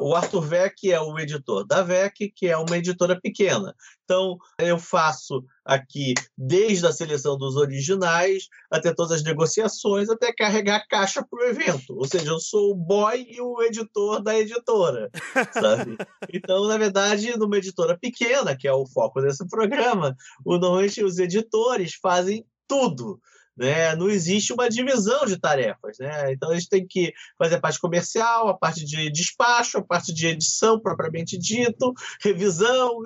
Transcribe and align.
O 0.00 0.12
Arthur 0.14 0.40
Vec 0.40 0.90
é 0.90 1.00
o 1.00 1.16
editor 1.20 1.64
da 1.64 1.82
Vec, 1.82 2.32
que 2.34 2.48
é 2.48 2.56
uma 2.56 2.76
editora 2.76 3.18
pequena. 3.20 3.74
Então, 4.02 4.36
eu 4.58 4.76
faço 4.76 5.44
aqui 5.64 6.14
desde 6.36 6.84
a 6.84 6.92
seleção 6.92 7.38
dos 7.38 7.54
originais 7.54 8.48
até 8.70 8.92
todas 8.92 9.12
as 9.12 9.22
negociações, 9.22 10.10
até 10.10 10.32
carregar 10.32 10.86
caixa 10.88 11.24
para 11.24 11.38
o 11.38 11.48
evento. 11.48 11.96
Ou 11.96 12.06
seja, 12.08 12.28
eu 12.28 12.40
sou 12.40 12.72
o 12.72 12.74
boy 12.74 13.24
e 13.28 13.40
o 13.40 13.62
editor 13.62 14.20
da 14.20 14.36
editora, 14.36 15.10
sabe? 15.54 15.96
Então, 16.32 16.66
na 16.66 16.76
verdade, 16.76 17.36
numa 17.38 17.56
editora 17.56 17.96
pequena, 17.96 18.56
que 18.56 18.66
é 18.66 18.72
o 18.72 18.86
foco 18.86 19.20
desse 19.20 19.46
programa, 19.48 20.16
normalmente 20.44 21.04
os 21.04 21.18
editores 21.18 21.94
fazem 21.94 22.44
tudo. 22.66 23.20
Né? 23.56 23.94
Não 23.94 24.10
existe 24.10 24.52
uma 24.52 24.68
divisão 24.68 25.24
de 25.26 25.38
tarefas. 25.38 25.98
Né? 25.98 26.32
Então, 26.32 26.50
a 26.50 26.54
gente 26.54 26.68
tem 26.68 26.86
que 26.86 27.12
fazer 27.38 27.56
a 27.56 27.60
parte 27.60 27.78
comercial, 27.78 28.48
a 28.48 28.58
parte 28.58 28.84
de 28.84 29.10
despacho, 29.10 29.78
a 29.78 29.84
parte 29.84 30.12
de 30.12 30.26
edição 30.26 30.80
propriamente 30.80 31.38
dito, 31.38 31.92
revisão, 32.22 32.98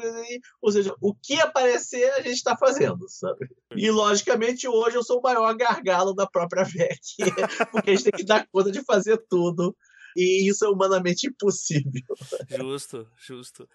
ou 0.60 0.72
seja, 0.72 0.94
o 1.00 1.14
que 1.14 1.34
aparecer 1.40 2.10
a 2.12 2.22
gente 2.22 2.36
está 2.36 2.56
fazendo. 2.56 3.06
Sabe? 3.08 3.48
E, 3.76 3.90
logicamente, 3.90 4.66
hoje 4.66 4.96
eu 4.96 5.04
sou 5.04 5.18
o 5.18 5.22
maior 5.22 5.54
gargalo 5.54 6.14
da 6.14 6.26
própria 6.26 6.64
VEC, 6.64 6.98
porque 7.70 7.90
a 7.90 7.94
gente 7.94 8.04
tem 8.04 8.18
que 8.18 8.24
dar 8.24 8.46
conta 8.50 8.70
de 8.70 8.82
fazer 8.82 9.18
tudo. 9.28 9.76
E 10.16 10.48
isso 10.48 10.64
é 10.64 10.68
humanamente 10.68 11.28
impossível. 11.28 12.02
Justo, 12.48 13.06
justo. 13.16 13.68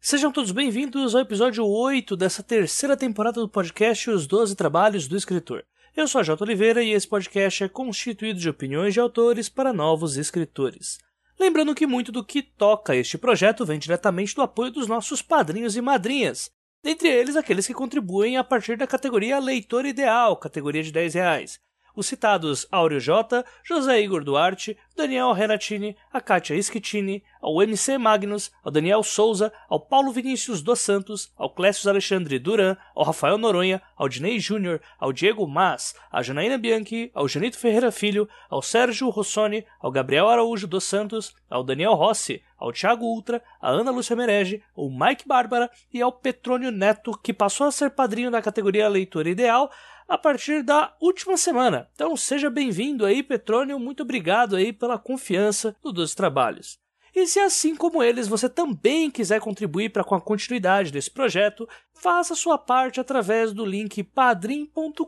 Sejam 0.00 0.30
todos 0.30 0.52
bem-vindos 0.52 1.14
ao 1.14 1.20
episódio 1.20 1.66
8 1.66 2.16
dessa 2.16 2.40
terceira 2.40 2.96
temporada 2.96 3.40
do 3.40 3.48
podcast 3.48 4.08
Os 4.08 4.28
Doze 4.28 4.54
Trabalhos 4.54 5.08
do 5.08 5.16
Escritor. 5.16 5.64
Eu 5.98 6.06
sou 6.06 6.20
a 6.20 6.22
Jota 6.22 6.44
Oliveira 6.44 6.80
e 6.80 6.92
esse 6.92 7.08
podcast 7.08 7.64
é 7.64 7.68
constituído 7.68 8.38
de 8.38 8.48
opiniões 8.48 8.94
de 8.94 9.00
autores 9.00 9.48
para 9.48 9.72
novos 9.72 10.16
escritores. 10.16 11.00
Lembrando 11.36 11.74
que 11.74 11.88
muito 11.88 12.12
do 12.12 12.24
que 12.24 12.40
toca 12.40 12.94
este 12.94 13.18
projeto 13.18 13.66
vem 13.66 13.80
diretamente 13.80 14.32
do 14.32 14.42
apoio 14.42 14.70
dos 14.70 14.86
nossos 14.86 15.22
padrinhos 15.22 15.74
e 15.74 15.80
madrinhas, 15.80 16.52
dentre 16.84 17.08
eles 17.08 17.34
aqueles 17.34 17.66
que 17.66 17.74
contribuem 17.74 18.36
a 18.36 18.44
partir 18.44 18.78
da 18.78 18.86
categoria 18.86 19.40
Leitor 19.40 19.84
Ideal, 19.86 20.36
categoria 20.36 20.84
de 20.84 20.92
10 20.92 21.14
reais 21.14 21.58
os 21.98 22.06
citados 22.06 22.66
Áureo 22.70 23.00
J, 23.00 23.44
José 23.64 24.00
Igor 24.00 24.22
Duarte, 24.22 24.78
Daniel 24.96 25.32
Renatini, 25.32 25.96
a 26.12 26.20
Kátia 26.20 26.54
Ischitini, 26.54 27.24
ao 27.40 27.60
MC 27.60 27.98
Magnus, 27.98 28.52
ao 28.62 28.70
Daniel 28.70 29.02
Souza, 29.02 29.52
ao 29.68 29.80
Paulo 29.80 30.12
Vinícius 30.12 30.62
dos 30.62 30.78
Santos, 30.78 31.32
ao 31.36 31.50
Clécio 31.50 31.90
Alexandre 31.90 32.38
Duran, 32.38 32.76
ao 32.94 33.04
Rafael 33.04 33.36
Noronha, 33.36 33.82
ao 33.96 34.08
Dinei 34.08 34.38
Júnior, 34.38 34.80
ao 34.98 35.12
Diego 35.12 35.46
Mas, 35.46 35.94
à 36.10 36.22
Janaína 36.22 36.56
Bianchi, 36.56 37.10
ao 37.12 37.26
Janito 37.26 37.58
Ferreira 37.58 37.90
Filho, 37.90 38.28
ao 38.48 38.62
Sérgio 38.62 39.08
Rossoni, 39.08 39.64
ao 39.80 39.90
Gabriel 39.90 40.28
Araújo 40.28 40.68
dos 40.68 40.84
Santos, 40.84 41.34
ao 41.50 41.64
Daniel 41.64 41.94
Rossi, 41.94 42.42
ao 42.56 42.72
Thiago 42.72 43.04
Ultra, 43.04 43.42
à 43.60 43.70
Ana 43.70 43.90
Lúcia 43.90 44.14
Merege, 44.14 44.62
ao 44.76 44.88
Mike 44.88 45.26
Bárbara 45.26 45.70
e 45.92 46.00
ao 46.00 46.12
Petrônio 46.12 46.70
Neto, 46.70 47.18
que 47.22 47.32
passou 47.32 47.66
a 47.66 47.72
ser 47.72 47.90
padrinho 47.90 48.30
da 48.30 48.42
categoria 48.42 48.88
Leitor 48.88 49.26
Ideal, 49.26 49.70
a 50.08 50.16
partir 50.16 50.62
da 50.62 50.96
última 51.00 51.36
semana. 51.36 51.88
Então 51.94 52.16
seja 52.16 52.48
bem-vindo 52.48 53.04
aí, 53.04 53.22
Petrônio, 53.22 53.78
muito 53.78 54.02
obrigado 54.02 54.56
aí 54.56 54.72
pela 54.72 54.98
confiança 54.98 55.76
no 55.84 55.92
Doze 55.92 56.16
Trabalhos. 56.16 56.78
E 57.14 57.26
se 57.26 57.40
assim 57.40 57.74
como 57.74 58.02
eles 58.02 58.28
você 58.28 58.48
também 58.48 59.10
quiser 59.10 59.40
contribuir 59.40 59.90
para 59.90 60.04
com 60.04 60.14
a 60.14 60.20
continuidade 60.20 60.92
desse 60.92 61.10
projeto, 61.10 61.68
faça 61.92 62.34
sua 62.34 62.56
parte 62.56 63.00
através 63.00 63.52
do 63.52 63.64
link 63.66 64.02
padrim.com.br 64.02 65.04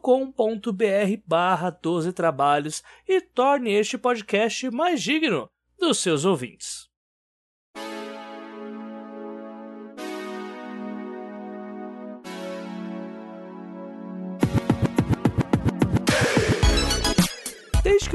barra 1.27 1.71
12 1.71 2.13
trabalhos 2.13 2.83
e 3.07 3.21
torne 3.21 3.71
este 3.73 3.97
podcast 3.97 4.71
mais 4.71 5.01
digno 5.03 5.49
dos 5.79 5.99
seus 5.99 6.25
ouvintes. 6.25 6.90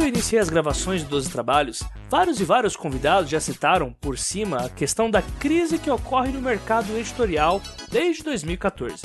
Eu 0.06 0.10
iniciei 0.10 0.40
as 0.40 0.50
gravações 0.50 1.02
de 1.02 1.08
12 1.08 1.32
Trabalhos, 1.32 1.84
vários 2.10 2.40
e 2.40 2.44
vários 2.44 2.76
convidados 2.76 3.30
já 3.30 3.40
citaram 3.40 3.92
por 3.92 4.20
cima 4.20 4.58
a 4.58 4.70
questão 4.70 5.10
da 5.10 5.22
crise 5.40 5.80
que 5.80 5.90
ocorre 5.90 6.32
no 6.32 6.42
mercado 6.42 6.96
editorial 6.96 7.60
desde 7.90 8.24
2014. 8.24 9.02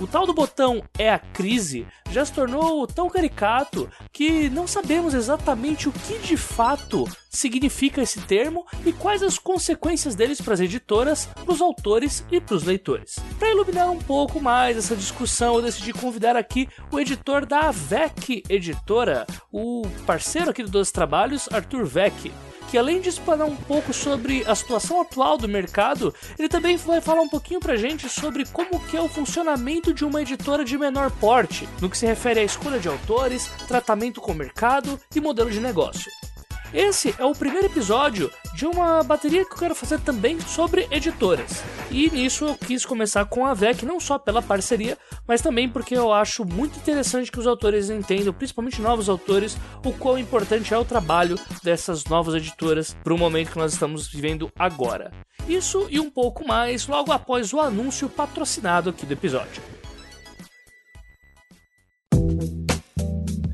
O 0.00 0.06
tal 0.06 0.26
do 0.26 0.32
botão 0.32 0.82
é 0.98 1.10
a 1.10 1.18
crise 1.18 1.86
já 2.10 2.24
se 2.24 2.32
tornou 2.32 2.86
tão 2.86 3.10
caricato 3.10 3.88
que 4.10 4.48
não 4.48 4.66
sabemos 4.66 5.12
exatamente 5.12 5.88
o 5.88 5.92
que 5.92 6.18
de 6.18 6.38
fato 6.38 7.04
significa 7.28 8.00
esse 8.00 8.20
termo 8.22 8.66
e 8.84 8.92
quais 8.92 9.22
as 9.22 9.38
consequências 9.38 10.14
deles 10.14 10.40
para 10.40 10.54
as 10.54 10.60
editoras, 10.60 11.26
para 11.26 11.52
os 11.52 11.60
autores 11.60 12.24
e 12.32 12.40
para 12.40 12.56
os 12.56 12.64
leitores. 12.64 13.18
Para 13.38 13.50
iluminar 13.50 13.90
um 13.90 13.98
pouco 13.98 14.40
mais 14.40 14.76
essa 14.76 14.96
discussão, 14.96 15.56
eu 15.56 15.62
decidi 15.62 15.92
convidar 15.92 16.34
aqui 16.34 16.66
o 16.90 16.98
editor 16.98 17.44
da 17.44 17.68
AVEC 17.68 18.42
Editora, 18.48 19.26
o 19.52 19.82
parceiro 20.06 20.50
aqui 20.50 20.62
do 20.62 20.70
Dois 20.70 20.90
Trabalhos, 20.90 21.46
Arthur 21.52 21.84
Vec 21.84 22.32
que 22.70 22.78
além 22.78 23.00
de 23.00 23.08
explanar 23.08 23.48
um 23.48 23.56
pouco 23.56 23.92
sobre 23.92 24.44
a 24.46 24.54
situação 24.54 25.00
atual 25.00 25.36
do 25.36 25.48
mercado, 25.48 26.14
ele 26.38 26.48
também 26.48 26.76
vai 26.76 27.00
falar 27.00 27.20
um 27.20 27.28
pouquinho 27.28 27.58
pra 27.58 27.76
gente 27.76 28.08
sobre 28.08 28.44
como 28.46 28.78
que 28.86 28.96
é 28.96 29.00
o 29.00 29.08
funcionamento 29.08 29.92
de 29.92 30.04
uma 30.04 30.22
editora 30.22 30.64
de 30.64 30.78
menor 30.78 31.10
porte, 31.10 31.68
no 31.80 31.90
que 31.90 31.98
se 31.98 32.06
refere 32.06 32.40
à 32.40 32.44
escolha 32.44 32.78
de 32.78 32.88
autores, 32.88 33.50
tratamento 33.66 34.20
com 34.20 34.32
o 34.32 34.36
mercado 34.36 34.98
e 35.14 35.20
modelo 35.20 35.50
de 35.50 35.58
negócio. 35.58 36.19
Esse 36.72 37.12
é 37.18 37.24
o 37.24 37.34
primeiro 37.34 37.66
episódio 37.66 38.30
de 38.54 38.64
uma 38.64 39.02
bateria 39.02 39.44
que 39.44 39.52
eu 39.52 39.58
quero 39.58 39.74
fazer 39.74 39.98
também 40.00 40.38
sobre 40.40 40.86
editoras. 40.90 41.64
E 41.90 42.08
nisso 42.10 42.44
eu 42.44 42.54
quis 42.54 42.84
começar 42.84 43.24
com 43.24 43.44
a 43.44 43.54
VEC, 43.54 43.84
não 43.84 43.98
só 43.98 44.18
pela 44.18 44.40
parceria, 44.40 44.96
mas 45.26 45.40
também 45.40 45.68
porque 45.68 45.96
eu 45.96 46.12
acho 46.12 46.44
muito 46.44 46.78
interessante 46.78 47.32
que 47.32 47.40
os 47.40 47.46
autores 47.46 47.90
entendam, 47.90 48.32
principalmente 48.32 48.80
novos 48.80 49.08
autores, 49.08 49.56
o 49.84 49.92
quão 49.92 50.16
importante 50.16 50.72
é 50.72 50.78
o 50.78 50.84
trabalho 50.84 51.36
dessas 51.62 52.04
novas 52.04 52.36
editoras 52.36 52.96
para 53.02 53.14
o 53.14 53.18
momento 53.18 53.50
que 53.50 53.58
nós 53.58 53.72
estamos 53.72 54.06
vivendo 54.06 54.50
agora. 54.56 55.10
Isso 55.48 55.88
e 55.90 55.98
um 55.98 56.08
pouco 56.08 56.46
mais 56.46 56.86
logo 56.86 57.10
após 57.10 57.52
o 57.52 57.60
anúncio 57.60 58.08
patrocinado 58.08 58.90
aqui 58.90 59.04
do 59.04 59.12
episódio. 59.12 59.60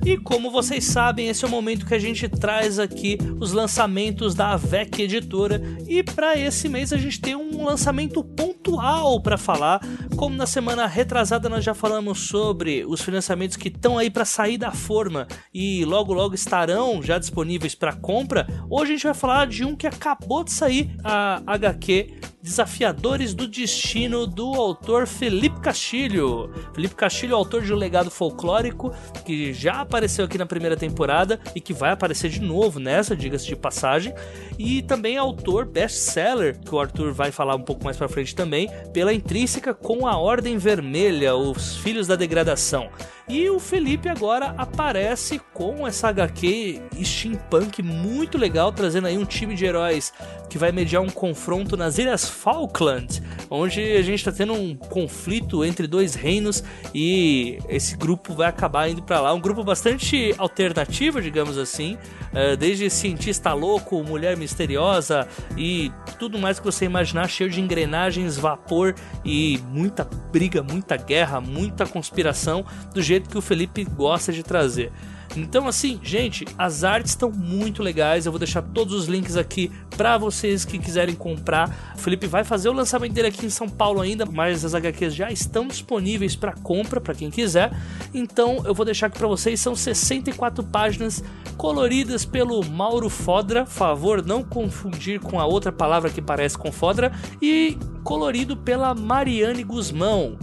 E 0.06 0.16
como 0.16 0.52
vocês 0.52 0.84
sabem, 0.84 1.26
esse 1.26 1.44
é 1.44 1.48
o 1.48 1.50
momento 1.50 1.84
que 1.84 1.92
a 1.92 1.98
gente 1.98 2.28
traz 2.28 2.78
aqui 2.78 3.18
os 3.40 3.52
lançamentos 3.52 4.36
da 4.36 4.52
AVEC 4.52 5.02
Editora. 5.02 5.60
E 5.88 6.00
para 6.00 6.38
esse 6.38 6.68
mês 6.68 6.92
a 6.92 6.96
gente 6.96 7.20
tem 7.20 7.34
um 7.34 7.64
lançamento 7.64 8.22
pontual 8.22 9.20
para 9.20 9.36
falar. 9.36 9.80
Como 10.14 10.36
na 10.36 10.46
semana 10.46 10.86
retrasada 10.86 11.48
nós 11.48 11.64
já 11.64 11.74
falamos 11.74 12.28
sobre 12.28 12.84
os 12.86 13.00
financiamentos 13.00 13.56
que 13.56 13.66
estão 13.66 13.98
aí 13.98 14.08
para 14.08 14.24
sair 14.24 14.56
da 14.56 14.70
forma 14.70 15.26
e 15.52 15.84
logo 15.84 16.12
logo 16.12 16.36
estarão 16.36 17.02
já 17.02 17.18
disponíveis 17.18 17.74
para 17.74 17.92
compra, 17.92 18.46
hoje 18.70 18.92
a 18.92 18.94
gente 18.94 19.04
vai 19.06 19.14
falar 19.14 19.48
de 19.48 19.64
um 19.64 19.74
que 19.74 19.88
acabou 19.88 20.44
de 20.44 20.52
sair, 20.52 20.88
a 21.02 21.42
HQ 21.44 22.14
Desafiadores 22.46 23.34
do 23.34 23.48
Destino, 23.48 24.24
do 24.24 24.54
autor 24.54 25.08
Felipe 25.08 25.58
Castilho. 25.58 26.48
Felipe 26.72 26.94
Castilho 26.94 27.32
é 27.32 27.34
autor 27.34 27.62
de 27.62 27.72
um 27.72 27.76
legado 27.76 28.08
folclórico 28.08 28.94
que 29.24 29.52
já 29.52 29.80
apareceu 29.80 30.24
aqui 30.24 30.38
na 30.38 30.46
primeira 30.46 30.76
temporada 30.76 31.40
e 31.56 31.60
que 31.60 31.72
vai 31.72 31.90
aparecer 31.90 32.30
de 32.30 32.40
novo 32.40 32.78
nessa, 32.78 33.16
diga-se 33.16 33.48
de 33.48 33.56
passagem. 33.56 34.14
E 34.56 34.80
também 34.82 35.16
é 35.16 35.18
autor 35.18 35.64
best-seller, 35.64 36.56
que 36.60 36.72
o 36.72 36.78
Arthur 36.78 37.12
vai 37.12 37.32
falar 37.32 37.56
um 37.56 37.62
pouco 37.62 37.82
mais 37.82 37.96
pra 37.96 38.08
frente 38.08 38.32
também, 38.32 38.70
pela 38.92 39.12
intrínseca 39.12 39.74
com 39.74 40.06
a 40.06 40.16
Ordem 40.16 40.56
Vermelha, 40.56 41.34
Os 41.34 41.78
Filhos 41.78 42.06
da 42.06 42.14
Degradação. 42.14 42.88
E 43.28 43.50
o 43.50 43.58
Felipe 43.58 44.08
agora 44.08 44.54
aparece 44.56 45.40
com 45.52 45.84
essa 45.84 46.08
HQ 46.08 46.80
steampunk 47.02 47.82
muito 47.82 48.38
legal, 48.38 48.70
trazendo 48.70 49.08
aí 49.08 49.18
um 49.18 49.24
time 49.24 49.56
de 49.56 49.64
heróis 49.64 50.12
que 50.48 50.56
vai 50.56 50.70
mediar 50.70 51.02
um 51.02 51.10
confronto 51.10 51.76
nas 51.76 51.98
Ilhas 51.98 52.28
Falkland, 52.28 53.20
onde 53.50 53.80
a 53.80 54.02
gente 54.02 54.20
está 54.20 54.30
tendo 54.30 54.52
um 54.52 54.76
conflito 54.76 55.64
entre 55.64 55.88
dois 55.88 56.14
reinos 56.14 56.62
e 56.94 57.58
esse 57.68 57.96
grupo 57.96 58.32
vai 58.32 58.46
acabar 58.46 58.88
indo 58.88 59.02
para 59.02 59.20
lá. 59.20 59.34
Um 59.34 59.40
grupo 59.40 59.64
bastante 59.64 60.32
alternativo, 60.38 61.20
digamos 61.20 61.58
assim, 61.58 61.98
eh, 62.32 62.54
desde 62.54 62.88
cientista 62.88 63.52
louco, 63.52 64.02
mulher 64.04 64.36
misteriosa 64.36 65.26
e 65.56 65.90
tudo 66.16 66.38
mais 66.38 66.60
que 66.60 66.64
você 66.64 66.84
imaginar, 66.84 67.28
cheio 67.28 67.50
de 67.50 67.60
engrenagens, 67.60 68.36
vapor 68.36 68.94
e 69.24 69.58
muita 69.68 70.04
briga, 70.04 70.62
muita 70.62 70.96
guerra, 70.96 71.40
muita 71.40 71.86
conspiração, 71.86 72.64
do 72.94 73.02
jeito 73.02 73.15
que 73.22 73.38
o 73.38 73.42
Felipe 73.42 73.84
gosta 73.84 74.32
de 74.32 74.42
trazer. 74.42 74.92
Então, 75.34 75.66
assim, 75.66 76.00
gente, 76.02 76.46
as 76.56 76.84
artes 76.84 77.12
estão 77.12 77.30
muito 77.30 77.82
legais. 77.82 78.24
Eu 78.24 78.32
vou 78.32 78.38
deixar 78.38 78.62
todos 78.62 78.94
os 78.94 79.06
links 79.06 79.36
aqui 79.36 79.70
para 79.96 80.16
vocês 80.16 80.64
que 80.64 80.78
quiserem 80.78 81.14
comprar. 81.14 81.94
O 81.94 81.98
Felipe 81.98 82.26
vai 82.26 82.44
fazer 82.44 82.68
o 82.68 82.72
lançamento 82.72 83.12
dele 83.12 83.28
aqui 83.28 83.44
em 83.44 83.50
São 83.50 83.68
Paulo 83.68 84.00
ainda, 84.00 84.24
mas 84.24 84.64
as 84.64 84.74
HQs 84.74 85.14
já 85.14 85.30
estão 85.30 85.66
disponíveis 85.66 86.36
para 86.36 86.52
compra 86.52 87.00
para 87.00 87.14
quem 87.14 87.30
quiser. 87.30 87.70
Então, 88.14 88.62
eu 88.64 88.74
vou 88.74 88.84
deixar 88.84 89.08
aqui 89.08 89.18
para 89.18 89.28
vocês. 89.28 89.60
São 89.60 89.74
64 89.74 90.64
páginas 90.64 91.22
coloridas 91.56 92.24
pelo 92.24 92.64
Mauro 92.64 93.10
Fodra. 93.10 93.66
Favor, 93.66 94.24
não 94.24 94.42
confundir 94.42 95.20
com 95.20 95.38
a 95.40 95.44
outra 95.44 95.72
palavra 95.72 96.10
que 96.10 96.22
parece 96.22 96.56
com 96.56 96.72
Fodra. 96.72 97.12
E 97.42 97.76
colorido 98.02 98.56
pela 98.56 98.94
Mariane 98.94 99.64
Guzmão 99.64 100.38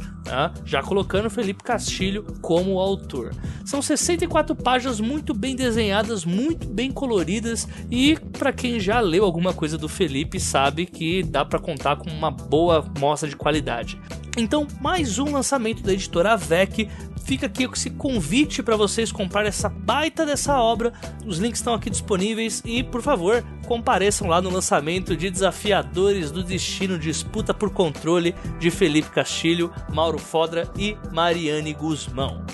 já 0.66 0.82
colocando 0.82 1.30
Felipe 1.30 1.64
Castilho 1.64 2.26
como 2.42 2.80
autor. 2.80 3.34
São 3.66 3.82
64 3.82 4.56
páginas 4.56 5.00
muito 5.00 5.34
bem 5.34 5.56
desenhadas, 5.56 6.26
muito 6.26 6.68
bem 6.68 6.92
coloridas 6.92 7.68
e 7.90 8.18
para 8.38 8.52
quem 8.52 8.80
já 8.80 9.00
leu 9.00 9.24
alguma 9.24 9.54
coisa 9.54 9.78
do 9.78 9.90
Felipe 9.90 10.40
sabe 10.40 10.86
que 10.86 11.24
dá 11.24 11.44
para 11.44 11.60
contar 11.60 11.98
com 11.98 12.10
uma 12.10 12.32
boa 12.32 12.86
mostra 13.00 13.30
de 13.30 13.36
qualidade. 13.36 14.00
Então, 14.36 14.68
mais 14.82 15.20
um 15.20 15.32
lançamento 15.32 15.84
da 15.84 15.94
editora 15.94 16.34
AVEC 16.34 16.90
fica 17.24 17.48
aqui 17.48 17.64
esse 17.64 17.90
convite 17.90 18.62
para 18.62 18.76
vocês 18.76 19.12
comprar 19.12 19.46
essa 19.46 19.70
baita 19.70 20.26
dessa 20.26 20.60
obra. 20.60 20.94
Os 21.26 21.40
links 21.40 21.60
estão 21.60 21.74
aqui 21.74 21.90
disponíveis 21.90 22.62
e, 22.66 22.84
por 22.84 23.02
favor, 23.02 23.44
compareçam 23.66 24.28
lá 24.28 24.42
no 24.42 24.50
lançamento 24.50 25.16
de 25.16 25.30
Desafiadores 25.30 26.32
do 26.32 26.44
Destino 26.44 27.00
Disputa 27.00 27.54
por 27.54 27.72
Controle 27.72 28.36
de 28.60 28.70
Felipe 28.70 29.10
Castilho, 29.10 29.74
Mauro 29.90 30.20
Fodra 30.20 30.72
e 30.78 30.98
Mariane 31.12 31.74
Guzmão. 31.74 32.46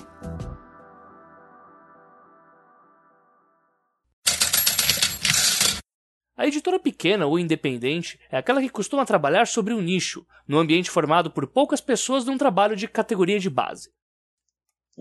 A 6.37 6.47
editora 6.47 6.79
pequena 6.79 7.25
ou 7.25 7.37
independente 7.37 8.17
é 8.31 8.37
aquela 8.37 8.61
que 8.61 8.69
costuma 8.69 9.05
trabalhar 9.05 9.45
sobre 9.45 9.73
um 9.73 9.81
nicho, 9.81 10.25
num 10.47 10.57
ambiente 10.57 10.89
formado 10.89 11.29
por 11.29 11.45
poucas 11.45 11.81
pessoas 11.81 12.23
num 12.23 12.37
trabalho 12.37 12.77
de 12.77 12.87
categoria 12.87 13.37
de 13.37 13.49
base. 13.49 13.89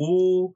O, 0.00 0.54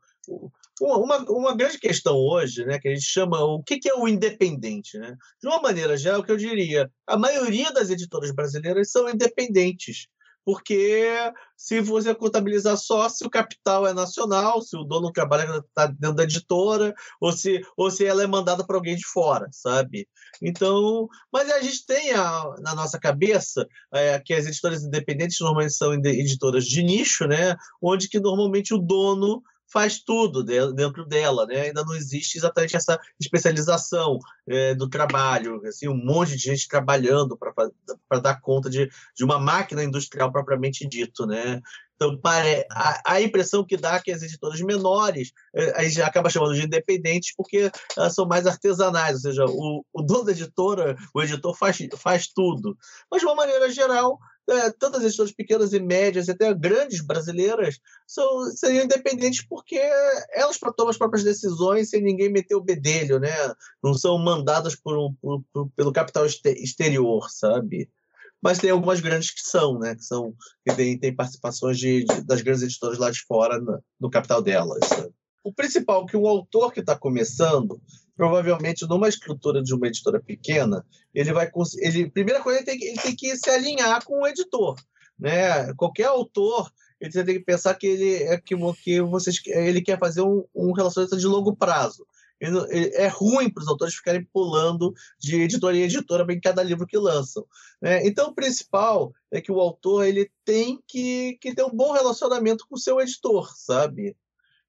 uma, 0.81 1.19
uma 1.31 1.57
grande 1.57 1.79
questão 1.79 2.17
hoje, 2.17 2.65
né, 2.65 2.79
que 2.79 2.89
a 2.89 2.95
gente 2.95 3.05
chama 3.05 3.43
o 3.43 3.63
que, 3.63 3.79
que 3.79 3.91
é 3.91 3.95
o 3.95 4.07
independente, 4.07 4.97
né? 4.99 5.17
De 5.41 5.49
uma 5.49 5.61
maneira 5.61 5.97
geral, 5.97 6.21
o 6.21 6.25
que 6.25 6.31
eu 6.31 6.37
diria, 6.37 6.91
a 7.07 7.17
maioria 7.17 7.73
das 7.73 7.91
editoras 7.91 8.33
brasileiras 8.33 8.91
são 8.91 9.11
independentes, 9.11 10.07
porque 10.45 11.09
se 11.57 11.81
você 11.81 12.15
contabilizar 12.15 12.77
só 12.77 13.09
se 13.09 13.25
o 13.25 13.31
capital 13.31 13.87
é 13.87 13.95
nacional, 13.95 14.61
se 14.61 14.77
o 14.77 14.85
dono 14.85 15.13
trabalha 15.13 15.63
tá 15.75 15.87
dentro 15.87 16.17
da 16.17 16.25
editora, 16.25 16.93
ou 17.21 17.33
se, 17.33 17.61
ou 17.77 17.91
se 17.91 18.05
ela 18.05 18.23
é 18.23 18.27
mandada 18.27 18.67
para 18.67 18.77
alguém 18.77 18.97
de 18.97 19.07
fora, 19.07 19.49
sabe? 19.53 20.09
Então, 20.43 21.09
mas 21.33 21.51
a 21.51 21.61
gente 21.61 21.87
tem 21.87 22.13
a, 22.13 22.55
na 22.61 22.75
nossa 22.75 22.99
cabeça 22.99 23.67
é, 23.93 24.19
que 24.19 24.35
as 24.35 24.47
editoras 24.47 24.83
independentes 24.83 25.39
normalmente 25.41 25.75
são 25.75 25.95
editoras 25.95 26.65
de 26.65 26.83
nicho, 26.83 27.27
né? 27.27 27.55
Onde 27.81 28.09
que 28.09 28.19
normalmente 28.19 28.75
o 28.75 28.79
dono 28.79 29.43
faz 29.73 30.03
tudo 30.03 30.45
dentro 30.45 31.07
dela, 31.07 31.47
né? 31.47 31.63
Ainda 31.63 31.85
não 31.85 31.95
existe 31.95 32.37
exatamente 32.37 32.77
essa 32.77 32.99
especialização 33.19 34.19
é, 34.47 34.75
do 34.75 34.89
trabalho, 34.89 35.61
assim, 35.67 35.89
um 35.89 35.97
monte 35.97 36.37
de 36.37 36.51
gente 36.51 36.69
trabalhando 36.69 37.37
para 37.37 38.21
dar 38.21 38.41
conta 38.41 38.69
de, 38.69 38.89
de 39.17 39.25
uma 39.25 39.39
máquina 39.39 39.83
industrial 39.83 40.31
propriamente 40.31 40.87
dito, 40.87 41.27
né? 41.27 41.61
Então, 42.03 42.19
a, 42.71 43.15
a 43.15 43.23
impressão 43.23 43.65
que 43.65 43.77
dá 43.77 43.95
é 43.95 44.01
que 44.01 44.11
as 44.11 44.23
editoras 44.23 44.61
menores, 44.61 45.33
é, 45.55 45.79
a 45.79 45.85
gente 45.85 46.03
acaba 46.03 46.29
chamando 46.29 46.55
de 46.55 46.65
independentes 46.65 47.33
porque 47.37 47.71
elas 47.97 48.15
são 48.15 48.27
mais 48.27 48.47
artesanais, 48.47 49.15
ou 49.15 49.21
seja, 49.21 49.45
o, 49.47 49.85
o 49.93 50.03
dono 50.03 50.25
da 50.25 50.33
editora, 50.33 50.97
o 51.15 51.23
editor 51.23 51.57
faz, 51.57 51.79
faz 51.97 52.27
tudo. 52.27 52.77
Mas, 53.11 53.21
de 53.21 53.27
uma 53.27 53.37
maneira 53.37 53.71
geral, 53.71 54.19
é, 54.49 54.71
tantas 54.71 55.05
editoras 55.05 55.33
pequenas 55.33 55.73
e 55.73 55.81
médias, 55.81 56.29
até 56.29 56.53
grandes 56.53 57.01
brasileiras, 57.01 57.79
são, 58.07 58.51
seriam 58.51 58.85
independentes 58.85 59.45
porque 59.47 59.81
elas 60.33 60.59
tomam 60.77 60.91
as 60.91 60.99
próprias 60.99 61.25
decisões 61.25 61.91
sem 61.91 62.03
ninguém 62.03 62.31
meter 62.31 62.55
o 62.57 62.61
bedelho, 62.61 63.21
né? 63.21 63.33
Não 63.83 63.95
são 63.95 64.19
mandadas 64.19 64.75
por 64.75 65.13
por, 65.21 65.43
por, 65.53 65.71
pelo 65.77 65.93
capital 65.93 66.27
exterior, 66.27 67.31
sabe? 67.31 67.89
Mas 68.43 68.59
tem 68.59 68.71
algumas 68.71 69.01
grandes 69.01 69.31
que 69.31 69.41
são, 69.41 69.79
né? 69.79 69.95
Que, 69.95 70.05
são, 70.05 70.35
que 70.67 70.75
tem, 70.75 70.99
tem 70.99 71.15
participações 71.15 71.79
de, 71.79 72.05
de 72.05 72.23
das 72.23 72.43
grandes 72.43 72.65
editoras 72.65 72.99
lá 72.99 73.11
de 73.11 73.21
fora 73.21 73.61
no, 73.61 73.81
no 74.01 74.11
capital 74.11 74.43
delas. 74.43 74.81
Sabe? 74.89 75.13
O 75.45 75.53
principal 75.53 76.05
que 76.07 76.17
um 76.17 76.27
autor 76.27 76.73
que 76.73 76.81
está 76.81 76.97
começando 76.97 77.81
provavelmente 78.23 78.87
numa 78.87 79.09
estrutura 79.09 79.61
de 79.61 79.75
uma 79.75 79.89
editora 79.89 80.21
pequena, 80.21 80.87
ele 81.13 81.33
vai 81.33 81.51
ele 81.79 82.09
primeira 82.09 82.41
coisa 82.41 82.61
ele 82.61 82.67
tem, 82.67 82.89
ele 82.89 82.99
tem 82.99 83.17
que 83.17 83.37
se 83.37 83.51
alinhar 83.51 84.05
com 84.05 84.21
o 84.21 84.27
editor, 84.29 84.77
né? 85.19 85.75
Qualquer 85.75 86.05
autor 86.05 86.71
ele 87.01 87.11
tem 87.13 87.35
que 87.35 87.45
pensar 87.45 87.75
que 87.75 87.85
ele 87.85 88.23
é 88.23 88.41
que, 88.41 88.55
que 88.85 89.01
vocês 89.01 89.41
ele 89.47 89.83
quer 89.83 89.99
fazer 89.99 90.23
um, 90.23 90.45
um 90.55 90.71
relacionamento 90.71 91.19
de 91.19 91.27
longo 91.27 91.57
prazo. 91.57 92.07
Ele, 92.41 92.59
ele, 92.71 92.95
é 92.95 93.09
ruim 93.09 93.51
para 93.51 93.65
os 93.65 93.69
autores 93.69 93.95
ficarem 93.97 94.25
pulando 94.33 94.95
de 95.19 95.43
editora 95.43 95.77
em 95.77 95.83
editora 95.83 96.25
em 96.33 96.41
cada 96.41 96.63
livro 96.63 96.87
que 96.87 96.99
lançam. 96.99 97.45
Né? 97.81 98.07
Então, 98.07 98.29
o 98.29 98.35
principal 98.35 99.13
é 99.33 99.41
que 99.41 99.51
o 99.51 99.59
autor 99.59 100.07
ele 100.07 100.31
tem 100.45 100.79
que, 100.87 101.39
que 101.41 101.53
ter 101.57 101.65
um 101.65 101.75
bom 101.75 101.91
relacionamento 101.91 102.65
com 102.69 102.77
o 102.77 102.81
seu 102.81 103.01
editor, 103.01 103.53
sabe? 103.57 104.17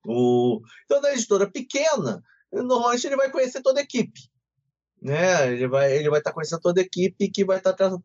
O, 0.05 0.59
então, 0.85 0.99
na 1.01 1.13
editora 1.13 1.49
pequena, 1.49 2.23
normalmente 2.61 3.07
ele 3.07 3.15
vai 3.15 3.31
conhecer 3.31 3.61
toda 3.61 3.79
a 3.79 3.83
equipe. 3.83 4.29
Né? 5.01 5.51
Ele 5.51 5.67
vai 5.67 5.97
ele 5.97 6.09
vai 6.09 6.19
estar 6.19 6.29
tá 6.29 6.33
conhecendo 6.33 6.61
toda 6.61 6.79
a 6.79 6.83
equipe 6.83 7.29
que 7.29 7.43
vai 7.43 7.57
estar 7.57 7.73
tá 7.73 7.97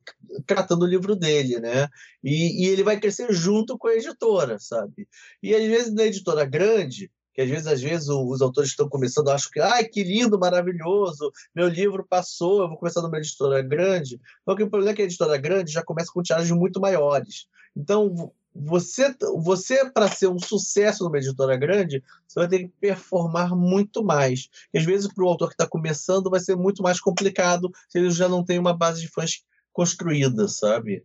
tratando 0.46 0.82
o 0.82 0.88
livro 0.88 1.14
dele, 1.14 1.60
né? 1.60 1.88
E, 2.24 2.64
e, 2.64 2.68
ele 2.68 2.82
vai 2.82 2.98
crescer 2.98 3.32
junto 3.32 3.78
com 3.78 3.86
a 3.86 3.94
editora, 3.94 4.58
sabe? 4.58 5.06
E 5.40 5.54
às 5.54 5.62
vezes 5.62 5.94
na 5.94 6.04
editora 6.04 6.44
grande, 6.44 7.08
que 7.32 7.42
às 7.42 7.48
vezes 7.48 7.66
às 7.68 7.80
vezes 7.80 8.08
os 8.08 8.42
autores 8.42 8.70
estão 8.70 8.88
começando, 8.88 9.28
acham 9.28 9.48
que, 9.52 9.60
ai, 9.60 9.84
que 9.84 10.02
lindo, 10.02 10.40
maravilhoso, 10.40 11.30
meu 11.54 11.68
livro 11.68 12.04
passou, 12.04 12.62
eu 12.62 12.68
vou 12.68 12.76
começar 12.76 13.00
numa 13.00 13.18
editora 13.18 13.62
grande. 13.62 14.20
Só 14.44 14.56
que 14.56 14.64
o 14.64 14.68
problema 14.68 14.90
é 14.90 14.94
que 14.96 15.02
a 15.02 15.04
editora 15.04 15.36
grande 15.36 15.70
já 15.70 15.84
começa 15.84 16.10
com 16.12 16.20
tiragens 16.20 16.50
muito 16.50 16.80
maiores. 16.80 17.46
Então, 17.76 18.32
você, 18.54 19.14
você 19.42 19.90
para 19.90 20.08
ser 20.08 20.28
um 20.28 20.38
sucesso 20.38 21.04
numa 21.04 21.18
editora 21.18 21.56
grande, 21.56 22.02
você 22.26 22.40
vai 22.40 22.48
ter 22.48 22.58
que 22.60 22.68
performar 22.80 23.54
muito 23.54 24.02
mais. 24.02 24.48
E 24.72 24.78
às 24.78 24.84
vezes, 24.84 25.12
para 25.12 25.24
o 25.24 25.28
autor 25.28 25.48
que 25.48 25.54
está 25.54 25.66
começando, 25.66 26.30
vai 26.30 26.40
ser 26.40 26.56
muito 26.56 26.82
mais 26.82 27.00
complicado 27.00 27.70
se 27.88 27.98
ele 27.98 28.10
já 28.10 28.28
não 28.28 28.44
tem 28.44 28.58
uma 28.58 28.76
base 28.76 29.00
de 29.00 29.08
fãs 29.08 29.44
construída, 29.72 30.48
sabe? 30.48 31.04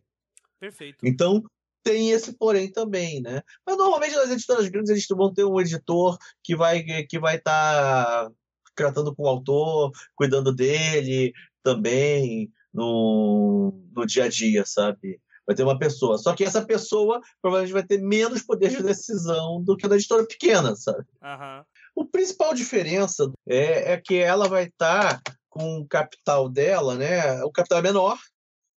Perfeito. 0.59 1.05
Então, 1.05 1.43
tem 1.83 2.11
esse 2.11 2.33
porém 2.33 2.71
também, 2.71 3.21
né? 3.21 3.43
Mas 3.65 3.77
normalmente 3.77 4.15
nas 4.15 4.31
editoras 4.31 4.67
grandes 4.69 4.89
eles 4.89 5.05
vão 5.09 5.33
ter 5.33 5.43
um 5.43 5.59
editor 5.59 6.17
que 6.41 6.55
vai 6.55 6.81
que 7.03 7.19
vai 7.19 7.35
estar 7.35 8.25
tá 8.25 8.31
tratando 8.73 9.13
com 9.13 9.23
o 9.23 9.27
autor, 9.27 9.91
cuidando 10.15 10.53
dele 10.53 11.33
também 11.61 12.51
no, 12.73 13.73
no 13.93 14.05
dia 14.05 14.25
a 14.25 14.29
dia, 14.29 14.65
sabe? 14.65 15.19
Vai 15.45 15.55
ter 15.55 15.63
uma 15.63 15.77
pessoa. 15.77 16.17
Só 16.17 16.33
que 16.33 16.43
essa 16.43 16.61
pessoa 16.65 17.21
provavelmente 17.41 17.73
vai 17.73 17.83
ter 17.83 17.99
menos 17.99 18.41
poder 18.41 18.69
de 18.69 18.83
decisão 18.83 19.61
do 19.61 19.75
que 19.75 19.85
a 19.85 19.89
da 19.89 19.95
editora 19.95 20.25
pequena, 20.25 20.75
sabe? 20.75 21.05
Uhum. 21.21 21.63
O 21.95 22.05
principal 22.05 22.53
diferença 22.53 23.31
é, 23.47 23.93
é 23.93 23.97
que 23.97 24.15
ela 24.15 24.47
vai 24.47 24.65
estar 24.65 25.21
tá 25.21 25.33
com 25.49 25.79
o 25.79 25.87
capital 25.87 26.49
dela, 26.49 26.95
né? 26.95 27.43
O 27.43 27.51
capital 27.51 27.79
é 27.79 27.83
menor, 27.83 28.17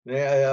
né? 0.04 0.42
É, 0.42 0.46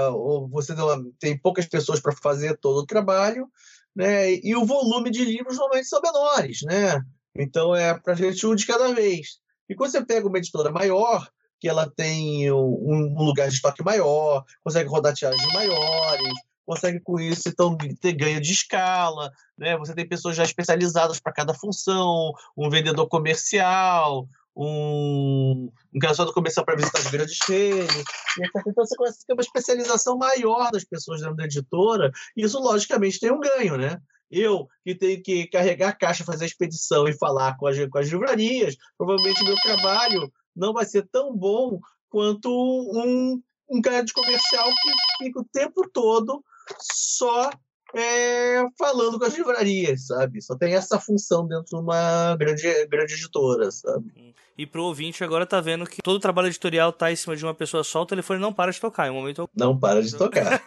você 0.50 0.74
tem 1.20 1.38
poucas 1.38 1.66
pessoas 1.66 2.00
para 2.00 2.16
fazer 2.16 2.58
todo 2.58 2.80
o 2.82 2.86
trabalho, 2.86 3.48
né? 3.96 4.34
E 4.36 4.56
o 4.56 4.66
volume 4.66 5.10
de 5.10 5.26
livros 5.26 5.58
normalmente 5.58 5.88
são 5.88 6.02
menores, 6.02 6.62
né? 6.64 7.02
Então 7.36 7.76
é 7.76 7.98
para 7.98 8.14
gente 8.14 8.46
um 8.46 8.56
de 8.56 8.68
cada 8.68 8.94
vez. 8.94 9.40
E 9.68 9.76
quando 9.76 9.92
você 9.92 10.06
pega 10.06 10.28
uma 10.28 10.38
editora 10.38 10.70
maior, 10.72 11.28
que 11.62 11.70
ela 11.70 11.88
tem 11.88 12.52
um, 12.52 13.24
lugar 13.24 13.48
de 13.48 13.54
estoque 13.54 13.84
maior, 13.84 14.44
consegue 14.64 14.90
rodar 14.90 15.14
tiragens 15.14 15.54
maiores, 15.54 16.34
consegue 16.66 17.00
com 17.00 17.20
isso 17.20 17.48
então 17.48 17.78
ter 17.78 18.14
ganho 18.14 18.42
de 18.42 18.52
escala, 18.52 19.32
né? 19.56 19.78
Você 19.78 19.94
tem 19.94 20.08
pessoas 20.08 20.36
já 20.36 20.44
especializadas 20.44 21.20
para 21.20 21.32
cada 21.32 21.54
função, 21.54 22.34
um 22.58 22.68
vendedor 22.68 23.08
comercial, 23.08 24.28
um, 24.56 25.72
um 25.94 26.00
relacionador 26.02 26.34
comercial 26.34 26.66
para 26.66 26.76
visitar 26.76 26.98
as 26.98 27.12
grandes 27.12 27.38
redes, 27.48 28.04
então 28.40 28.74
você 28.84 28.96
começa 28.96 29.20
a 29.22 29.28
ter 29.28 29.34
uma 29.34 29.42
especialização 29.44 30.18
maior 30.18 30.72
das 30.72 30.84
pessoas 30.84 31.22
dentro 31.22 31.36
da 31.36 31.46
editora, 31.46 32.12
e 32.36 32.44
isso 32.44 32.60
logicamente 32.60 33.20
tem 33.20 33.32
um 33.32 33.40
ganho, 33.40 33.78
né? 33.78 34.02
Eu, 34.32 34.68
que 34.84 34.96
tenho 34.96 35.22
que 35.22 35.46
carregar 35.48 35.90
a 35.90 35.96
caixa, 35.96 36.24
fazer 36.24 36.46
a 36.46 36.48
expedição 36.48 37.08
e 37.08 37.14
falar 37.14 37.56
com 37.58 37.68
as, 37.68 37.78
com 37.88 38.00
as 38.00 38.08
livrarias, 38.08 38.78
provavelmente 38.98 39.44
meu 39.44 39.56
trabalho 39.58 40.32
não 40.56 40.74
vai 40.74 40.86
ser 40.86 41.08
tão 41.12 41.36
bom 41.36 41.80
quanto 42.10 42.50
um, 42.50 43.42
um 43.70 43.82
cara 43.82 44.04
de 44.04 44.14
comercial 44.14 44.70
que 44.70 45.24
fica 45.26 45.40
o 45.40 45.46
tempo 45.52 45.90
todo 45.92 46.44
só 46.80 47.50
é, 47.94 48.64
falando 48.78 49.20
com 49.20 49.26
as 49.26 49.36
livrarias, 49.36 50.08
sabe? 50.08 50.42
Só 50.42 50.56
tem 50.56 50.74
essa 50.74 51.00
função 51.00 51.48
dentro 51.48 51.66
de 51.66 51.76
uma 51.76 52.36
grande, 52.38 52.86
grande 52.88 53.14
editora, 53.14 53.70
sabe? 53.72 54.34
E 54.58 54.66
pro 54.66 54.84
ouvinte 54.84 55.24
agora 55.24 55.46
tá 55.46 55.60
vendo 55.60 55.86
que 55.86 56.02
todo 56.02 56.18
o 56.18 56.20
trabalho 56.20 56.48
editorial 56.48 56.94
tá 56.94 57.12
em 57.12 57.16
cima 57.16 57.36
de 57.36 57.44
uma 57.44 57.54
pessoa 57.54 57.84
só, 57.84 58.02
o 58.02 58.06
telefone 58.06 58.40
não 58.40 58.54
para 58.54 58.72
de 58.72 58.80
tocar. 58.80 59.08
Em 59.08 59.12
um 59.12 59.16
momento. 59.16 59.50
Não 59.56 59.78
para 59.78 60.02
de 60.02 60.16
tocar. 60.16 60.62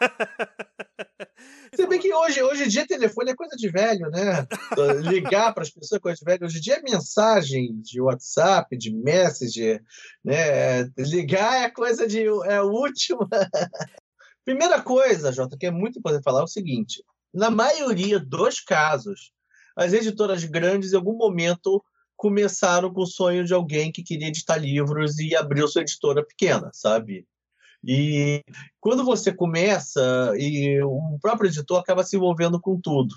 Se 1.74 1.86
bem 1.86 1.98
que 1.98 2.12
hoje, 2.12 2.40
hoje 2.42 2.64
em 2.64 2.68
dia 2.68 2.86
telefone 2.86 3.32
é 3.32 3.34
coisa 3.34 3.56
de 3.56 3.68
velho, 3.68 4.08
né? 4.10 4.46
Ligar 5.02 5.52
para 5.52 5.64
as 5.64 5.70
pessoas 5.70 5.98
é 5.98 6.00
coisa 6.00 6.18
de 6.18 6.24
velho. 6.24 6.44
Hoje 6.46 6.58
em 6.58 6.60
dia 6.60 6.74
é 6.76 6.82
mensagem 6.82 7.80
de 7.80 8.00
WhatsApp, 8.00 8.76
de 8.76 8.94
Messenger, 8.94 9.82
né? 10.24 10.84
Ligar 10.96 11.64
é 11.64 11.70
coisa 11.70 12.06
de. 12.06 12.24
é 12.24 12.60
o 12.60 12.70
último. 12.70 13.28
Primeira 14.44 14.80
coisa, 14.82 15.32
Jota, 15.32 15.56
que 15.58 15.66
é 15.66 15.70
muito 15.70 15.98
importante 15.98 16.22
falar 16.22 16.40
é 16.40 16.44
o 16.44 16.48
seguinte: 16.48 17.02
na 17.32 17.50
maioria 17.50 18.20
dos 18.20 18.60
casos, 18.60 19.32
as 19.76 19.92
editoras 19.92 20.44
grandes, 20.44 20.92
em 20.92 20.96
algum 20.96 21.16
momento, 21.16 21.82
começaram 22.16 22.92
com 22.92 23.02
o 23.02 23.06
sonho 23.06 23.44
de 23.44 23.52
alguém 23.52 23.90
que 23.90 24.02
queria 24.02 24.28
editar 24.28 24.56
livros 24.56 25.18
e 25.18 25.34
abriu 25.34 25.66
sua 25.66 25.82
editora 25.82 26.24
pequena, 26.24 26.70
sabe? 26.72 27.26
E 27.86 28.42
quando 28.80 29.04
você 29.04 29.32
começa, 29.32 30.32
e 30.36 30.80
o 30.82 31.18
próprio 31.20 31.48
editor 31.48 31.78
acaba 31.78 32.02
se 32.02 32.16
envolvendo 32.16 32.60
com 32.60 32.80
tudo. 32.80 33.14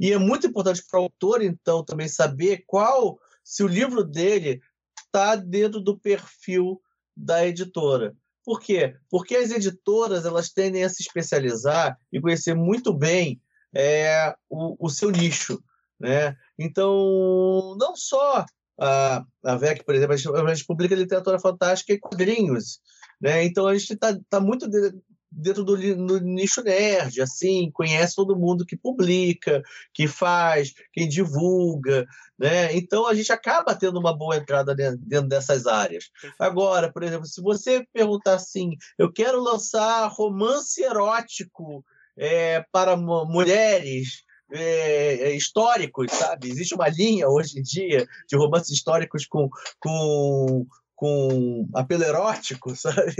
E 0.00 0.12
é 0.12 0.18
muito 0.18 0.46
importante 0.46 0.82
para 0.88 1.00
o 1.00 1.04
autor, 1.04 1.42
então, 1.42 1.84
também 1.84 2.08
saber 2.08 2.64
qual, 2.66 3.18
se 3.42 3.62
o 3.62 3.68
livro 3.68 4.04
dele 4.04 4.60
está 4.98 5.36
dentro 5.36 5.80
do 5.80 5.98
perfil 5.98 6.80
da 7.16 7.46
editora. 7.46 8.14
Por 8.44 8.60
quê? 8.60 8.96
Porque 9.10 9.34
as 9.34 9.50
editoras 9.50 10.24
elas 10.24 10.50
tendem 10.50 10.84
a 10.84 10.88
se 10.88 11.02
especializar 11.02 11.98
e 12.12 12.20
conhecer 12.20 12.54
muito 12.54 12.92
bem 12.92 13.40
é, 13.74 14.34
o, 14.48 14.86
o 14.86 14.90
seu 14.90 15.10
nicho. 15.10 15.62
Né? 15.98 16.36
Então, 16.58 17.76
não 17.78 17.96
só 17.96 18.44
a, 18.78 19.24
a 19.44 19.56
VEC, 19.56 19.84
por 19.84 19.94
exemplo, 19.94 20.14
a 20.14 20.16
gente, 20.16 20.34
a 20.34 20.54
gente 20.54 20.66
publica 20.66 20.94
literatura 20.94 21.38
fantástica 21.38 21.92
e 21.92 21.98
quadrinhos, 21.98 22.80
né? 23.20 23.44
Então 23.44 23.66
a 23.66 23.76
gente 23.76 23.92
está 23.92 24.18
tá 24.28 24.40
muito 24.40 24.68
de, 24.68 24.92
dentro 25.30 25.62
do 25.64 25.76
nicho 26.20 26.62
nerd, 26.62 27.20
assim, 27.20 27.70
conhece 27.72 28.14
todo 28.14 28.38
mundo 28.38 28.64
que 28.64 28.76
publica, 28.76 29.62
que 29.92 30.08
faz, 30.08 30.72
quem 30.92 31.08
divulga, 31.08 32.06
né? 32.38 32.74
Então 32.74 33.06
a 33.06 33.14
gente 33.14 33.30
acaba 33.30 33.74
tendo 33.74 33.98
uma 33.98 34.16
boa 34.16 34.36
entrada 34.36 34.74
dentro 34.74 35.28
dessas 35.28 35.66
áreas. 35.66 36.10
Agora, 36.38 36.90
por 36.90 37.02
exemplo, 37.02 37.26
se 37.26 37.40
você 37.42 37.86
perguntar 37.92 38.34
assim, 38.34 38.76
eu 38.98 39.12
quero 39.12 39.40
lançar 39.42 40.06
romance 40.08 40.82
erótico 40.82 41.84
é, 42.16 42.64
para 42.72 42.96
mulheres, 42.96 44.24
é, 44.52 45.32
históricos, 45.32 46.10
sabe? 46.12 46.48
Existe 46.48 46.74
uma 46.74 46.88
linha 46.88 47.28
hoje 47.28 47.58
em 47.58 47.62
dia 47.62 48.06
de 48.28 48.36
romances 48.36 48.70
históricos 48.70 49.26
com, 49.26 49.48
com 49.80 50.66
com 50.96 51.68
apelo 51.74 52.02
erótico, 52.02 52.74
sabe? 52.76 53.14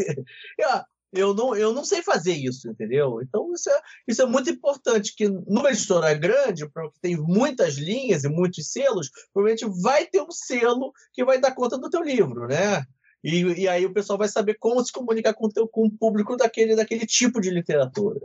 Eu 1.12 1.32
não, 1.32 1.54
eu 1.54 1.72
não 1.72 1.84
sei 1.84 2.02
fazer 2.02 2.32
isso, 2.32 2.68
entendeu? 2.68 3.20
Então, 3.22 3.52
isso 3.52 3.70
é, 3.70 3.80
isso 4.08 4.22
é 4.22 4.26
muito 4.26 4.50
importante, 4.50 5.14
que 5.14 5.28
numa 5.28 5.70
editora 5.70 6.12
grande, 6.14 6.66
que 6.66 7.00
tem 7.00 7.16
muitas 7.16 7.76
linhas 7.76 8.24
e 8.24 8.28
muitos 8.28 8.72
selos, 8.72 9.10
provavelmente 9.32 9.82
vai 9.82 10.06
ter 10.06 10.20
um 10.20 10.30
selo 10.30 10.92
que 11.12 11.24
vai 11.24 11.40
dar 11.40 11.54
conta 11.54 11.78
do 11.78 11.88
teu 11.88 12.02
livro, 12.02 12.48
né? 12.48 12.84
E, 13.22 13.42
e 13.62 13.68
aí 13.68 13.86
o 13.86 13.92
pessoal 13.92 14.18
vai 14.18 14.28
saber 14.28 14.54
como 14.58 14.84
se 14.84 14.92
comunicar 14.92 15.34
com, 15.34 15.48
teu, 15.48 15.66
com 15.66 15.86
o 15.86 15.90
público 15.90 16.36
daquele, 16.36 16.76
daquele 16.76 17.06
tipo 17.06 17.40
de 17.40 17.50
literatura. 17.50 18.20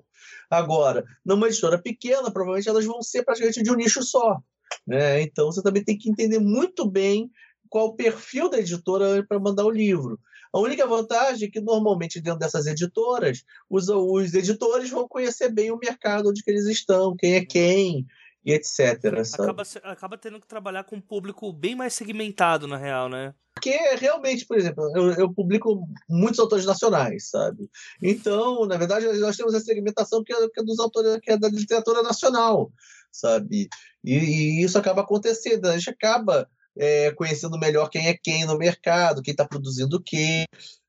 Agora, 0.50 1.04
numa 1.26 1.48
editora 1.48 1.82
pequena, 1.82 2.32
provavelmente 2.32 2.70
elas 2.70 2.86
vão 2.86 3.02
ser 3.02 3.24
praticamente 3.24 3.64
de 3.64 3.72
um 3.72 3.76
nicho 3.76 4.04
só. 4.04 4.40
Né? 4.86 5.22
Então, 5.22 5.52
você 5.52 5.62
também 5.62 5.84
tem 5.84 5.98
que 5.98 6.10
entender 6.10 6.40
muito 6.40 6.90
bem 6.90 7.32
qual 7.72 7.88
o 7.88 7.96
perfil 7.96 8.50
da 8.50 8.60
editora 8.60 9.26
para 9.26 9.40
mandar 9.40 9.66
o 9.66 9.72
livro. 9.72 10.20
A 10.54 10.60
única 10.60 10.86
vantagem 10.86 11.48
é 11.48 11.52
que, 11.52 11.62
normalmente, 11.62 12.20
dentro 12.20 12.38
dessas 12.38 12.68
editoras, 12.68 13.46
os, 13.70 13.88
os 13.88 14.34
editores 14.34 14.90
vão 14.90 15.08
conhecer 15.08 15.50
bem 15.50 15.72
o 15.72 15.80
mercado 15.80 16.30
onde 16.30 16.44
eles 16.46 16.66
estão, 16.66 17.16
quem 17.16 17.36
é 17.36 17.46
quem, 17.46 18.06
e 18.44 18.52
etc. 18.52 19.00
Acaba, 19.34 19.64
acaba, 19.84 20.18
tendo 20.18 20.42
que 20.42 20.48
trabalhar 20.48 20.84
com 20.84 20.98
um 20.98 21.02
público 21.02 21.54
bem 21.54 21.74
mais 21.74 21.94
segmentado, 21.94 22.68
na 22.68 22.76
real, 22.76 23.08
né? 23.08 23.34
Porque 23.54 23.78
realmente, 23.96 24.46
por 24.46 24.58
exemplo, 24.58 24.92
eu, 24.94 25.12
eu, 25.14 25.34
publico 25.34 25.88
muitos 26.10 26.40
autores 26.40 26.66
nacionais, 26.66 27.30
sabe? 27.30 27.70
Então, 28.02 28.66
na 28.66 28.76
verdade, 28.76 29.06
nós 29.20 29.38
temos 29.38 29.56
a 29.56 29.62
segmentação 29.62 30.22
que 30.24 30.34
é, 30.34 30.50
que 30.50 30.60
é 30.60 30.64
dos 30.64 30.80
autores, 30.80 31.20
que 31.22 31.32
é 31.32 31.38
da 31.38 31.48
literatura 31.48 32.04
nacional, 32.04 32.70
sabe? 33.10 33.70
E, 34.04 34.18
e, 34.18 34.64
isso 34.64 34.78
acaba 34.78 35.02
acontecendo, 35.04 35.68
a 35.68 35.78
gente 35.78 35.92
acaba 35.92 36.50
é, 36.82 37.12
conhecendo 37.12 37.60
melhor 37.60 37.90
quem 37.90 38.08
é 38.08 38.18
quem 38.18 38.44
no 38.44 38.58
mercado, 38.58 39.22
quem 39.22 39.34
está 39.34 39.46
produzindo 39.46 39.98
o 39.98 40.04
quê, 40.04 40.46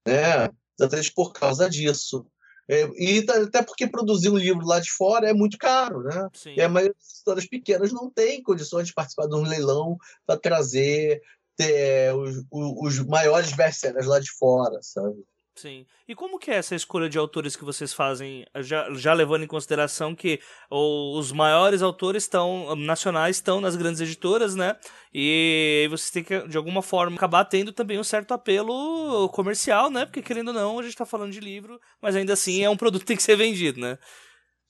né? 0.07 0.49
exatamente 0.81 1.13
por 1.13 1.35
causa 1.35 1.69
disso. 1.69 2.27
É, 2.67 2.89
e 2.97 3.23
tá, 3.27 3.43
até 3.43 3.63
porque 3.63 3.87
produzir 3.87 4.31
um 4.31 4.39
livro 4.39 4.65
lá 4.65 4.81
de 4.81 4.91
fora 4.91 5.29
é 5.29 5.35
muito 5.35 5.59
caro, 5.59 6.03
né? 6.03 6.29
Sim. 6.33 6.55
E 6.57 6.63
a 6.63 6.69
maioria 6.69 6.95
das 6.95 7.17
editoras 7.17 7.47
pequenas 7.47 7.93
não 7.93 8.09
tem 8.09 8.43
condições 8.43 8.87
de 8.87 8.95
participar 8.95 9.27
de 9.27 9.35
um 9.35 9.43
leilão 9.43 9.99
para 10.25 10.41
trazer 10.41 11.21
ter, 11.55 12.15
os, 12.15 12.43
os 12.51 12.99
maiores 13.01 13.53
best-sellers 13.53 14.07
lá 14.07 14.19
de 14.19 14.31
fora, 14.31 14.79
sabe? 14.81 15.23
Sim. 15.55 15.85
E 16.09 16.15
como 16.15 16.39
que 16.39 16.51
é 16.51 16.55
essa 16.55 16.75
escolha 16.75 17.09
de 17.09 17.19
autores 17.19 17.55
que 17.55 17.65
vocês 17.65 17.93
fazem, 17.93 18.47
já, 18.61 18.93
já 18.95 19.13
levando 19.13 19.45
em 19.45 19.47
consideração 19.47 20.15
que 20.15 20.41
os 20.71 21.31
maiores 21.31 21.83
autores 21.83 22.25
estão 22.25 22.75
nacionais 22.75 23.37
estão 23.37 23.61
nas 23.61 23.77
grandes 23.77 24.01
editoras, 24.01 24.55
né? 24.55 24.77
E 25.13 25.87
vocês 25.91 26.11
têm 26.11 26.25
que, 26.25 26.49
de 26.49 26.57
alguma 26.57 26.81
forma, 26.81 27.17
acabar 27.17 27.45
tendo 27.45 27.71
também 27.71 27.99
um 27.99 28.05
certo 28.05 28.33
apelo 28.33 29.29
comercial, 29.29 29.91
né? 29.91 30.07
Porque, 30.07 30.23
querendo 30.23 30.49
ou 30.49 30.55
não, 30.55 30.79
a 30.79 30.83
gente 30.83 30.93
está 30.93 31.05
falando 31.05 31.33
de 31.33 31.41
livro, 31.41 31.79
mas 32.01 32.17
ainda 32.17 32.33
assim 32.33 32.65
é 32.65 32.71
um 32.71 32.77
produto 32.77 33.03
que 33.03 33.09
tem 33.09 33.17
que 33.17 33.23
ser 33.23 33.37
vendido, 33.37 33.79
né? 33.79 33.99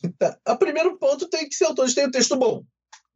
Então, 0.05 0.35
o 0.49 0.59
primeiro 0.59 0.99
ponto 0.99 1.29
tem 1.29 1.49
que 1.49 1.55
ser 1.55 1.67
autores 1.67 1.93
que 1.93 2.01
tenham 2.01 2.11
texto 2.11 2.37
bom. 2.37 2.65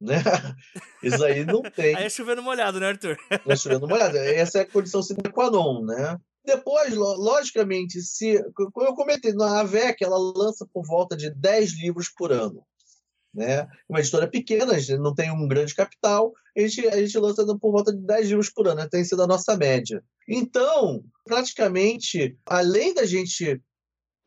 Né? 0.01 0.17
Isso 1.03 1.25
aí 1.25 1.45
não 1.45 1.63
tem. 1.73 1.97
aí 1.97 2.05
é 2.05 2.09
chovendo 2.09 2.43
molhado, 2.43 2.79
né, 2.79 2.89
Arthur? 2.89 3.17
É 3.31 3.57
chovendo 3.57 3.89
molhado. 3.89 4.17
Essa 4.19 4.59
é 4.59 4.63
a 4.63 4.67
condição 4.67 5.03
sine 5.03 5.19
qua 5.33 5.51
non, 5.51 5.85
né? 5.85 6.17
Depois, 6.47 6.95
logicamente, 6.95 8.01
se 8.01 8.41
como 8.55 8.87
eu 8.87 8.95
comentei, 8.95 9.33
na 9.33 9.61
AVEC 9.61 10.05
ela 10.05 10.17
lança 10.17 10.65
por 10.73 10.87
volta 10.87 11.17
de 11.17 11.29
10 11.29 11.81
livros 11.81 12.09
por 12.09 12.31
ano. 12.31 12.65
Né? 13.35 13.69
Uma 13.89 13.99
editora 13.99 14.29
pequena, 14.29 14.75
a 14.75 14.79
gente 14.79 14.99
não 14.99 15.15
tem 15.15 15.31
um 15.31 15.49
grande 15.49 15.75
capital, 15.75 16.33
a 16.57 16.61
gente, 16.61 16.87
a 16.87 16.97
gente 16.97 17.19
lança 17.19 17.45
por 17.59 17.73
volta 17.73 17.93
de 17.93 18.01
10 18.01 18.29
livros 18.29 18.49
por 18.49 18.69
ano, 18.69 18.77
né? 18.77 18.89
tem 18.89 19.05
sido 19.05 19.23
a 19.23 19.27
nossa 19.27 19.57
média. 19.57 20.03
Então, 20.29 21.05
praticamente, 21.25 22.39
além 22.47 22.95
da 22.95 23.05
gente, 23.05 23.61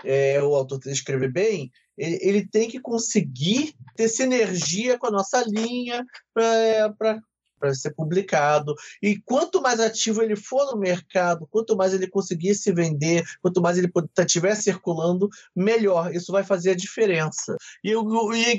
é, 0.04 0.44
o 0.44 0.54
autor 0.54 0.80
escrever 0.88 1.32
bem, 1.32 1.72
ele, 1.98 2.20
ele, 2.22 2.48
tem 2.48 2.70
que 2.70 2.80
conseguir 2.80 3.74
ter 3.96 4.08
sinergia 4.10 4.98
com 4.98 5.08
a 5.08 5.12
nossa 5.12 5.44
linha 5.44 6.06
para 6.34 7.22
para 7.60 7.74
ser 7.74 7.92
publicado. 7.92 8.74
E 9.02 9.20
quanto 9.20 9.62
mais 9.62 9.80
ativo 9.80 10.22
ele 10.22 10.36
for 10.36 10.72
no 10.72 10.80
mercado, 10.80 11.48
quanto 11.52 11.76
mais 11.76 11.94
ele 11.94 12.08
conseguir 12.08 12.56
se 12.56 12.72
vender, 12.72 13.24
quanto 13.42 13.62
mais 13.62 13.78
ele 13.78 13.92
estiver 14.20 14.56
tá, 14.56 14.62
circulando, 14.62 15.30
melhor. 15.56 16.16
Isso 16.16 16.32
vai 16.32 16.44
fazer 16.44 16.72
a 16.72 16.76
diferença. 16.76 17.56
E, 17.84 17.94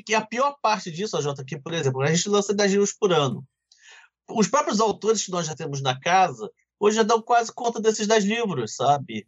e 0.09 0.15
a 0.15 0.21
pior 0.21 0.57
parte 0.63 0.91
disso, 0.91 1.21
Jota, 1.21 1.45
que, 1.45 1.59
por 1.59 1.73
exemplo, 1.73 2.03
a 2.03 2.13
gente 2.13 2.29
lança 2.29 2.55
10 2.55 2.73
livros 2.73 2.93
por 2.93 3.13
ano. 3.13 3.45
Os 4.29 4.47
próprios 4.47 4.81
autores 4.81 5.25
que 5.25 5.31
nós 5.31 5.47
já 5.47 5.57
temos 5.57 5.83
na 5.83 5.99
casa, 5.99 6.51
hoje 6.79 6.97
já 6.97 7.03
dão 7.03 7.21
quase 7.21 7.53
conta 7.53 7.81
desses 7.81 8.07
10 8.07 8.25
livros, 8.25 8.77
sabe? 8.77 9.27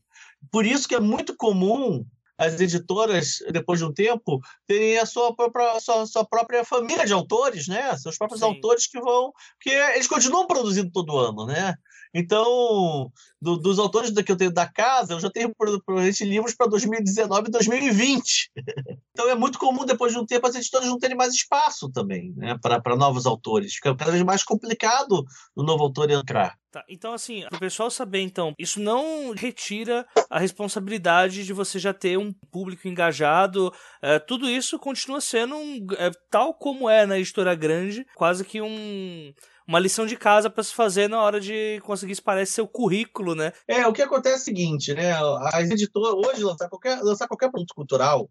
Por 0.50 0.64
isso 0.64 0.88
que 0.88 0.94
é 0.94 1.00
muito 1.00 1.36
comum 1.36 2.04
as 2.42 2.60
editoras, 2.60 3.38
depois 3.50 3.78
de 3.78 3.84
um 3.84 3.92
tempo, 3.92 4.40
terem 4.66 4.98
a 4.98 5.06
sua 5.06 5.34
própria, 5.34 5.78
sua, 5.80 6.06
sua 6.06 6.24
própria 6.24 6.64
família 6.64 7.06
de 7.06 7.12
autores, 7.12 7.68
né? 7.68 7.96
Seus 7.96 8.18
próprios 8.18 8.40
Sim. 8.40 8.46
autores 8.46 8.86
que 8.86 9.00
vão. 9.00 9.32
que 9.60 9.70
eles 9.70 10.08
continuam 10.08 10.46
produzindo 10.46 10.90
todo 10.90 11.16
ano, 11.16 11.46
né? 11.46 11.74
Então, 12.14 13.10
do, 13.40 13.56
dos 13.56 13.78
autores 13.78 14.10
que 14.10 14.32
eu 14.32 14.36
tenho 14.36 14.52
da 14.52 14.66
casa, 14.66 15.14
eu 15.14 15.20
já 15.20 15.30
tenho 15.30 15.52
provavelmente 15.54 16.24
livros 16.24 16.54
para 16.54 16.68
2019 16.68 17.48
e 17.48 17.50
2020. 17.50 18.50
então 19.12 19.28
é 19.28 19.34
muito 19.34 19.58
comum, 19.58 19.84
depois 19.84 20.12
de 20.12 20.18
um 20.18 20.26
tempo, 20.26 20.46
as 20.46 20.54
editoras 20.54 20.88
não 20.88 20.98
terem 20.98 21.16
mais 21.16 21.32
espaço 21.32 21.90
também 21.90 22.32
né, 22.36 22.56
para 22.60 22.96
novos 22.96 23.26
autores. 23.26 23.74
Fica 23.74 23.94
cada 23.94 24.10
vez 24.10 24.22
mais 24.22 24.44
complicado 24.44 25.24
o 25.56 25.62
novo 25.62 25.84
autor 25.84 26.10
entrar. 26.10 26.56
Tá, 26.70 26.82
então 26.88 27.12
assim, 27.12 27.42
para 27.50 27.56
o 27.56 27.60
pessoal 27.60 27.90
saber, 27.90 28.20
então, 28.20 28.54
isso 28.58 28.80
não 28.80 29.32
retira 29.32 30.06
a 30.30 30.38
responsabilidade 30.38 31.44
de 31.44 31.52
você 31.52 31.78
já 31.78 31.92
ter 31.92 32.18
um 32.18 32.32
público 32.50 32.88
engajado. 32.88 33.70
É, 34.00 34.18
tudo 34.18 34.48
isso 34.48 34.78
continua 34.78 35.20
sendo 35.20 35.54
um, 35.54 35.86
é, 35.98 36.10
tal 36.30 36.54
como 36.54 36.88
é 36.88 37.04
na 37.04 37.18
editora 37.18 37.54
grande, 37.54 38.06
quase 38.14 38.42
que 38.42 38.62
um 38.62 39.34
uma 39.66 39.78
lição 39.78 40.06
de 40.06 40.16
casa 40.16 40.50
para 40.50 40.62
se 40.62 40.74
fazer 40.74 41.08
na 41.08 41.20
hora 41.20 41.40
de 41.40 41.80
conseguir 41.84 42.12
espalhar 42.12 42.46
seu 42.46 42.66
currículo, 42.66 43.34
né? 43.34 43.52
É, 43.66 43.86
o 43.86 43.92
que 43.92 44.02
acontece 44.02 44.34
é 44.34 44.38
o 44.38 44.44
seguinte, 44.44 44.94
né? 44.94 45.12
As 45.52 45.70
editoras, 45.70 46.14
hoje, 46.26 46.44
lançar 46.44 46.68
qualquer, 46.68 47.00
lançar 47.02 47.28
qualquer 47.28 47.50
produto 47.50 47.74
cultural 47.74 48.28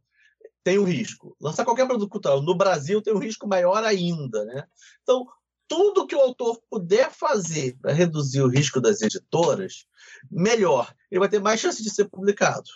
tem 0.63 0.77
um 0.79 0.83
risco. 0.83 1.35
Lançar 1.39 1.65
qualquer 1.65 1.87
produto 1.87 2.09
cultural 2.09 2.41
no 2.41 2.55
Brasil 2.55 3.01
tem 3.01 3.13
um 3.13 3.19
risco 3.19 3.47
maior 3.47 3.83
ainda. 3.83 4.45
Né? 4.45 4.63
Então, 5.01 5.25
tudo 5.67 6.05
que 6.05 6.15
o 6.15 6.19
autor 6.19 6.61
puder 6.69 7.11
fazer 7.11 7.77
para 7.81 7.93
reduzir 7.93 8.41
o 8.41 8.47
risco 8.47 8.79
das 8.79 9.01
editoras, 9.01 9.85
melhor. 10.29 10.93
Ele 11.09 11.19
vai 11.19 11.29
ter 11.29 11.39
mais 11.39 11.59
chance 11.59 11.81
de 11.81 11.89
ser 11.89 12.05
publicado. 12.05 12.69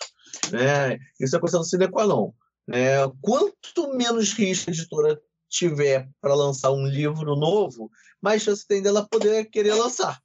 Né? 0.50 0.98
Isso 1.20 1.36
é 1.36 1.40
questão 1.40 1.60
do 1.60 1.66
sine 1.66 1.88
qua 1.88 2.06
non. 2.06 2.32
É, 2.72 2.98
quanto 3.20 3.94
menos 3.94 4.32
risco 4.32 4.70
a 4.70 4.72
editora 4.72 5.20
tiver 5.56 6.08
para 6.20 6.34
lançar 6.34 6.70
um 6.72 6.86
livro 6.86 7.34
novo, 7.36 7.90
mais 8.20 8.42
chance 8.42 8.66
tem 8.66 8.82
dela 8.82 9.06
poder 9.08 9.46
querer 9.46 9.74
lançar. 9.74 10.18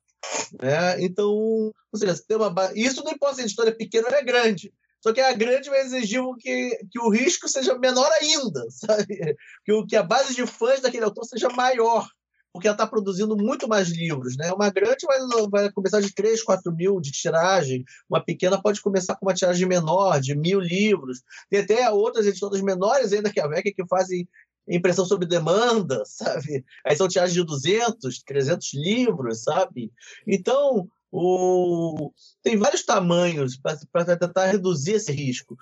Né? 0.61 1.03
Então, 1.03 1.29
ou 1.29 1.73
seja, 1.97 2.15
tem 2.27 2.37
uma 2.37 2.53
isso 2.75 3.03
não 3.03 3.11
importa 3.11 3.35
se 3.35 3.41
a 3.41 3.45
editora 3.45 3.69
é 3.69 3.73
pequena 3.73 4.07
ou 4.09 4.15
é 4.15 4.23
grande. 4.23 4.73
Só 5.01 5.11
que 5.11 5.19
a 5.19 5.33
grande 5.33 5.69
vai 5.69 5.81
exigir 5.81 6.21
que, 6.39 6.79
que 6.91 6.99
o 6.99 7.09
risco 7.09 7.47
seja 7.47 7.77
menor 7.77 8.09
ainda, 8.21 8.63
sabe? 8.69 9.35
Que, 9.65 9.73
o, 9.73 9.85
que 9.85 9.95
a 9.95 10.03
base 10.03 10.35
de 10.35 10.45
fãs 10.45 10.79
daquele 10.79 11.05
autor 11.05 11.25
seja 11.25 11.49
maior, 11.49 12.07
porque 12.53 12.67
ela 12.67 12.75
está 12.75 12.85
produzindo 12.85 13.35
muito 13.35 13.67
mais 13.67 13.89
livros. 13.89 14.37
Né? 14.37 14.51
Uma 14.53 14.69
grande 14.69 15.07
vai, 15.07 15.19
vai 15.49 15.71
começar 15.71 16.01
de 16.01 16.13
3, 16.13 16.43
4 16.43 16.71
mil 16.71 17.01
de 17.01 17.11
tiragem, 17.11 17.83
uma 18.07 18.23
pequena 18.23 18.61
pode 18.61 18.79
começar 18.79 19.15
com 19.15 19.25
uma 19.25 19.33
tiragem 19.33 19.67
menor, 19.67 20.19
de 20.21 20.35
mil 20.35 20.59
livros. 20.59 21.21
Tem 21.49 21.61
até 21.61 21.89
outras 21.89 22.27
editoras 22.27 22.61
menores 22.61 23.11
ainda 23.11 23.31
que 23.31 23.39
a 23.39 23.47
VEC 23.47 23.73
que 23.73 23.87
fazem 23.87 24.27
impressão 24.67 25.05
sob 25.05 25.25
demanda, 25.25 26.03
sabe? 26.05 26.65
Aí 26.85 26.95
são 26.95 27.07
tiragens 27.07 27.33
de 27.33 27.43
200, 27.43 28.23
300 28.23 28.73
livros, 28.73 29.43
sabe? 29.43 29.91
Então, 30.27 30.87
o... 31.11 32.11
tem 32.41 32.57
vários 32.57 32.83
tamanhos 32.83 33.59
para 33.91 34.17
tentar 34.17 34.47
reduzir 34.47 34.93
esse 34.93 35.11
risco. 35.11 35.57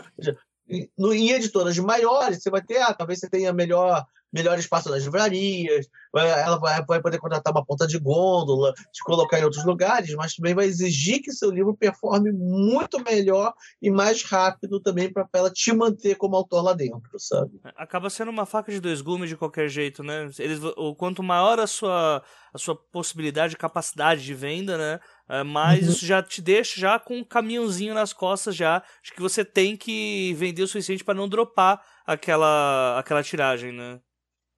Em 0.70 1.32
editoras 1.32 1.78
maiores, 1.80 2.44
você 2.44 2.50
vai 2.50 2.62
ter, 2.62 2.78
ah, 2.78 2.94
talvez 2.94 3.20
você 3.20 3.30
tenha 3.30 3.52
melhor 3.52 4.06
melhor 4.32 4.58
espaço 4.58 4.90
nas 4.90 5.04
livrarias, 5.04 5.88
ela 6.14 6.58
vai, 6.58 6.84
vai 6.86 7.02
poder 7.02 7.18
contratar 7.20 7.54
uma 7.54 7.66
ponta 7.66 7.86
de 7.88 7.98
gôndola, 8.00 8.74
te 8.92 9.04
colocar 9.04 9.40
em 9.40 9.44
outros 9.44 9.66
lugares, 9.66 10.14
mas 10.16 10.36
também 10.36 10.54
vai 10.54 10.66
exigir 10.66 11.22
que 11.22 11.32
seu 11.32 11.52
livro 11.52 11.76
performe 11.76 12.32
muito 12.32 13.04
melhor 13.04 13.54
e 13.82 13.90
mais 13.90 14.24
rápido 14.24 14.80
também 14.80 15.12
para 15.12 15.28
ela 15.34 15.52
te 15.52 15.72
manter 15.74 16.16
como 16.16 16.36
autor 16.36 16.62
lá 16.62 16.74
dentro, 16.74 17.18
sabe? 17.18 17.60
Acaba 17.76 18.10
sendo 18.10 18.32
uma 18.32 18.46
faca 18.46 18.72
de 18.72 18.80
dois 18.80 19.02
gumes 19.02 19.30
de 19.30 19.38
qualquer 19.38 19.68
jeito, 19.68 20.04
né? 20.04 20.30
Eles, 20.40 20.60
o 20.64 20.96
quanto 20.96 21.24
maior 21.24 21.60
a 21.60 21.68
sua, 21.68 22.24
a 22.54 22.58
sua 22.58 22.76
possibilidade, 22.76 23.58
capacidade 23.58 24.24
de 24.24 24.34
venda, 24.34 24.78
né? 24.78 25.00
É, 25.30 25.44
mas 25.44 25.86
uhum. 25.86 25.92
isso 25.92 26.06
já 26.06 26.24
te 26.24 26.42
deixa 26.42 26.80
já 26.80 26.98
com 26.98 27.20
um 27.20 27.24
caminhãozinho 27.24 27.94
nas 27.94 28.12
costas 28.12 28.56
já 28.56 28.82
de 29.04 29.14
que 29.14 29.22
você 29.22 29.46
tem 29.46 29.78
que 29.78 30.34
vender 30.34 30.64
o 30.64 30.68
suficiente 30.68 31.04
para 31.04 31.14
não 31.14 31.30
dropar 31.30 31.80
aquela, 32.04 32.98
aquela 32.98 33.22
tiragem, 33.22 33.72
né? 33.72 34.00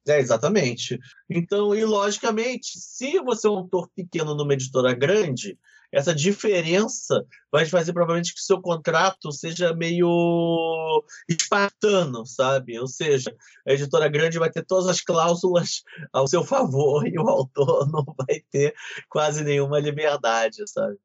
É, 0.08 0.20
exatamente. 0.20 1.00
Então, 1.30 1.76
e 1.76 1.86
logicamente, 1.86 2.80
se 2.80 3.20
você 3.20 3.48
é 3.48 3.50
um 3.50 3.58
autor 3.58 3.90
pequeno 3.96 4.34
numa 4.34 4.54
editora 4.54 4.94
grande, 4.94 5.58
essa 5.92 6.16
diferença 6.16 7.26
vai 7.52 7.66
fazer 7.66 7.92
provavelmente 7.92 8.34
que 8.34 8.40
o 8.40 8.44
seu 8.44 8.62
contrato 8.62 9.32
seja 9.32 9.76
meio 9.76 11.04
espartano, 11.28 12.26
sabe? 12.26 12.80
Ou 12.80 12.88
seja, 12.88 13.36
a 13.68 13.74
editora 13.74 14.08
grande 14.08 14.40
vai 14.40 14.50
ter 14.50 14.66
todas 14.66 14.88
as 14.88 15.02
cláusulas 15.02 15.84
ao 16.14 16.28
seu 16.28 16.44
favor 16.44 17.06
e 17.08 17.20
o 17.20 17.28
autor 17.28 17.86
não 17.92 18.06
vai 18.18 18.42
ter 18.50 18.74
quase 19.10 19.44
nenhuma 19.44 19.80
liberdade, 19.80 20.64
sabe? 20.68 20.98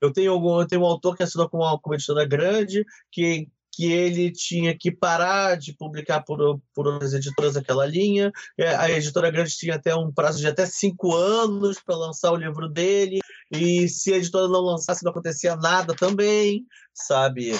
Eu 0.00 0.12
tenho, 0.12 0.60
eu 0.60 0.66
tenho 0.66 0.82
um 0.82 0.86
autor 0.86 1.16
que 1.16 1.22
assinou 1.22 1.48
com 1.48 1.58
uma, 1.58 1.78
com 1.78 1.90
uma 1.90 1.96
editora 1.96 2.26
grande, 2.26 2.84
que 3.12 3.48
que 3.74 3.92
ele 3.92 4.30
tinha 4.30 4.76
que 4.76 4.90
parar 4.90 5.56
de 5.56 5.74
publicar 5.74 6.20
por, 6.22 6.60
por 6.74 6.86
outras 6.86 7.12
editoras 7.12 7.56
aquela 7.56 7.86
linha. 7.86 8.30
É, 8.58 8.74
a 8.74 8.90
editora 8.90 9.30
grande 9.30 9.56
tinha 9.56 9.74
até 9.74 9.94
um 9.94 10.12
prazo 10.12 10.38
de 10.38 10.46
até 10.46 10.66
cinco 10.66 11.14
anos 11.14 11.78
para 11.84 11.96
lançar 11.96 12.32
o 12.32 12.36
livro 12.36 12.68
dele, 12.68 13.18
e 13.50 13.88
se 13.88 14.12
a 14.12 14.16
editora 14.16 14.48
não 14.48 14.60
lançasse, 14.60 15.04
não 15.04 15.10
acontecia 15.10 15.56
nada 15.56 15.94
também, 15.94 16.64
sabe? 16.92 17.52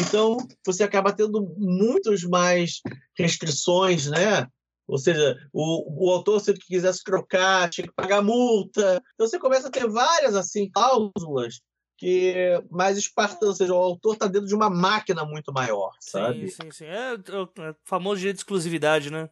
Então, 0.00 0.36
você 0.64 0.82
acaba 0.82 1.12
tendo 1.12 1.54
muitas 1.56 2.22
mais 2.22 2.80
restrições, 3.16 4.06
né? 4.06 4.46
Ou 4.86 4.96
seja, 4.96 5.36
o, 5.52 6.06
o 6.06 6.10
autor, 6.10 6.40
se 6.40 6.50
ele 6.50 6.58
quisesse 6.58 7.04
trocar, 7.04 7.68
tinha 7.68 7.86
que 7.86 7.92
pagar 7.94 8.22
multa. 8.22 9.02
Então, 9.14 9.26
você 9.26 9.38
começa 9.38 9.68
a 9.68 9.70
ter 9.70 9.86
várias 9.86 10.34
assim 10.34 10.70
cláusulas 10.70 11.60
que 11.98 12.62
mais 12.70 12.96
espartano, 12.96 13.50
ou 13.50 13.56
seja, 13.56 13.74
o 13.74 13.76
autor 13.76 14.14
está 14.14 14.28
dentro 14.28 14.46
de 14.46 14.54
uma 14.54 14.70
máquina 14.70 15.24
muito 15.24 15.52
maior, 15.52 15.90
sabe? 15.98 16.48
Sim, 16.48 16.62
sim, 16.62 16.70
sim. 16.70 16.84
É, 16.84 17.14
é, 17.14 17.66
é 17.66 17.70
o 17.70 17.76
famoso 17.84 18.20
direito 18.20 18.36
de 18.36 18.40
exclusividade, 18.40 19.10
né? 19.10 19.28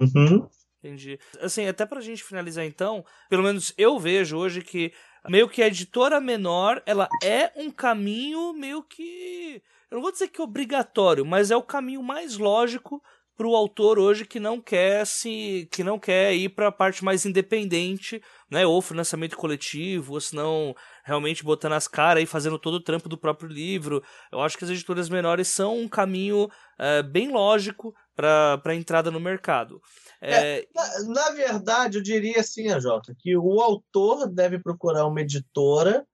Uhum. 0.00 0.48
Entendi. 0.78 1.18
Assim, 1.40 1.66
até 1.66 1.84
pra 1.84 2.00
gente 2.00 2.22
finalizar 2.22 2.64
então, 2.64 3.04
pelo 3.28 3.42
menos 3.42 3.74
eu 3.76 3.98
vejo 3.98 4.36
hoje 4.36 4.62
que 4.62 4.92
meio 5.28 5.48
que 5.48 5.60
a 5.60 5.66
editora 5.66 6.20
menor, 6.20 6.80
ela 6.86 7.08
é 7.24 7.50
um 7.56 7.72
caminho 7.72 8.52
meio 8.52 8.84
que. 8.84 9.60
Eu 9.90 9.96
não 9.96 10.02
vou 10.02 10.12
dizer 10.12 10.28
que 10.28 10.40
é 10.40 10.44
obrigatório, 10.44 11.26
mas 11.26 11.50
é 11.50 11.56
o 11.56 11.62
caminho 11.62 12.04
mais 12.04 12.36
lógico 12.36 13.02
para 13.36 13.46
o 13.46 13.54
autor 13.54 13.98
hoje 13.98 14.24
que 14.24 14.40
não 14.40 14.60
quer 14.60 15.06
se 15.06 15.68
que 15.70 15.84
não 15.84 15.98
quer 15.98 16.34
ir 16.34 16.48
para 16.48 16.68
a 16.68 16.72
parte 16.72 17.04
mais 17.04 17.26
independente, 17.26 18.22
né, 18.50 18.66
ou 18.66 18.80
financiamento 18.80 19.36
coletivo, 19.36 20.14
ou 20.14 20.20
se 20.20 20.34
não 20.34 20.74
realmente 21.04 21.44
botando 21.44 21.74
as 21.74 21.86
caras 21.86 22.22
e 22.22 22.26
fazendo 22.26 22.58
todo 22.58 22.74
o 22.74 22.82
trampo 22.82 23.08
do 23.08 23.18
próprio 23.18 23.48
livro. 23.48 24.02
Eu 24.32 24.40
acho 24.40 24.56
que 24.56 24.64
as 24.64 24.70
editoras 24.70 25.08
menores 25.08 25.48
são 25.48 25.78
um 25.78 25.88
caminho 25.88 26.48
é, 26.78 27.02
bem 27.02 27.30
lógico 27.30 27.94
para 28.14 28.60
a 28.64 28.74
entrada 28.74 29.10
no 29.10 29.20
mercado. 29.20 29.80
É... 30.20 30.60
É, 30.60 30.68
na, 30.74 31.14
na, 31.14 31.30
verdade, 31.32 31.98
eu 31.98 32.02
diria 32.02 32.40
assim, 32.40 32.68
Jota, 32.80 33.14
que 33.18 33.36
o 33.36 33.60
autor 33.60 34.26
deve 34.26 34.58
procurar 34.58 35.06
uma 35.06 35.20
editora 35.20 36.06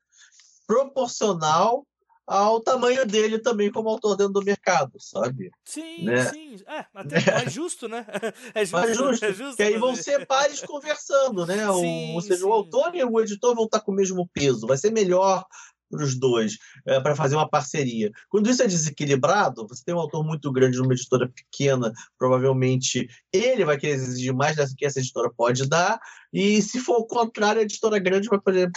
proporcional 0.67 1.87
ao 2.33 2.61
tamanho 2.61 3.07
dele 3.07 3.38
também 3.38 3.71
como 3.71 3.90
autor 3.90 4.16
dentro 4.16 4.33
do 4.33 4.42
mercado, 4.42 4.99
sabe? 4.99 5.51
Sim, 5.64 6.05
né? 6.05 6.25
sim. 6.25 6.57
É, 6.66 6.87
até 6.95 7.16
é. 7.16 7.45
é 7.45 7.51
justo, 7.51 7.88
né? 7.88 8.07
É 8.55 8.64
justo. 8.64 8.87
É 8.87 8.95
justo, 8.95 9.25
é 9.25 9.33
justo 9.33 9.57
que 9.57 9.62
aí 9.62 9.77
vão 9.77 9.95
ser 9.95 10.27
pares 10.27 10.61
conversando, 10.64 11.47
né? 11.47 11.59
Sim, 11.73 12.12
o, 12.12 12.14
ou 12.14 12.21
seja, 12.21 12.40
sim. 12.40 12.45
o 12.45 12.53
autor 12.53 12.95
e 12.95 13.05
o 13.05 13.21
editor 13.21 13.55
vão 13.55 13.64
estar 13.64 13.81
com 13.81 13.92
o 13.92 13.95
mesmo 13.95 14.29
peso. 14.33 14.66
Vai 14.66 14.79
ser 14.79 14.90
melhor 14.90 15.45
para 15.92 16.02
os 16.02 16.18
dois, 16.18 16.57
é, 16.87 16.98
para 17.00 17.14
fazer 17.14 17.37
uma 17.37 17.48
parceria. 17.48 18.11
Quando 18.31 18.48
isso 18.48 18.62
é 18.62 18.66
desequilibrado, 18.66 19.66
você 19.68 19.85
tem 19.85 19.94
um 19.94 19.98
autor 19.98 20.24
muito 20.24 20.50
grande 20.50 20.78
numa 20.78 20.94
editora 20.94 21.28
pequena, 21.28 21.92
provavelmente 22.18 23.07
ele 23.31 23.64
vai 23.64 23.76
querer 23.76 23.92
exigir 23.92 24.33
mais 24.33 24.57
do 24.57 24.74
que 24.74 24.87
essa 24.87 24.98
editora 24.98 25.31
pode 25.37 25.68
dar, 25.68 26.00
e 26.33 26.62
se 26.62 26.81
for 26.81 26.96
o 26.96 27.07
contrário, 27.07 27.61
a 27.61 27.64
editora 27.64 27.98
grande 27.98 28.28
vai 28.28 28.40
poder, 28.40 28.70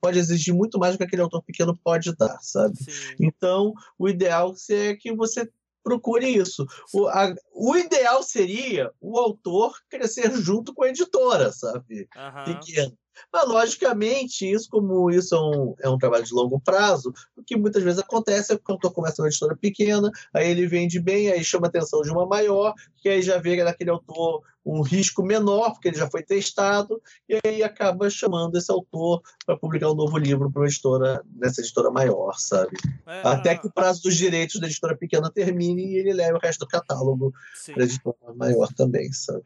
pode 0.00 0.18
exigir 0.18 0.54
muito 0.54 0.78
mais 0.78 0.94
do 0.94 0.98
que 0.98 1.04
aquele 1.04 1.22
autor 1.22 1.42
pequeno 1.42 1.78
pode 1.84 2.16
dar, 2.16 2.38
sabe? 2.40 2.76
Sim. 2.82 3.14
Então, 3.20 3.74
o 3.98 4.08
ideal 4.08 4.54
é 4.70 4.96
que 4.96 5.14
você 5.14 5.46
procure 5.82 6.26
isso. 6.26 6.66
O, 6.94 7.08
a, 7.08 7.34
o 7.52 7.76
ideal 7.76 8.22
seria 8.22 8.90
o 9.00 9.18
autor 9.18 9.74
crescer 9.90 10.32
junto 10.40 10.72
com 10.72 10.84
a 10.84 10.88
editora, 10.88 11.52
sabe? 11.52 12.08
Uhum. 12.16 12.44
Pequeno. 12.44 12.96
Mas, 13.32 13.48
logicamente, 13.48 14.50
isso, 14.50 14.68
como 14.70 15.10
isso 15.10 15.34
é 15.34 15.40
um, 15.40 15.74
é 15.82 15.88
um 15.88 15.98
trabalho 15.98 16.24
de 16.24 16.34
longo 16.34 16.60
prazo, 16.60 17.12
o 17.36 17.42
que 17.42 17.56
muitas 17.56 17.82
vezes 17.82 17.98
acontece 17.98 18.52
é 18.52 18.56
que 18.56 18.62
o 18.68 18.72
autor 18.72 18.92
começa 18.92 19.22
uma 19.22 19.28
editora 19.28 19.56
pequena, 19.56 20.10
aí 20.32 20.50
ele 20.50 20.66
vende 20.66 21.00
bem, 21.00 21.30
aí 21.30 21.44
chama 21.44 21.66
a 21.66 21.68
atenção 21.68 22.02
de 22.02 22.10
uma 22.10 22.26
maior, 22.26 22.74
que 22.96 23.08
aí 23.08 23.22
já 23.22 23.38
vê 23.38 23.62
naquele 23.62 23.90
autor 23.90 24.42
um 24.64 24.80
risco 24.80 25.22
menor, 25.22 25.72
porque 25.72 25.88
ele 25.88 25.98
já 25.98 26.08
foi 26.08 26.22
testado, 26.22 27.02
e 27.28 27.38
aí 27.44 27.62
acaba 27.62 28.08
chamando 28.08 28.56
esse 28.56 28.70
autor 28.70 29.20
para 29.44 29.56
publicar 29.56 29.90
um 29.90 29.94
novo 29.94 30.16
livro 30.16 30.50
para 30.50 30.62
uma 30.62 30.68
editora, 30.68 31.22
nessa 31.34 31.60
editora 31.60 31.90
maior, 31.90 32.32
sabe? 32.38 32.76
É, 33.06 33.22
Até 33.24 33.56
que 33.56 33.66
o 33.66 33.72
prazo 33.72 34.02
dos 34.02 34.16
direitos 34.16 34.60
da 34.60 34.66
editora 34.66 34.96
pequena 34.96 35.30
termine 35.30 35.84
e 35.84 35.96
ele 35.96 36.12
leve 36.12 36.34
o 36.34 36.40
resto 36.40 36.60
do 36.60 36.68
catálogo 36.68 37.32
para 37.74 37.82
a 37.82 37.86
editora 37.86 38.34
maior 38.36 38.72
também, 38.72 39.12
sabe? 39.12 39.42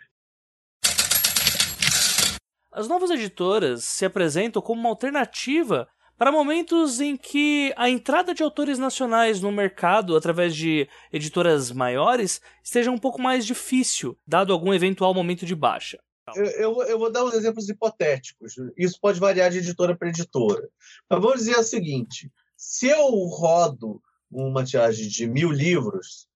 As 2.77 2.89
novas 2.89 3.09
editoras 3.09 3.85
se 3.85 4.05
apresentam 4.05 4.61
como 4.61 4.79
uma 4.79 4.91
alternativa 4.91 5.89
para 6.19 6.31
momentos 6.31 7.01
em 7.01 7.17
que 7.17 7.73
a 7.75 7.89
entrada 7.89 8.35
de 8.35 8.43
autores 8.43 8.79
nacionais 8.79 9.41
no 9.41 9.51
mercado 9.51 10.15
através 10.15 10.55
de 10.55 10.87
editoras 11.11 11.73
maiores 11.73 12.39
esteja 12.63 12.91
um 12.91 12.99
pouco 12.99 13.19
mais 13.19 13.47
difícil, 13.47 14.15
dado 14.27 14.53
algum 14.53 14.75
eventual 14.75 15.15
momento 15.15 15.47
de 15.47 15.55
baixa. 15.55 15.99
Eu, 16.35 16.45
eu, 16.45 16.83
eu, 16.83 16.99
vou 16.99 17.11
dar 17.11 17.25
uns 17.25 17.33
exemplos 17.33 17.67
hipotéticos. 17.67 18.53
Isso 18.77 19.01
pode 19.01 19.19
variar 19.19 19.51
de 19.51 19.57
editora 19.57 19.97
para 19.97 20.11
editora. 20.11 20.69
Mas 21.09 21.23
vamos 21.23 21.39
dizer 21.39 21.57
o 21.57 21.63
seguinte: 21.63 22.31
se 22.59 22.89
eu 22.89 23.09
rodo 23.25 24.03
uma 24.31 24.63
tiragem 24.63 25.09
de 25.09 25.27
mil 25.27 25.51
livros, 25.51 26.29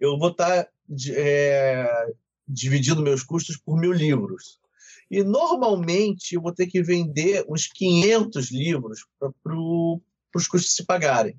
eu 0.00 0.18
vou 0.18 0.30
estar 0.30 0.66
é, 1.10 2.06
dividindo 2.48 3.02
meus 3.02 3.22
custos 3.22 3.58
por 3.58 3.78
mil 3.78 3.92
livros. 3.92 4.63
E 5.10 5.22
normalmente 5.22 6.34
eu 6.34 6.40
vou 6.40 6.52
ter 6.52 6.66
que 6.66 6.82
vender 6.82 7.44
uns 7.48 7.66
500 7.66 8.50
livros 8.50 9.06
para 9.18 9.30
pro, 9.42 10.00
os 10.34 10.48
custos 10.48 10.74
se 10.74 10.84
pagarem. 10.84 11.38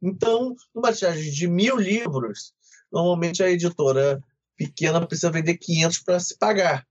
Então, 0.00 0.56
numa 0.74 0.92
tiragem 0.92 1.30
de 1.30 1.46
mil 1.46 1.76
livros, 1.76 2.52
normalmente 2.90 3.42
a 3.42 3.50
editora 3.50 4.22
pequena 4.56 5.06
precisa 5.06 5.30
vender 5.30 5.56
500 5.56 5.98
para 6.00 6.20
se 6.20 6.36
pagar. 6.38 6.86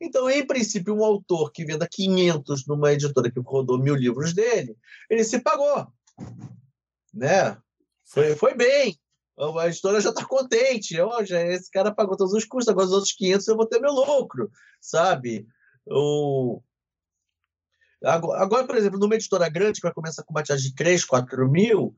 Então, 0.00 0.28
em 0.28 0.46
princípio, 0.46 0.94
um 0.94 1.04
autor 1.04 1.52
que 1.52 1.64
venda 1.64 1.88
500 1.90 2.66
numa 2.66 2.92
editora 2.92 3.30
que 3.30 3.40
rodou 3.40 3.78
mil 3.78 3.94
livros 3.94 4.34
dele, 4.34 4.76
ele 5.08 5.24
se 5.24 5.40
pagou. 5.40 5.86
Né? 7.12 7.56
Foi, 8.04 8.34
foi 8.34 8.54
bem. 8.54 8.98
A 9.36 9.66
editora 9.66 10.00
já 10.00 10.10
está 10.10 10.24
contente. 10.24 11.00
Oh, 11.00 11.24
já, 11.24 11.40
esse 11.42 11.70
cara 11.70 11.92
pagou 11.92 12.16
todos 12.16 12.32
os 12.32 12.44
custos, 12.44 12.68
agora 12.68 12.86
os 12.86 12.92
outros 12.92 13.12
500 13.12 13.48
eu 13.48 13.56
vou 13.56 13.66
ter 13.66 13.80
meu 13.80 13.92
lucro, 13.92 14.50
sabe? 14.80 15.46
O... 15.86 16.62
Agora, 18.02 18.66
por 18.66 18.76
exemplo, 18.76 18.98
numa 18.98 19.14
editora 19.14 19.48
grande 19.48 19.80
que 19.80 19.86
vai 19.86 19.92
começar 19.92 20.22
com 20.22 20.32
uma 20.32 20.42
tiragem 20.42 20.68
de 20.68 20.74
3, 20.74 21.04
4 21.04 21.50
mil, 21.50 21.96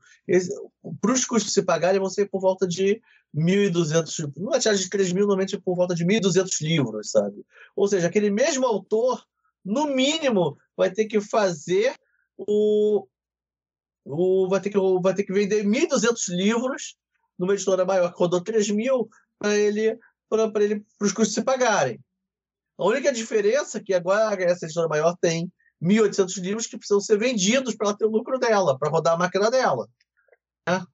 para 1.01 1.11
os 1.11 1.25
custos 1.25 1.53
se 1.53 1.61
pagarem 1.61 1.99
vão 1.99 2.09
ser 2.09 2.29
por 2.29 2.39
volta 2.39 2.65
de 2.65 3.01
1.200, 3.35 4.31
numa 4.37 4.57
tiragem 4.57 4.83
de 4.83 4.89
3 4.89 5.11
mil, 5.11 5.27
normalmente 5.27 5.59
por 5.59 5.75
volta 5.75 5.93
de 5.93 6.05
1.200 6.05 6.61
livros, 6.61 7.11
sabe? 7.11 7.45
Ou 7.75 7.87
seja, 7.89 8.07
aquele 8.07 8.29
mesmo 8.29 8.65
autor, 8.65 9.21
no 9.63 9.87
mínimo, 9.87 10.57
vai 10.77 10.89
ter 10.89 11.05
que 11.05 11.19
fazer 11.19 11.93
o. 12.37 13.05
o 14.05 14.47
vai, 14.47 14.61
ter 14.61 14.69
que, 14.69 14.79
vai 15.01 15.13
ter 15.13 15.23
que 15.23 15.33
vender 15.33 15.65
1.200 15.65 16.29
livros 16.29 16.95
numa 17.37 17.53
editora 17.53 17.85
maior 17.85 18.11
que 18.11 18.19
rodou 18.19 18.41
3 18.41 18.69
mil 18.71 19.09
para 19.39 19.55
ele 19.55 19.97
para 20.29 20.63
ele 20.63 20.85
para 20.97 21.05
os 21.05 21.13
custos 21.13 21.33
se 21.33 21.43
pagarem. 21.43 21.99
A 22.77 22.85
única 22.85 23.11
diferença 23.11 23.77
é 23.77 23.83
que 23.83 23.93
agora 23.93 24.43
essa 24.43 24.65
editora 24.65 24.87
maior 24.87 25.15
tem 25.19 25.51
1.800 25.81 26.41
livros 26.41 26.67
que 26.67 26.77
precisam 26.77 26.99
ser 26.99 27.17
vendidos 27.17 27.75
para 27.75 27.87
ela 27.87 27.97
ter 27.97 28.05
o 28.05 28.11
lucro 28.11 28.37
dela, 28.37 28.77
para 28.77 28.89
rodar 28.89 29.13
a 29.13 29.17
máquina 29.17 29.49
dela. 29.49 29.87
Né? 30.67 30.85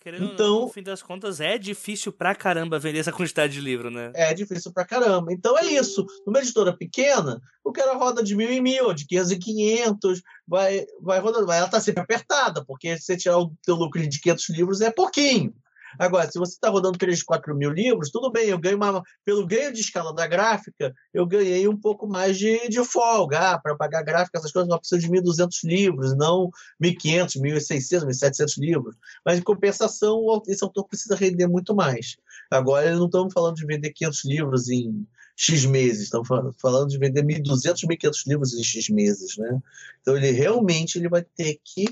Querendo 0.00 0.32
então, 0.32 0.62
no 0.62 0.68
fim 0.68 0.82
das 0.82 1.02
contas, 1.02 1.42
é 1.42 1.58
difícil 1.58 2.10
pra 2.10 2.34
caramba 2.34 2.78
vender 2.78 3.00
essa 3.00 3.12
quantidade 3.12 3.52
de 3.52 3.60
livro, 3.60 3.90
né? 3.90 4.10
É 4.14 4.32
difícil 4.32 4.72
pra 4.72 4.86
caramba. 4.86 5.30
Então 5.30 5.58
é 5.58 5.66
isso. 5.66 6.06
Numa 6.26 6.38
editora 6.38 6.74
pequena, 6.74 7.38
o 7.62 7.70
cara 7.70 7.92
roda 7.92 8.22
de 8.22 8.34
mil 8.34 8.50
em 8.50 8.62
mil, 8.62 8.94
de 8.94 9.06
500 9.06 9.30
em 9.32 9.38
500, 9.38 10.22
vai, 10.48 10.86
vai 11.02 11.20
rodando. 11.20 11.52
Ela 11.52 11.68
tá 11.68 11.78
sempre 11.78 12.02
apertada, 12.02 12.64
porque 12.64 12.96
se 12.96 13.04
você 13.04 13.16
tirar 13.18 13.38
o 13.38 13.52
teu 13.62 13.74
lucro 13.74 14.00
de 14.08 14.20
500 14.20 14.48
livros 14.48 14.80
é 14.80 14.90
pouquinho. 14.90 15.54
Agora, 15.98 16.30
se 16.30 16.38
você 16.38 16.52
está 16.52 16.68
rodando 16.68 16.98
3, 16.98 17.22
4 17.22 17.54
mil 17.54 17.70
livros, 17.70 18.10
tudo 18.10 18.30
bem, 18.30 18.48
eu 18.48 18.58
ganho 18.58 18.76
uma. 18.76 19.02
Pelo 19.24 19.46
ganho 19.46 19.72
de 19.72 19.80
escala 19.80 20.14
da 20.14 20.26
gráfica, 20.26 20.94
eu 21.12 21.26
ganhei 21.26 21.66
um 21.68 21.76
pouco 21.76 22.06
mais 22.06 22.38
de, 22.38 22.68
de 22.68 22.84
folga. 22.84 23.52
Ah, 23.52 23.58
para 23.58 23.76
pagar 23.76 24.02
gráfica, 24.02 24.38
essas 24.38 24.52
coisas, 24.52 24.70
eu 24.70 24.78
preciso 24.78 25.00
de 25.02 25.08
1.200 25.08 25.48
livros, 25.64 26.16
não 26.16 26.50
1.500, 26.82 27.40
1.600, 27.40 28.06
1.700 28.06 28.58
livros. 28.58 28.96
Mas, 29.24 29.38
em 29.38 29.42
compensação, 29.42 30.42
esse 30.46 30.62
autor 30.62 30.86
precisa 30.86 31.16
render 31.16 31.46
muito 31.46 31.74
mais. 31.74 32.16
Agora, 32.50 32.94
não 32.94 33.06
estamos 33.06 33.32
falando 33.32 33.56
de 33.56 33.66
vender 33.66 33.90
500 33.90 34.24
livros 34.24 34.68
em 34.68 35.06
X 35.36 35.64
meses, 35.64 36.02
estamos 36.02 36.28
falando 36.58 36.90
de 36.90 36.98
vender 36.98 37.22
1.200, 37.24 37.86
1.500 37.86 38.22
livros 38.26 38.54
em 38.54 38.62
X 38.62 38.88
meses. 38.90 39.36
Né? 39.38 39.58
Então, 40.00 40.16
ele 40.16 40.30
realmente 40.30 40.98
ele 40.98 41.08
vai 41.08 41.22
ter 41.22 41.58
que 41.64 41.86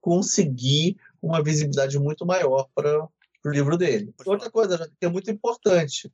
conseguir 0.00 0.96
uma 1.22 1.42
visibilidade 1.42 1.98
muito 1.98 2.26
maior 2.26 2.68
para 2.74 3.08
para 3.44 3.50
o 3.50 3.54
livro 3.54 3.76
dele. 3.76 4.14
Outra 4.24 4.50
coisa 4.50 4.90
que 4.98 5.04
é 5.04 5.08
muito 5.08 5.30
importante: 5.30 6.10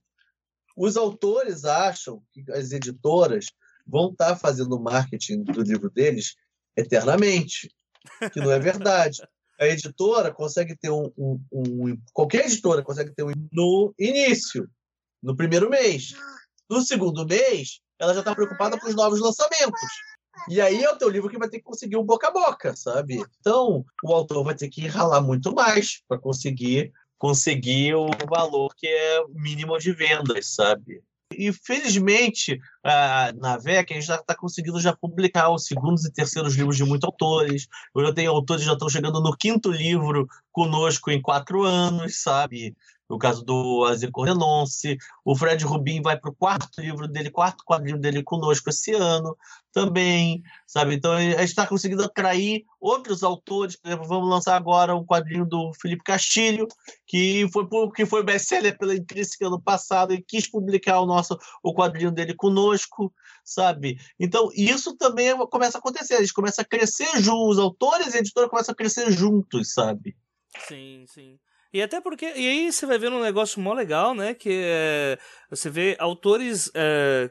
os 0.76 0.96
autores 0.96 1.64
acham 1.64 2.20
que 2.32 2.44
as 2.50 2.72
editoras 2.72 3.46
vão 3.86 4.10
estar 4.10 4.36
fazendo 4.36 4.76
o 4.76 4.82
marketing 4.82 5.44
do 5.44 5.62
livro 5.62 5.88
deles 5.88 6.34
eternamente, 6.76 7.72
que 8.32 8.40
não 8.40 8.50
é 8.50 8.58
verdade. 8.58 9.22
A 9.60 9.66
editora 9.66 10.32
consegue 10.32 10.76
ter 10.76 10.90
um, 10.90 11.12
um, 11.16 11.40
um 11.52 12.02
qualquer 12.12 12.46
editora 12.46 12.82
consegue 12.82 13.14
ter 13.14 13.22
um 13.22 13.32
no 13.52 13.94
início, 13.98 14.68
no 15.22 15.36
primeiro 15.36 15.70
mês. 15.70 16.14
No 16.68 16.80
segundo 16.82 17.26
mês, 17.26 17.80
ela 17.98 18.14
já 18.14 18.20
está 18.20 18.34
preocupada 18.34 18.78
com 18.78 18.88
os 18.88 18.94
novos 18.94 19.20
lançamentos. 19.20 19.80
E 20.48 20.60
aí 20.60 20.82
é 20.82 20.90
o 20.90 20.96
teu 20.96 21.08
livro 21.08 21.28
que 21.28 21.38
vai 21.38 21.48
ter 21.48 21.58
que 21.58 21.64
conseguir 21.64 21.96
um 21.96 22.04
boca 22.04 22.28
a 22.28 22.30
boca, 22.30 22.74
sabe? 22.74 23.22
Então, 23.40 23.84
o 24.02 24.12
autor 24.14 24.42
vai 24.44 24.54
ter 24.54 24.68
que 24.68 24.86
ralar 24.86 25.20
muito 25.20 25.52
mais 25.52 26.00
para 26.08 26.18
conseguir 26.18 26.92
conseguir 27.20 27.94
o 27.94 28.08
valor 28.28 28.74
que 28.74 28.86
é 28.88 29.24
mínimo 29.28 29.78
de 29.78 29.92
vendas, 29.92 30.54
sabe? 30.54 31.02
E 31.32 31.52
felizmente, 31.52 32.58
na 33.38 33.56
VEC, 33.56 33.92
a 33.92 33.94
gente 33.94 34.06
já 34.06 34.16
está 34.16 34.34
conseguindo 34.34 34.80
já 34.80 34.96
publicar 34.96 35.50
os 35.50 35.66
segundos 35.66 36.04
e 36.04 36.12
terceiros 36.12 36.56
livros 36.56 36.76
de 36.76 36.84
muitos 36.84 37.06
autores. 37.06 37.68
Eu 37.94 38.06
já 38.06 38.12
tenho 38.12 38.32
autores 38.32 38.62
que 38.62 38.66
já 38.66 38.72
estão 38.72 38.88
chegando 38.88 39.20
no 39.20 39.36
quinto 39.36 39.70
livro 39.70 40.26
conosco 40.50 41.10
em 41.10 41.22
quatro 41.22 41.62
anos, 41.62 42.20
sabe? 42.20 42.74
No 43.10 43.18
caso 43.18 43.44
do 43.44 43.84
Azer 43.86 44.12
Cordenonce. 44.12 44.96
O 45.24 45.34
Fred 45.34 45.64
Rubin 45.64 46.00
vai 46.00 46.16
para 46.16 46.30
o 46.30 46.34
quarto 46.34 46.80
livro 46.80 47.08
dele, 47.08 47.28
quarto 47.28 47.64
quadrinho 47.64 47.98
dele 47.98 48.22
conosco 48.22 48.70
esse 48.70 48.94
ano 48.94 49.36
também, 49.72 50.42
sabe? 50.66 50.94
Então 50.94 51.12
a 51.12 51.20
gente 51.20 51.42
está 51.42 51.66
conseguindo 51.66 52.04
atrair 52.04 52.64
outros 52.80 53.24
autores. 53.24 53.74
Por 53.74 53.88
exemplo, 53.88 54.06
vamos 54.06 54.30
lançar 54.30 54.54
agora 54.54 54.94
um 54.94 55.04
quadrinho 55.04 55.44
do 55.44 55.72
Felipe 55.74 56.04
Castilho, 56.04 56.68
que 57.04 57.48
foi 57.52 57.66
que 57.94 58.06
foi 58.06 58.22
best-seller 58.22 58.78
pela 58.78 58.94
Intrínseca 58.94 59.48
ano 59.48 59.60
passado 59.60 60.14
e 60.14 60.22
quis 60.22 60.48
publicar 60.48 61.00
o 61.00 61.06
nosso 61.06 61.36
o 61.64 61.74
quadrinho 61.74 62.12
dele 62.12 62.34
conosco, 62.34 63.12
sabe? 63.44 63.98
Então 64.20 64.50
isso 64.54 64.96
também 64.96 65.36
começa 65.48 65.78
a 65.78 65.80
acontecer. 65.80 66.14
A 66.14 66.20
gente 66.20 66.32
começa 66.32 66.62
a 66.62 66.64
crescer 66.64 67.20
juntos, 67.20 67.56
os 67.56 67.58
autores 67.58 68.14
e 68.14 68.18
a 68.18 68.20
editora 68.20 68.48
começam 68.48 68.72
a 68.72 68.76
crescer 68.76 69.10
juntos, 69.10 69.72
sabe? 69.72 70.16
Sim, 70.68 71.04
sim. 71.08 71.38
E 71.72 71.80
até 71.80 72.00
porque. 72.00 72.26
E 72.26 72.48
aí 72.48 72.72
você 72.72 72.86
vai 72.86 72.98
ver 72.98 73.12
um 73.12 73.22
negócio 73.22 73.60
mó 73.60 73.72
legal, 73.72 74.14
né? 74.14 74.34
Que 74.34 74.62
é, 74.64 75.18
você 75.48 75.70
vê 75.70 75.96
autores. 75.98 76.70
É, 76.74 77.30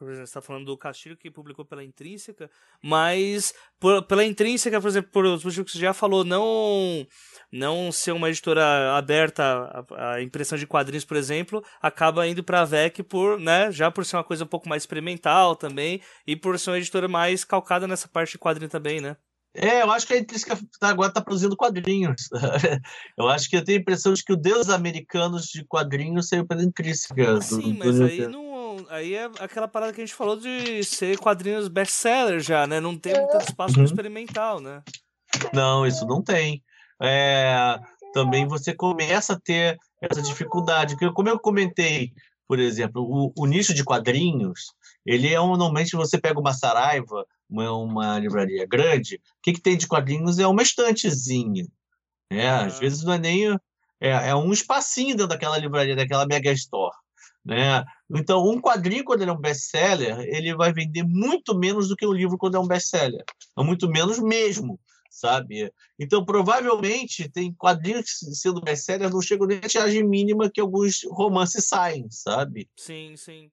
você 0.00 0.22
está 0.22 0.40
falando 0.40 0.66
do 0.66 0.78
Castilho 0.78 1.16
que 1.16 1.30
publicou 1.30 1.64
pela 1.64 1.82
Intrínseca, 1.82 2.48
mas 2.82 3.52
por, 3.80 4.02
pela 4.04 4.24
Intrínseca, 4.24 4.80
por 4.80 4.88
exemplo, 4.88 5.10
por 5.10 5.24
os 5.24 5.44
motivos 5.44 5.72
que 5.72 5.78
você 5.78 5.84
já 5.84 5.92
falou, 5.92 6.24
não 6.24 7.06
não 7.50 7.90
ser 7.90 8.12
uma 8.12 8.28
editora 8.28 8.96
aberta 8.96 9.84
à, 9.96 10.22
impressão 10.22 10.56
de 10.56 10.66
quadrinhos, 10.66 11.04
por 11.04 11.16
exemplo, 11.16 11.64
acaba 11.82 12.26
indo 12.26 12.44
para 12.44 12.60
a 12.60 12.64
VEC 12.64 13.02
por, 13.02 13.40
né, 13.40 13.72
já 13.72 13.90
por 13.90 14.04
ser 14.04 14.16
uma 14.16 14.24
coisa 14.24 14.44
um 14.44 14.48
pouco 14.48 14.68
mais 14.68 14.82
experimental 14.82 15.56
também 15.56 16.00
e 16.26 16.36
por 16.36 16.58
ser 16.58 16.70
uma 16.70 16.78
editora 16.78 17.08
mais 17.08 17.44
calcada 17.44 17.88
nessa 17.88 18.06
parte 18.06 18.32
de 18.32 18.38
quadrinho 18.38 18.70
também, 18.70 19.00
né? 19.00 19.16
É, 19.54 19.82
eu 19.82 19.90
acho 19.90 20.06
que 20.06 20.14
a 20.14 20.18
Intrínseca 20.18 20.58
agora 20.80 21.08
está 21.08 21.20
produzindo 21.20 21.56
quadrinhos. 21.56 22.28
eu 23.18 23.28
acho 23.28 23.48
que 23.48 23.56
eu 23.56 23.64
tenho 23.64 23.78
a 23.78 23.80
impressão 23.80 24.12
de 24.12 24.22
que 24.22 24.32
o 24.32 24.36
Deus 24.36 24.68
Americanos 24.68 25.46
de 25.46 25.64
quadrinhos 25.64 26.28
saiu 26.28 26.46
pela 26.46 26.62
Intrínseca. 26.62 27.40
Sim, 27.40 27.72
do, 27.72 27.78
mas 27.78 28.00
aí 28.00 28.26
não. 28.28 28.86
Aí 28.90 29.14
é 29.14 29.24
aquela 29.40 29.66
parada 29.66 29.92
que 29.92 30.00
a 30.00 30.06
gente 30.06 30.14
falou 30.14 30.36
de 30.36 30.84
ser 30.84 31.18
quadrinhos 31.18 31.68
best-seller 31.68 32.40
já, 32.40 32.66
né? 32.66 32.78
Não 32.78 32.96
tem 32.96 33.14
tanto 33.14 33.48
espaço 33.48 33.78
uhum. 33.78 33.84
experimental, 33.84 34.60
né? 34.60 34.82
Não, 35.52 35.86
isso 35.86 36.06
não 36.06 36.22
tem. 36.22 36.62
É, 37.02 37.78
também 38.12 38.46
você 38.46 38.74
começa 38.74 39.32
a 39.32 39.40
ter 39.40 39.76
essa 40.00 40.22
dificuldade. 40.22 40.96
Como 41.14 41.28
eu 41.28 41.38
comentei, 41.38 42.12
por 42.46 42.58
exemplo, 42.58 43.02
o, 43.02 43.32
o 43.36 43.46
nicho 43.46 43.74
de 43.74 43.84
quadrinhos, 43.84 44.72
ele 45.08 45.32
é 45.32 45.40
um, 45.40 45.56
normalmente 45.56 45.96
você 45.96 46.18
pega 46.18 46.38
uma 46.38 46.52
Saraiva, 46.52 47.26
uma, 47.48 47.72
uma 47.72 48.18
livraria 48.18 48.66
grande, 48.66 49.14
o 49.16 49.42
que, 49.42 49.54
que 49.54 49.60
tem 49.60 49.74
de 49.74 49.86
quadrinhos 49.86 50.38
é 50.38 50.46
uma 50.46 50.60
estantezinha. 50.62 51.66
Né? 52.30 52.52
Uhum. 52.52 52.66
Às 52.66 52.78
vezes 52.78 53.02
não 53.02 53.14
é 53.14 53.18
nem. 53.18 53.54
É, 53.98 54.10
é 54.10 54.34
um 54.34 54.52
espacinho 54.52 55.16
dentro 55.16 55.28
daquela 55.28 55.56
livraria, 55.56 55.96
daquela 55.96 56.26
mega 56.26 56.52
store. 56.52 56.94
Né? 57.42 57.82
Então, 58.14 58.46
um 58.46 58.60
quadrinho, 58.60 59.02
quando 59.02 59.22
ele 59.22 59.30
é 59.30 59.32
um 59.32 59.40
best-seller, 59.40 60.20
ele 60.20 60.54
vai 60.54 60.74
vender 60.74 61.04
muito 61.04 61.58
menos 61.58 61.88
do 61.88 61.96
que 61.96 62.06
um 62.06 62.12
livro 62.12 62.36
quando 62.36 62.58
é 62.58 62.60
um 62.60 62.66
best-seller. 62.66 63.24
É 63.58 63.62
muito 63.62 63.88
menos 63.88 64.18
mesmo, 64.18 64.78
sabe? 65.10 65.72
Então, 65.98 66.22
provavelmente, 66.22 67.30
tem 67.30 67.54
quadrinhos 67.54 68.18
sendo 68.34 68.60
best-seller 68.60 69.08
não 69.08 69.22
chegam 69.22 69.46
nem 69.46 69.56
a 69.56 69.68
tiragem 69.68 70.06
mínima 70.06 70.50
que 70.50 70.60
alguns 70.60 71.00
romances 71.10 71.66
saem, 71.66 72.06
sabe? 72.10 72.68
Sim, 72.76 73.16
sim. 73.16 73.50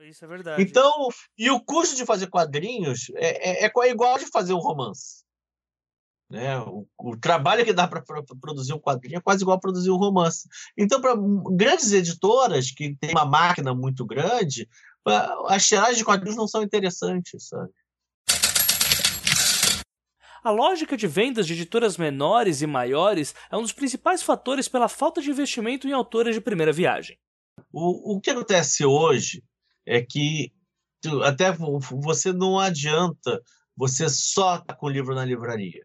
Isso 0.00 0.24
é 0.24 0.28
verdade. 0.28 0.62
Então, 0.62 1.08
e 1.38 1.50
o 1.50 1.60
custo 1.60 1.96
de 1.96 2.04
fazer 2.04 2.26
quadrinhos 2.28 3.10
é, 3.14 3.64
é, 3.64 3.66
é 3.66 3.88
igual 3.88 4.18
de 4.18 4.26
fazer 4.26 4.52
um 4.52 4.58
romance. 4.58 5.24
Né? 6.28 6.58
O, 6.60 6.86
o 6.98 7.16
trabalho 7.16 7.64
que 7.64 7.72
dá 7.72 7.88
para 7.88 8.02
produzir 8.40 8.72
um 8.72 8.78
quadrinho 8.78 9.18
é 9.18 9.20
quase 9.20 9.42
igual 9.42 9.56
a 9.56 9.60
produzir 9.60 9.90
um 9.90 9.96
romance. 9.96 10.48
Então, 10.76 11.00
para 11.00 11.14
grandes 11.56 11.92
editoras 11.92 12.70
que 12.70 12.94
têm 12.96 13.10
uma 13.10 13.24
máquina 13.24 13.74
muito 13.74 14.04
grande, 14.06 14.68
as 15.48 15.66
tiragens 15.66 15.98
de 15.98 16.04
quadrinhos 16.04 16.36
não 16.36 16.46
são 16.46 16.62
interessantes, 16.62 17.48
sabe? 17.48 17.72
A 20.42 20.50
lógica 20.50 20.96
de 20.96 21.06
vendas 21.06 21.46
de 21.46 21.52
editoras 21.52 21.98
menores 21.98 22.62
e 22.62 22.66
maiores 22.66 23.34
é 23.50 23.56
um 23.56 23.62
dos 23.62 23.72
principais 23.72 24.22
fatores 24.22 24.68
pela 24.68 24.88
falta 24.88 25.20
de 25.20 25.30
investimento 25.30 25.86
em 25.86 25.92
autores 25.92 26.34
de 26.34 26.40
primeira 26.40 26.72
viagem. 26.72 27.18
O, 27.70 28.16
o 28.16 28.20
que 28.20 28.30
acontece 28.30 28.84
hoje 28.84 29.44
é 29.90 30.00
que 30.00 30.52
até 31.24 31.50
você 31.52 32.32
não 32.32 32.60
adianta 32.60 33.42
você 33.76 34.08
só 34.08 34.58
tá 34.58 34.72
com 34.72 34.86
o 34.86 34.90
livro 34.90 35.14
na 35.14 35.24
livraria. 35.24 35.84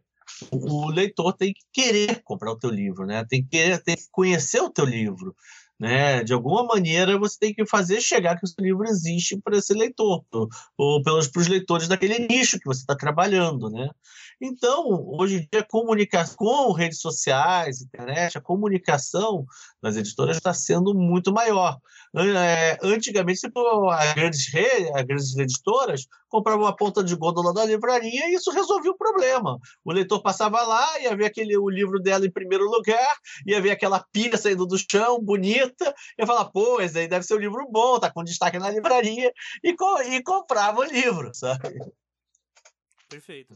o 0.51 0.89
leitor 0.89 1.33
tem 1.33 1.53
que 1.53 1.61
querer 1.71 2.21
comprar 2.23 2.51
o 2.51 2.57
teu 2.57 2.69
livro, 2.69 3.05
né? 3.05 3.25
Tem 3.27 3.41
que 3.41 3.49
querer, 3.49 3.81
tem 3.81 3.95
que 3.95 4.07
conhecer 4.11 4.59
o 4.61 4.69
teu 4.69 4.85
livro. 4.85 5.35
Né? 5.77 6.23
De 6.23 6.33
alguma 6.33 6.63
maneira 6.63 7.19
você 7.19 7.37
tem 7.37 7.53
que 7.53 7.65
fazer 7.65 7.99
chegar 7.99 8.37
que 8.37 8.45
o 8.45 8.47
seu 8.47 8.63
livro 8.63 8.85
existe 8.85 9.37
para 9.41 9.57
esse 9.57 9.73
leitor, 9.73 10.23
ou 10.77 11.03
pelos 11.03 11.27
para 11.27 11.41
os 11.41 11.47
leitores 11.47 11.89
daquele 11.89 12.19
nicho 12.19 12.57
que 12.59 12.65
você 12.65 12.79
está 12.79 12.95
trabalhando, 12.95 13.69
né? 13.69 13.89
Então, 14.41 14.85
hoje 15.19 15.35
em 15.37 15.47
dia, 15.51 15.65
comunicação 15.69 16.35
com 16.37 16.71
redes 16.71 16.99
sociais, 16.99 17.81
internet, 17.81 18.37
a 18.37 18.41
comunicação 18.41 19.45
das 19.81 19.97
editoras 19.97 20.37
está 20.37 20.53
sendo 20.53 20.93
muito 20.93 21.33
maior. 21.33 21.77
É, 22.17 22.77
antigamente, 22.81 23.41
as 23.45 24.13
grandes, 24.13 24.53
redes, 24.53 24.95
as 24.95 25.03
grandes 25.03 25.37
editoras 25.37 26.07
compravam 26.29 26.63
uma 26.63 26.75
ponta 26.75 27.03
de 27.03 27.15
gôndola 27.15 27.53
da 27.53 27.65
livraria 27.65 28.29
e 28.29 28.35
isso 28.35 28.51
resolvia 28.51 28.91
o 28.91 28.97
problema. 28.97 29.59
O 29.83 29.91
leitor 29.91 30.21
passava 30.21 30.61
lá, 30.63 31.01
ia 31.01 31.15
ver 31.15 31.25
aquele, 31.25 31.57
o 31.57 31.69
livro 31.69 31.99
dela 31.99 32.25
em 32.25 32.31
primeiro 32.31 32.65
lugar, 32.65 33.15
ia 33.45 33.61
ver 33.61 33.71
aquela 33.71 34.05
pilha 34.13 34.37
saindo 34.37 34.65
do 34.65 34.77
chão, 34.77 35.19
bonita, 35.21 35.93
ia 36.17 36.25
falar, 36.25 36.45
pô, 36.45 36.79
esse 36.79 36.97
aí 36.97 37.07
deve 37.07 37.25
ser 37.25 37.35
um 37.35 37.39
livro 37.39 37.67
bom, 37.69 37.99
tá 37.99 38.09
com 38.09 38.23
destaque 38.23 38.59
na 38.59 38.69
livraria, 38.69 39.33
e, 39.63 39.75
e 40.09 40.23
comprava 40.23 40.79
o 40.79 40.83
livro, 40.83 41.31
sabe? 41.33 41.79
Perfeito. 43.09 43.53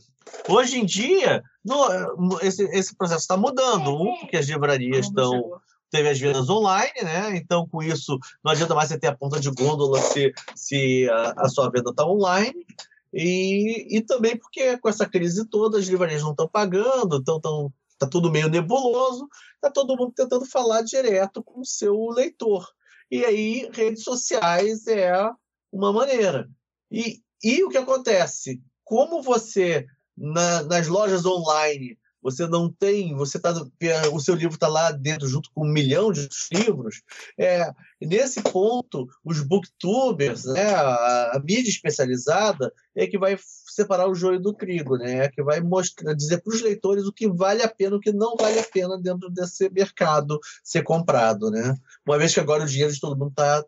Hoje 0.47 0.79
em 0.79 0.85
dia, 0.85 1.43
no, 1.65 2.39
esse, 2.41 2.63
esse 2.65 2.95
processo 2.95 3.21
está 3.21 3.35
mudando. 3.35 3.93
Um, 3.93 4.17
porque 4.19 4.37
as 4.37 4.47
livrarias 4.47 5.07
estão. 5.07 5.59
Teve 5.91 6.09
as 6.09 6.19
vendas 6.19 6.49
online, 6.49 7.01
né? 7.03 7.35
Então, 7.35 7.67
com 7.67 7.81
isso, 7.81 8.17
não 8.43 8.51
adianta 8.51 8.75
mais 8.75 8.89
você 8.89 8.99
ter 8.99 9.07
a 9.07 9.15
ponta 9.15 9.39
de 9.39 9.49
gôndola 9.49 9.99
se, 10.01 10.31
se 10.55 11.09
a, 11.09 11.45
a 11.45 11.49
sua 11.49 11.69
venda 11.69 11.89
está 11.89 12.05
online. 12.05 12.65
E, 13.11 13.97
e 13.97 14.01
também 14.01 14.37
porque 14.37 14.77
com 14.77 14.87
essa 14.87 15.07
crise 15.07 15.45
toda, 15.45 15.79
as 15.79 15.85
livrarias 15.85 16.21
não 16.21 16.31
estão 16.31 16.47
pagando, 16.47 17.17
então 17.17 17.39
tão, 17.39 17.73
tá 17.97 18.07
tudo 18.07 18.31
meio 18.31 18.47
nebuloso, 18.49 19.27
tá 19.59 19.71
todo 19.71 19.97
mundo 19.97 20.13
tentando 20.15 20.45
falar 20.45 20.83
direto 20.83 21.43
com 21.43 21.61
o 21.61 21.65
seu 21.65 22.09
leitor. 22.09 22.67
E 23.09 23.25
aí, 23.25 23.69
redes 23.73 24.03
sociais 24.03 24.85
é 24.85 25.11
uma 25.71 25.91
maneira. 25.91 26.47
E, 26.91 27.19
e 27.43 27.63
o 27.63 27.69
que 27.69 27.77
acontece? 27.77 28.61
como 28.89 29.21
você 29.21 29.85
na, 30.17 30.63
nas 30.63 30.87
lojas 30.87 31.23
online 31.23 31.95
você 32.21 32.47
não 32.47 32.71
tem, 32.71 33.15
você 33.15 33.39
tá, 33.39 33.53
o 34.11 34.19
seu 34.19 34.35
livro 34.35 34.55
está 34.55 34.67
lá 34.67 34.91
dentro 34.91 35.27
junto 35.27 35.49
com 35.53 35.65
um 35.65 35.71
milhão 35.71 36.11
de 36.11 36.27
livros. 36.51 37.01
É, 37.37 37.71
nesse 38.01 38.41
ponto, 38.41 39.07
os 39.23 39.41
booktubers, 39.41 40.45
né, 40.45 40.73
a, 40.73 41.31
a, 41.35 41.39
mídia 41.39 41.69
especializada 41.69 42.73
é 42.95 43.07
que 43.07 43.17
vai 43.17 43.37
separar 43.67 44.07
o 44.09 44.15
joio 44.15 44.39
do 44.39 44.53
trigo, 44.53 44.97
né, 44.97 45.25
é 45.25 45.29
que 45.29 45.41
vai 45.41 45.61
mostrar, 45.61 46.13
dizer 46.13 46.41
para 46.41 46.53
os 46.53 46.61
leitores 46.61 47.05
o 47.05 47.13
que 47.13 47.27
vale 47.27 47.63
a 47.63 47.69
pena, 47.69 47.95
o 47.95 47.99
que 47.99 48.11
não 48.11 48.35
vale 48.35 48.59
a 48.59 48.63
pena 48.63 48.99
dentro 48.99 49.29
desse 49.29 49.69
mercado 49.69 50.39
ser 50.63 50.83
comprado, 50.83 51.49
né. 51.49 51.75
Uma 52.05 52.17
vez 52.17 52.33
que 52.33 52.39
agora 52.39 52.63
o 52.63 52.67
dinheiro 52.67 52.93
de 52.93 52.99
todo 52.99 53.17
mundo 53.17 53.31
está 53.31 53.63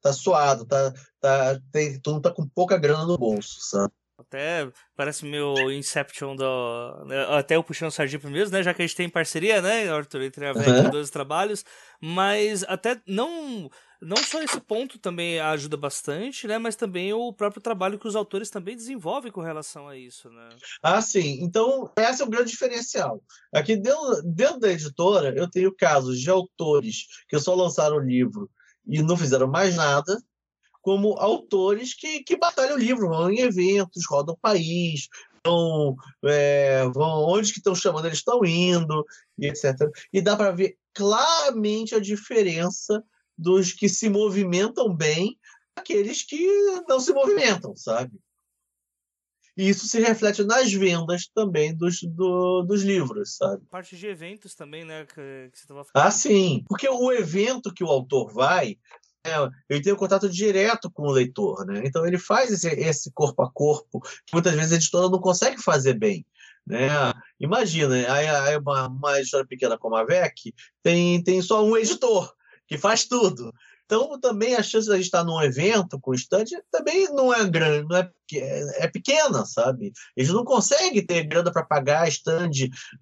tá 0.00 0.12
suado, 0.12 0.64
tá, 0.64 0.92
tá, 1.20 1.60
tem, 1.72 1.98
todo 2.00 2.14
mundo 2.14 2.28
está 2.28 2.34
com 2.34 2.48
pouca 2.48 2.76
grana 2.76 3.04
no 3.04 3.18
bolso, 3.18 3.58
sabe? 3.60 3.92
Até 4.18 4.68
parece 4.96 5.24
meu 5.24 5.54
Inception 5.70 6.34
do. 6.34 7.04
Né, 7.06 7.24
até 7.30 7.54
eu 7.54 7.62
puxando 7.62 7.90
o 7.90 7.92
sardinha 7.92 8.20
mesmo, 8.28 8.52
né? 8.52 8.64
Já 8.64 8.74
que 8.74 8.82
a 8.82 8.86
gente 8.86 8.96
tem 8.96 9.08
parceria, 9.08 9.62
né, 9.62 9.88
Arthur, 9.88 10.22
entre 10.22 10.44
a 10.44 10.52
VEC 10.52 10.68
uhum. 10.68 10.88
e 10.88 10.90
12 10.90 11.12
trabalhos. 11.12 11.64
Mas 12.02 12.64
até 12.64 13.00
não. 13.06 13.70
Não 14.00 14.16
só 14.16 14.40
esse 14.40 14.60
ponto 14.60 14.96
também 14.96 15.40
ajuda 15.40 15.76
bastante, 15.76 16.46
né? 16.46 16.56
Mas 16.56 16.76
também 16.76 17.12
o 17.12 17.32
próprio 17.32 17.60
trabalho 17.62 17.98
que 17.98 18.06
os 18.06 18.14
autores 18.14 18.48
também 18.48 18.76
desenvolvem 18.76 19.32
com 19.32 19.40
relação 19.40 19.88
a 19.88 19.96
isso, 19.96 20.30
né? 20.30 20.48
Ah, 20.82 21.00
sim. 21.00 21.38
Então, 21.42 21.92
esse 21.96 22.22
é 22.22 22.24
o 22.24 22.28
grande 22.28 22.50
diferencial. 22.50 23.20
Aqui 23.52 23.76
dentro, 23.76 24.22
dentro 24.24 24.60
da 24.60 24.70
editora, 24.70 25.34
eu 25.36 25.50
tenho 25.50 25.74
casos 25.74 26.20
de 26.20 26.30
autores 26.30 27.06
que 27.28 27.38
só 27.40 27.56
lançaram 27.56 27.96
o 27.96 28.00
livro 28.00 28.48
e 28.86 29.02
não 29.02 29.16
fizeram 29.16 29.48
mais 29.48 29.74
nada, 29.74 30.16
como 30.80 31.18
autores 31.18 31.94
que, 31.94 32.22
que 32.22 32.36
batalham 32.36 32.76
o 32.76 32.78
livro, 32.78 33.08
vão 33.08 33.30
em 33.30 33.40
eventos, 33.40 34.06
rodam 34.08 34.34
o 34.34 34.38
país, 34.38 35.08
vão, 35.44 35.96
é, 36.24 36.86
vão 36.88 37.24
onde 37.24 37.52
que 37.52 37.58
estão 37.58 37.74
chamando, 37.74 38.06
eles 38.06 38.18
estão 38.18 38.44
indo, 38.44 39.04
e 39.38 39.46
etc. 39.46 39.74
E 40.12 40.20
dá 40.20 40.36
para 40.36 40.52
ver 40.52 40.76
claramente 40.94 41.94
a 41.94 42.00
diferença 42.00 43.02
dos 43.36 43.72
que 43.72 43.88
se 43.88 44.08
movimentam 44.08 44.94
bem 44.94 45.38
aqueles 45.76 46.24
que 46.24 46.44
não 46.88 46.98
se 46.98 47.12
movimentam, 47.12 47.76
sabe? 47.76 48.18
E 49.56 49.68
isso 49.68 49.88
se 49.88 49.98
reflete 49.98 50.44
nas 50.44 50.72
vendas 50.72 51.26
também 51.34 51.74
dos, 51.74 52.00
do, 52.02 52.62
dos 52.62 52.82
livros, 52.82 53.36
sabe? 53.36 53.64
Parte 53.68 53.96
de 53.96 54.06
eventos 54.06 54.54
também, 54.54 54.84
né? 54.84 55.04
Que, 55.04 55.50
que 55.50 55.58
você 55.58 55.66
tava 55.66 55.84
falando. 55.84 56.06
Ah, 56.06 56.12
sim. 56.12 56.64
Porque 56.68 56.88
o 56.88 57.10
evento 57.10 57.74
que 57.74 57.82
o 57.82 57.88
autor 57.88 58.32
vai 58.32 58.78
ele 59.68 59.82
tem 59.82 59.92
um 59.92 59.96
contato 59.96 60.28
direto 60.28 60.90
com 60.90 61.02
o 61.02 61.12
leitor, 61.12 61.64
né? 61.66 61.82
Então 61.84 62.06
ele 62.06 62.18
faz 62.18 62.50
esse, 62.50 62.68
esse 62.68 63.10
corpo 63.12 63.42
a 63.42 63.50
corpo 63.50 64.00
que 64.00 64.32
muitas 64.32 64.54
vezes 64.54 64.72
a 64.72 64.76
editora 64.76 65.08
não 65.08 65.20
consegue 65.20 65.62
fazer 65.62 65.94
bem. 65.94 66.24
Né? 66.66 66.88
Imagina, 67.40 67.94
aí, 68.12 68.26
aí 68.28 68.56
uma, 68.58 68.88
uma 68.88 69.18
editora 69.18 69.46
pequena 69.46 69.78
como 69.78 69.96
a 69.96 70.04
VEC 70.04 70.54
tem, 70.82 71.22
tem 71.22 71.40
só 71.40 71.64
um 71.64 71.76
editor 71.76 72.32
que 72.66 72.76
faz 72.76 73.06
tudo. 73.06 73.52
Então, 73.88 74.20
também 74.20 74.54
a 74.54 74.62
chance 74.62 74.86
de 74.86 74.92
a 74.92 74.96
gente 74.96 75.06
estar 75.06 75.24
num 75.24 75.40
evento 75.40 75.98
com 75.98 76.12
stand 76.12 76.44
também 76.70 77.08
não 77.14 77.32
é 77.32 77.42
grande, 77.48 77.88
não 77.88 77.96
é, 77.96 78.10
é, 78.34 78.84
é 78.84 78.86
pequena, 78.86 79.46
sabe? 79.46 79.94
Eles 80.14 80.30
não 80.30 80.44
conseguem 80.44 81.04
ter 81.06 81.24
grana 81.24 81.50
para 81.50 81.64
pagar 81.64 82.06
stand 82.06 82.50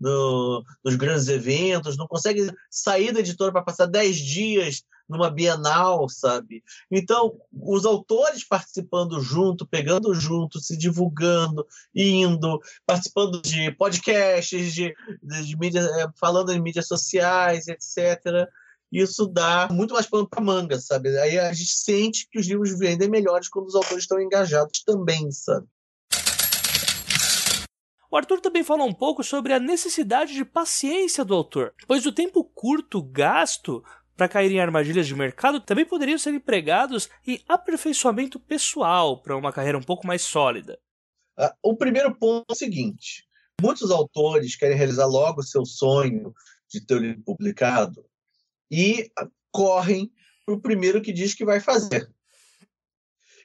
no, 0.00 0.64
nos 0.84 0.94
grandes 0.94 1.26
eventos, 1.26 1.96
não 1.96 2.06
conseguem 2.06 2.48
sair 2.70 3.10
da 3.10 3.18
editora 3.18 3.50
para 3.50 3.64
passar 3.64 3.86
10 3.86 4.16
dias 4.16 4.84
numa 5.08 5.30
bienal, 5.30 6.08
sabe? 6.08 6.62
Então, 6.90 7.38
os 7.52 7.84
autores 7.84 8.44
participando 8.44 9.20
junto, 9.20 9.66
pegando 9.66 10.14
junto, 10.14 10.60
se 10.60 10.76
divulgando, 10.76 11.66
indo, 11.94 12.60
participando 12.84 13.40
de 13.42 13.70
podcasts, 13.72 14.74
de, 14.74 14.94
de, 15.22 15.56
mídia, 15.56 15.80
é, 15.80 16.06
falando 16.18 16.52
em 16.52 16.60
mídias 16.60 16.88
sociais, 16.88 17.68
etc 17.68 18.48
isso 18.92 19.26
dá 19.26 19.68
muito 19.70 19.94
mais 19.94 20.06
pano 20.06 20.28
para 20.28 20.42
manga, 20.42 20.78
sabe? 20.78 21.16
Aí 21.18 21.38
a 21.38 21.52
gente 21.52 21.72
sente 21.72 22.28
que 22.30 22.38
os 22.38 22.46
livros 22.46 22.78
vendem 22.78 23.08
melhores 23.08 23.48
quando 23.48 23.66
os 23.66 23.74
autores 23.74 24.04
estão 24.04 24.20
engajados 24.20 24.82
também, 24.84 25.30
sabe? 25.30 25.66
O 28.08 28.16
Arthur 28.16 28.40
também 28.40 28.62
falou 28.62 28.86
um 28.86 28.94
pouco 28.94 29.22
sobre 29.24 29.52
a 29.52 29.60
necessidade 29.60 30.32
de 30.32 30.44
paciência 30.44 31.24
do 31.24 31.34
autor, 31.34 31.74
pois 31.86 32.06
o 32.06 32.12
tempo 32.12 32.44
curto 32.44 33.02
gasto 33.02 33.82
para 34.16 34.28
cair 34.28 34.50
em 34.50 34.60
armadilhas 34.60 35.06
de 35.06 35.14
mercado 35.14 35.60
também 35.60 35.84
poderiam 35.84 36.18
ser 36.18 36.32
empregados 36.32 37.08
em 37.26 37.42
aperfeiçoamento 37.46 38.40
pessoal 38.40 39.20
para 39.20 39.36
uma 39.36 39.52
carreira 39.52 39.78
um 39.78 39.82
pouco 39.82 40.06
mais 40.06 40.22
sólida. 40.22 40.78
Ah, 41.38 41.54
o 41.62 41.76
primeiro 41.76 42.14
ponto 42.16 42.46
é 42.48 42.52
o 42.52 42.56
seguinte: 42.56 43.28
muitos 43.60 43.90
autores 43.90 44.56
querem 44.56 44.76
realizar 44.76 45.06
logo 45.06 45.40
o 45.40 45.44
seu 45.44 45.66
sonho 45.66 46.32
de 46.68 46.84
ter 46.84 46.94
o 46.94 46.98
livro 46.98 47.22
publicado 47.22 48.04
e 48.70 49.10
correm 49.52 50.10
para 50.44 50.54
o 50.54 50.60
primeiro 50.60 51.02
que 51.02 51.12
diz 51.12 51.34
que 51.34 51.44
vai 51.44 51.60
fazer. 51.60 52.10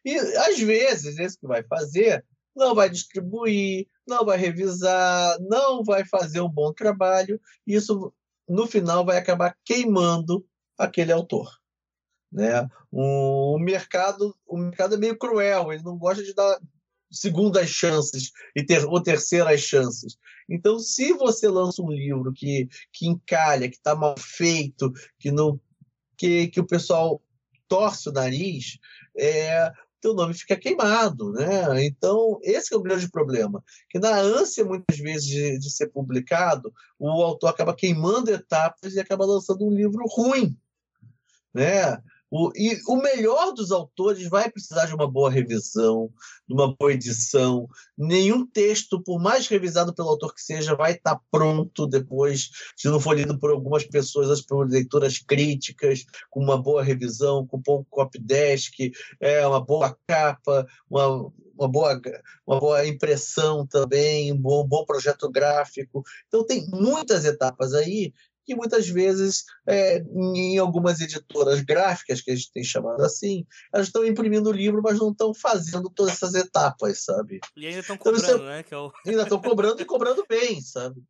E 0.05 0.15
às 0.15 0.59
vezes 0.59 1.19
esse 1.19 1.39
que 1.39 1.45
vai 1.45 1.63
fazer 1.63 2.25
não 2.55 2.73
vai 2.73 2.89
distribuir, 2.89 3.87
não 4.07 4.25
vai 4.25 4.37
revisar, 4.37 5.37
não 5.41 5.83
vai 5.83 6.03
fazer 6.05 6.41
um 6.41 6.49
bom 6.49 6.73
trabalho, 6.73 7.39
isso 7.65 8.13
no 8.47 8.67
final 8.67 9.05
vai 9.05 9.17
acabar 9.17 9.55
queimando 9.63 10.45
aquele 10.81 11.11
autor. 11.11 11.49
Né? 12.31 12.67
O, 12.91 13.57
mercado, 13.59 14.35
o 14.45 14.57
mercado 14.57 14.95
é 14.95 14.97
meio 14.97 15.17
cruel, 15.17 15.71
ele 15.71 15.83
não 15.83 15.97
gosta 15.97 16.23
de 16.23 16.33
dar 16.33 16.59
segundas 17.11 17.69
chances 17.69 18.31
e 18.55 18.63
ter, 18.63 18.85
ou 18.85 19.03
terceiras 19.03 19.59
chances. 19.61 20.17
Então, 20.49 20.79
se 20.79 21.13
você 21.13 21.47
lança 21.47 21.81
um 21.81 21.91
livro 21.91 22.31
que, 22.33 22.69
que 22.91 23.07
encalha, 23.07 23.69
que 23.69 23.75
está 23.75 23.93
mal 23.95 24.15
feito, 24.17 24.91
que, 25.19 25.29
não, 25.29 25.59
que, 26.17 26.47
que 26.47 26.59
o 26.59 26.67
pessoal 26.67 27.21
torce 27.67 28.09
o 28.09 28.13
nariz, 28.13 28.77
é, 29.17 29.71
teu 30.01 30.13
nome 30.13 30.33
fica 30.33 30.57
queimado, 30.57 31.31
né? 31.31 31.85
Então, 31.85 32.39
esse 32.41 32.73
é 32.73 32.77
o 32.77 32.81
grande 32.81 33.09
problema, 33.09 33.63
que 33.89 33.99
na 33.99 34.17
ânsia, 34.17 34.65
muitas 34.65 34.97
vezes, 34.97 35.25
de, 35.25 35.59
de 35.59 35.69
ser 35.69 35.87
publicado, 35.87 36.73
o 36.97 37.09
autor 37.21 37.49
acaba 37.49 37.75
queimando 37.75 38.31
etapas 38.31 38.95
e 38.95 38.99
acaba 38.99 39.25
lançando 39.25 39.65
um 39.65 39.71
livro 39.71 40.03
ruim, 40.07 40.57
né? 41.53 41.97
O, 42.33 42.49
e 42.55 42.79
o 42.87 42.95
melhor 42.95 43.51
dos 43.51 43.73
autores 43.73 44.25
vai 44.29 44.49
precisar 44.49 44.85
de 44.85 44.95
uma 44.95 45.05
boa 45.05 45.29
revisão, 45.29 46.09
de 46.47 46.53
uma 46.53 46.73
boa 46.73 46.93
edição. 46.93 47.67
Nenhum 47.97 48.47
texto, 48.47 49.03
por 49.03 49.21
mais 49.21 49.47
revisado 49.47 49.93
pelo 49.93 50.07
autor 50.07 50.33
que 50.33 50.41
seja, 50.41 50.73
vai 50.73 50.93
estar 50.93 51.19
pronto 51.29 51.85
depois, 51.85 52.49
se 52.77 52.87
não 52.87 53.01
for 53.01 53.17
lido 53.17 53.37
por 53.37 53.51
algumas 53.51 53.83
pessoas, 53.83 54.41
por 54.41 54.65
leituras 54.65 55.19
críticas, 55.19 56.05
com 56.29 56.41
uma 56.41 56.57
boa 56.57 56.81
revisão, 56.81 57.45
com 57.45 57.57
um 57.57 57.61
bom 57.61 57.85
copy 57.89 58.17
desk, 58.17 58.93
é, 59.19 59.45
uma 59.45 59.59
boa 59.59 59.93
capa, 60.07 60.65
uma, 60.89 61.29
uma 61.57 61.67
boa, 61.67 62.01
uma 62.47 62.59
boa 62.61 62.87
impressão 62.87 63.67
também, 63.67 64.31
um 64.31 64.37
bom, 64.37 64.63
um 64.63 64.67
bom 64.67 64.85
projeto 64.85 65.29
gráfico. 65.29 66.01
Então, 66.29 66.45
tem 66.45 66.65
muitas 66.69 67.25
etapas 67.25 67.73
aí 67.73 68.13
que 68.51 68.55
muitas 68.55 68.87
vezes, 68.89 69.45
é, 69.65 69.99
em 69.99 70.57
algumas 70.57 70.99
editoras 70.99 71.61
gráficas, 71.61 72.19
que 72.21 72.31
a 72.31 72.35
gente 72.35 72.51
tem 72.51 72.63
chamado 72.63 73.01
assim, 73.01 73.45
elas 73.73 73.87
estão 73.87 74.05
imprimindo 74.05 74.49
o 74.49 74.53
livro, 74.53 74.81
mas 74.83 74.99
não 74.99 75.11
estão 75.11 75.33
fazendo 75.33 75.89
todas 75.89 76.13
essas 76.13 76.35
etapas, 76.35 77.03
sabe? 77.05 77.39
E 77.55 77.65
ainda 77.65 77.79
estão 77.79 77.95
então, 77.95 78.11
cobrando, 78.11 78.35
então, 78.35 78.45
né? 78.45 78.63
Que 78.63 78.73
é 78.73 78.77
o... 78.77 78.91
Ainda 79.07 79.23
estão 79.23 79.41
cobrando 79.41 79.81
e 79.81 79.85
cobrando 79.85 80.25
bem, 80.27 80.61
sabe? 80.61 81.01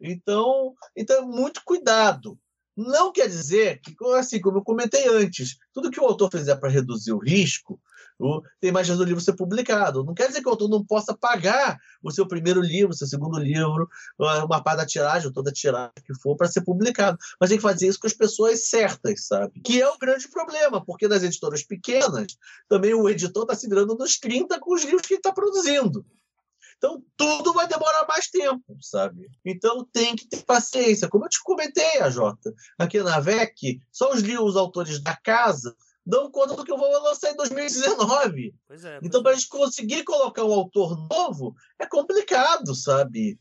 Então, 0.00 0.74
então, 0.96 1.26
muito 1.26 1.62
cuidado. 1.64 2.38
Não 2.76 3.12
quer 3.12 3.28
dizer 3.28 3.80
que, 3.80 3.94
assim, 4.16 4.40
como 4.40 4.58
eu 4.58 4.64
comentei 4.64 5.08
antes, 5.08 5.56
tudo 5.72 5.90
que 5.90 6.00
o 6.00 6.04
autor 6.04 6.30
fizer 6.30 6.56
para 6.56 6.68
reduzir 6.68 7.12
o 7.12 7.18
risco, 7.18 7.80
tem 8.60 8.72
mais 8.72 8.86
chance 8.86 8.98
do 8.98 9.04
livro 9.04 9.20
ser 9.20 9.34
publicado. 9.34 10.04
Não 10.04 10.14
quer 10.14 10.28
dizer 10.28 10.40
que 10.40 10.48
o 10.48 10.50
autor 10.50 10.68
não 10.68 10.84
possa 10.84 11.16
pagar 11.16 11.78
o 12.02 12.10
seu 12.10 12.26
primeiro 12.26 12.60
livro, 12.60 12.90
o 12.90 12.96
seu 12.96 13.06
segundo 13.06 13.38
livro, 13.38 13.88
uma 14.18 14.62
parte 14.62 14.78
da 14.78 14.86
tiragem, 14.86 15.28
ou 15.28 15.32
toda 15.32 15.50
a 15.50 15.52
tiragem 15.52 15.92
que 16.04 16.14
for, 16.14 16.36
para 16.36 16.48
ser 16.48 16.62
publicado. 16.62 17.16
Mas 17.40 17.50
tem 17.50 17.58
que 17.58 17.62
fazer 17.62 17.86
isso 17.86 18.00
com 18.00 18.06
as 18.06 18.12
pessoas 18.12 18.68
certas, 18.68 19.26
sabe? 19.26 19.60
Que 19.60 19.80
é 19.80 19.88
o 19.88 19.98
grande 19.98 20.28
problema, 20.28 20.84
porque 20.84 21.06
nas 21.06 21.22
editoras 21.22 21.62
pequenas, 21.62 22.36
também 22.68 22.94
o 22.94 23.08
editor 23.08 23.42
está 23.42 23.54
se 23.54 23.68
virando 23.68 23.94
nos 23.94 24.18
30 24.18 24.58
com 24.60 24.74
os 24.74 24.84
livros 24.84 25.02
que 25.02 25.14
ele 25.14 25.20
está 25.20 25.32
produzindo. 25.32 26.04
Então, 26.78 27.02
tudo 27.16 27.52
vai 27.52 27.66
demorar 27.66 28.06
mais 28.06 28.28
tempo, 28.28 28.76
sabe? 28.80 29.28
Então, 29.44 29.84
tem 29.92 30.14
que 30.14 30.28
ter 30.28 30.44
paciência. 30.44 31.08
Como 31.08 31.24
eu 31.24 31.28
te 31.28 31.42
comentei, 31.42 32.00
a 32.00 32.08
Jota, 32.08 32.54
aqui 32.78 33.02
na 33.02 33.18
VEC, 33.18 33.80
só 33.90 34.12
os 34.12 34.22
os 34.22 34.56
autores 34.56 35.02
da 35.02 35.16
casa 35.16 35.74
dão 36.08 36.30
conta 36.30 36.56
do 36.56 36.64
que 36.64 36.72
eu 36.72 36.78
vou 36.78 36.90
lançar 37.02 37.30
em 37.30 37.36
2019. 37.36 38.54
Pois 38.66 38.82
é, 38.82 38.98
pois 38.98 39.06
então, 39.06 39.22
para 39.22 39.32
a 39.32 39.34
gente 39.34 39.48
conseguir 39.48 40.02
colocar 40.04 40.42
um 40.42 40.52
autor 40.52 40.96
novo, 41.08 41.54
é 41.78 41.86
complicado, 41.86 42.74
sabe? 42.74 43.38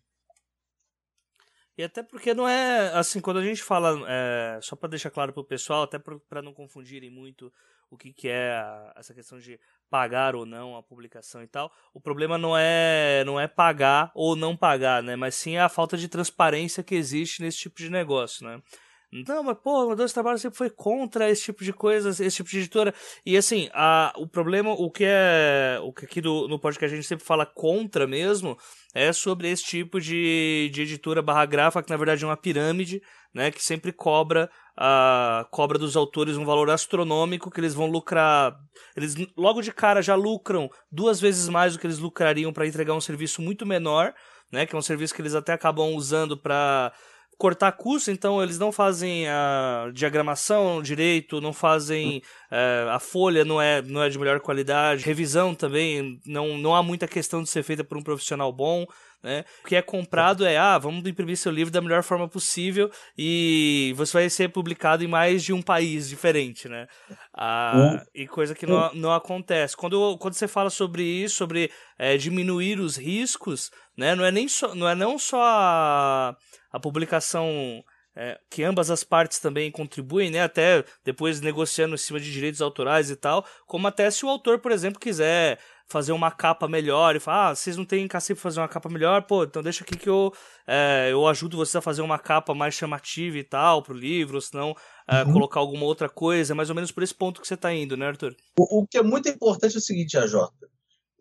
E 1.78 1.84
até 1.84 2.04
porque 2.04 2.34
não 2.34 2.48
é 2.48 2.92
assim, 2.94 3.22
quando 3.22 3.38
a 3.38 3.44
gente 3.44 3.64
fala, 3.64 3.98
é, 4.08 4.60
só 4.62 4.76
para 4.76 4.90
deixar 4.90 5.12
claro 5.12 5.32
para 5.32 5.42
o 5.42 5.46
pessoal, 5.46 5.84
até 5.84 5.98
para 6.00 6.42
não 6.42 6.54
confundirem 6.54 7.10
muito 7.10 7.54
o 7.90 7.96
que, 7.96 8.12
que 8.12 8.28
é 8.28 8.52
a, 8.52 8.94
essa 8.98 9.14
questão 9.14 9.40
de 9.40 9.58
pagar 9.90 10.36
ou 10.36 10.46
não 10.46 10.76
a 10.76 10.84
publicação 10.84 11.42
e 11.42 11.48
tal, 11.48 11.72
o 11.94 12.02
problema 12.02 12.38
não 12.38 12.58
é 12.58 13.24
não 13.26 13.40
é 13.40 13.48
pagar 13.48 14.12
ou 14.14 14.36
não 14.36 14.58
pagar, 14.58 15.02
né? 15.02 15.16
Mas 15.16 15.36
sim 15.36 15.56
a 15.56 15.70
falta 15.70 15.96
de 15.96 16.10
transparência 16.10 16.84
que 16.84 16.96
existe 16.96 17.42
nesse 17.42 17.60
tipo 17.60 17.78
de 17.78 17.90
negócio, 17.90 18.46
né? 18.46 18.62
Não, 19.10 19.42
mas 19.42 19.58
pô, 19.64 19.92
o 19.92 19.96
Dois 19.96 20.12
Trabalhos 20.12 20.42
sempre 20.42 20.58
foi 20.58 20.70
contra 20.70 21.30
esse 21.30 21.44
tipo 21.44 21.64
de 21.64 21.72
coisa, 21.72 22.10
esse 22.10 22.36
tipo 22.36 22.50
de 22.50 22.58
editora. 22.58 22.94
E 23.26 23.38
assim, 23.38 23.70
a, 23.74 24.14
o 24.18 24.28
problema, 24.28 24.72
o 24.72 24.92
que 24.92 25.06
é. 25.06 25.80
O 25.82 25.94
que 25.94 26.04
aqui 26.04 26.20
do, 26.20 26.46
no 26.50 26.60
podcast 26.60 26.94
a 26.94 26.98
gente 26.98 27.08
sempre 27.08 27.26
fala 27.26 27.46
contra 27.46 28.06
mesmo, 28.06 28.58
é 28.94 29.14
sobre 29.14 29.50
esse 29.50 29.64
tipo 29.64 30.02
de, 30.02 30.70
de 30.74 30.82
editora 30.82 31.22
barra 31.22 31.46
gráfica, 31.46 31.84
que 31.84 31.90
na 31.90 31.96
verdade 31.96 32.26
é 32.26 32.28
uma 32.28 32.36
pirâmide, 32.36 33.02
né? 33.34 33.50
Que 33.50 33.64
sempre 33.64 33.94
cobra 33.94 34.50
a 34.76 35.48
cobra 35.52 35.80
dos 35.80 35.96
autores 35.96 36.36
um 36.36 36.46
valor 36.46 36.70
astronômico 36.70 37.50
que 37.50 37.62
eles 37.62 37.74
vão 37.74 37.88
lucrar. 37.88 38.60
Eles 38.94 39.16
logo 39.38 39.62
de 39.62 39.72
cara 39.72 40.02
já 40.02 40.16
lucram 40.16 40.70
duas 40.92 41.22
vezes 41.22 41.48
mais 41.48 41.74
do 41.74 41.80
que 41.80 41.88
eles 41.88 42.00
lucrariam 42.00 42.52
para 42.52 42.68
entregar 42.68 42.94
um 42.94 43.02
serviço 43.02 43.42
muito 43.42 43.66
menor, 43.66 44.14
né? 44.52 44.66
Que 44.66 44.76
é 44.76 44.78
um 44.78 44.82
serviço 44.82 45.16
que 45.16 45.22
eles 45.22 45.34
até 45.34 45.54
acabam 45.54 45.96
usando 45.96 46.38
para 46.38 46.92
cortar 47.38 47.72
custo, 47.74 48.10
então 48.10 48.42
eles 48.42 48.58
não 48.58 48.72
fazem 48.72 49.28
a 49.28 49.92
diagramação 49.94 50.82
direito, 50.82 51.40
não 51.40 51.54
fazem 51.54 52.22
é, 52.50 52.88
a 52.90 53.00
folha 53.00 53.46
não 53.46 53.62
é, 53.62 53.82
não 53.82 54.02
é 54.02 54.10
de 54.10 54.18
melhor 54.18 54.40
qualidade, 54.40 55.06
revisão 55.06 55.54
também 55.54 56.20
não, 56.26 56.58
não 56.58 56.76
há 56.76 56.82
muita 56.82 57.08
questão 57.08 57.44
de 57.44 57.50
ser 57.50 57.64
feita 57.64 57.84
por 57.84 57.98
um 57.98 58.02
profissional 58.02 58.52
bom. 58.52 58.86
Né? 59.24 59.44
O 59.64 59.68
que 59.68 59.76
é 59.76 59.82
comprado 59.82 60.46
é, 60.46 60.58
ah, 60.58 60.78
vamos 60.78 61.06
imprimir 61.06 61.36
seu 61.38 61.52
livro 61.52 61.74
da 61.74 61.82
melhor 61.82 62.04
forma 62.04 62.28
possível 62.28 62.90
e 63.18 63.94
você 63.98 64.14
vai 64.14 64.30
ser 64.30 64.50
publicado 64.50 65.04
em 65.04 65.08
mais 65.08 65.44
de 65.44 65.52
um 65.52 65.62
país 65.62 66.08
diferente, 66.08 66.70
né? 66.70 66.88
Ah, 67.36 68.04
e 68.14 68.28
coisa 68.28 68.54
que 68.54 68.68
não, 68.68 68.94
não 68.94 69.12
acontece. 69.12 69.76
Quando, 69.76 70.18
quando 70.20 70.36
você 70.36 70.48
fala 70.48 70.70
sobre 70.70 71.04
isso, 71.04 71.36
sobre 71.36 71.72
é, 71.98 72.16
diminuir 72.16 72.80
os 72.80 72.96
riscos, 72.96 73.72
né? 73.98 74.14
Não 74.14 74.24
é 74.24 74.32
nem 74.32 74.48
só, 74.48 74.76
não 74.76 74.88
é 74.88 74.94
não 74.94 75.18
só 75.18 75.42
a, 75.44 76.36
a 76.72 76.80
publicação 76.80 77.84
é, 78.16 78.40
que 78.50 78.64
ambas 78.64 78.90
as 78.90 79.04
partes 79.04 79.40
também 79.40 79.72
contribuem, 79.72 80.32
né? 80.32 80.42
Até 80.42 80.84
depois 81.06 81.40
negociando 81.40 81.94
em 81.94 81.98
cima 81.98 82.20
de 82.20 82.32
direitos 82.32 82.62
autorais 82.62 83.12
e 83.12 83.16
tal, 83.16 83.46
como 83.68 83.88
até 83.88 84.10
se 84.10 84.26
o 84.26 84.30
autor, 84.30 84.60
por 84.60 84.72
exemplo, 84.72 85.00
quiser 85.00 85.60
fazer 85.88 86.12
uma 86.12 86.30
capa 86.30 86.68
melhor 86.68 87.16
e 87.16 87.20
falar, 87.20 87.50
ah, 87.50 87.56
vocês 87.56 87.78
não 87.78 87.86
têm 87.86 88.08
cacife 88.08 88.36
pra 88.36 88.44
fazer 88.44 88.60
uma 88.60 88.68
capa 88.68 88.90
melhor, 88.90 89.24
pô, 89.24 89.44
então 89.44 89.64
deixa 89.64 89.84
aqui 89.84 89.98
que 89.98 90.10
eu, 90.10 90.34
é, 90.68 91.10
eu 91.12 91.26
ajudo 91.28 91.58
vocês 91.58 91.76
a 91.76 91.82
fazer 91.82 92.02
uma 92.02 92.20
capa 92.20 92.54
mais 92.54 92.74
chamativa 92.74 93.38
e 93.38 93.44
tal 93.44 93.82
pro 93.82 93.94
livro, 93.94 94.36
ou 94.36 94.42
senão 94.42 94.76
é, 95.08 95.24
uhum. 95.24 95.34
colocar 95.34 95.60
alguma 95.60 95.86
outra 95.86 96.10
coisa, 96.10 96.54
mais 96.54 96.70
ou 96.70 96.76
menos 96.76 96.92
por 96.92 97.04
esse 97.04 97.16
ponto 97.16 97.40
que 97.40 97.48
você 97.48 97.56
tá 97.56 97.74
indo, 97.74 97.96
né, 97.96 98.08
Arthur? 98.08 98.36
O, 98.60 98.82
o 98.82 98.88
que 98.88 98.98
é 98.98 99.04
muito 99.04 99.30
importante 99.30 99.76
é 99.76 99.78
o 99.78 99.82
seguinte, 99.82 100.18
AJ, 100.18 100.34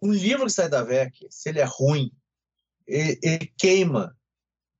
um 0.02 0.12
livro 0.12 0.46
que 0.46 0.52
sai 0.52 0.68
da 0.68 0.82
VEC, 0.82 1.26
se 1.30 1.48
ele 1.48 1.60
é 1.60 1.64
ruim, 1.64 2.10
ele, 2.86 3.18
ele 3.22 3.52
queima 3.58 4.16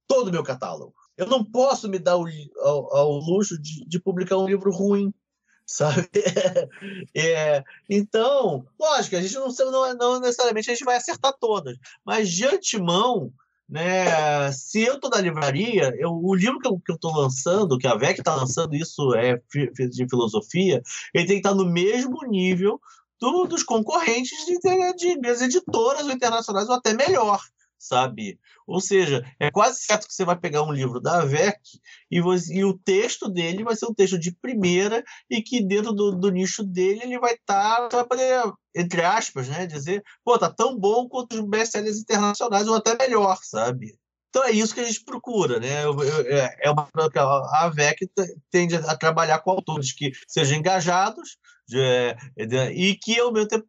todo 0.06 0.28
o 0.28 0.32
meu 0.32 0.42
catálogo. 0.42 0.94
Eu 1.16 1.26
não 1.26 1.44
posso 1.44 1.88
me 1.88 1.98
dar 1.98 2.16
o, 2.16 2.26
ao, 2.58 2.96
ao 2.96 3.12
luxo 3.12 3.60
de, 3.60 3.86
de, 3.86 3.98
publicar 3.98 4.36
um 4.36 4.46
livro 4.46 4.70
ruim, 4.70 5.12
sabe? 5.66 6.08
É, 7.14 7.64
então, 7.88 8.66
lógico, 8.78 9.16
a 9.16 9.20
gente 9.20 9.34
não, 9.34 9.48
não, 9.48 9.94
não 9.94 10.20
necessariamente 10.20 10.70
a 10.70 10.74
gente 10.74 10.84
vai 10.84 10.96
acertar 10.96 11.34
todas, 11.38 11.76
mas 12.04 12.30
de 12.30 12.44
antemão, 12.44 13.32
né, 13.68 14.52
se 14.52 14.82
eu 14.82 14.94
estou 14.94 15.10
na 15.10 15.20
livraria, 15.20 15.94
eu, 15.98 16.10
o 16.12 16.34
livro 16.34 16.58
que 16.58 16.68
eu 16.68 16.94
estou 16.94 17.16
lançando, 17.16 17.78
que 17.78 17.86
a 17.86 17.96
VEC 17.96 18.18
está 18.18 18.34
lançando, 18.34 18.74
isso 18.74 19.14
é 19.14 19.40
de 19.88 20.08
filosofia, 20.08 20.82
ele 21.14 21.26
tem 21.26 21.40
que 21.40 21.48
estar 21.48 21.54
no 21.54 21.64
mesmo 21.64 22.18
nível 22.28 22.80
do, 23.20 23.46
dos 23.46 23.62
concorrentes 23.62 24.44
de, 24.44 24.58
de, 24.58 25.20
de 25.20 25.44
editoras 25.44 26.06
internacionais, 26.06 26.68
ou 26.68 26.74
até 26.74 26.94
melhor 26.94 27.40
sabe? 27.78 28.38
Ou 28.66 28.80
seja, 28.80 29.24
é 29.38 29.50
quase 29.50 29.80
certo 29.80 30.06
que 30.06 30.14
você 30.14 30.24
vai 30.24 30.38
pegar 30.38 30.62
um 30.62 30.72
livro 30.72 31.00
da 31.00 31.20
AVEC 31.20 31.58
e, 32.10 32.18
e 32.18 32.64
o 32.64 32.78
texto 32.78 33.28
dele 33.28 33.64
vai 33.64 33.76
ser 33.76 33.86
um 33.86 33.94
texto 33.94 34.18
de 34.18 34.32
primeira 34.32 35.04
e 35.30 35.42
que 35.42 35.64
dentro 35.64 35.92
do, 35.92 36.12
do 36.12 36.30
nicho 36.30 36.64
dele 36.64 37.00
ele 37.02 37.18
vai 37.18 37.34
estar, 37.34 37.88
tá, 37.88 38.04
poder, 38.04 38.42
entre 38.74 39.02
aspas, 39.02 39.48
né, 39.48 39.66
dizer, 39.66 40.02
pô, 40.24 40.38
tá 40.38 40.50
tão 40.50 40.78
bom 40.78 41.08
quanto 41.08 41.34
os 41.34 41.48
best-sellers 41.48 41.98
internacionais 41.98 42.66
ou 42.66 42.74
até 42.74 42.96
melhor, 42.96 43.38
sabe? 43.42 43.98
Então 44.36 44.46
é 44.46 44.52
isso 44.52 44.74
que 44.74 44.80
a 44.80 44.84
gente 44.84 45.02
procura, 45.02 45.58
né? 45.58 45.84
É, 46.26 46.68
é 46.68 46.70
uma 46.70 46.86
a 46.94 47.64
AVEC 47.64 48.06
tende 48.50 48.76
a 48.76 48.94
trabalhar 48.94 49.38
com 49.38 49.50
autores 49.50 49.94
que 49.94 50.12
sejam 50.28 50.58
engajados, 50.58 51.38
de, 51.66 52.14
de, 52.46 52.70
e 52.72 52.94
que 52.96 53.18
ao 53.18 53.32
mesmo 53.32 53.48
tempo 53.48 53.66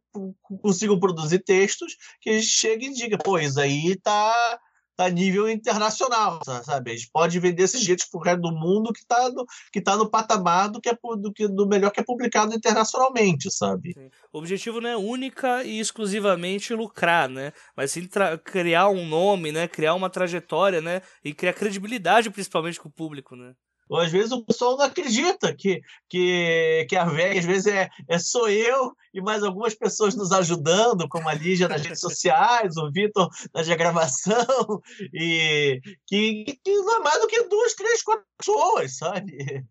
consigam 0.61 0.99
produzir 0.99 1.39
textos 1.39 1.95
que 2.19 2.31
a 2.31 2.33
gente 2.33 2.47
chegue 2.47 2.87
e 2.87 2.93
diga, 2.93 3.17
pô, 3.17 3.39
isso 3.39 3.57
aí 3.61 3.95
tá, 4.03 4.59
tá 4.97 5.07
nível 5.09 5.47
internacional, 5.47 6.39
sabe? 6.43 6.91
A 6.91 6.95
gente 6.95 7.09
pode 7.13 7.39
vender 7.39 7.63
esses 7.63 7.81
jeitos 7.81 8.05
pro 8.05 8.19
resto 8.19 8.41
do 8.41 8.51
mundo 8.51 8.91
que 8.91 9.05
tá 9.05 9.29
no, 9.29 9.45
que 9.71 9.79
tá 9.79 9.95
no 9.95 10.09
patamar 10.09 10.69
do 10.69 10.81
que 10.81 10.89
é 10.89 10.97
do, 11.17 11.31
que, 11.31 11.47
do 11.47 11.67
melhor 11.67 11.91
que 11.91 11.99
é 11.99 12.03
publicado 12.03 12.55
internacionalmente, 12.55 13.51
sabe? 13.51 13.93
Sim. 13.93 14.09
O 14.33 14.39
objetivo 14.39 14.81
não 14.81 14.89
é 14.89 14.97
única 14.97 15.63
e 15.63 15.79
exclusivamente 15.79 16.73
lucrar, 16.73 17.29
né? 17.29 17.53
Mas 17.75 17.91
sim 17.91 18.09
criar 18.43 18.89
um 18.89 19.07
nome, 19.07 19.51
né? 19.51 19.67
Criar 19.67 19.93
uma 19.93 20.09
trajetória, 20.09 20.81
né? 20.81 21.03
E 21.23 21.31
criar 21.31 21.53
credibilidade 21.53 22.31
principalmente 22.31 22.79
com 22.79 22.89
o 22.89 22.91
público, 22.91 23.35
né? 23.35 23.53
Às 23.91 24.11
vezes 24.11 24.31
o 24.31 24.43
pessoal 24.43 24.77
não 24.77 24.85
acredita 24.85 25.53
que, 25.55 25.81
que, 26.09 26.85
que 26.89 26.95
a 26.95 27.05
VEG, 27.05 27.39
às 27.39 27.45
vezes, 27.45 27.67
é, 27.67 27.89
é 28.07 28.19
sou 28.19 28.49
eu 28.49 28.93
e 29.13 29.21
mais 29.21 29.43
algumas 29.43 29.73
pessoas 29.73 30.15
nos 30.15 30.31
ajudando, 30.31 31.07
como 31.07 31.29
a 31.29 31.33
Lígia 31.33 31.67
nas 31.67 31.81
redes 31.81 31.99
sociais, 31.99 32.77
o 32.77 32.91
Vitor 32.91 33.29
na 33.53 33.61
diagramação, 33.61 34.81
e 35.13 35.79
que, 36.05 36.59
que 36.63 36.75
não 36.81 36.97
é 36.97 36.99
mais 36.99 37.21
do 37.21 37.27
que 37.27 37.43
duas, 37.43 37.73
três, 37.73 38.03
quatro 38.03 38.25
pessoas, 38.37 38.97
sabe? 38.97 39.65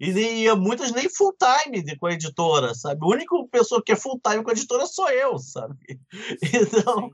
E, 0.00 0.10
e 0.10 0.54
muitas 0.54 0.92
nem 0.92 1.08
full 1.08 1.34
time 1.36 1.96
com 1.96 2.06
a 2.06 2.12
editora, 2.12 2.74
sabe? 2.74 3.00
A 3.02 3.08
única 3.08 3.34
pessoa 3.50 3.82
que 3.82 3.92
é 3.92 3.96
full 3.96 4.20
time 4.24 4.44
com 4.44 4.50
a 4.50 4.52
editora 4.52 4.86
sou 4.86 5.10
eu, 5.10 5.38
sabe? 5.38 5.74
Então. 6.42 7.10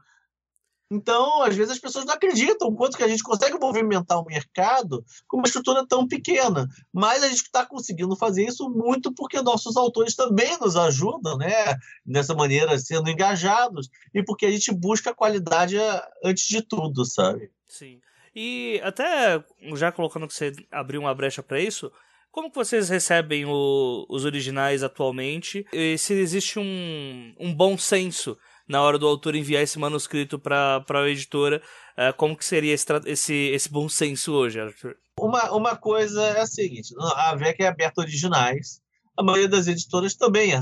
Então, 0.90 1.42
às 1.42 1.56
vezes, 1.56 1.72
as 1.72 1.78
pessoas 1.78 2.04
não 2.04 2.14
acreditam 2.14 2.68
o 2.68 2.74
quanto 2.74 2.96
que 2.96 3.02
a 3.02 3.08
gente 3.08 3.22
consegue 3.22 3.58
movimentar 3.58 4.20
o 4.20 4.24
mercado 4.24 5.04
com 5.26 5.38
uma 5.38 5.46
estrutura 5.46 5.86
tão 5.86 6.06
pequena. 6.06 6.68
Mas 6.92 7.22
a 7.22 7.28
gente 7.28 7.42
está 7.42 7.64
conseguindo 7.64 8.14
fazer 8.16 8.44
isso 8.44 8.68
muito 8.68 9.12
porque 9.12 9.40
nossos 9.40 9.76
autores 9.76 10.14
também 10.14 10.56
nos 10.58 10.76
ajudam, 10.76 11.38
né? 11.38 11.76
Dessa 12.04 12.34
maneira, 12.34 12.78
sendo 12.78 13.08
engajados, 13.08 13.88
e 14.12 14.22
porque 14.22 14.46
a 14.46 14.50
gente 14.50 14.72
busca 14.72 15.14
qualidade 15.14 15.76
antes 16.22 16.46
de 16.46 16.62
tudo, 16.62 17.04
sabe? 17.04 17.50
Sim. 17.66 18.00
E 18.34 18.80
até, 18.82 19.42
já 19.74 19.90
colocando 19.92 20.26
que 20.26 20.34
você 20.34 20.52
abriu 20.70 21.00
uma 21.00 21.14
brecha 21.14 21.42
para 21.42 21.60
isso, 21.60 21.90
como 22.30 22.50
que 22.50 22.56
vocês 22.56 22.88
recebem 22.88 23.44
o, 23.46 24.04
os 24.08 24.24
originais 24.24 24.82
atualmente? 24.82 25.64
E 25.72 25.96
se 25.96 26.14
existe 26.14 26.58
um, 26.58 27.32
um 27.38 27.54
bom 27.54 27.78
senso 27.78 28.36
na 28.68 28.82
hora 28.82 28.98
do 28.98 29.06
autor 29.06 29.34
enviar 29.34 29.62
esse 29.62 29.78
manuscrito 29.78 30.38
para 30.38 30.84
a 30.88 31.08
editora, 31.08 31.62
uh, 31.98 32.14
como 32.16 32.36
que 32.36 32.44
seria 32.44 32.72
esse, 32.72 32.86
esse, 33.06 33.34
esse 33.34 33.70
bom 33.70 33.88
senso 33.88 34.32
hoje, 34.32 34.60
Arthur? 34.60 34.96
Uma, 35.18 35.52
uma 35.52 35.76
coisa 35.76 36.22
é 36.22 36.40
a 36.40 36.46
seguinte, 36.46 36.94
a 36.98 37.34
VEC 37.36 37.62
é 37.62 37.68
aberta 37.68 38.00
originais, 38.00 38.80
a 39.16 39.22
maioria 39.22 39.48
das 39.48 39.68
editoras 39.68 40.14
também 40.14 40.52
é 40.52 40.60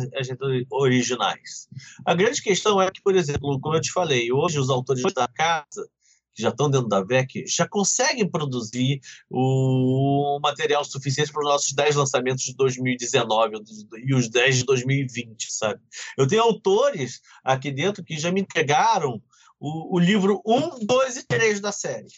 originais. 0.71 1.69
A 2.05 2.15
grande 2.15 2.43
questão 2.43 2.81
é 2.83 2.91
que, 2.91 3.01
por 3.01 3.15
exemplo, 3.15 3.59
como 3.61 3.77
eu 3.77 3.81
te 3.81 3.91
falei, 3.91 4.31
hoje 4.31 4.59
os 4.59 4.69
autores 4.69 5.03
da 5.15 5.27
casa 5.27 5.89
que 6.35 6.43
já 6.43 6.49
estão 6.49 6.71
dentro 6.71 6.89
da 6.89 7.03
VEC, 7.03 7.45
já 7.47 7.69
conseguem 7.69 8.29
produzir 8.29 9.01
o 9.31 10.39
material 10.43 10.85
suficiente 10.85 11.33
para 11.33 11.43
os 11.43 11.49
nossos 11.49 11.73
10 11.73 11.97
lançamentos 11.97 12.45
de 12.45 12.55
2019 12.55 13.57
e 14.05 14.15
os 14.15 14.29
10 14.29 14.59
de 14.59 14.65
2020, 14.65 15.53
sabe? 15.53 15.81
Eu 16.17 16.27
tenho 16.27 16.43
autores 16.43 17.21
aqui 17.45 17.71
dentro 17.71 18.03
que 18.05 18.19
já 18.19 18.33
me 18.33 18.41
entregaram 18.41 19.23
o, 19.61 19.97
o 19.97 19.99
livro 19.99 20.43
1, 20.47 20.87
2 20.87 21.17
e 21.19 21.27
3 21.27 21.61
da 21.61 21.71
série. 21.71 22.09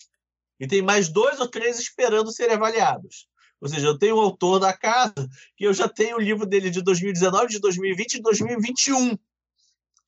E 0.59 0.67
tem 0.67 0.81
mais 0.81 1.09
dois 1.09 1.41
ou 1.41 1.49
três 1.49 1.79
esperando 1.79 2.33
serem 2.33 2.55
avaliados. 2.55 3.29
Ou 3.61 3.69
seja, 3.69 3.87
eu 3.87 3.99
tenho 3.99 4.17
um 4.17 4.21
autor 4.21 4.61
da 4.61 4.73
casa 4.73 5.29
que 5.57 5.65
eu 5.65 5.75
já 5.75 5.89
tenho 5.89 6.17
o 6.17 6.21
livro 6.21 6.47
dele 6.47 6.71
de 6.71 6.83
2019, 6.83 7.49
de 7.49 7.59
2020 7.61 8.15
e 8.15 8.23
2021. 8.23 9.19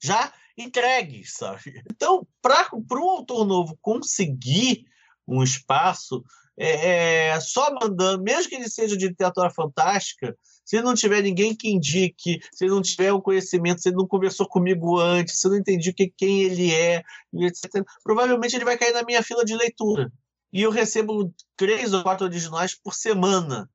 Já 0.03 0.33
entregues, 0.57 1.35
sabe? 1.35 1.83
Então, 1.91 2.27
para 2.41 2.69
o 2.73 3.11
autor 3.11 3.47
novo 3.47 3.79
conseguir 3.81 4.85
um 5.27 5.43
espaço, 5.43 6.25
é, 6.59 7.29
é, 7.29 7.41
só 7.41 7.73
mandando, 7.75 8.23
mesmo 8.23 8.49
que 8.49 8.55
ele 8.55 8.69
seja 8.69 8.97
de 8.97 9.09
literatura 9.09 9.51
fantástica, 9.51 10.37
se 10.65 10.81
não 10.81 10.95
tiver 10.95 11.23
ninguém 11.23 11.55
que 11.55 11.69
indique, 11.69 12.41
se 12.53 12.67
não 12.67 12.83
tiver 12.83 13.13
o 13.13 13.19
um 13.19 13.21
conhecimento, 13.21 13.81
se 13.81 13.89
ele 13.89 13.97
não 13.97 14.07
conversou 14.07 14.49
comigo 14.49 14.99
antes, 14.99 15.39
se 15.39 15.49
não 15.49 15.57
entendi 15.57 15.93
que, 15.93 16.13
quem 16.17 16.43
ele 16.43 16.75
é, 16.75 17.03
etc., 17.35 17.85
provavelmente 18.03 18.57
ele 18.57 18.65
vai 18.65 18.77
cair 18.77 18.93
na 18.93 19.05
minha 19.05 19.23
fila 19.23 19.45
de 19.45 19.55
leitura. 19.55 20.11
E 20.53 20.63
eu 20.63 20.71
recebo 20.71 21.33
três 21.57 21.93
ou 21.93 22.03
quatro 22.03 22.27
originais 22.27 22.75
por 22.75 22.95
semana 22.95 23.69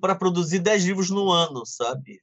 para 0.00 0.14
produzir 0.14 0.58
dez 0.58 0.84
livros 0.84 1.08
no 1.08 1.30
ano, 1.30 1.64
sabe? 1.64 2.20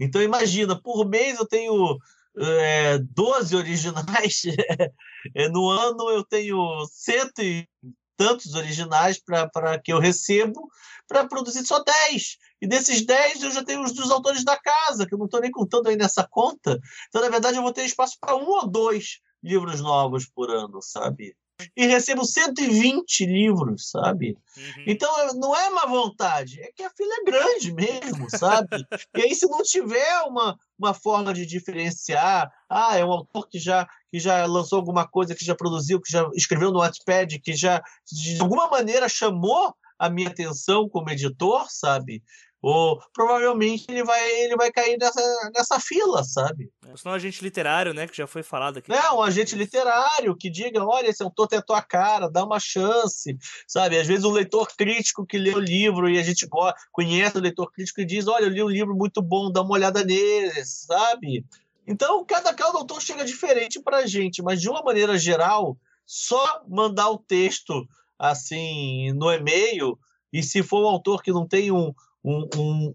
Então 0.00 0.22
imagina, 0.22 0.80
por 0.80 1.08
mês 1.08 1.38
eu 1.38 1.46
tenho 1.46 1.98
é, 2.38 2.98
12 2.98 3.56
originais. 3.56 4.42
É, 5.34 5.48
no 5.48 5.68
ano 5.68 6.08
eu 6.10 6.22
tenho 6.22 6.86
cento 6.88 7.42
e 7.42 7.68
tantos 8.16 8.54
originais 8.54 9.20
para 9.20 9.76
que 9.76 9.92
eu 9.92 9.98
recebo 9.98 10.68
para 11.08 11.26
produzir 11.26 11.64
só 11.66 11.82
10. 11.82 12.36
E 12.62 12.66
desses 12.68 13.04
10 13.04 13.42
eu 13.42 13.50
já 13.50 13.64
tenho 13.64 13.82
os 13.82 13.92
dos 13.92 14.10
autores 14.12 14.44
da 14.44 14.56
casa, 14.56 15.04
que 15.04 15.12
eu 15.12 15.18
não 15.18 15.26
estou 15.26 15.40
nem 15.40 15.50
contando 15.50 15.88
aí 15.88 15.96
nessa 15.96 16.26
conta. 16.30 16.78
Então, 17.08 17.20
na 17.20 17.28
verdade, 17.28 17.56
eu 17.56 17.62
vou 17.62 17.72
ter 17.72 17.84
espaço 17.84 18.16
para 18.20 18.36
um 18.36 18.46
ou 18.46 18.68
dois 18.68 19.18
livros 19.42 19.80
novos 19.80 20.26
por 20.26 20.50
ano, 20.50 20.80
sabe? 20.80 21.36
E 21.76 21.86
recebo 21.86 22.24
120 22.24 23.26
livros, 23.26 23.90
sabe? 23.90 24.36
Uhum. 24.56 24.84
Então 24.86 25.34
não 25.34 25.56
é 25.56 25.70
má 25.70 25.86
vontade, 25.86 26.60
é 26.60 26.70
que 26.72 26.82
a 26.82 26.90
fila 26.90 27.14
é 27.20 27.24
grande 27.24 27.72
mesmo, 27.72 28.26
sabe? 28.30 28.68
e 29.16 29.22
aí, 29.22 29.34
se 29.34 29.46
não 29.46 29.62
tiver 29.62 30.22
uma, 30.26 30.58
uma 30.78 30.94
forma 30.94 31.32
de 31.32 31.46
diferenciar, 31.46 32.50
ah, 32.68 32.96
é 32.96 33.04
um 33.04 33.12
autor 33.12 33.48
que 33.48 33.58
já, 33.58 33.86
que 34.10 34.18
já 34.18 34.44
lançou 34.46 34.78
alguma 34.78 35.06
coisa, 35.06 35.34
que 35.34 35.44
já 35.44 35.54
produziu, 35.54 36.00
que 36.00 36.10
já 36.10 36.28
escreveu 36.34 36.70
no 36.70 36.80
Wattpad, 36.80 37.38
que 37.40 37.54
já 37.54 37.82
de 38.10 38.40
alguma 38.40 38.68
maneira 38.68 39.08
chamou 39.08 39.74
a 39.98 40.10
minha 40.10 40.28
atenção 40.28 40.88
como 40.88 41.10
editor, 41.10 41.66
sabe? 41.70 42.22
Ou 42.62 43.00
provavelmente 43.12 43.84
ele 43.88 44.02
vai, 44.02 44.30
ele 44.40 44.56
vai 44.56 44.72
cair 44.72 44.96
nessa, 44.98 45.50
nessa 45.54 45.78
fila, 45.78 46.24
sabe? 46.24 46.70
É, 46.86 46.96
senão 46.96 47.12
um 47.12 47.16
agente 47.16 47.42
literário, 47.42 47.92
né, 47.92 48.06
que 48.06 48.16
já 48.16 48.26
foi 48.26 48.42
falado 48.42 48.78
aqui. 48.78 48.90
Não, 48.90 49.18
um 49.18 49.22
agente 49.22 49.54
literário 49.54 50.36
que 50.36 50.50
diga, 50.50 50.84
olha, 50.84 51.08
esse 51.08 51.22
autor 51.22 51.46
tem 51.46 51.58
a 51.58 51.62
tua 51.62 51.82
cara, 51.82 52.30
dá 52.30 52.44
uma 52.44 52.58
chance, 52.58 53.36
sabe? 53.68 53.98
Às 53.98 54.06
vezes 54.06 54.24
um 54.24 54.32
leitor 54.32 54.68
crítico 54.76 55.26
que 55.26 55.38
lê 55.38 55.54
o 55.54 55.60
livro 55.60 56.08
e 56.08 56.18
a 56.18 56.22
gente 56.22 56.48
conhece 56.92 57.36
o 57.36 57.40
leitor 57.40 57.70
crítico 57.70 58.00
e 58.00 58.06
diz, 58.06 58.26
olha, 58.26 58.44
eu 58.44 58.50
li 58.50 58.62
um 58.62 58.68
livro 58.68 58.96
muito 58.96 59.22
bom, 59.22 59.52
dá 59.52 59.62
uma 59.62 59.74
olhada 59.74 60.02
nele, 60.02 60.64
sabe? 60.64 61.44
Então, 61.86 62.24
cada, 62.24 62.52
cada 62.52 62.78
autor 62.78 63.00
chega 63.00 63.24
diferente 63.24 63.80
para 63.80 63.98
a 63.98 64.06
gente, 64.06 64.42
mas 64.42 64.60
de 64.60 64.68
uma 64.68 64.82
maneira 64.82 65.16
geral, 65.16 65.76
só 66.04 66.62
mandar 66.68 67.10
o 67.10 67.18
texto 67.18 67.86
assim 68.18 69.12
no 69.12 69.30
e-mail 69.30 69.98
e 70.32 70.42
se 70.42 70.62
for 70.62 70.84
um 70.84 70.88
autor 70.88 71.22
que 71.22 71.32
não 71.32 71.46
tem 71.46 71.70
um, 71.70 71.94
um, 72.26 72.48
um 72.56 72.94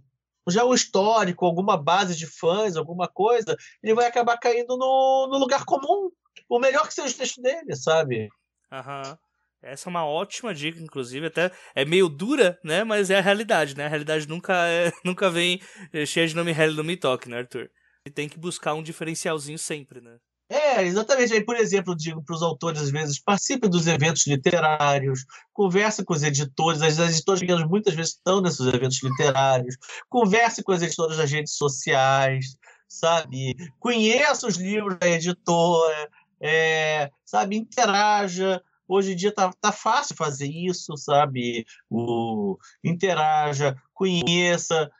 já 0.49 0.65
um 0.65 0.73
histórico, 0.73 1.45
alguma 1.45 1.77
base 1.77 2.15
de 2.15 2.25
fãs, 2.25 2.75
alguma 2.75 3.07
coisa, 3.07 3.55
ele 3.81 3.93
vai 3.93 4.07
acabar 4.07 4.37
caindo 4.37 4.75
no, 4.75 5.29
no 5.31 5.37
lugar 5.37 5.63
comum. 5.65 6.11
O 6.49 6.59
melhor 6.59 6.87
que 6.87 6.93
seja 6.93 7.13
o 7.13 7.17
texto 7.17 7.41
dele, 7.41 7.75
sabe? 7.75 8.27
Aham. 8.71 9.17
Essa 9.63 9.87
é 9.87 9.91
uma 9.91 10.05
ótima 10.05 10.55
dica, 10.55 10.81
inclusive, 10.81 11.27
até 11.27 11.51
é 11.75 11.85
meio 11.85 12.09
dura, 12.09 12.59
né? 12.63 12.83
Mas 12.83 13.11
é 13.11 13.19
a 13.19 13.21
realidade, 13.21 13.77
né? 13.77 13.85
A 13.85 13.89
realidade 13.89 14.27
nunca, 14.27 14.67
é, 14.67 14.91
nunca 15.05 15.29
vem 15.29 15.61
cheia 16.07 16.25
de 16.25 16.35
nome 16.35 16.51
real 16.51 16.71
no 16.71 16.83
me 16.83 16.97
toque, 16.97 17.29
né, 17.29 17.37
Arthur? 17.37 17.69
E 18.03 18.09
tem 18.09 18.27
que 18.27 18.39
buscar 18.39 18.73
um 18.73 18.81
diferencialzinho 18.81 19.59
sempre, 19.59 20.01
né? 20.01 20.17
É, 20.51 20.83
exatamente. 20.83 21.31
Aí, 21.31 21.41
por 21.41 21.55
exemplo, 21.55 21.95
digo 21.95 22.21
para 22.21 22.35
os 22.35 22.43
autores, 22.43 22.81
às 22.81 22.91
vezes, 22.91 23.17
participe 23.17 23.69
dos 23.69 23.87
eventos 23.87 24.27
literários, 24.27 25.25
converse 25.53 26.03
com 26.03 26.13
os 26.13 26.23
editores, 26.23 26.81
as 26.81 26.99
editoras 26.99 27.41
muitas 27.69 27.93
vezes 27.93 28.15
estão 28.15 28.41
nesses 28.41 28.59
eventos 28.67 29.01
literários, 29.01 29.77
converse 30.09 30.61
com 30.61 30.73
as 30.73 30.81
editoras 30.81 31.15
das 31.15 31.31
redes 31.31 31.53
sociais, 31.53 32.57
sabe? 32.85 33.55
Conheça 33.79 34.45
os 34.45 34.57
livros 34.57 34.99
da 34.99 35.07
editora, 35.07 36.09
é, 36.41 37.09
sabe? 37.23 37.55
Interaja. 37.55 38.61
Hoje 38.89 39.13
em 39.13 39.15
dia 39.15 39.33
tá, 39.33 39.53
tá 39.61 39.71
fácil 39.71 40.17
fazer 40.17 40.47
isso, 40.47 40.97
sabe? 40.97 41.65
O, 41.89 42.57
interaja, 42.83 43.77
conheça, 43.93 44.91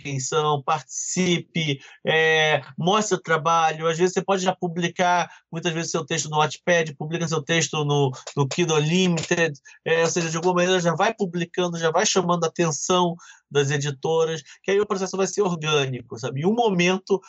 quem 0.00 0.20
são, 0.20 0.62
participe, 0.62 1.80
é, 2.06 2.62
mostre 2.76 3.16
o 3.16 3.20
trabalho. 3.20 3.86
Às 3.86 3.98
vezes 3.98 4.14
você 4.14 4.22
pode 4.22 4.42
já 4.42 4.54
publicar, 4.54 5.30
muitas 5.50 5.72
vezes, 5.72 5.90
seu 5.90 6.04
texto 6.04 6.28
no 6.28 6.38
Wattpad, 6.38 6.94
publica 6.94 7.26
seu 7.26 7.42
texto 7.42 7.84
no, 7.84 8.10
no 8.36 8.46
Kindle 8.46 8.78
Unlimited, 8.78 9.58
é, 9.84 10.02
ou 10.02 10.10
seja, 10.10 10.30
de 10.30 10.36
alguma 10.36 10.54
maneira 10.54 10.80
já 10.80 10.94
vai 10.94 11.14
publicando, 11.14 11.78
já 11.78 11.90
vai 11.90 12.04
chamando 12.04 12.44
a 12.44 12.48
atenção 12.48 13.16
das 13.50 13.70
editoras, 13.70 14.42
que 14.62 14.70
aí 14.70 14.80
o 14.80 14.86
processo 14.86 15.16
vai 15.16 15.26
ser 15.26 15.42
orgânico, 15.42 16.18
sabe? 16.18 16.42
Em 16.42 16.46
um 16.46 16.54
momento, 16.54 17.20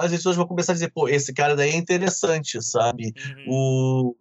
as 0.00 0.12
editoras 0.12 0.36
vão 0.36 0.46
começar 0.46 0.72
a 0.72 0.74
dizer, 0.74 0.92
pô, 0.92 1.08
esse 1.08 1.32
cara 1.32 1.54
daí 1.54 1.70
é 1.70 1.76
interessante, 1.76 2.60
sabe? 2.62 3.12
Uhum. 3.46 4.14
O 4.14 4.16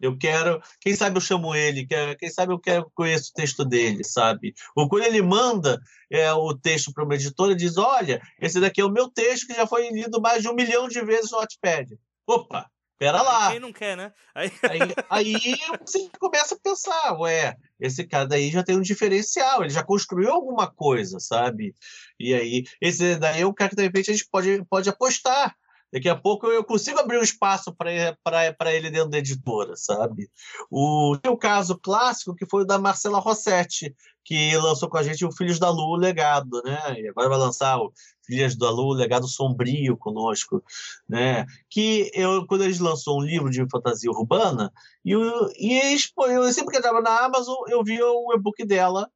eu 0.00 0.16
quero, 0.16 0.60
quem 0.80 0.94
sabe 0.94 1.16
eu 1.16 1.20
chamo 1.20 1.54
ele, 1.54 1.86
quem 2.18 2.30
sabe 2.30 2.52
eu 2.52 2.58
quero 2.58 2.90
conheço 2.94 3.30
o 3.30 3.34
texto 3.34 3.64
dele, 3.64 4.04
sabe? 4.04 4.54
Ou 4.76 4.88
quando 4.88 5.04
ele 5.04 5.20
manda 5.22 5.80
é, 6.10 6.32
o 6.32 6.54
texto 6.54 6.92
para 6.92 7.04
uma 7.04 7.14
editora, 7.14 7.54
diz: 7.54 7.76
Olha, 7.76 8.20
esse 8.40 8.60
daqui 8.60 8.80
é 8.80 8.84
o 8.84 8.90
meu 8.90 9.10
texto 9.10 9.46
que 9.46 9.54
já 9.54 9.66
foi 9.66 9.90
lido 9.90 10.20
mais 10.20 10.42
de 10.42 10.48
um 10.48 10.54
milhão 10.54 10.88
de 10.88 11.04
vezes 11.04 11.30
no 11.32 11.38
Wattpad. 11.38 11.98
Opa, 12.26 12.70
pera 12.96 13.22
lá. 13.22 13.50
Quem 13.50 13.60
não 13.60 13.72
quer, 13.72 13.96
né? 13.96 14.12
Aí... 14.34 14.52
aí, 14.62 14.80
aí 15.10 15.34
você 15.84 16.08
começa 16.20 16.54
a 16.54 16.58
pensar: 16.62 17.18
Ué, 17.18 17.56
esse 17.80 18.06
cara 18.06 18.26
daí 18.26 18.50
já 18.50 18.62
tem 18.62 18.76
um 18.76 18.82
diferencial, 18.82 19.62
ele 19.62 19.70
já 19.70 19.82
construiu 19.82 20.30
alguma 20.30 20.70
coisa, 20.70 21.18
sabe? 21.18 21.74
E 22.20 22.34
aí, 22.34 22.64
esse 22.80 23.16
daí 23.16 23.40
é 23.40 23.46
um 23.46 23.54
cara 23.54 23.70
que 23.70 23.76
de 23.76 23.82
repente 23.82 24.10
a 24.10 24.14
gente 24.14 24.28
pode, 24.30 24.64
pode 24.66 24.88
apostar 24.88 25.56
Daqui 25.92 26.08
a 26.08 26.16
pouco 26.16 26.46
eu 26.48 26.62
consigo 26.62 26.98
abrir 26.98 27.18
um 27.18 27.22
espaço 27.22 27.74
para 27.74 28.74
ele 28.74 28.90
dentro 28.90 29.10
da 29.10 29.18
editora, 29.18 29.74
sabe? 29.74 30.30
O, 30.70 31.16
o 31.26 31.36
caso 31.36 31.78
clássico 31.78 32.34
que 32.34 32.46
foi 32.46 32.62
o 32.62 32.66
da 32.66 32.78
Marcela 32.78 33.18
Rossetti, 33.18 33.94
que 34.22 34.54
lançou 34.58 34.90
com 34.90 34.98
a 34.98 35.02
gente 35.02 35.24
o 35.24 35.32
Filhos 35.32 35.58
da 35.58 35.70
Lua, 35.70 35.96
o 35.96 36.00
Legado, 36.00 36.62
né? 36.62 37.00
E 37.00 37.08
agora 37.08 37.30
vai 37.30 37.38
lançar 37.38 37.78
o 37.78 37.90
Filhos 38.26 38.54
da 38.56 38.70
Lua, 38.70 38.94
o 38.94 38.98
Legado 38.98 39.26
Sombrio 39.26 39.96
conosco, 39.96 40.62
né? 41.08 41.46
Que 41.70 42.10
eu, 42.12 42.46
quando 42.46 42.64
eles 42.64 42.78
lançou 42.78 43.18
um 43.18 43.24
livro 43.24 43.48
de 43.48 43.66
fantasia 43.70 44.10
urbana, 44.10 44.70
e, 45.02 45.12
eu, 45.12 45.22
e 45.58 45.72
eles, 45.78 46.12
eu 46.18 46.52
sempre 46.52 46.70
que 46.70 46.76
eu 46.76 46.80
estava 46.80 47.00
na 47.00 47.24
Amazon, 47.24 47.56
eu 47.68 47.82
via 47.82 48.04
o 48.04 48.34
e-book 48.34 48.62
dela 48.66 49.10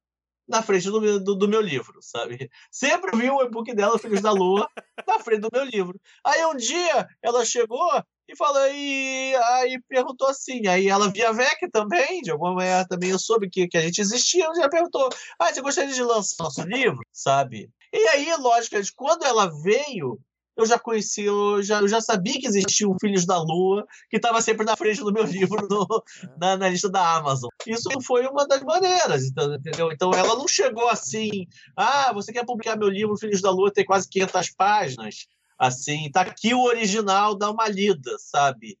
na 0.47 0.61
frente 0.61 0.89
do, 0.89 1.19
do, 1.19 1.35
do, 1.35 1.47
meu 1.47 1.61
livro, 1.61 1.99
sabe? 2.01 2.49
Sempre 2.71 3.17
vi 3.17 3.29
o 3.29 3.41
e-book 3.41 3.73
dela, 3.73 3.97
Filhos 3.97 4.21
da 4.21 4.31
Lua, 4.31 4.67
na 5.07 5.19
frente 5.19 5.41
do 5.41 5.49
meu 5.51 5.63
livro. 5.63 5.99
Aí 6.25 6.45
um 6.45 6.55
dia 6.55 7.07
ela 7.21 7.45
chegou 7.45 8.03
e 8.27 8.35
falou 8.35 8.67
e 8.67 9.35
aí 9.35 9.81
perguntou 9.87 10.27
assim, 10.27 10.67
aí 10.67 10.87
ela 10.87 11.11
via 11.11 11.33
VEC 11.33 11.69
também, 11.71 12.21
de 12.21 12.31
alguma 12.31 12.55
maneira 12.55 12.87
também 12.87 13.09
eu 13.09 13.19
soube 13.19 13.49
que, 13.49 13.67
que 13.67 13.77
a 13.77 13.81
gente 13.81 13.99
existia, 13.99 14.45
ela 14.45 14.55
já 14.55 14.69
perguntou, 14.69 15.09
ah, 15.39 15.53
você 15.53 15.61
gostaria 15.61 15.93
de 15.93 16.03
lançar 16.03 16.43
nosso 16.43 16.61
livro, 16.63 17.01
sabe? 17.11 17.69
E 17.91 18.07
aí, 18.09 18.35
lógico, 18.37 18.75
quando 18.95 19.23
ela 19.23 19.51
veio, 19.61 20.19
eu 20.55 20.65
já 20.65 20.77
conheci, 20.77 21.23
eu 21.23 21.61
já, 21.63 21.79
eu 21.81 21.87
já 21.87 21.99
sabia 21.99 22.39
que 22.39 22.47
existia 22.47 22.87
o 22.87 22.97
Filhos 22.99 23.25
da 23.25 23.41
Lua, 23.41 23.85
que 24.09 24.17
estava 24.17 24.41
sempre 24.41 24.65
na 24.65 24.75
frente 24.75 24.99
do 24.99 25.11
meu 25.11 25.23
livro 25.25 25.67
no, 25.67 26.03
na, 26.37 26.57
na, 26.57 26.69
lista 26.69 26.89
da 26.89 27.15
Amazon. 27.15 27.49
Isso 27.65 27.89
foi 28.01 28.27
uma 28.27 28.47
das 28.47 28.61
maneiras, 28.63 29.23
então, 29.25 29.53
entendeu? 29.55 29.91
Então 29.91 30.11
ela 30.13 30.35
não 30.35 30.47
chegou 30.47 30.87
assim, 30.89 31.47
ah, 31.75 32.11
você 32.13 32.31
quer 32.31 32.45
publicar 32.45 32.77
meu 32.77 32.89
livro 32.89 33.17
Filhos 33.17 33.41
da 33.41 33.51
Lua, 33.51 33.71
tem 33.71 33.85
quase 33.85 34.07
500 34.09 34.51
páginas, 34.51 35.27
assim, 35.57 36.09
tá 36.11 36.21
aqui 36.21 36.53
o 36.53 36.63
original, 36.63 37.35
dá 37.35 37.49
uma 37.49 37.67
lida, 37.67 38.15
sabe? 38.19 38.77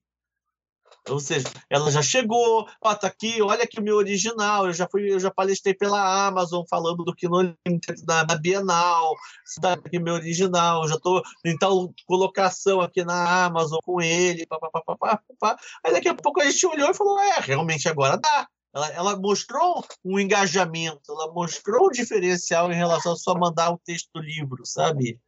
Ou 1.09 1.19
seja, 1.19 1.47
ela 1.69 1.91
já 1.91 2.01
chegou, 2.01 2.65
ó, 2.81 2.95
tá 2.95 3.07
aqui, 3.07 3.41
olha 3.41 3.63
aqui 3.63 3.79
o 3.79 3.83
meu 3.83 3.97
original, 3.97 4.67
eu 4.67 4.73
já 4.73 4.87
fui, 4.89 5.11
eu 5.11 5.19
já 5.19 5.29
palestrei 5.29 5.73
pela 5.73 6.27
Amazon 6.27 6.63
falando 6.69 7.03
do 7.03 7.13
que 7.13 7.27
na, 7.27 8.25
na 8.25 8.35
Bienal, 8.35 9.13
está 9.45 9.73
aqui 9.73 9.99
meu 9.99 10.13
original, 10.13 10.87
já 10.87 10.97
tô 10.97 11.21
em 11.43 11.57
tal 11.57 11.93
colocação 12.07 12.79
aqui 12.79 13.03
na 13.03 13.45
Amazon 13.45 13.79
com 13.83 14.01
ele, 14.01 14.45
pá, 14.45 14.57
pá, 14.59 14.69
pá, 14.69 14.95
pá, 14.95 15.21
pá. 15.39 15.57
Aí 15.83 15.91
daqui 15.91 16.07
a 16.07 16.15
pouco 16.15 16.41
a 16.41 16.49
gente 16.49 16.65
olhou 16.65 16.89
e 16.89 16.93
falou, 16.93 17.19
é, 17.19 17.39
realmente 17.39 17.89
agora 17.89 18.17
dá. 18.17 18.47
Ela, 18.73 18.87
ela, 18.93 19.19
mostrou 19.19 19.85
um 20.03 20.19
engajamento, 20.19 21.11
ela 21.11 21.31
mostrou 21.31 21.87
um 21.87 21.91
diferencial 21.91 22.71
em 22.71 22.75
relação 22.75 23.11
a 23.11 23.15
só 23.15 23.35
mandar 23.35 23.71
o 23.71 23.77
texto 23.77 24.09
do 24.15 24.21
livro, 24.21 24.65
sabe? 24.65 25.19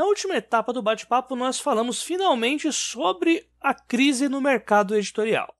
Na 0.00 0.06
última 0.06 0.34
etapa 0.34 0.72
do 0.72 0.80
bate-papo, 0.80 1.36
nós 1.36 1.60
falamos 1.60 2.02
finalmente 2.02 2.72
sobre 2.72 3.46
a 3.60 3.74
crise 3.74 4.30
no 4.30 4.40
mercado 4.40 4.96
editorial. 4.96 5.54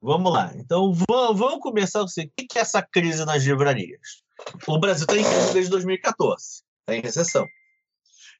Vamos 0.00 0.32
lá. 0.32 0.52
Então, 0.56 0.92
vamos 1.08 1.60
começar 1.60 2.02
assim. 2.02 2.22
O 2.22 2.30
que 2.34 2.58
é 2.58 2.62
essa 2.62 2.82
crise 2.82 3.24
nas 3.24 3.44
livrarias? 3.44 4.24
O 4.66 4.76
Brasil 4.80 5.04
está 5.04 5.16
em 5.16 5.22
crise 5.22 5.52
desde 5.52 5.70
2014, 5.70 6.64
está 6.80 6.96
em 6.96 7.00
recessão. 7.00 7.46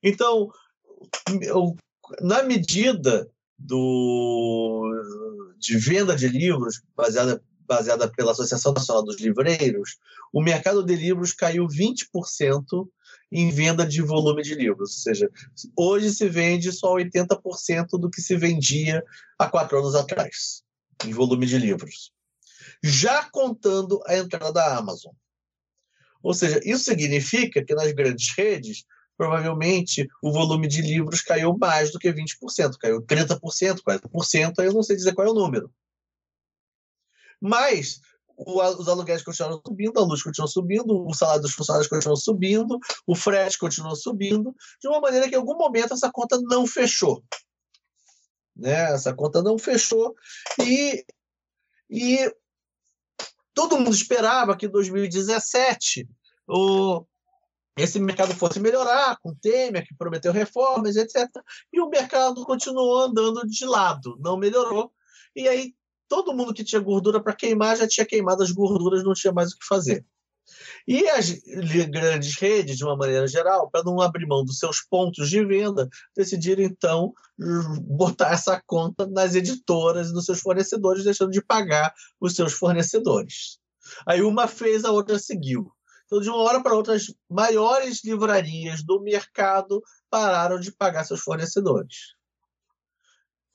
Então, 0.02 0.50
na 2.22 2.42
medida 2.42 3.30
do, 3.56 4.90
de 5.58 5.78
venda 5.78 6.16
de 6.16 6.26
livros 6.26 6.82
baseada, 6.96 7.40
baseada 7.60 8.10
pela 8.10 8.32
Associação 8.32 8.72
Nacional 8.72 9.04
dos 9.04 9.20
Livreiros, 9.20 9.96
o 10.32 10.42
mercado 10.42 10.82
de 10.82 10.96
livros 10.96 11.32
caiu 11.32 11.68
20% 11.68 12.88
em 13.32 13.50
venda 13.50 13.86
de 13.86 14.02
volume 14.02 14.42
de 14.42 14.54
livros. 14.54 14.90
Ou 14.90 15.02
seja, 15.02 15.30
hoje 15.74 16.10
se 16.12 16.28
vende 16.28 16.70
só 16.70 16.94
80% 16.94 17.98
do 17.98 18.10
que 18.10 18.20
se 18.20 18.36
vendia 18.36 19.02
há 19.38 19.48
quatro 19.48 19.78
anos 19.78 19.94
atrás, 19.94 20.62
em 21.04 21.12
volume 21.12 21.46
de 21.46 21.58
livros. 21.58 22.12
Já 22.82 23.24
contando 23.30 24.00
a 24.06 24.16
entrada 24.16 24.52
da 24.52 24.76
Amazon. 24.76 25.12
Ou 26.22 26.34
seja, 26.34 26.60
isso 26.64 26.84
significa 26.84 27.64
que 27.64 27.74
nas 27.74 27.90
grandes 27.92 28.32
redes, 28.36 28.84
provavelmente 29.16 30.06
o 30.22 30.30
volume 30.30 30.68
de 30.68 30.82
livros 30.82 31.22
caiu 31.22 31.56
mais 31.56 31.90
do 31.90 31.98
que 31.98 32.12
20%, 32.12 32.76
caiu 32.78 33.02
30%, 33.02 33.80
40%, 33.80 34.58
aí 34.58 34.66
eu 34.66 34.72
não 34.72 34.82
sei 34.82 34.94
dizer 34.94 35.14
qual 35.14 35.26
é 35.26 35.30
o 35.30 35.34
número. 35.34 35.72
Mas 37.40 38.00
os 38.46 38.88
aluguéis 38.88 39.22
continuam 39.22 39.60
subindo, 39.66 39.98
a 39.98 40.04
luz 40.04 40.22
continua 40.22 40.48
subindo, 40.48 41.06
o 41.06 41.14
salário 41.14 41.42
dos 41.42 41.52
funcionários 41.52 41.88
continua 41.88 42.16
subindo, 42.16 42.78
o 43.06 43.14
frete 43.14 43.58
continua 43.58 43.94
subindo, 43.94 44.54
de 44.80 44.88
uma 44.88 45.00
maneira 45.00 45.28
que 45.28 45.34
em 45.34 45.38
algum 45.38 45.56
momento 45.56 45.94
essa 45.94 46.10
conta 46.10 46.40
não 46.42 46.66
fechou. 46.66 47.22
Né? 48.56 48.92
Essa 48.92 49.14
conta 49.14 49.42
não 49.42 49.58
fechou 49.58 50.14
e, 50.60 51.04
e 51.90 52.34
todo 53.54 53.78
mundo 53.78 53.94
esperava 53.94 54.56
que 54.56 54.66
em 54.66 54.70
2017 54.70 56.08
o, 56.46 57.04
esse 57.76 57.98
mercado 57.98 58.34
fosse 58.34 58.60
melhorar, 58.60 59.18
com 59.22 59.34
Temer, 59.34 59.86
que 59.86 59.94
prometeu 59.94 60.32
reformas, 60.32 60.96
etc. 60.96 61.28
E 61.72 61.80
o 61.80 61.88
mercado 61.88 62.44
continuou 62.44 63.02
andando 63.02 63.46
de 63.46 63.64
lado, 63.64 64.16
não 64.20 64.36
melhorou. 64.36 64.92
E 65.34 65.48
aí 65.48 65.74
todo 66.12 66.34
mundo 66.34 66.52
que 66.52 66.62
tinha 66.62 66.78
gordura 66.78 67.22
para 67.22 67.34
queimar 67.34 67.74
já 67.74 67.88
tinha 67.88 68.04
queimado 68.04 68.42
as 68.42 68.50
gorduras, 68.50 69.02
não 69.02 69.14
tinha 69.14 69.32
mais 69.32 69.50
o 69.50 69.58
que 69.58 69.64
fazer. 69.64 70.04
E 70.86 71.08
as 71.08 71.30
grandes 71.88 72.36
redes, 72.36 72.76
de 72.76 72.84
uma 72.84 72.94
maneira 72.94 73.26
geral, 73.26 73.70
para 73.70 73.82
não 73.82 73.98
abrir 73.98 74.26
mão 74.26 74.44
dos 74.44 74.58
seus 74.58 74.82
pontos 74.82 75.30
de 75.30 75.42
venda, 75.42 75.88
decidiram 76.14 76.64
então 76.64 77.14
botar 77.80 78.32
essa 78.32 78.62
conta 78.66 79.06
nas 79.06 79.34
editoras 79.34 80.10
e 80.10 80.12
nos 80.12 80.26
seus 80.26 80.40
fornecedores, 80.40 81.02
deixando 81.02 81.30
de 81.30 81.42
pagar 81.42 81.94
os 82.20 82.34
seus 82.34 82.52
fornecedores. 82.52 83.58
Aí 84.06 84.20
uma 84.20 84.46
fez, 84.46 84.84
a 84.84 84.90
outra 84.90 85.18
seguiu. 85.18 85.72
Então, 86.04 86.20
de 86.20 86.28
uma 86.28 86.42
hora 86.42 86.62
para 86.62 86.74
outra, 86.74 86.92
as 86.92 87.06
maiores 87.26 88.04
livrarias 88.04 88.82
do 88.82 89.00
mercado 89.00 89.82
pararam 90.10 90.60
de 90.60 90.70
pagar 90.72 91.04
seus 91.04 91.20
fornecedores. 91.20 92.16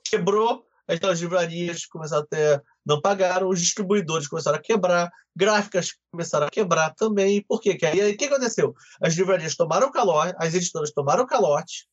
Quebrou 0.04 0.67
as 0.88 1.20
livrarias 1.20 1.86
começaram 1.86 2.24
a 2.24 2.28
ter, 2.28 2.64
não 2.86 3.02
pagaram, 3.02 3.50
os 3.50 3.60
distribuidores 3.60 4.28
começaram 4.28 4.58
a 4.58 4.62
quebrar, 4.62 5.12
gráficas 5.36 5.96
começaram 6.10 6.48
a 6.48 6.50
quebrar 6.50 6.96
também. 6.96 7.44
Por 7.44 7.60
quê? 7.60 7.78
Aí 7.84 8.14
o 8.14 8.18
que 8.18 8.26
aconteceu? 8.26 8.74
As 9.02 9.14
livrarias 9.14 9.56
tomaram 9.56 9.92
calote, 9.92 10.34
as 10.38 10.54
editoras 10.54 10.92
tomaram 10.92 11.26
calote, 11.26 11.88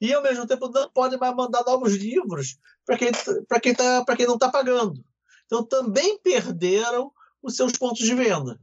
e 0.00 0.12
ao 0.14 0.22
mesmo 0.22 0.46
tempo 0.46 0.68
não 0.68 0.88
podem 0.90 1.18
mais 1.18 1.34
mandar 1.34 1.64
novos 1.64 1.94
livros 1.94 2.56
para 2.86 2.96
quem, 2.96 3.10
quem, 3.60 3.74
tá, 3.74 4.04
quem 4.16 4.26
não 4.26 4.34
está 4.34 4.48
pagando. 4.48 5.04
Então 5.46 5.64
também 5.64 6.18
perderam 6.20 7.12
os 7.42 7.56
seus 7.56 7.72
pontos 7.72 8.04
de 8.04 8.14
venda. 8.14 8.60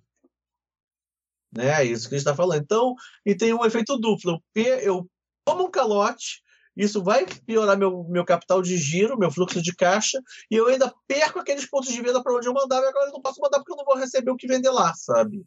Né? 1.51 1.82
É 1.82 1.84
isso 1.84 2.08
que 2.08 2.16
a 2.16 2.18
gente 2.18 2.28
está 2.28 2.36
falando. 2.36 2.62
Então, 2.62 2.95
e 3.26 3.36
tem 3.36 3.53
um 3.53 3.66
efeito 3.66 3.97
duplo. 3.97 4.41
Eu 4.53 5.10
tomo 5.43 5.66
um 5.66 5.72
calote, 5.72 6.41
isso 6.76 7.03
vai 7.03 7.26
piorar 7.45 7.78
meu, 7.78 8.03
meu 8.09 8.26
capital 8.26 8.61
de 8.61 8.78
giro, 8.78 9.17
meu 9.17 9.32
fluxo 9.32 9.61
de 9.61 9.76
caixa, 9.76 10.21
e 10.51 10.55
eu 10.55 10.67
ainda 10.67 10.93
perco 11.07 11.39
aqueles 11.39 11.65
pontos 11.65 11.91
de 11.91 12.01
venda 12.01 12.21
para 12.21 12.36
onde 12.36 12.47
eu 12.47 12.53
mandava, 12.53 12.86
e 12.86 12.89
agora 12.89 13.07
eu 13.07 13.13
não 13.13 13.21
posso 13.21 13.39
mandar 13.39 13.59
porque 13.59 13.71
eu 13.71 13.78
não 13.78 13.86
vou 13.86 13.95
receber 13.95 14.32
o 14.32 14.36
que 14.36 14.47
vender 14.47 14.69
lá, 14.69 14.93
sabe? 14.93 15.45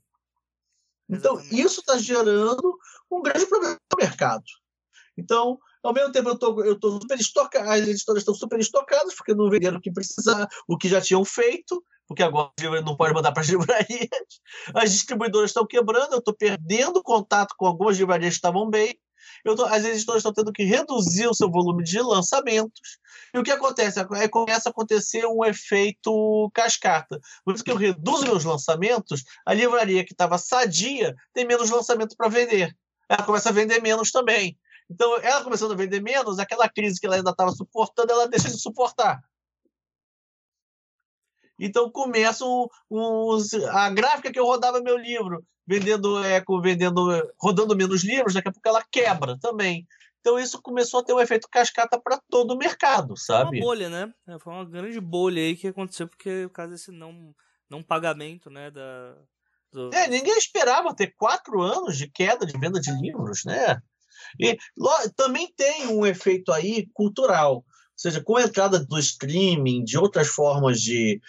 Então, 1.08 1.40
isso 1.50 1.80
está 1.80 1.96
gerando 1.98 2.78
um 3.10 3.22
grande 3.22 3.46
problema 3.46 3.78
no 3.92 3.98
mercado. 3.98 4.44
Então, 5.16 5.58
ao 5.82 5.92
mesmo 5.92 6.12
tempo, 6.12 6.28
eu 6.28 6.38
tô, 6.38 6.64
eu 6.64 6.78
tô 6.78 6.92
super 7.00 7.18
estocado, 7.18 7.68
as 7.68 7.88
editoras 7.88 8.22
estão 8.22 8.34
super 8.34 8.58
estocadas, 8.58 9.14
porque 9.14 9.34
não 9.34 9.50
venderam 9.50 9.78
o 9.78 9.80
que 9.80 9.92
precisar, 9.92 10.46
o 10.66 10.76
que 10.76 10.88
já 10.88 11.00
tinham 11.00 11.24
feito, 11.24 11.82
porque 12.06 12.22
agora 12.22 12.52
não 12.84 12.96
pode 12.96 13.14
mandar 13.14 13.32
para 13.32 13.42
as 13.42 13.48
livrarias. 13.48 14.08
As 14.74 14.92
distribuidoras 14.92 15.50
estão 15.50 15.66
quebrando, 15.66 16.12
eu 16.12 16.18
estou 16.18 16.34
perdendo 16.34 17.02
contato 17.02 17.54
com 17.56 17.66
algumas 17.66 17.96
livrarias 17.96 18.34
que 18.34 18.38
estavam 18.38 18.68
bem, 18.68 18.98
tô, 19.56 19.64
as 19.64 19.84
editoras 19.84 20.20
estão 20.20 20.32
tendo 20.32 20.52
que 20.52 20.64
reduzir 20.64 21.26
o 21.26 21.34
seu 21.34 21.50
volume 21.50 21.82
de 21.82 22.00
lançamentos. 22.00 22.98
E 23.34 23.38
o 23.38 23.42
que 23.42 23.50
acontece? 23.50 24.00
Aí 24.12 24.28
começa 24.28 24.68
a 24.68 24.70
acontecer 24.70 25.26
um 25.26 25.44
efeito 25.44 26.50
cascata. 26.54 27.20
Por 27.44 27.54
isso 27.54 27.64
que 27.64 27.70
eu 27.70 27.76
reduzo 27.76 28.24
meus 28.24 28.44
lançamentos, 28.44 29.24
a 29.46 29.54
livraria 29.54 30.04
que 30.04 30.12
estava 30.12 30.38
sadia 30.38 31.14
tem 31.34 31.46
menos 31.46 31.70
lançamento 31.70 32.16
para 32.16 32.28
vender. 32.28 32.76
Ela 33.08 33.24
começa 33.24 33.48
a 33.48 33.52
vender 33.52 33.80
menos 33.80 34.10
também. 34.10 34.56
Então, 34.90 35.18
ela 35.18 35.44
começando 35.44 35.72
a 35.72 35.76
vender 35.76 36.00
menos, 36.00 36.38
aquela 36.38 36.68
crise 36.68 36.98
que 36.98 37.06
ela 37.06 37.16
ainda 37.16 37.30
estava 37.30 37.52
suportando, 37.52 38.10
ela 38.10 38.26
deixa 38.26 38.48
de 38.48 38.58
suportar. 38.58 39.20
Então 41.58 41.90
começa 41.90 42.44
um, 42.44 42.68
um, 42.90 43.36
a 43.70 43.90
gráfica 43.90 44.30
que 44.30 44.38
eu 44.38 44.44
rodava 44.44 44.80
meu 44.80 44.96
livro, 44.96 45.44
vendendo, 45.68 46.24
é, 46.24 46.42
vendendo, 46.62 47.32
rodando 47.38 47.76
menos 47.76 48.02
livros, 48.02 48.32
daqui 48.32 48.48
a 48.48 48.52
pouco 48.52 48.68
ela 48.68 48.82
quebra 48.90 49.38
também. 49.38 49.86
Então 50.20 50.38
isso 50.38 50.60
começou 50.62 51.00
a 51.00 51.04
ter 51.04 51.12
um 51.12 51.20
efeito 51.20 51.46
cascata 51.50 52.00
para 52.00 52.18
todo 52.30 52.54
o 52.54 52.58
mercado, 52.58 53.16
sabe? 53.16 53.58
Uma 53.58 53.66
bolha, 53.66 53.88
né? 53.90 54.12
É, 54.26 54.38
foi 54.38 54.52
uma 54.52 54.64
grande 54.64 54.98
bolha 55.00 55.42
aí 55.42 55.54
que 55.54 55.68
aconteceu 55.68 56.08
porque 56.08 56.46
por 56.48 56.54
causa 56.54 56.72
desse 56.72 56.90
não, 56.90 57.34
não 57.70 57.82
pagamento, 57.82 58.48
né, 58.50 58.70
da 58.70 59.14
do... 59.70 59.90
É, 59.92 60.08
ninguém 60.08 60.36
esperava 60.38 60.94
ter 60.94 61.14
quatro 61.16 61.60
anos 61.60 61.98
de 61.98 62.10
queda 62.10 62.46
de 62.46 62.58
venda 62.58 62.80
de 62.80 62.90
livros, 62.90 63.44
né? 63.44 63.80
E 64.40 64.56
também 65.14 65.52
tem 65.54 65.88
um 65.88 66.06
efeito 66.06 66.50
aí 66.50 66.88
cultural. 66.94 67.56
Ou 67.56 67.64
seja, 67.94 68.22
com 68.22 68.36
a 68.36 68.42
entrada 68.42 68.78
do 68.78 68.98
streaming, 68.98 69.84
de 69.84 69.98
outras 69.98 70.28
formas 70.28 70.80
de, 70.80 71.20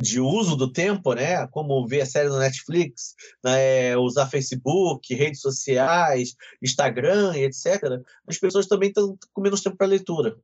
de 0.00 0.20
uso 0.20 0.56
do 0.56 0.72
tempo, 0.72 1.12
né? 1.14 1.46
Como 1.48 1.86
ver 1.86 2.02
a 2.02 2.06
série 2.06 2.28
no 2.28 2.38
Netflix, 2.38 3.14
né? 3.42 3.96
usar 3.96 4.28
Facebook, 4.28 5.12
redes 5.14 5.40
sociais, 5.40 6.34
Instagram 6.62 7.36
etc. 7.36 8.00
As 8.26 8.38
pessoas 8.38 8.66
também 8.66 8.88
estão 8.88 9.18
com 9.32 9.40
menos 9.40 9.60
tempo 9.60 9.76
para 9.76 9.88
leitura. 9.88 10.36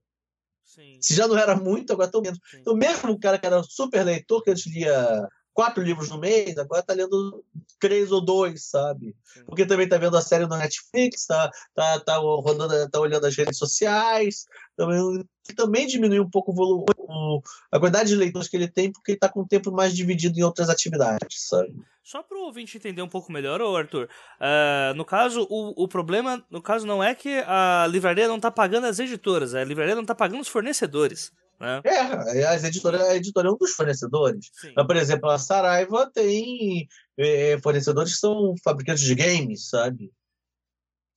Sim. 0.64 0.98
Se 1.00 1.14
já 1.14 1.28
não 1.28 1.38
era 1.38 1.54
muito, 1.54 1.92
agora 1.92 2.08
estão 2.08 2.20
menos. 2.20 2.40
Sim. 2.50 2.58
Então, 2.60 2.74
mesmo 2.74 3.12
o 3.12 3.18
cara 3.18 3.38
que 3.38 3.46
era 3.46 3.62
super 3.62 4.04
leitor, 4.04 4.42
que 4.42 4.50
antes 4.50 4.66
lia 4.66 5.28
quatro 5.54 5.82
livros 5.82 6.10
no 6.10 6.18
mês, 6.18 6.58
agora 6.58 6.80
está 6.80 6.92
lendo 6.92 7.44
três 7.78 8.10
ou 8.10 8.20
dois, 8.20 8.64
sabe? 8.64 9.16
Porque 9.46 9.64
também 9.64 9.84
está 9.84 9.96
vendo 9.96 10.16
a 10.16 10.20
série 10.20 10.46
no 10.46 10.56
Netflix, 10.56 11.22
está 11.22 11.50
tá, 11.74 12.00
tá 12.00 12.16
rodando, 12.16 12.90
tá 12.90 13.00
olhando 13.00 13.26
as 13.26 13.36
redes 13.36 13.56
sociais, 13.56 14.46
também, 14.76 15.24
também 15.56 15.86
diminui 15.86 16.18
um 16.18 16.28
pouco 16.28 16.50
o 16.50 16.54
volume, 16.54 16.84
a 17.70 17.78
quantidade 17.78 18.08
de 18.08 18.16
leitores 18.16 18.48
que 18.48 18.56
ele 18.56 18.68
tem, 18.68 18.90
porque 18.90 19.12
ele 19.12 19.16
está 19.16 19.28
com 19.28 19.42
o 19.42 19.48
tempo 19.48 19.70
mais 19.70 19.94
dividido 19.94 20.38
em 20.38 20.42
outras 20.42 20.68
atividades, 20.68 21.48
sabe? 21.48 21.72
Só 22.02 22.22
para 22.22 22.36
o 22.36 22.42
ouvinte 22.42 22.76
entender 22.76 23.00
um 23.00 23.08
pouco 23.08 23.32
melhor, 23.32 23.62
ô 23.62 23.76
Arthur, 23.76 24.10
uh, 24.40 24.94
no 24.94 25.04
caso, 25.04 25.46
o, 25.48 25.84
o 25.84 25.88
problema, 25.88 26.44
no 26.50 26.60
caso, 26.60 26.86
não 26.86 27.02
é 27.02 27.14
que 27.14 27.42
a 27.46 27.86
livraria 27.88 28.28
não 28.28 28.36
está 28.36 28.50
pagando 28.50 28.86
as 28.86 28.98
editoras, 28.98 29.54
a 29.54 29.64
livraria 29.64 29.94
não 29.94 30.02
está 30.02 30.14
pagando 30.14 30.40
os 30.40 30.48
fornecedores. 30.48 31.32
Né? 31.60 31.80
É, 31.84 32.44
as 32.44 32.64
editoras, 32.64 33.00
a 33.02 33.16
editora 33.16 33.48
é 33.48 33.50
um 33.50 33.56
dos 33.56 33.72
fornecedores. 33.72 34.50
Mas, 34.76 34.86
por 34.86 34.96
exemplo, 34.96 35.30
a 35.30 35.38
Saraiva 35.38 36.10
tem 36.12 36.86
é, 37.16 37.58
fornecedores 37.62 38.14
que 38.14 38.20
são 38.20 38.54
fabricantes 38.62 39.04
de 39.04 39.14
games, 39.14 39.68
sabe? 39.68 40.12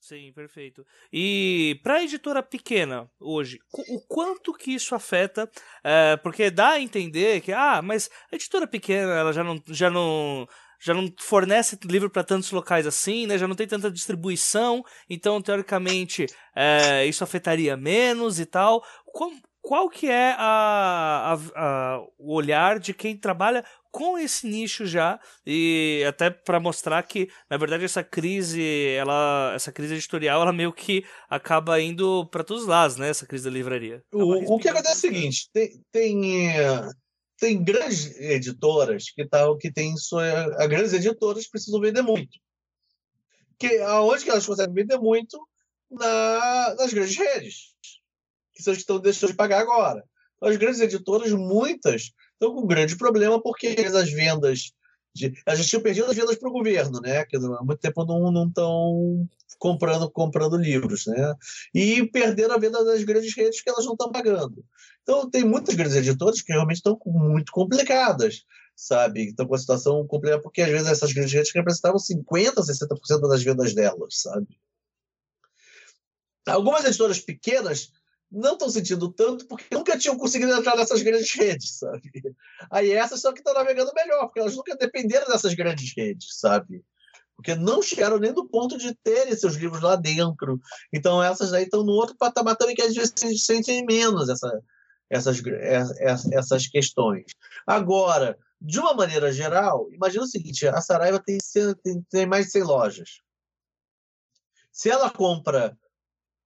Sim, 0.08 0.32
perfeito. 0.32 0.86
E 1.12 1.82
para 1.84 1.96
a 1.96 2.04
editora 2.04 2.42
pequena 2.42 3.12
hoje, 3.20 3.60
o 3.74 4.00
quanto 4.08 4.54
que 4.54 4.72
isso 4.72 4.96
afeta? 4.96 5.52
É, 5.84 6.16
porque 6.16 6.50
dá 6.50 6.70
a 6.70 6.80
entender 6.80 7.42
que, 7.42 7.52
ah, 7.52 7.82
mas 7.82 8.10
a 8.32 8.36
editora 8.38 8.66
pequena 8.66 9.12
ela 9.12 9.34
já 9.34 9.44
não, 9.44 9.62
já 9.68 9.90
não, 9.90 10.48
já 10.80 10.94
não 10.94 11.14
fornece 11.20 11.78
livro 11.84 12.10
para 12.10 12.24
tantos 12.24 12.52
locais 12.52 12.88
assim, 12.88 13.28
né? 13.28 13.38
Já 13.38 13.50
não 13.50 13.56
tem 13.56 13.68
tanta 13.68 13.92
distribuição, 13.92 14.82
então 15.10 15.42
teoricamente 15.42 16.26
é, 16.56 17.06
isso 17.06 17.22
afetaria 17.22 17.76
menos 17.76 18.40
e 18.40 18.46
tal. 18.46 18.82
Como, 19.06 19.38
qual 19.68 19.90
que 19.90 20.08
é 20.08 20.32
a, 20.38 21.34
a, 21.34 21.38
a, 21.56 22.02
o 22.18 22.34
olhar 22.34 22.80
de 22.80 22.94
quem 22.94 23.18
trabalha 23.18 23.66
com 23.92 24.18
esse 24.18 24.48
nicho 24.48 24.86
já? 24.86 25.20
E 25.46 26.06
até 26.08 26.30
para 26.30 26.58
mostrar 26.58 27.04
que 27.04 27.30
na 27.50 27.58
verdade 27.58 27.84
essa 27.84 28.02
crise 28.02 28.64
ela 28.98 29.52
essa 29.54 29.70
crise 29.70 29.96
editorial 29.96 30.42
ela 30.42 30.54
meio 30.54 30.72
que 30.72 31.04
acaba 31.30 31.82
indo 31.82 32.26
para 32.28 32.46
todos 32.46 32.64
os 32.64 32.70
lados 32.70 32.96
né? 32.96 33.10
Essa 33.10 33.26
crise 33.26 33.44
da 33.44 33.50
livraria. 33.50 34.02
O, 34.14 34.56
o 34.56 34.58
que 34.58 34.70
acontece 34.70 35.06
é 35.06 35.10
o 35.10 35.14
seguinte 35.14 35.50
tem, 35.52 35.84
tem 35.92 36.32
tem 37.38 37.62
grandes 37.62 38.18
editoras 38.22 39.12
que 39.14 39.28
tal 39.28 39.58
que 39.58 39.70
tem 39.70 39.98
sua, 39.98 40.46
as 40.56 40.68
grandes 40.68 40.94
editoras 40.94 41.46
precisam 41.46 41.82
vender 41.82 42.02
muito. 42.02 42.40
Que 43.60 43.80
aonde 43.80 44.24
que 44.24 44.30
elas 44.30 44.46
conseguem 44.46 44.74
vender 44.74 44.98
muito? 44.98 45.38
Na, 45.92 46.76
nas 46.76 46.94
grandes 46.94 47.18
redes 47.18 47.77
que 48.58 48.64
que 48.64 48.72
estão 48.72 49.00
deixando 49.00 49.32
de 49.32 49.36
pagar 49.36 49.62
agora. 49.62 50.04
As 50.42 50.56
grandes 50.58 50.80
editoras, 50.82 51.32
muitas, 51.32 52.12
estão 52.34 52.54
com 52.54 52.62
um 52.62 52.68
grande 52.68 52.96
problema 52.98 53.42
porque 53.42 53.68
as 53.68 54.12
vendas. 54.12 54.72
De, 55.16 55.34
a 55.48 55.56
gente 55.56 55.70
tinha 55.70 55.82
perdido 55.82 56.10
as 56.10 56.16
vendas 56.16 56.36
para 56.36 56.50
o 56.50 56.54
governo, 56.54 57.00
né? 57.02 57.26
Que 57.26 57.38
há 57.38 57.40
muito 57.40 57.80
tempo 57.80 58.06
não 58.06 58.48
estão 58.48 59.28
comprando, 59.58 60.10
comprando 60.12 60.58
livros, 60.58 61.08
né? 61.08 61.34
E 61.74 62.06
perderam 62.08 62.54
a 62.54 62.60
venda 62.60 62.84
das 62.86 63.04
grandes 63.04 63.36
redes 63.36 63.62
que 63.62 63.70
elas 63.70 63.86
não 63.86 63.94
estão 63.94 64.12
pagando. 64.12 64.64
Então, 65.02 65.30
tem 65.30 65.44
muitas 65.44 65.74
grandes 65.74 65.96
editoras 65.96 66.42
que 66.42 66.52
realmente 66.52 66.78
estão 66.78 67.00
muito 67.06 67.52
complicadas, 67.52 68.44
sabe? 68.76 69.30
Estão 69.30 69.48
com 69.48 69.56
a 69.56 69.58
situação 69.58 70.06
complicada, 70.06 70.42
porque 70.42 70.62
às 70.62 70.70
vezes 70.70 70.88
essas 70.88 71.14
grandes 71.14 71.34
redes 71.34 71.52
representavam 71.52 71.98
50%, 71.98 72.54
60% 72.54 73.28
das 73.28 73.42
vendas 73.42 73.74
delas, 73.74 74.22
sabe? 74.22 74.48
Algumas 76.46 76.86
editoras 76.86 77.20
pequenas 77.20 77.92
não 78.32 78.54
estão 78.54 78.70
sentindo 78.70 79.12
tanto 79.12 79.48
porque 79.48 79.74
nunca 79.74 79.98
tinham 79.98 80.18
conseguido 80.18 80.52
entrar 80.52 80.76
nessas 80.76 81.02
grandes 81.02 81.34
redes, 81.34 81.78
sabe? 81.78 82.12
Aí 82.70 82.92
essas 82.92 83.22
são 83.22 83.34
que 83.34 83.40
estão 83.40 83.54
navegando 83.54 83.94
melhor, 83.94 84.26
porque 84.26 84.40
elas 84.40 84.56
nunca 84.56 84.76
dependeram 84.76 85.28
dessas 85.28 85.54
grandes 85.54 85.94
redes, 85.96 86.38
sabe? 86.40 86.84
Porque 87.36 87.56
não 87.56 87.82
chegaram 87.82 88.18
nem 88.20 88.34
do 88.34 88.48
ponto 88.48 88.78
de 88.78 88.94
terem 88.96 89.36
seus 89.36 89.56
livros 89.56 89.82
lá 89.82 89.96
dentro. 89.96 90.60
Então 90.92 91.24
essas 91.24 91.54
aí 91.54 91.64
estão 91.64 91.84
no 91.84 91.94
outro 91.94 92.16
patamar 92.18 92.56
também 92.56 92.76
que 92.76 92.82
às 92.82 92.94
vezes 92.94 93.14
se 93.16 93.38
sentem 93.38 93.86
menos 93.86 94.28
essa, 94.28 94.62
essas, 95.10 95.42
essas 96.32 96.68
questões. 96.68 97.26
Agora, 97.66 98.38
de 98.60 98.80
uma 98.80 98.94
maneira 98.94 99.32
geral, 99.32 99.88
imagina 99.94 100.24
o 100.24 100.28
seguinte, 100.28 100.68
a 100.68 100.82
Saraiva 100.82 101.22
tem, 101.24 101.38
tem, 101.84 102.02
tem 102.10 102.26
mais 102.26 102.48
de 102.48 102.52
100 102.54 102.64
lojas. 102.64 103.22
Se 104.72 104.90
ela 104.90 105.10
compra 105.10 105.78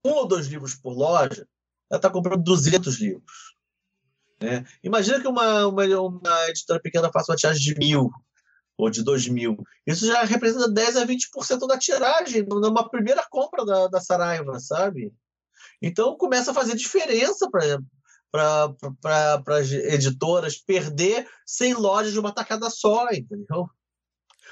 um 0.04 0.12
ou 0.12 0.28
dois 0.28 0.48
livros 0.48 0.76
por 0.76 0.94
loja, 0.94 1.48
ela 1.92 1.98
está 1.98 2.10
comprando 2.10 2.42
200 2.42 3.00
livros. 3.00 3.24
Né? 4.42 4.66
Imagina 4.82 5.20
que 5.20 5.28
uma, 5.28 5.68
uma, 5.68 5.84
uma, 6.00 6.50
editora 6.50 6.80
pequena 6.80 7.12
faça 7.12 7.32
uma 7.32 7.38
tiragem 7.38 7.62
de 7.62 7.76
mil 7.76 8.10
ou 8.78 8.90
de 8.90 9.04
dois 9.04 9.28
mil. 9.28 9.58
Isso 9.86 10.08
já 10.08 10.24
representa 10.24 10.72
10 10.72 10.98
a 10.98 11.06
20% 11.06 11.68
da 11.68 11.78
tiragem 11.78 12.44
numa 12.48 12.90
primeira 12.90 13.24
compra 13.30 13.66
da, 13.66 13.88
da 13.88 14.00
Saraiva, 14.00 14.58
sabe? 14.60 15.14
Então 15.82 16.18
começa 16.18 16.52
a 16.52 16.54
fazer 16.54 16.76
diferença 16.76 17.48
para 17.52 18.64
as 19.48 19.72
editoras 19.72 20.58
perder 20.58 21.28
100 21.46 21.74
lojas 21.76 22.14
de 22.14 22.20
uma 22.20 22.34
tacada 22.34 22.70
só, 22.70 23.10
entendeu? 23.12 23.70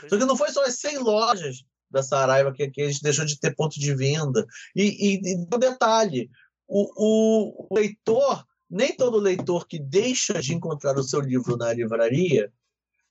Só 0.07 0.17
que 0.17 0.25
não 0.25 0.37
foi 0.37 0.51
só 0.51 0.63
as 0.65 0.75
100 0.75 0.99
lojas 0.99 1.63
da 1.89 2.03
Saraiva 2.03 2.53
que, 2.53 2.69
que 2.69 2.81
a 2.81 2.87
gente 2.87 3.01
deixou 3.01 3.25
de 3.25 3.39
ter 3.39 3.55
ponto 3.55 3.79
de 3.79 3.95
venda. 3.95 4.45
E, 4.75 4.83
e, 4.83 5.21
e 5.23 5.35
um 5.37 5.57
detalhe, 5.57 6.29
o, 6.70 7.67
o 7.67 7.76
leitor, 7.76 8.45
nem 8.70 8.95
todo 8.95 9.17
leitor 9.17 9.67
que 9.67 9.80
deixa 9.80 10.39
de 10.39 10.53
encontrar 10.53 10.97
o 10.97 11.03
seu 11.03 11.20
livro 11.20 11.57
na 11.57 11.74
livraria, 11.74 12.51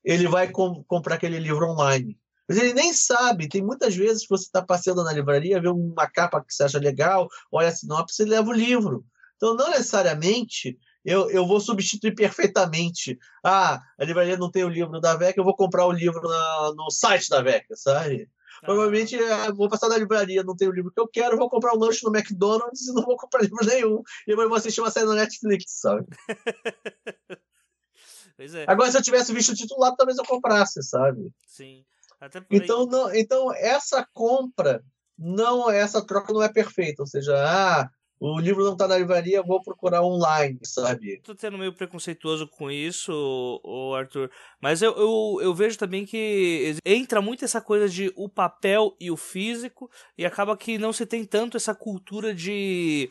ele 0.05 0.29
vai 0.29 0.49
com, 0.49 0.85
comprar 0.85 1.17
aquele 1.17 1.39
livro 1.39 1.67
online. 1.67 2.19
Mas 2.49 2.57
ele 2.57 2.73
nem 2.73 2.95
sabe, 2.95 3.49
tem 3.49 3.63
muitas 3.63 3.95
vezes 3.95 4.23
que 4.23 4.31
você 4.31 4.45
está 4.45 4.63
passeando 4.63 5.05
na 5.05 5.13
livraria, 5.13 5.61
vê 5.61 5.69
uma 5.69 6.09
capa 6.09 6.43
que 6.43 6.55
você 6.55 6.63
acha 6.63 6.79
legal, 6.79 7.29
olha 7.53 7.69
a 7.69 7.73
sinopse 7.73 8.23
e 8.23 8.27
leva 8.27 8.49
o 8.49 8.55
livro. 8.55 9.05
Então, 9.37 9.55
não 9.55 9.71
necessariamente 9.71 10.79
eu, 11.05 11.31
eu 11.31 11.47
vou 11.47 11.61
substituir 11.61 12.15
perfeitamente. 12.15 13.19
Ah, 13.45 13.81
a 13.99 14.05
livraria 14.05 14.37
não 14.37 14.51
tem 14.51 14.65
o 14.65 14.69
livro 14.69 15.01
da 15.01 15.15
VEC, 15.15 15.37
eu 15.37 15.45
vou 15.45 15.57
comprar 15.57 15.87
o 15.87 15.93
livro 15.93 16.23
na, 16.23 16.73
no 16.75 16.91
site 16.91 17.29
da 17.29 17.43
VEC, 17.43 17.67
sabe? 17.75 18.29
Provavelmente 18.61 19.17
é, 19.17 19.53
vou 19.53 19.69
passar 19.69 19.89
na 19.89 19.99
livraria, 19.99 20.43
não 20.43 20.57
tenho 20.57 20.71
o 20.71 20.75
livro 20.75 20.91
que 20.91 21.01
eu 21.01 21.09
quero, 21.09 21.37
vou 21.37 21.49
comprar 21.49 21.75
um 21.75 21.79
lanche 21.79 22.05
no 22.05 22.15
McDonald's 22.15 22.89
e 22.89 22.93
não 22.93 23.03
vou 23.03 23.17
comprar 23.17 23.41
livro 23.43 23.65
nenhum. 23.65 24.03
E 24.27 24.31
depois 24.31 24.49
vou 24.49 24.57
assistir 24.57 24.81
uma 24.81 24.91
série 24.91 25.07
no 25.07 25.15
Netflix, 25.15 25.81
sabe? 25.81 26.07
é. 28.39 28.65
Agora, 28.67 28.91
se 28.91 28.99
eu 28.99 29.03
tivesse 29.03 29.33
visto 29.33 29.53
o 29.53 29.55
titulado, 29.55 29.97
talvez 29.97 30.19
eu 30.19 30.25
comprasse, 30.25 30.83
sabe? 30.83 31.31
Sim. 31.47 31.85
Então, 32.51 32.87
não, 32.87 33.15
então, 33.15 33.53
essa 33.55 34.07
compra, 34.13 34.83
não 35.17 35.71
essa 35.71 36.05
troca 36.05 36.33
não 36.33 36.43
é 36.43 36.53
perfeita. 36.53 37.03
Ou 37.03 37.07
seja, 37.07 37.35
ah, 37.37 37.89
o 38.21 38.39
livro 38.39 38.65
não 38.65 38.73
está 38.73 38.89
na 38.89 38.99
livraria, 38.99 39.43
vou 39.43 39.63
procurar 39.63 40.03
online, 40.03 40.59
sabe? 40.63 41.21
Tô 41.23 41.35
sendo 41.37 41.59
meio 41.59 41.73
preconceituoso 41.73 42.47
com 42.49 42.71
isso, 42.71 43.61
Arthur, 43.97 44.31
mas 44.61 44.83
eu, 44.83 44.93
eu, 44.97 45.39
eu, 45.43 45.55
vejo 45.55 45.79
também 45.79 46.05
que 46.05 46.77
entra 46.85 47.23
muito 47.23 47.45
essa 47.45 47.61
coisa 47.61 47.89
de 47.89 48.13
o 48.17 48.29
papel 48.29 48.97
e 49.01 49.11
o 49.11 49.17
físico, 49.17 49.91
e 50.17 50.27
acaba 50.27 50.57
que 50.57 50.79
não 50.79 50.93
se 50.93 51.07
tem 51.07 51.25
tanto 51.25 51.57
essa 51.57 51.75
cultura 51.75 52.35
de 52.35 53.11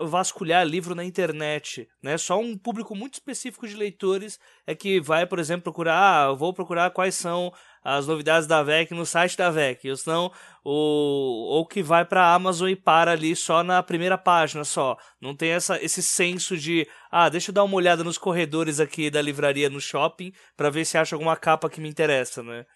vasculhar 0.00 0.66
livro 0.66 0.94
na 0.94 1.04
internet, 1.04 1.88
né? 2.02 2.18
Só 2.18 2.38
um 2.38 2.56
público 2.56 2.94
muito 2.94 3.14
específico 3.14 3.66
de 3.66 3.74
leitores 3.74 4.38
é 4.66 4.74
que 4.74 5.00
vai, 5.00 5.26
por 5.26 5.38
exemplo, 5.38 5.64
procurar, 5.64 6.28
ah, 6.28 6.32
vou 6.32 6.52
procurar 6.52 6.90
quais 6.90 7.14
são 7.14 7.52
as 7.82 8.06
novidades 8.06 8.46
da 8.46 8.62
VEC 8.62 8.92
no 8.92 9.06
site 9.06 9.38
da 9.38 9.50
VEC, 9.50 9.88
ou 9.88 9.96
senão 9.96 10.32
o 10.62 11.48
ou 11.50 11.66
que 11.66 11.82
vai 11.82 12.04
para 12.04 12.22
a 12.24 12.34
Amazon 12.34 12.68
e 12.68 12.76
para 12.76 13.12
ali 13.12 13.34
só 13.34 13.62
na 13.62 13.82
primeira 13.82 14.18
página 14.18 14.64
só. 14.64 14.96
Não 15.20 15.34
tem 15.34 15.50
essa 15.50 15.82
esse 15.82 16.02
senso 16.02 16.56
de, 16.56 16.86
ah, 17.10 17.28
deixa 17.28 17.50
eu 17.50 17.54
dar 17.54 17.64
uma 17.64 17.76
olhada 17.76 18.04
nos 18.04 18.18
corredores 18.18 18.80
aqui 18.80 19.10
da 19.10 19.22
livraria 19.22 19.70
no 19.70 19.80
shopping 19.80 20.32
para 20.56 20.70
ver 20.70 20.84
se 20.84 20.98
acha 20.98 21.16
alguma 21.16 21.36
capa 21.36 21.70
que 21.70 21.80
me 21.80 21.88
interessa, 21.88 22.42
né? 22.42 22.66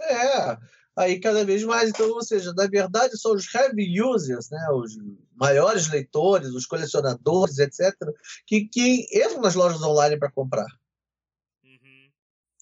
É, 0.00 0.56
aí 0.96 1.18
cada 1.20 1.44
vez 1.44 1.64
mais. 1.64 1.90
Então, 1.90 2.08
ou 2.10 2.22
seja, 2.22 2.52
na 2.54 2.66
verdade, 2.66 3.18
são 3.18 3.32
os 3.32 3.52
heavy 3.54 4.00
users, 4.02 4.50
né, 4.50 4.68
os 4.72 4.96
maiores 5.34 5.88
leitores, 5.88 6.50
os 6.50 6.66
colecionadores, 6.66 7.58
etc., 7.58 7.94
que, 8.46 8.68
que 8.68 9.06
entram 9.12 9.40
nas 9.40 9.54
lojas 9.54 9.82
online 9.82 10.18
para 10.18 10.30
comprar. 10.30 10.66
Uhum. 11.64 12.10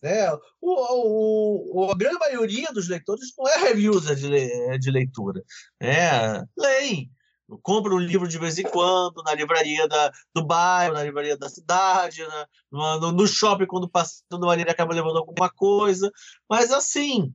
É, 0.02 0.32
o, 0.60 1.84
o, 1.86 1.90
a 1.90 1.96
grande 1.96 2.18
maioria 2.18 2.72
dos 2.72 2.88
leitores 2.88 3.32
não 3.36 3.48
é 3.48 3.68
heavy 3.68 3.90
user 3.90 4.16
de, 4.16 4.78
de 4.78 4.90
leitura. 4.90 5.42
É, 5.80 6.42
leem. 6.56 7.10
Compra 7.62 7.92
um 7.92 7.98
livro 7.98 8.28
de 8.28 8.38
vez 8.38 8.58
em 8.58 8.62
quando 8.62 9.24
na 9.24 9.34
livraria 9.34 9.88
da, 9.88 10.12
do 10.32 10.46
bairro, 10.46 10.94
na 10.94 11.02
livraria 11.02 11.36
da 11.36 11.48
cidade, 11.48 12.22
na, 12.70 12.98
no, 13.00 13.10
no 13.10 13.26
shopping, 13.26 13.66
quando 13.66 13.90
passa 13.90 14.22
de 14.30 14.38
maneira 14.38 14.70
acaba 14.70 14.94
levando 14.94 15.18
alguma 15.18 15.50
coisa. 15.50 16.12
Mas 16.48 16.70
assim, 16.70 17.34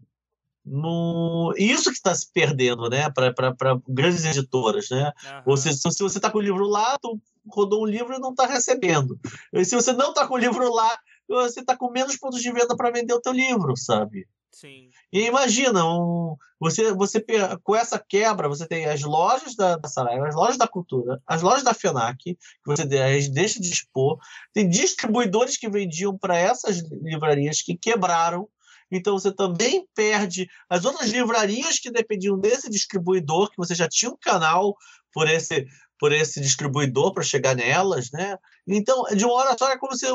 no... 0.66 1.54
Isso 1.58 1.92
que 1.92 1.98
está 1.98 2.14
se 2.14 2.32
perdendo, 2.32 2.90
né, 2.90 3.10
para 3.12 3.80
grandes 3.88 4.26
editoras, 4.26 4.90
né? 4.90 5.12
Uhum. 5.24 5.42
Ou 5.48 5.58
seja, 5.58 5.78
se 5.78 6.04
você 6.04 6.18
está 6.18 6.30
com 6.32 6.40
o 6.40 6.42
livro 6.42 6.66
lá, 6.68 6.98
tu 7.00 7.20
rodou 7.48 7.84
um 7.84 7.86
livro 7.86 8.16
e 8.16 8.20
não 8.20 8.32
está 8.32 8.46
recebendo. 8.46 9.20
E 9.54 9.64
se 9.64 9.76
você 9.76 9.94
não 9.94 10.10
está 10.10 10.28
com 10.28 10.34
o 10.34 10.40
livro 10.40 10.74
lá, 10.74 10.98
você 11.28 11.60
está 11.60 11.78
com 11.78 11.92
menos 11.92 12.18
pontos 12.18 12.42
de 12.42 12.52
venda 12.52 12.76
para 12.76 12.92
vender 12.92 13.14
o 13.14 13.22
teu 13.22 13.32
livro, 13.32 13.76
sabe? 13.78 14.28
Sim. 14.56 14.90
E 15.12 15.26
imagina, 15.26 15.86
um, 15.86 16.38
você, 16.58 16.94
você 16.94 17.24
com 17.62 17.76
essa 17.76 18.00
quebra, 18.00 18.48
você 18.48 18.66
tem 18.66 18.86
as 18.86 19.02
lojas 19.02 19.54
da, 19.54 19.76
da 19.76 19.90
Saraiva, 19.90 20.30
as 20.30 20.36
lojas 20.36 20.58
da 20.58 20.66
Cultura, 20.66 21.22
as 21.28 21.42
lojas 21.42 21.64
da 21.64 21.74
FENAC, 21.74 22.18
que 22.24 22.38
você 22.66 22.86
deixa 22.86 23.60
de 23.60 23.70
expor, 23.70 24.18
tem 24.54 24.70
distribuidores 24.70 25.58
que 25.58 25.70
vendiam 25.70 26.18
para 26.18 26.38
essas 26.38 26.80
livrarias 27.02 27.62
que 27.62 27.76
quebraram, 27.76 28.48
então 28.92 29.18
você 29.18 29.34
também 29.34 29.88
perde 29.96 30.48
as 30.70 30.86
outras 30.86 31.10
livrarias 31.10 31.80
que 31.80 31.92
dependiam 31.92 32.40
desse 32.40 32.70
distribuidor, 32.70 33.50
que 33.50 33.58
você 33.58 33.74
já 33.74 33.88
tinha 33.88 34.12
um 34.12 34.18
canal 34.18 34.76
por 35.12 35.30
esse, 35.30 35.66
por 36.00 36.12
esse 36.12 36.42
distribuidor 36.42 37.14
para 37.14 37.24
chegar 37.24 37.56
nelas, 37.56 38.12
né? 38.12 38.38
Então, 38.68 39.04
de 39.16 39.26
uma 39.26 39.34
hora 39.34 39.58
só 39.58 39.72
é 39.72 39.78
como 39.78 39.96
se 39.96 40.06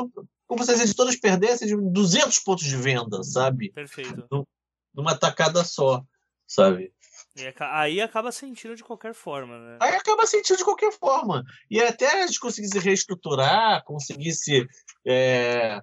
como 0.47 0.65
se 0.65 0.71
as 0.71 0.81
editoras 0.81 1.15
perdessem 1.15 1.65
de 1.65 1.77
200 1.77 2.39
pontos 2.39 2.65
de 2.65 2.75
venda, 2.75 3.23
sabe? 3.23 3.71
Perfeito. 3.71 4.45
Numa 4.93 5.17
tacada 5.17 5.63
só, 5.63 6.03
sabe? 6.45 6.93
E 7.37 7.53
aí 7.61 8.01
acaba 8.01 8.31
sentindo 8.31 8.75
de 8.75 8.83
qualquer 8.83 9.13
forma, 9.13 9.57
né? 9.57 9.77
Aí 9.79 9.95
acaba 9.95 10.27
sentindo 10.27 10.57
de 10.57 10.65
qualquer 10.65 10.91
forma. 10.91 11.43
E 11.69 11.79
até 11.79 12.21
a 12.21 12.27
gente 12.27 12.39
conseguir 12.39 12.67
se 12.67 12.79
reestruturar, 12.79 13.83
conseguir 13.85 14.33
se, 14.33 14.67
é, 15.07 15.81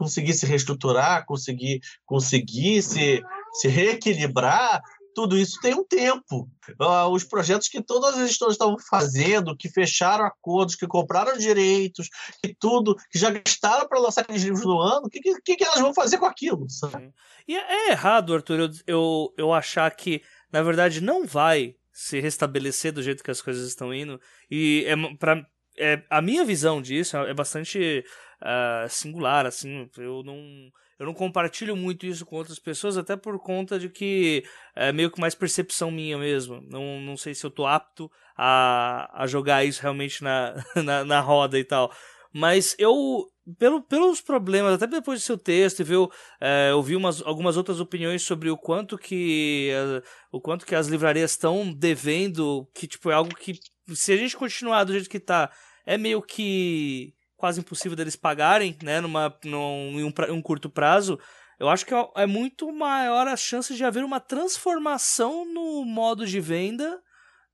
conseguir 0.00 0.32
se 0.32 0.46
reestruturar, 0.46 1.26
conseguir, 1.26 1.82
conseguir 2.06 2.80
se, 2.80 3.22
se 3.52 3.68
reequilibrar, 3.68 4.80
tudo 5.14 5.36
isso 5.36 5.60
tem 5.60 5.74
um 5.74 5.84
tempo. 5.84 6.48
Uh, 6.80 7.10
os 7.10 7.22
projetos 7.22 7.68
que 7.68 7.82
todas 7.82 8.14
as 8.14 8.30
editoras 8.30 8.54
estavam 8.54 8.78
fazendo, 8.78 9.54
que 9.54 9.68
fecharam 9.68 10.24
acordos, 10.24 10.74
que 10.74 10.86
compraram 10.86 11.36
direitos, 11.36 12.08
que 12.42 12.56
tudo, 12.58 12.96
que 13.10 13.18
já 13.18 13.28
gastaram 13.28 13.86
para 13.86 14.00
lançar 14.00 14.22
aqueles 14.22 14.42
livros 14.42 14.64
no 14.64 14.80
ano, 14.80 15.02
o 15.04 15.10
que, 15.10 15.20
que, 15.20 15.56
que, 15.56 15.64
elas 15.64 15.80
vão 15.80 15.92
fazer 15.92 16.16
com 16.16 16.24
aquilo? 16.24 16.64
Sabe? 16.70 17.12
E 17.46 17.54
é 17.54 17.90
errado, 17.90 18.34
Arthur, 18.34 18.60
eu, 18.60 18.70
eu, 18.86 19.34
eu 19.36 19.52
achar 19.52 19.90
que, 19.90 20.22
na 20.50 20.62
verdade, 20.62 21.02
não 21.02 21.26
vai 21.26 21.76
se 21.92 22.20
restabelecer 22.20 22.90
do 22.90 23.02
jeito 23.02 23.22
que 23.22 23.30
as 23.30 23.42
coisas 23.42 23.68
estão 23.68 23.92
indo. 23.92 24.18
E 24.50 24.86
é, 24.86 24.94
pra, 25.18 25.44
é, 25.80 26.04
a 26.10 26.20
minha 26.20 26.44
visão 26.44 26.80
disso 26.80 27.16
é 27.16 27.34
bastante 27.34 28.04
uh, 28.42 28.88
singular, 28.88 29.46
assim. 29.46 29.88
Eu 29.96 30.22
não 30.22 30.70
eu 31.00 31.06
não 31.06 31.14
compartilho 31.14 31.74
muito 31.74 32.04
isso 32.04 32.26
com 32.26 32.36
outras 32.36 32.58
pessoas, 32.58 32.98
até 32.98 33.16
por 33.16 33.38
conta 33.38 33.78
de 33.78 33.88
que 33.88 34.44
é 34.76 34.92
meio 34.92 35.10
que 35.10 35.18
mais 35.18 35.34
percepção 35.34 35.90
minha 35.90 36.18
mesmo. 36.18 36.60
Não, 36.68 37.00
não 37.00 37.16
sei 37.16 37.34
se 37.34 37.44
eu 37.44 37.50
tô 37.50 37.66
apto 37.66 38.10
a, 38.36 39.10
a 39.14 39.26
jogar 39.26 39.64
isso 39.64 39.80
realmente 39.80 40.22
na, 40.22 40.62
na, 40.84 41.02
na 41.02 41.20
roda 41.20 41.58
e 41.58 41.64
tal. 41.64 41.90
Mas 42.30 42.76
eu, 42.78 43.26
pelo, 43.58 43.82
pelos 43.82 44.20
problemas, 44.20 44.74
até 44.74 44.86
depois 44.86 45.20
do 45.20 45.24
seu 45.24 45.38
texto, 45.38 45.82
viu, 45.82 46.10
é, 46.38 46.68
eu 46.70 46.82
vi 46.82 46.94
umas, 46.94 47.22
algumas 47.22 47.56
outras 47.56 47.80
opiniões 47.80 48.22
sobre 48.22 48.50
o 48.50 48.56
quanto 48.58 48.98
que 48.98 49.70
é, 49.72 50.02
o 50.30 50.38
quanto 50.38 50.66
que 50.66 50.74
as 50.74 50.86
livrarias 50.86 51.30
estão 51.30 51.72
devendo, 51.72 52.68
que 52.74 52.86
tipo 52.86 53.10
é 53.10 53.14
algo 53.14 53.34
que 53.34 53.58
se 53.94 54.12
a 54.12 54.16
gente 54.18 54.36
continuar 54.36 54.84
do 54.84 54.92
jeito 54.92 55.08
que 55.08 55.18
tá, 55.18 55.50
é 55.90 55.98
meio 55.98 56.22
que 56.22 57.12
quase 57.36 57.58
impossível 57.58 57.96
deles 57.96 58.14
pagarem, 58.14 58.76
né, 58.80 59.00
numa, 59.00 59.36
num, 59.44 59.98
em 59.98 60.04
um, 60.04 60.12
um 60.34 60.40
curto 60.40 60.70
prazo, 60.70 61.18
eu 61.58 61.68
acho 61.68 61.84
que 61.84 61.92
é, 61.92 62.08
é 62.18 62.26
muito 62.26 62.72
maior 62.72 63.26
a 63.26 63.36
chance 63.36 63.74
de 63.74 63.84
haver 63.84 64.04
uma 64.04 64.20
transformação 64.20 65.44
no 65.52 65.84
modo 65.84 66.24
de 66.24 66.38
venda 66.38 67.00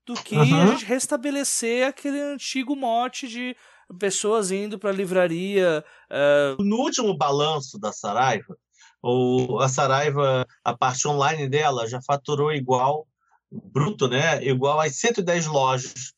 do 0.05 0.13
que 0.13 0.35
uhum. 0.35 0.41
a 0.41 0.67
gente 0.67 0.85
restabelecer 0.85 1.87
aquele 1.87 2.21
antigo 2.21 2.75
mote 2.75 3.27
de 3.27 3.55
pessoas 3.97 4.51
indo 4.51 4.77
para 4.77 4.91
a 4.91 4.93
livraria. 4.93 5.83
Uh... 6.59 6.63
No 6.63 6.77
último 6.77 7.17
balanço 7.17 7.79
da 7.79 7.91
Saraiva, 7.91 8.55
o, 9.01 9.59
a 9.59 9.67
Saraiva, 9.67 10.45
a 10.63 10.77
parte 10.77 11.07
online 11.07 11.49
dela 11.49 11.87
já 11.87 11.99
faturou 12.05 12.53
igual, 12.53 13.07
bruto, 13.51 14.07
né? 14.07 14.43
Igual 14.45 14.79
às 14.79 14.95
110 14.95 15.47
lojas 15.47 16.13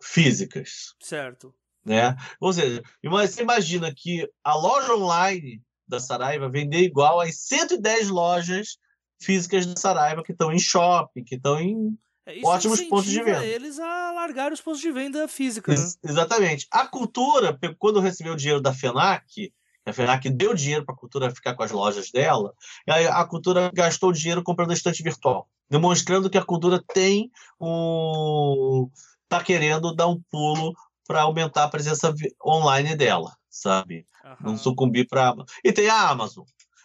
físicas. 0.00 0.94
Certo. 1.00 1.54
Né? 1.84 2.16
Ou 2.40 2.52
seja, 2.52 2.82
você 3.04 3.42
imagina 3.42 3.92
que 3.94 4.28
a 4.42 4.54
loja 4.56 4.94
online 4.94 5.62
da 5.86 6.00
Saraiva 6.00 6.48
vender 6.48 6.80
igual 6.80 7.20
às 7.20 7.38
110 7.42 8.08
lojas 8.08 8.78
físicas 9.20 9.66
da 9.66 9.76
Saraiva 9.76 10.22
que 10.22 10.32
estão 10.32 10.52
em 10.52 10.58
shopping, 10.58 11.24
que 11.24 11.36
estão 11.36 11.60
em 11.60 11.96
é, 12.26 12.40
ótimos 12.44 12.80
pontos 12.82 13.10
de 13.10 13.22
venda. 13.22 13.46
eles 13.46 13.78
a 13.78 14.10
largar 14.12 14.52
os 14.52 14.60
pontos 14.60 14.80
de 14.80 14.90
venda 14.90 15.28
física. 15.28 15.72
Né? 15.72 15.78
exatamente. 16.04 16.66
A 16.72 16.86
cultura, 16.86 17.56
quando 17.78 18.00
recebeu 18.00 18.32
o 18.32 18.36
dinheiro 18.36 18.60
da 18.60 18.74
FENAC, 18.74 19.52
a 19.86 19.92
FENAC 19.92 20.28
deu 20.30 20.52
dinheiro 20.52 20.84
para 20.84 20.94
a 20.94 20.98
cultura 20.98 21.30
ficar 21.30 21.54
com 21.54 21.62
as 21.62 21.70
lojas 21.70 22.10
dela, 22.10 22.52
a 22.88 23.24
cultura 23.24 23.70
gastou 23.72 24.10
dinheiro 24.10 24.42
comprando 24.42 24.72
a 24.72 24.74
estante 24.74 25.00
virtual, 25.04 25.48
demonstrando 25.70 26.28
que 26.28 26.36
a 26.36 26.44
cultura 26.44 26.82
tem 26.92 27.30
um. 27.60 28.90
Está 29.26 29.42
querendo 29.42 29.94
dar 29.94 30.08
um 30.08 30.20
pulo 30.30 30.72
para 31.06 31.22
aumentar 31.22 31.64
a 31.64 31.68
presença 31.68 32.12
online 32.44 32.96
dela, 32.96 33.32
sabe? 33.48 34.06
Uhum. 34.24 34.36
Não 34.40 34.58
sucumbir 34.58 35.06
para 35.08 35.34
E 35.64 35.72
tem 35.72 35.88
a 35.88 36.08
Amazon. 36.08 36.44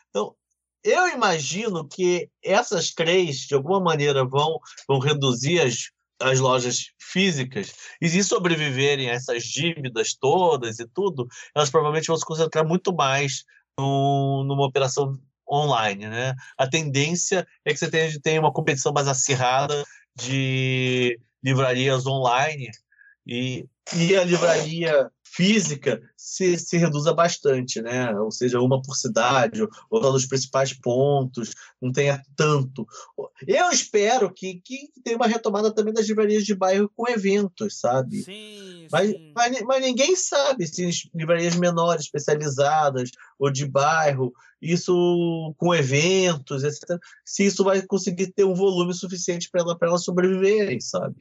Então, 0.09 0.35
eu 0.83 1.07
imagino 1.09 1.87
que 1.87 2.29
essas 2.43 2.91
três, 2.91 3.37
de 3.39 3.55
alguma 3.55 3.79
maneira, 3.79 4.25
vão, 4.25 4.59
vão 4.87 4.99
reduzir 4.99 5.61
as, 5.61 5.91
as 6.19 6.39
lojas 6.39 6.91
físicas 6.99 7.73
e 7.99 8.09
se 8.09 8.23
sobreviverem 8.23 9.09
a 9.09 9.13
essas 9.13 9.43
dívidas 9.43 10.13
todas 10.13 10.79
e 10.79 10.87
tudo, 10.87 11.27
elas 11.55 11.69
provavelmente 11.69 12.07
vão 12.07 12.17
se 12.17 12.25
concentrar 12.25 12.67
muito 12.67 12.93
mais 12.93 13.43
no, 13.77 14.43
numa 14.43 14.65
operação 14.65 15.19
online, 15.49 16.07
né? 16.07 16.33
A 16.57 16.67
tendência 16.67 17.45
é 17.65 17.71
que 17.71 17.77
você 17.77 17.89
tenha, 17.89 18.21
tenha 18.21 18.39
uma 18.39 18.53
competição 18.53 18.93
mais 18.93 19.07
acirrada 19.07 19.83
de 20.15 21.19
livrarias 21.43 22.05
online 22.05 22.69
e, 23.25 23.65
e 23.95 24.15
a 24.15 24.23
livraria 24.23 25.11
física 25.23 26.01
se, 26.17 26.57
se 26.57 26.77
reduza 26.77 27.13
bastante, 27.13 27.81
né? 27.81 28.13
Ou 28.19 28.31
seja, 28.31 28.59
uma 28.59 28.81
por 28.81 28.95
cidade, 28.95 29.65
ou 29.89 30.11
nos 30.11 30.25
principais 30.25 30.73
pontos, 30.73 31.53
não 31.81 31.91
tenha 31.91 32.21
tanto. 32.35 32.85
Eu 33.47 33.69
espero 33.69 34.31
que, 34.33 34.61
que 34.61 34.89
tenha 35.03 35.15
uma 35.15 35.27
retomada 35.27 35.73
também 35.73 35.93
das 35.93 36.07
livrarias 36.07 36.43
de 36.43 36.53
bairro 36.53 36.91
com 36.93 37.09
eventos, 37.09 37.79
sabe? 37.79 38.23
Sim, 38.23 38.87
mas, 38.91 39.09
sim. 39.09 39.31
Mas, 39.33 39.61
mas 39.61 39.81
ninguém 39.81 40.15
sabe 40.17 40.67
se 40.67 40.89
livrarias 41.15 41.55
menores, 41.55 42.03
especializadas, 42.03 43.09
ou 43.39 43.49
de 43.49 43.65
bairro, 43.65 44.33
isso 44.61 45.55
com 45.57 45.73
eventos, 45.73 46.63
etc., 46.63 46.99
se 47.23 47.45
isso 47.45 47.63
vai 47.63 47.81
conseguir 47.83 48.33
ter 48.33 48.43
um 48.43 48.53
volume 48.53 48.93
suficiente 48.93 49.49
para 49.49 49.61
ela, 49.61 49.77
elas 49.81 50.03
sobreviverem, 50.03 50.81
sabe? 50.81 51.15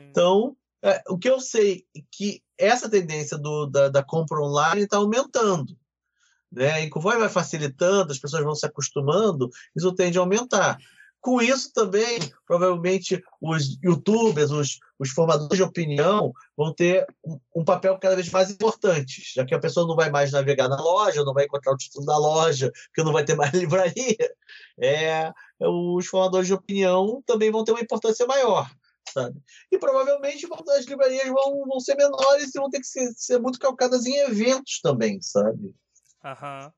Então, 0.00 0.56
é, 0.82 1.02
o 1.08 1.18
que 1.18 1.28
eu 1.28 1.40
sei 1.40 1.86
é 1.96 2.00
que 2.10 2.42
essa 2.58 2.90
tendência 2.90 3.38
do, 3.38 3.66
da, 3.66 3.88
da 3.88 4.02
compra 4.02 4.40
online 4.40 4.82
está 4.82 4.98
aumentando. 4.98 5.76
Né? 6.52 6.84
E 6.84 6.90
conforme 6.90 7.20
vai 7.20 7.28
facilitando, 7.28 8.12
as 8.12 8.18
pessoas 8.18 8.44
vão 8.44 8.54
se 8.54 8.66
acostumando, 8.66 9.50
isso 9.74 9.94
tende 9.94 10.18
a 10.18 10.20
aumentar. 10.20 10.78
Com 11.20 11.40
isso 11.40 11.72
também, 11.72 12.18
provavelmente, 12.46 13.20
os 13.40 13.78
youtubers, 13.82 14.50
os, 14.50 14.78
os 14.98 15.08
formadores 15.08 15.56
de 15.56 15.62
opinião 15.62 16.34
vão 16.54 16.72
ter 16.72 17.06
um, 17.24 17.40
um, 17.56 17.64
papel 17.64 17.98
cada 17.98 18.14
vez 18.14 18.28
mais 18.28 18.50
importante, 18.50 19.22
já 19.34 19.42
que 19.42 19.54
a 19.54 19.58
pessoa 19.58 19.86
não 19.86 19.96
vai 19.96 20.10
mais 20.10 20.32
navegar 20.32 20.68
na 20.68 20.76
loja, 20.76 21.24
não 21.24 21.32
vai 21.32 21.46
encontrar 21.46 21.72
o 21.72 21.78
título 21.78 22.04
da 22.04 22.18
loja, 22.18 22.70
porque 22.88 23.02
não 23.02 23.12
vai 23.12 23.24
ter 23.24 23.34
mais 23.34 23.52
livraria. 23.56 24.34
É, 24.78 25.32
os 25.58 26.06
formadores 26.06 26.46
de 26.46 26.52
opinião 26.52 27.22
também 27.24 27.50
vão 27.50 27.64
ter 27.64 27.72
uma 27.72 27.80
importância 27.80 28.26
maior 28.26 28.70
sabe? 29.14 29.40
E 29.72 29.78
provavelmente 29.78 30.46
as 30.76 30.84
livrarias 30.84 31.28
vão, 31.28 31.64
vão 31.66 31.80
ser 31.80 31.94
menores 31.96 32.54
e 32.54 32.58
vão 32.58 32.68
ter 32.68 32.80
que 32.80 32.86
ser, 32.86 33.10
ser 33.16 33.38
muito 33.38 33.58
calcadas 33.58 34.04
em 34.04 34.16
eventos 34.18 34.80
também, 34.82 35.20
sabe? 35.22 35.74
Aham. 36.22 36.72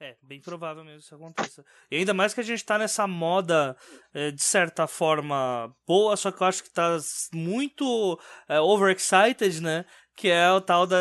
É, 0.00 0.16
bem 0.22 0.40
provável 0.40 0.84
mesmo 0.84 1.00
que 1.00 1.06
isso 1.06 1.14
aconteça. 1.16 1.64
E 1.90 1.96
ainda 1.96 2.14
mais 2.14 2.32
que 2.32 2.38
a 2.38 2.44
gente 2.44 2.64
tá 2.64 2.78
nessa 2.78 3.04
moda, 3.08 3.76
é, 4.14 4.30
de 4.30 4.42
certa 4.42 4.86
forma, 4.86 5.74
boa, 5.84 6.16
só 6.16 6.30
que 6.30 6.40
eu 6.40 6.46
acho 6.46 6.62
que 6.62 6.70
tá 6.70 6.96
muito 7.34 8.16
é, 8.48 8.60
overexcited, 8.60 9.60
né? 9.60 9.84
Que 10.18 10.28
é 10.28 10.50
o 10.50 10.60
tal 10.60 10.84
da 10.84 10.98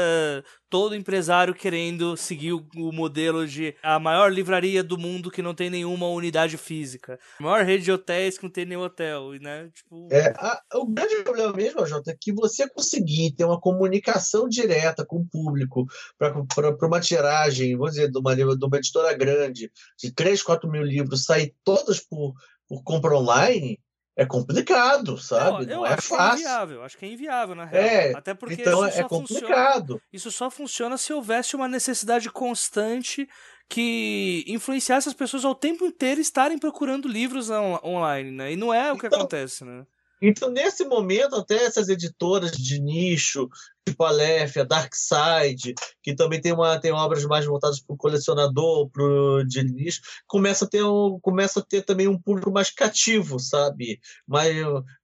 todo 0.70 0.94
empresário 0.94 1.56
querendo 1.56 2.16
seguir 2.16 2.54
o, 2.54 2.68
o, 2.76 2.92
modelo 2.92 3.48
de 3.48 3.74
a 3.82 3.98
maior 3.98 4.32
livraria 4.32 4.84
do 4.84 4.96
mundo 4.96 5.32
que 5.32 5.42
não 5.42 5.56
tem 5.56 5.72
nenhuma 5.72 6.08
unidade 6.08 6.56
física, 6.56 7.20
a 7.40 7.44
maior 7.44 7.66
rede 7.66 7.86
de 7.86 7.92
hotéis 7.92 8.38
que 8.38 8.44
não 8.44 8.52
tem 8.52 8.66
nenhum 8.66 8.82
hotel, 8.82 9.32
né? 9.42 9.72
Tipo... 9.74 10.08
É, 10.12 10.34
a, 10.38 10.62
o 10.76 10.86
grande 10.86 11.24
problema 11.24 11.52
mesmo, 11.52 11.84
Jota, 11.88 12.12
é 12.12 12.18
que 12.20 12.32
você 12.32 12.70
conseguir 12.70 13.32
ter 13.32 13.46
uma 13.46 13.60
comunicação 13.60 14.48
direta 14.48 15.04
com 15.04 15.18
o 15.18 15.26
público 15.26 15.88
para 16.20 16.88
uma 16.88 17.02
tiragem, 17.02 17.76
vou 17.76 17.90
dizer, 17.90 18.12
de 18.12 18.20
uma, 18.20 18.36
de 18.36 18.44
uma 18.44 18.78
editora 18.78 19.14
grande, 19.14 19.72
de 19.98 20.12
3, 20.12 20.44
4 20.44 20.70
mil 20.70 20.84
livros, 20.84 21.24
sair 21.24 21.56
todas 21.64 22.00
por, 22.00 22.36
por 22.68 22.84
compra 22.84 23.18
online, 23.18 23.80
é 24.18 24.26
complicado, 24.26 25.18
sabe? 25.18 25.68
Não 25.68 25.86
é 25.86 25.94
acho 25.94 26.08
fácil. 26.08 26.38
Que 26.38 26.44
é 26.44 26.50
inviável, 26.50 26.84
acho 26.84 26.98
que 26.98 27.06
é 27.06 27.10
inviável, 27.10 27.56
na 27.56 27.66
real. 27.66 27.84
É, 27.84 28.14
Até 28.16 28.34
porque 28.34 28.56
então 28.56 28.86
isso 28.88 28.98
é 29.00 29.02
só 29.04 29.10
funciona. 29.10 29.42
complicado. 29.42 30.02
Isso 30.12 30.32
só 30.32 30.50
funciona 30.50 30.98
se 30.98 31.14
houvesse 31.14 31.56
uma 31.56 31.68
necessidade 31.68 32.30
constante 32.30 33.30
que 33.70 34.44
influenciasse 34.48 35.08
as 35.08 35.14
pessoas 35.14 35.46
ao 35.46 35.54
tempo 35.54 35.86
inteiro 35.86 36.20
estarem 36.20 36.58
procurando 36.58 37.08
livros 37.08 37.50
on- 37.50 37.80
online, 37.84 38.32
né? 38.32 38.54
E 38.54 38.56
não 38.56 38.74
é 38.74 38.92
o 38.92 38.98
que 38.98 39.06
Então- 39.08 39.20
acontece, 39.20 39.64
né? 39.64 39.86
Então, 40.22 40.50
nesse 40.50 40.84
momento, 40.86 41.36
até 41.36 41.64
essas 41.64 41.90
editoras 41.90 42.52
de 42.54 42.80
nicho, 42.82 43.48
tipo 43.92 44.04
a 44.04 44.10
Aleph, 44.10 44.58
a 44.58 44.64
Dark 44.64 44.94
Side, 44.94 45.74
que 46.04 46.16
também 46.16 46.42
tem, 46.42 46.54
uma, 46.54 46.80
tem 46.80 46.92
obras 46.92 47.24
mais 47.26 47.46
voltadas 47.46 47.80
para 47.80 47.94
o 47.94 47.98
colecionador, 47.98 48.90
para 48.90 49.04
o 49.04 49.44
nicho, 49.44 50.02
começa 50.28 50.66
a, 50.66 50.68
ter 50.68 50.84
um, 50.84 51.20
começa 51.22 51.60
a 51.60 51.64
ter 51.64 51.84
também 51.84 52.08
um 52.08 52.20
público 52.20 52.52
mais 52.52 52.70
cativo, 52.70 53.40
sabe? 53.40 54.00
Mais, 54.28 54.56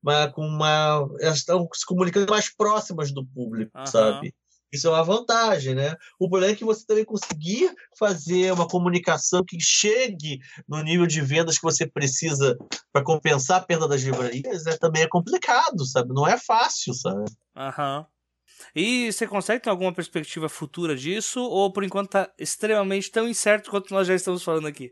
mais, 0.02 0.32
com 0.34 0.46
uma, 0.46 1.08
elas 1.20 1.40
estão 1.40 1.68
se 1.74 1.86
comunicando 1.86 2.30
mais 2.30 2.54
próximas 2.54 3.12
do 3.12 3.26
público, 3.26 3.72
Aham. 3.76 3.86
sabe? 3.86 4.34
Isso 4.74 4.88
é 4.88 4.90
uma 4.90 5.04
vantagem, 5.04 5.76
né? 5.76 5.96
O 6.20 6.28
problema 6.28 6.54
é 6.54 6.56
que 6.56 6.66
você 6.66 6.84
também 6.84 7.06
conseguir 7.06 7.72
fazer 7.98 8.52
uma 8.52 8.68
comunicação 8.68 9.44
que 9.46 9.60
chegue 9.62 10.40
no 10.68 10.82
nível 10.82 11.06
de 11.06 11.22
vendas 11.22 11.58
que 11.58 11.64
você 11.64 11.86
precisa 11.86 12.58
para 12.92 13.04
compensar 13.04 13.62
a 13.62 13.64
perda 13.64 13.88
das 13.88 14.02
livrarias 14.02 14.66
é, 14.66 14.76
também 14.76 15.04
é 15.04 15.08
complicado, 15.08 15.86
sabe? 15.86 16.12
Não 16.12 16.28
é 16.28 16.40
fácil, 16.40 16.92
sabe? 16.96 17.26
Aham. 17.56 18.08
E 18.76 19.12
você 19.12 19.28
consegue 19.28 19.64
ter 19.64 19.70
alguma 19.70 19.94
perspectiva 19.94 20.50
futura 20.50 20.96
disso? 20.96 21.42
Ou 21.42 21.72
por 21.72 21.84
enquanto 21.84 22.12
tá 22.12 22.32
extremamente 22.38 23.12
tão 23.12 23.28
incerto 23.28 23.70
quanto 23.70 23.94
nós 23.94 24.08
já 24.08 24.16
estamos 24.16 24.44
falando 24.44 24.68
aqui? 24.68 24.92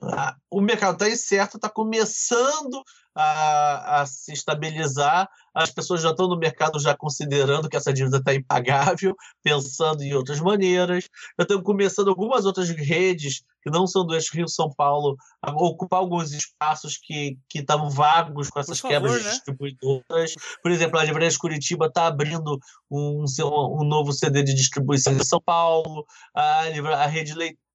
Ah, 0.00 0.36
O 0.50 0.60
mercado 0.60 0.94
está 0.94 1.08
incerto, 1.08 1.56
está 1.56 1.68
começando 1.68 2.82
a, 3.14 4.00
a 4.00 4.06
se 4.06 4.32
estabilizar. 4.32 5.28
As 5.52 5.72
pessoas 5.72 6.02
já 6.02 6.10
estão 6.10 6.28
no 6.28 6.38
mercado 6.38 6.78
já 6.78 6.96
considerando 6.96 7.68
que 7.68 7.76
essa 7.76 7.92
dívida 7.92 8.18
está 8.18 8.32
impagável, 8.32 9.16
pensando 9.42 10.02
em 10.02 10.14
outras 10.14 10.40
maneiras. 10.40 11.08
Já 11.36 11.42
estão 11.42 11.60
começando 11.60 12.08
algumas 12.08 12.46
outras 12.46 12.68
redes 12.70 13.42
que 13.60 13.70
não 13.70 13.88
são 13.88 14.06
do 14.06 14.14
eixo 14.14 14.36
Rio-São 14.36 14.72
Paulo 14.72 15.16
a 15.42 15.50
ocupar 15.50 15.98
alguns 15.98 16.32
espaços 16.32 16.96
que 16.96 17.36
que 17.48 17.58
estavam 17.58 17.90
vagos 17.90 18.50
com 18.50 18.60
essas 18.60 18.78
favor, 18.78 18.94
quebras 18.94 19.12
né? 19.14 19.18
de 19.18 19.30
distribuidoras. 19.30 20.34
Por 20.62 20.70
exemplo, 20.70 20.98
a 20.98 21.04
Livraria 21.04 21.28
Curitiba 21.36 21.86
está 21.86 22.06
abrindo 22.06 22.56
um, 22.88 23.24
um 23.24 23.84
novo 23.84 24.12
CD 24.12 24.44
de 24.44 24.54
distribuição 24.54 25.12
em 25.12 25.24
São 25.24 25.40
Paulo. 25.40 26.06
A, 26.32 26.66
a 27.02 27.06
Rede 27.06 27.34
Leitura 27.34 27.67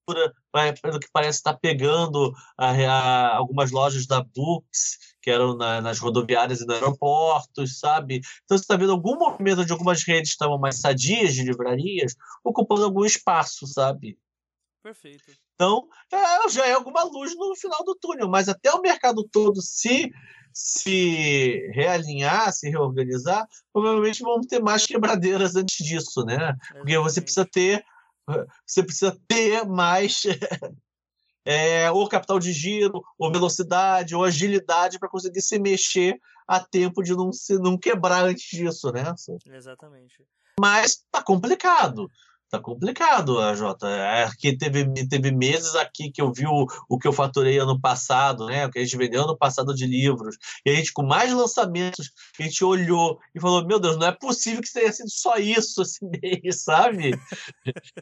pelo 0.81 0.99
que 0.99 1.07
parece, 1.11 1.37
está 1.39 1.53
pegando 1.53 2.33
a- 2.57 2.71
a- 2.71 3.35
algumas 3.35 3.71
lojas 3.71 4.05
da 4.05 4.21
Books, 4.23 4.97
que 5.21 5.29
eram 5.29 5.55
na- 5.55 5.81
nas 5.81 5.99
rodoviárias 5.99 6.59
e 6.61 6.65
nos 6.65 6.75
aeroportos, 6.75 7.79
sabe? 7.79 8.21
Então 8.43 8.57
você 8.57 8.63
está 8.63 8.75
vendo 8.75 8.91
algum 8.91 9.17
movimento 9.17 9.65
de 9.65 9.71
algumas 9.71 10.03
redes 10.03 10.31
que 10.31 10.35
estavam 10.35 10.59
mais 10.59 10.79
sadias 10.79 11.33
de 11.33 11.43
livrarias, 11.43 12.15
ocupando 12.43 12.83
algum 12.83 13.05
espaço, 13.05 13.65
sabe? 13.67 14.17
Perfeito. 14.83 15.23
Então, 15.55 15.87
é, 16.11 16.49
já 16.49 16.65
é 16.67 16.73
alguma 16.73 17.03
luz 17.03 17.33
no 17.37 17.55
final 17.55 17.83
do 17.85 17.95
túnel, 17.95 18.27
mas 18.27 18.49
até 18.49 18.69
o 18.71 18.81
mercado 18.81 19.23
todo 19.31 19.61
se 19.61 20.11
se 20.55 21.67
realinhar, 21.73 22.53
se 22.53 22.69
reorganizar, 22.69 23.47
provavelmente 23.71 24.21
vamos 24.21 24.45
ter 24.45 24.61
mais 24.61 24.85
quebradeiras 24.85 25.55
antes 25.55 25.83
disso, 25.83 26.23
né? 26.25 26.55
Porque 26.73 26.95
você 26.99 27.19
precisa 27.21 27.43
ter 27.43 27.83
você 28.65 28.83
precisa 28.83 29.17
ter 29.27 29.65
mais 29.65 30.23
é, 31.45 31.91
ou 31.91 32.07
capital 32.07 32.39
de 32.39 32.51
giro, 32.51 33.03
ou 33.17 33.31
velocidade, 33.31 34.15
ou 34.15 34.23
agilidade 34.23 34.99
para 34.99 35.09
conseguir 35.09 35.41
se 35.41 35.59
mexer 35.59 36.19
a 36.47 36.59
tempo 36.59 37.01
de 37.01 37.15
não 37.15 37.31
se 37.31 37.57
não 37.57 37.77
quebrar 37.77 38.25
antes 38.25 38.45
disso, 38.45 38.91
né? 38.91 39.03
Exatamente. 39.45 40.25
Mas 40.59 41.03
tá 41.11 41.21
complicado. 41.21 42.09
Tá 42.53 42.59
complicado, 42.59 43.39
a 43.39 43.55
Jota. 43.55 43.87
É 43.89 44.29
que 44.37 44.55
teve, 44.55 44.85
teve 45.07 45.31
meses 45.31 45.73
aqui 45.73 46.11
que 46.11 46.21
eu 46.21 46.31
vi 46.31 46.45
o, 46.45 46.67
o 46.87 46.99
que 46.99 47.07
eu 47.07 47.11
faturei 47.11 47.57
ano 47.57 47.81
passado, 47.81 48.45
né? 48.45 48.67
O 48.67 48.69
que 48.69 48.77
a 48.77 48.83
gente 48.83 48.95
vendeu 48.95 49.23
ano 49.23 49.35
passado 49.35 49.73
de 49.73 49.87
livros. 49.87 50.37
E 50.63 50.69
a 50.69 50.75
gente, 50.75 50.93
com 50.93 51.01
mais 51.01 51.33
lançamentos, 51.33 52.11
a 52.39 52.43
gente 52.43 52.63
olhou 52.63 53.17
e 53.33 53.41
falou: 53.41 53.65
Meu 53.65 53.79
Deus, 53.79 53.97
não 53.97 54.05
é 54.05 54.11
possível 54.11 54.61
que 54.61 54.71
tenha 54.71 54.93
sido 54.93 55.09
só 55.09 55.37
isso 55.37 55.81
esse 55.81 56.05
mês, 56.05 56.61
sabe? 56.61 57.19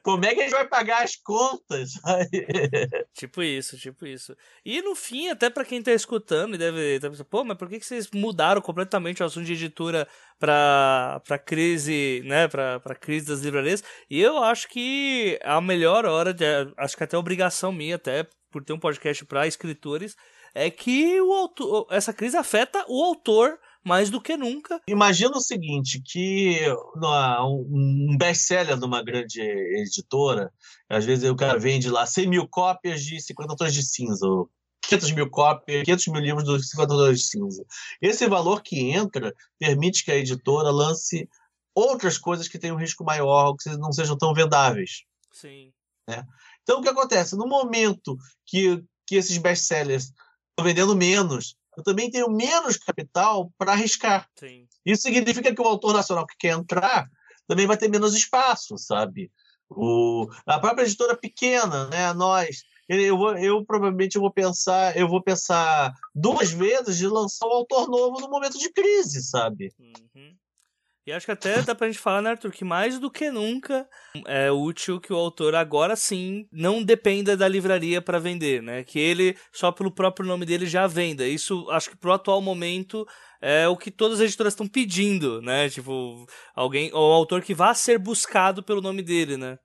Como 0.04 0.26
é 0.26 0.36
que 0.36 0.42
a 0.42 0.44
gente 0.44 0.52
vai 0.52 0.68
pagar 0.68 1.04
as 1.06 1.16
contas? 1.16 1.92
Tipo 3.14 3.44
isso, 3.44 3.78
tipo 3.78 4.06
isso. 4.06 4.36
E 4.66 4.82
no 4.82 4.96
fim, 4.96 5.30
até 5.30 5.50
pra 5.50 5.64
quem 5.64 5.82
tá 5.82 5.92
escutando 5.92 6.56
e 6.56 6.58
deve 6.58 6.96
estar 6.96 7.10
pensando, 7.10 7.26
pô, 7.26 7.44
mas 7.44 7.58
por 7.58 7.70
que, 7.70 7.80
que 7.80 7.86
vocês 7.86 8.10
mudaram 8.14 8.62
completamente 8.62 9.22
o 9.22 9.26
assunto 9.26 9.46
de 9.46 9.54
editora 9.54 10.08
pra, 10.40 11.22
pra 11.26 11.38
crise, 11.38 12.24
né, 12.26 12.48
pra, 12.48 12.80
pra 12.80 12.96
crise 12.96 13.28
das 13.28 13.42
livrarias? 13.42 13.84
E 14.10 14.20
eu 14.20 14.41
acho 14.42 14.68
que 14.68 15.40
a 15.44 15.60
melhor 15.62 16.06
hora, 16.06 16.34
de, 16.34 16.46
acho 16.78 16.98
que 16.98 17.04
até 17.04 17.18
obrigação 17.18 17.72
minha, 17.72 17.96
até 17.96 18.28
por 18.52 18.64
ter 18.64 18.74
um 18.74 18.80
podcast 18.80 19.24
pra 19.26 19.48
escritores, 19.48 20.16
é 20.54 20.70
que 20.70 21.20
o 21.22 21.32
autor, 21.34 21.88
essa 21.90 22.14
crise 22.14 22.36
afeta 22.36 22.84
o 22.88 23.04
autor 23.04 23.58
mais 23.84 24.10
do 24.10 24.22
que 24.22 24.38
nunca. 24.38 24.80
Imagina 24.88 25.38
o 25.38 25.42
seguinte, 25.42 26.02
que 26.06 26.60
um 27.44 28.16
best-seller 28.18 28.78
de 28.78 28.86
uma 28.86 29.04
grande 29.04 29.42
editora, 29.42 30.52
às 30.90 31.06
vezes 31.06 31.30
o 31.30 31.36
cara 31.36 31.58
vende 31.58 31.90
lá 31.90 32.06
100 32.06 32.28
mil 32.28 32.48
cópias 32.48 33.04
de 33.04 33.20
50 33.20 33.56
tons 33.56 33.74
de 33.74 33.84
cinza, 33.84 34.28
ou 34.28 34.50
500 34.84 35.12
mil 35.14 35.30
cópias, 35.30 35.84
500 35.84 36.08
mil 36.08 36.22
livros 36.22 36.44
dos 36.44 36.70
50 36.70 36.94
tons 36.94 37.20
de 37.20 37.26
cinza. 37.26 37.66
Esse 38.02 38.28
valor 38.28 38.62
que 38.62 38.92
entra 38.92 39.34
permite 39.58 40.04
que 40.04 40.12
a 40.12 40.18
editora 40.18 40.70
lance 40.70 41.28
outras 41.76 42.18
coisas 42.18 42.48
que 42.48 42.60
tenham 42.60 42.76
um 42.76 42.80
risco 42.80 43.04
maior, 43.04 43.56
que 43.56 43.70
não 43.78 43.92
sejam 43.92 44.18
tão 44.18 44.34
vendáveis. 44.34 45.04
Sim. 45.32 45.72
Então, 46.64 46.80
o 46.80 46.82
que 46.82 46.90
acontece? 46.90 47.36
No 47.36 47.48
momento 47.48 48.18
que, 48.46 48.84
que 49.08 49.16
esses 49.16 49.38
best-sellers 49.38 50.06
estão 50.50 50.66
vendendo 50.66 50.96
menos, 50.96 51.56
eu 51.78 51.84
também 51.84 52.12
tenho 52.12 52.30
menos 52.30 52.78
capital 52.78 53.52
para 53.58 53.72
arriscar. 53.72 54.28
Sim. 54.38 54.68
Isso 54.86 55.04
significa 55.04 55.54
que 55.54 55.62
o 55.62 55.68
autor 55.68 55.94
nacional 55.94 56.28
que 56.28 56.36
quer 56.38 56.54
entrar 56.54 57.10
também 57.48 57.66
vai 57.66 57.78
ter 57.78 57.90
menos 57.90 58.16
espaço, 58.16 58.78
sabe? 58.78 59.32
O, 59.70 60.28
a 60.46 60.60
própria 60.60 60.84
editora 60.84 61.16
pequena, 61.16 61.88
né? 61.88 62.14
Nós, 62.14 62.64
eu, 62.90 63.18
vou, 63.18 63.38
eu 63.38 63.66
provavelmente 63.66 64.20
vou 64.20 64.32
pensar, 64.32 64.98
eu 64.98 65.08
vou 65.08 65.24
pensar 65.24 65.94
duas 66.14 66.52
vezes 66.52 66.98
de 66.98 67.08
lançar 67.08 67.48
um 67.48 67.54
autor 67.54 67.90
novo 67.90 68.20
no 68.20 68.30
momento 68.30 68.58
de 68.58 68.72
crise, 68.72 69.24
sabe? 69.24 69.74
Uhum. 69.80 70.36
E 71.12 71.14
acho 71.14 71.26
que 71.26 71.32
até 71.34 71.62
dá 71.62 71.76
pra 71.76 71.88
gente 71.88 72.00
falar, 72.00 72.22
né, 72.22 72.30
Arthur, 72.30 72.52
que 72.52 72.64
mais 72.64 72.98
do 72.98 73.12
que 73.12 73.30
nunca 73.30 73.86
é 74.26 74.50
útil 74.50 74.98
que 74.98 75.12
o 75.12 75.18
autor 75.18 75.54
agora 75.56 75.94
sim 75.94 76.48
não 76.50 76.82
dependa 76.82 77.36
da 77.36 77.50
livraria 77.50 78.02
para 78.02 78.18
vender, 78.18 78.64
né? 78.64 78.82
Que 78.86 78.98
ele, 78.98 79.36
só 79.52 79.74
pelo 79.74 79.92
próprio 79.92 80.26
nome 80.26 80.46
dele, 80.46 80.66
já 80.66 80.88
venda. 80.88 81.28
Isso, 81.28 81.70
acho 81.70 81.90
que 81.90 81.98
pro 81.98 82.14
atual 82.14 82.42
momento, 82.42 83.06
é 83.42 83.68
o 83.68 83.76
que 83.76 83.92
todas 83.92 84.22
as 84.22 84.28
editoras 84.28 84.54
estão 84.54 84.66
pedindo, 84.66 85.42
né? 85.42 85.70
Tipo, 85.70 86.26
alguém, 86.56 86.90
ou 86.94 87.12
um 87.12 87.14
autor 87.14 87.42
que 87.42 87.54
vá 87.54 87.74
ser 87.74 88.00
buscado 88.00 88.64
pelo 88.64 88.82
nome 88.82 89.02
dele, 89.02 89.36
né? 89.36 89.58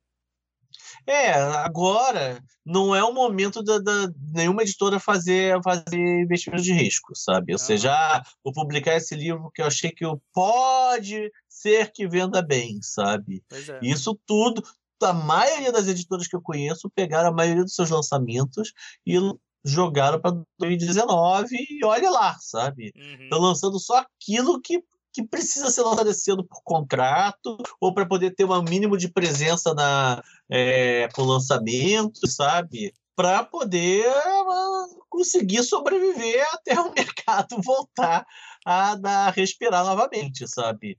É, 1.07 1.33
agora 1.33 2.43
não 2.65 2.95
é 2.95 3.03
o 3.05 3.13
momento 3.13 3.63
da, 3.63 3.79
da- 3.79 4.09
nenhuma 4.33 4.63
editora 4.63 4.99
fazer, 4.99 5.61
fazer 5.63 5.97
investimento 6.23 6.63
de 6.63 6.73
risco, 6.73 7.15
sabe? 7.15 7.53
Ou 7.53 7.59
seja, 7.59 7.93
ah, 7.93 8.23
vou 8.45 8.53
publicar 8.53 8.95
esse 8.97 9.15
livro 9.15 9.51
que 9.55 9.63
eu 9.63 9.67
achei 9.67 9.91
que 9.91 10.05
eu- 10.05 10.21
pode 10.33 11.31
ser 11.49 11.93
que 11.93 12.07
venda 12.09 12.43
bem, 12.43 12.79
sabe? 12.83 13.43
É. 13.53 13.81
Isso 13.83 14.19
tudo, 14.27 14.63
a 15.03 15.13
maioria 15.13 15.73
das 15.73 15.89
editoras 15.89 16.27
que 16.27 16.35
eu 16.37 16.43
conheço 16.43 16.91
pegaram 16.91 17.29
a 17.29 17.33
maioria 17.33 17.63
dos 17.65 17.75
seus 17.75 17.91
lançamentos 17.91 18.73
e 19.07 19.17
jogaram 19.65 20.21
para 20.21 20.37
2019 20.59 21.57
e 21.71 21.85
olha 21.85 22.09
lá, 22.11 22.37
sabe? 22.41 22.93
Uhum. 22.97 23.25
Estão 23.25 23.41
lançando 23.41 23.79
só 23.81 23.97
aquilo 23.99 24.61
que, 24.61 24.81
que 25.17 25.27
precisa 25.27 25.71
ser 25.71 25.81
lançado 25.81 26.11
esse 26.11 26.31
ano 26.31 26.45
por 26.45 26.63
contrato 26.63 27.57
ou 27.81 27.95
para 27.95 28.05
poder 28.05 28.35
ter 28.35 28.45
um 28.45 28.63
mínimo 28.63 28.99
de 28.99 29.09
presença 29.09 29.73
na, 29.73 30.23
é, 30.51 31.09
lançamento, 31.17 32.27
sabe? 32.29 32.93
Para 33.15 33.43
poder 33.43 34.07
ah, 34.07 34.87
conseguir 35.09 35.63
sobreviver 35.63 36.45
até 36.53 36.79
o 36.79 36.93
mercado 36.93 37.57
voltar 37.65 38.27
a 38.63 38.95
dar, 38.95 39.33
respirar 39.33 39.87
novamente, 39.87 40.47
sabe? 40.47 40.99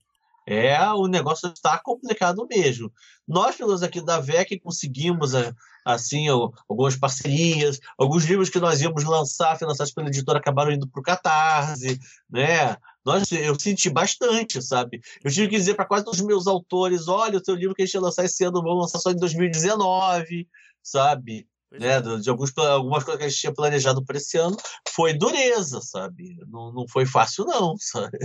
É, 0.50 0.80
o 0.94 1.08
negócio 1.08 1.52
está 1.52 1.78
complicado 1.78 2.48
mesmo. 2.50 2.90
Nós, 3.28 3.58
pelos 3.58 3.84
aqui 3.84 4.00
da 4.00 4.18
VEC, 4.22 4.58
conseguimos 4.62 5.36
a- 5.36 5.54
assim 5.84 6.30
al- 6.30 6.54
algumas 6.70 6.96
parcerias, 6.96 7.82
alguns 7.98 8.24
livros 8.24 8.50
que 8.50 8.58
nós 8.60 8.80
íamos 8.80 9.04
lançar, 9.04 9.58
financiados 9.60 9.94
pela 9.94 10.08
editora, 10.08 10.40
acabaram 10.40 10.72
indo 10.72 10.88
para 10.88 11.00
o 11.02 11.04
Catarse, 11.04 12.00
né? 12.30 12.78
Nós, 13.06 13.30
eu 13.34 13.60
senti 13.60 13.90
bastante, 13.90 14.62
sabe? 14.62 15.02
Eu 15.22 15.30
tive 15.32 15.50
que 15.50 15.58
dizer 15.58 15.74
para 15.76 15.84
quase 15.86 16.06
todos 16.06 16.20
os 16.22 16.26
meus 16.26 16.48
autores, 16.48 17.10
olha, 17.10 17.38
o 17.40 17.42
teu 17.44 17.56
livro 17.56 17.76
que 17.76 17.82
a 17.82 17.86
gente 17.86 17.96
ia 17.96 18.02
lançar 18.02 18.24
esse 18.24 18.44
ano, 18.46 18.62
vamos 18.64 18.84
lançar 18.84 19.00
só 19.00 19.12
em 19.12 19.18
2019, 19.18 20.48
sabe? 20.82 21.46
né, 21.72 21.96
é. 21.98 22.02
de 22.02 22.30
alguns, 22.30 22.58
algumas 22.58 23.04
coisas 23.04 23.20
que 23.20 23.26
a 23.26 23.30
gente 23.30 23.40
tinha 23.42 23.54
planejado 23.54 24.04
para 24.06 24.16
esse 24.18 24.38
ano, 24.38 24.56
foi 24.90 25.14
dureza, 25.14 25.82
sabe? 25.82 26.38
Não, 26.48 26.72
não 26.72 26.88
foi 26.88 27.06
fácil, 27.06 27.44
não, 27.46 27.76
sabe? 27.80 28.18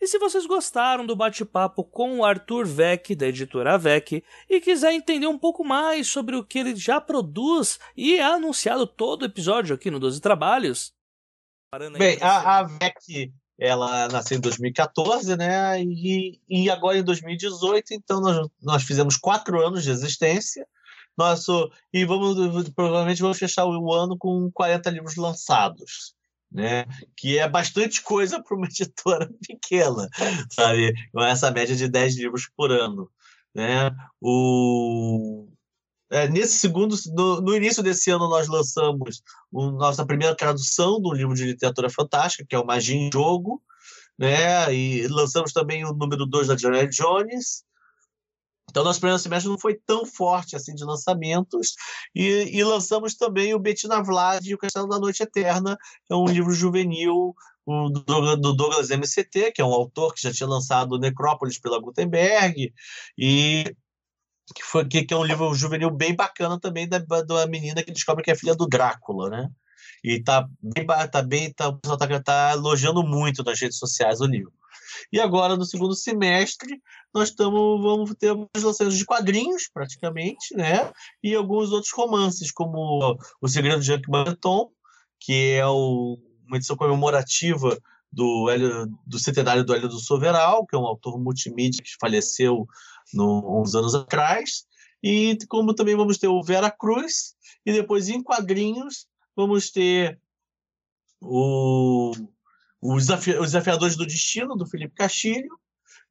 E 0.00 0.06
se 0.06 0.18
vocês 0.18 0.46
gostaram 0.46 1.04
do 1.04 1.14
bate-papo 1.14 1.84
com 1.84 2.20
o 2.20 2.24
Arthur 2.24 2.66
Vec, 2.66 3.14
da 3.14 3.26
editora 3.26 3.76
Vec, 3.76 4.24
e 4.48 4.60
quiser 4.60 4.94
entender 4.94 5.26
um 5.26 5.38
pouco 5.38 5.62
mais 5.62 6.08
sobre 6.08 6.34
o 6.36 6.44
que 6.44 6.58
ele 6.58 6.74
já 6.74 6.98
produz 6.98 7.78
e 7.94 8.14
é 8.16 8.24
anunciado 8.24 8.86
todo 8.86 9.22
o 9.22 9.26
episódio 9.26 9.74
aqui 9.74 9.90
no 9.90 10.00
12 10.00 10.18
Trabalhos. 10.22 10.94
Bem, 11.98 12.16
a, 12.22 12.60
a 12.60 12.62
Vec 12.62 13.30
ela 13.58 14.08
nasceu 14.08 14.38
em 14.38 14.40
2014, 14.40 15.36
né? 15.36 15.82
E, 15.82 16.40
e 16.48 16.70
agora 16.70 16.96
em 16.96 17.04
2018, 17.04 17.92
então 17.92 18.22
nós, 18.22 18.48
nós 18.62 18.82
fizemos 18.82 19.18
quatro 19.18 19.60
anos 19.64 19.84
de 19.84 19.90
existência. 19.90 20.66
Nosso, 21.14 21.70
e 21.92 22.06
vamos 22.06 22.70
provavelmente 22.70 23.20
vamos 23.20 23.38
fechar 23.38 23.66
o 23.66 23.92
ano 23.92 24.16
com 24.16 24.50
40 24.50 24.88
livros 24.88 25.16
lançados 25.16 26.14
né? 26.50 26.86
Que 27.16 27.38
é 27.38 27.48
bastante 27.48 28.02
coisa 28.02 28.42
para 28.42 28.56
uma 28.56 28.66
editora 28.68 29.30
pequena, 29.46 30.08
sabe? 30.50 30.92
Com 31.12 31.22
essa 31.22 31.50
média 31.50 31.76
de 31.76 31.88
10 31.88 32.16
livros 32.16 32.48
por 32.56 32.70
ano, 32.72 33.10
né? 33.54 33.90
O 34.20 35.48
é, 36.12 36.28
nesse 36.28 36.58
segundo, 36.58 36.96
no, 37.14 37.40
no, 37.40 37.56
início 37.56 37.84
desse 37.84 38.10
ano, 38.10 38.28
nós 38.28 38.48
lançamos 38.48 39.22
o, 39.52 39.70
nossa 39.70 40.04
primeira 40.04 40.34
tradução 40.34 41.00
do 41.00 41.12
livro 41.12 41.34
de 41.34 41.44
literatura 41.44 41.88
fantástica, 41.88 42.44
que 42.48 42.54
é 42.54 42.58
o 42.58 42.66
Magia 42.66 42.96
em 42.96 43.10
Jogo, 43.12 43.62
né? 44.18 44.74
E 44.74 45.06
lançamos 45.06 45.52
também 45.52 45.84
o 45.84 45.92
número 45.92 46.26
2 46.26 46.48
da 46.48 46.56
Joanne 46.56 46.88
Jones, 46.88 47.64
então, 48.70 48.84
nosso 48.84 49.00
primeiro 49.00 49.18
semestre 49.18 49.50
não 49.50 49.58
foi 49.58 49.74
tão 49.74 50.06
forte 50.06 50.56
assim 50.56 50.74
de 50.74 50.84
lançamentos. 50.84 51.74
E, 52.14 52.56
e 52.56 52.64
lançamos 52.64 53.14
também 53.14 53.52
o 53.54 53.58
Bettina 53.58 54.02
Vlad 54.02 54.46
e 54.46 54.54
o 54.54 54.58
Castelo 54.58 54.88
da 54.88 54.98
Noite 54.98 55.22
Eterna, 55.22 55.76
que 56.06 56.12
é 56.12 56.16
um 56.16 56.26
livro 56.26 56.52
juvenil 56.52 57.34
do, 57.66 58.36
do, 58.36 58.52
Douglas 58.54 58.90
MCT, 58.90 59.52
que 59.52 59.60
é 59.60 59.64
um 59.64 59.72
autor 59.72 60.14
que 60.14 60.22
já 60.22 60.32
tinha 60.32 60.48
lançado 60.48 60.98
Necrópolis 60.98 61.58
pela 61.58 61.80
Gutenberg, 61.80 62.72
e 63.18 63.64
que, 64.54 64.62
foi, 64.62 64.86
que, 64.86 65.04
que 65.04 65.14
é 65.14 65.16
um 65.16 65.24
livro 65.24 65.54
juvenil 65.54 65.90
bem 65.90 66.14
bacana 66.14 66.58
também 66.58 66.88
da, 66.88 66.98
da 66.98 67.46
menina 67.46 67.82
que 67.82 67.92
descobre 67.92 68.24
que 68.24 68.30
é 68.30 68.36
filha 68.36 68.54
do 68.54 68.66
Drácula, 68.66 69.28
né? 69.30 69.48
E 70.02 70.22
tá 70.22 70.48
bem, 70.62 70.86
tá 70.86 71.22
bem, 71.22 71.52
tá, 71.52 71.68
o 71.68 71.78
pessoal 71.78 71.98
tá, 71.98 72.20
tá 72.22 72.52
elogiando 72.52 73.02
muito 73.02 73.44
nas 73.44 73.60
redes 73.60 73.78
sociais 73.78 74.20
o 74.20 74.26
livro. 74.26 74.52
E 75.12 75.20
agora, 75.20 75.56
no 75.56 75.64
segundo 75.64 75.94
semestre, 75.94 76.80
nós 77.14 77.28
estamos, 77.28 77.82
vamos 77.82 78.14
ter 78.18 78.28
alguns 78.28 78.62
lançamentos 78.62 78.98
de 78.98 79.04
quadrinhos, 79.04 79.68
praticamente, 79.72 80.56
né? 80.56 80.90
E 81.22 81.34
alguns 81.34 81.72
outros 81.72 81.92
romances, 81.92 82.52
como 82.52 83.18
O 83.40 83.48
Segredo 83.48 83.80
de 83.80 83.86
Jacques 83.86 84.08
Martin, 84.08 84.66
que 85.18 85.54
é 85.54 85.66
o, 85.66 86.16
uma 86.46 86.56
edição 86.56 86.76
comemorativa 86.76 87.78
do, 88.12 88.46
do 89.06 89.18
centenário 89.18 89.64
do 89.64 89.74
Hélio 89.74 89.88
do 89.88 89.98
Soveral, 89.98 90.66
que 90.66 90.74
é 90.74 90.78
um 90.78 90.86
autor 90.86 91.18
multimídia 91.20 91.82
que 91.82 91.90
faleceu 92.00 92.66
no, 93.12 93.60
uns 93.60 93.74
anos 93.74 93.94
atrás. 93.94 94.64
E 95.02 95.36
como 95.48 95.74
também 95.74 95.96
vamos 95.96 96.18
ter 96.18 96.28
o 96.28 96.42
Vera 96.42 96.70
Cruz, 96.70 97.34
e 97.64 97.72
depois 97.72 98.08
em 98.08 98.22
quadrinhos 98.22 99.06
vamos 99.36 99.70
ter 99.70 100.20
o 101.20 102.12
os, 102.80 103.06
Desafiadores 103.06 103.96
do 103.96 104.06
Destino, 104.06 104.56
do 104.56 104.66
Felipe 104.66 104.94
Castilho, 104.94 105.58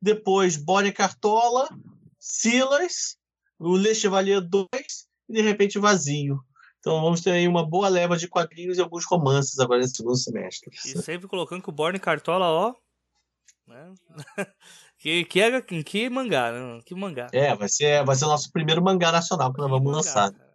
depois 0.01 0.55
Bonnie 0.55 0.91
Cartola, 0.91 1.67
Silas, 2.19 3.17
o 3.57 3.75
Le 3.75 3.95
Chevalier 3.95 4.41
2 4.41 4.67
e 5.29 5.33
de 5.33 5.41
repente 5.41 5.79
Vazio. 5.79 6.39
Então 6.79 7.01
vamos 7.01 7.21
ter 7.21 7.31
aí 7.31 7.47
uma 7.47 7.67
boa 7.67 7.89
leva 7.89 8.15
de 8.15 8.27
quadrinhos 8.27 8.77
e 8.77 8.81
alguns 8.81 9.05
romances 9.05 9.59
agora 9.59 9.81
nesse 9.81 9.95
segundo 9.95 10.15
semestre. 10.15 10.71
E 10.85 11.01
sempre 11.01 11.27
colocando 11.27 11.61
que 11.61 11.69
o 11.69 11.73
Borne 11.73 11.99
Cartola, 11.99 12.45
ó. 12.45 12.73
Né? 13.67 13.93
que, 14.97 15.25
que, 15.25 15.41
é, 15.41 15.61
que 15.61 16.09
mangá, 16.09 16.51
né? 16.51 16.81
Que 16.85 16.95
mangá. 16.95 17.27
É, 17.33 17.53
vai 17.53 17.67
ser, 17.67 18.03
vai 18.05 18.15
ser 18.15 18.25
o 18.25 18.29
nosso 18.29 18.51
primeiro 18.51 18.81
mangá 18.81 19.11
nacional 19.11 19.49
que, 19.49 19.55
que 19.55 19.61
nós 19.61 19.69
vamos 19.69 19.85
mangá, 19.85 19.97
lançar. 19.97 20.31
Cara. 20.31 20.48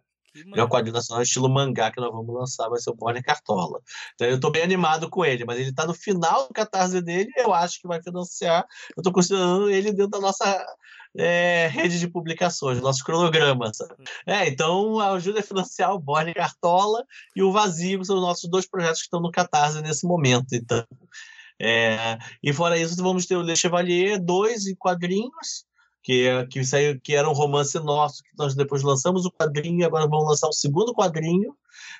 É 0.55 0.63
o 0.63 0.67
quadrinho 0.67 0.93
nacional 0.93 1.23
estilo 1.23 1.49
mangá 1.49 1.91
que 1.91 1.99
nós 1.99 2.11
vamos 2.11 2.33
lançar, 2.33 2.69
vai 2.69 2.79
ser 2.79 2.89
o 2.89 2.95
Borne 2.95 3.23
Cartola. 3.23 3.79
Então 4.13 4.27
eu 4.27 4.35
estou 4.35 4.51
bem 4.51 4.63
animado 4.63 5.09
com 5.09 5.23
ele, 5.23 5.45
mas 5.45 5.57
ele 5.57 5.69
está 5.69 5.85
no 5.85 5.93
final 5.93 6.47
do 6.47 6.53
catarse 6.53 7.01
dele, 7.01 7.31
eu 7.37 7.53
acho 7.53 7.79
que 7.79 7.87
vai 7.87 8.01
financiar. 8.01 8.65
Eu 8.95 9.01
estou 9.01 9.13
considerando 9.13 9.69
ele 9.69 9.91
dentro 9.91 10.11
da 10.11 10.19
nossa 10.19 10.65
é, 11.17 11.67
rede 11.67 11.99
de 11.99 12.07
publicações, 12.07 12.81
nosso 12.81 13.03
cronograma. 13.03 13.71
É, 14.25 14.47
então 14.47 14.99
a 14.99 15.11
ajuda 15.13 15.39
é 15.39 15.43
financiar 15.43 15.93
o 15.93 15.99
Borne 15.99 16.33
Cartola 16.33 17.05
e 17.35 17.41
o 17.41 17.51
Vazio 17.51 18.03
são 18.03 18.17
os 18.17 18.21
nossos 18.21 18.49
dois 18.49 18.67
projetos 18.67 18.99
que 18.99 19.05
estão 19.05 19.21
no 19.21 19.31
catarse 19.31 19.81
nesse 19.81 20.05
momento. 20.05 20.53
Então. 20.53 20.85
É, 21.59 22.17
e 22.43 22.51
fora 22.51 22.77
isso, 22.77 23.01
vamos 23.01 23.25
ter 23.25 23.37
o 23.37 23.41
Le 23.41 23.55
Chevalier, 23.55 24.21
dois 24.21 24.67
em 24.67 24.75
quadrinhos, 24.75 25.65
que, 26.05 26.45
que, 26.51 26.63
saiu, 26.63 26.99
que 27.01 27.15
era 27.15 27.27
um 27.27 27.33
romance 27.33 27.79
nosso, 27.79 28.21
que 28.21 28.29
nós 28.37 28.53
depois 28.53 28.83
lançamos 28.83 29.25
o 29.25 29.31
quadrinho, 29.31 29.83
agora 29.83 30.07
vamos 30.07 30.29
lançar 30.29 30.47
o 30.47 30.53
segundo 30.53 30.93
quadrinho. 30.93 31.55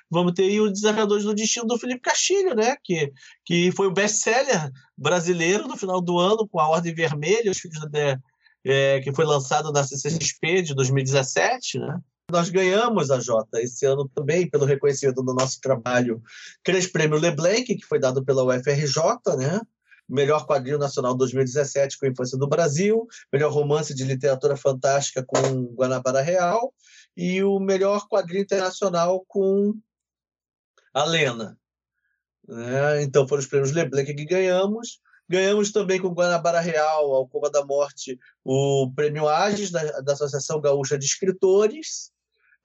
Vamos 0.08 0.32
ter 0.32 0.44
aí 0.44 0.60
o 0.60 0.70
Desafiadores 0.70 1.24
do 1.24 1.34
Destino 1.34 1.66
do 1.66 1.76
Felipe 1.76 2.02
Castilho, 2.02 2.54
né? 2.54 2.76
Que, 2.84 3.12
que 3.44 3.72
foi 3.72 3.88
o 3.88 3.92
best-seller 3.92 4.70
brasileiro 4.96 5.66
no 5.66 5.76
final 5.76 6.00
do 6.00 6.20
ano, 6.20 6.46
com 6.46 6.60
a 6.60 6.68
Ordem 6.68 6.94
Vermelha, 6.94 7.50
os 7.50 7.58
filhos 7.58 7.80
da, 7.90 8.16
é, 8.64 9.00
que 9.00 9.12
foi 9.12 9.24
lançado 9.24 9.72
na 9.72 9.82
CCXP 9.82 10.62
de 10.62 10.74
2017, 10.76 11.80
né? 11.80 11.98
Nós 12.30 12.48
ganhamos 12.48 13.10
a 13.10 13.18
Jota 13.18 13.60
esse 13.60 13.84
ano 13.86 14.08
também, 14.14 14.48
pelo 14.48 14.64
reconhecimento 14.64 15.20
do 15.20 15.34
nosso 15.34 15.60
trabalho, 15.60 16.22
três 16.62 16.86
prêmios 16.86 17.20
Leblanc, 17.20 17.64
que 17.64 17.86
foi 17.86 17.98
dado 17.98 18.24
pela 18.24 18.44
UFRJ, 18.44 19.36
né? 19.36 19.60
Melhor 20.08 20.46
quadrinho 20.46 20.78
nacional 20.78 21.14
2017 21.14 21.98
com 21.98 22.06
a 22.06 22.08
Infância 22.08 22.38
do 22.38 22.48
Brasil, 22.48 23.06
melhor 23.32 23.52
romance 23.52 23.94
de 23.94 24.04
literatura 24.04 24.56
fantástica 24.56 25.24
com 25.24 25.74
Guanabara 25.74 26.20
Real 26.20 26.72
e 27.16 27.42
o 27.42 27.58
melhor 27.58 28.06
quadrinho 28.08 28.42
internacional 28.42 29.24
com 29.26 29.74
a 30.94 31.04
Lena. 31.04 31.58
É, 32.48 33.02
então 33.02 33.26
foram 33.26 33.40
os 33.40 33.46
prêmios 33.46 33.72
Leblanc 33.72 34.14
que 34.14 34.24
ganhamos. 34.24 35.00
Ganhamos 35.28 35.72
também 35.72 36.00
com 36.00 36.14
Guanabara 36.14 36.60
Real, 36.60 37.12
Alcova 37.12 37.50
da 37.50 37.64
Morte, 37.64 38.16
o 38.44 38.92
prêmio 38.94 39.28
Agis 39.28 39.72
da, 39.72 39.82
da 40.00 40.12
Associação 40.12 40.60
Gaúcha 40.60 40.96
de 40.96 41.04
Escritores. 41.04 42.12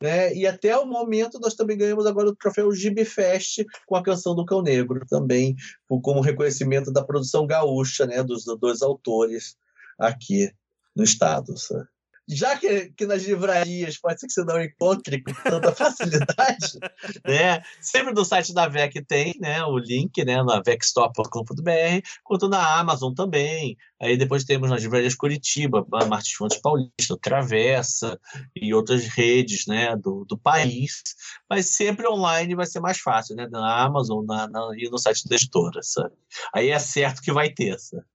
Né? 0.01 0.33
E 0.33 0.47
até 0.47 0.75
o 0.77 0.85
momento 0.85 1.39
nós 1.39 1.53
também 1.53 1.77
ganhamos 1.77 2.07
agora 2.07 2.29
o 2.29 2.35
troféu 2.35 2.73
Gibi 2.73 3.05
Fest 3.05 3.63
com 3.85 3.95
a 3.95 4.03
canção 4.03 4.35
do 4.35 4.45
Cão 4.45 4.61
Negro, 4.61 5.05
também 5.07 5.55
como 5.87 6.21
reconhecimento 6.21 6.91
da 6.91 7.03
produção 7.03 7.45
gaúcha, 7.45 8.05
né? 8.07 8.23
dos 8.23 8.45
dois 8.59 8.81
autores 8.81 9.55
aqui 9.99 10.51
no 10.95 11.03
estado. 11.03 11.57
Sabe? 11.57 11.87
Já 12.27 12.57
que, 12.57 12.91
que 12.91 13.05
nas 13.05 13.23
livrarias 13.23 13.97
pode 13.97 14.19
ser 14.19 14.27
que 14.27 14.33
você 14.33 14.43
não 14.43 14.61
encontre 14.61 15.21
com 15.21 15.33
tanta 15.33 15.71
facilidade, 15.75 16.79
né? 17.25 17.61
Sempre 17.79 18.13
no 18.13 18.23
site 18.23 18.53
da 18.53 18.67
VEC 18.67 19.03
tem, 19.05 19.35
né, 19.39 19.63
o 19.63 19.77
link, 19.77 20.23
né, 20.23 20.41
na 20.43 20.61
vecstop.com.br, 20.61 22.07
quanto 22.23 22.47
na 22.47 22.79
Amazon 22.79 23.13
também. 23.13 23.77
Aí 24.01 24.17
depois 24.17 24.43
temos 24.43 24.69
nas 24.69 24.81
livrarias 24.81 25.15
Curitiba, 25.15 25.85
Martins 26.09 26.33
Fontes 26.33 26.57
Paulista, 26.57 27.17
Travessa 27.21 28.19
e 28.55 28.73
outras 28.73 29.05
redes, 29.07 29.65
né, 29.67 29.95
do, 29.95 30.25
do 30.25 30.37
país. 30.37 31.03
Mas 31.49 31.75
sempre 31.75 32.07
online 32.07 32.55
vai 32.55 32.65
ser 32.65 32.79
mais 32.79 32.99
fácil, 32.99 33.35
né, 33.35 33.47
na 33.51 33.83
Amazon 33.83 34.25
na, 34.25 34.47
na, 34.47 34.69
e 34.77 34.89
no 34.89 34.97
site 34.97 35.27
da 35.27 35.35
editora, 35.35 35.81
sabe? 35.83 36.15
Aí 36.53 36.69
é 36.69 36.79
certo 36.79 37.21
que 37.21 37.31
vai 37.31 37.49
ter, 37.49 37.77
sabe? 37.79 38.05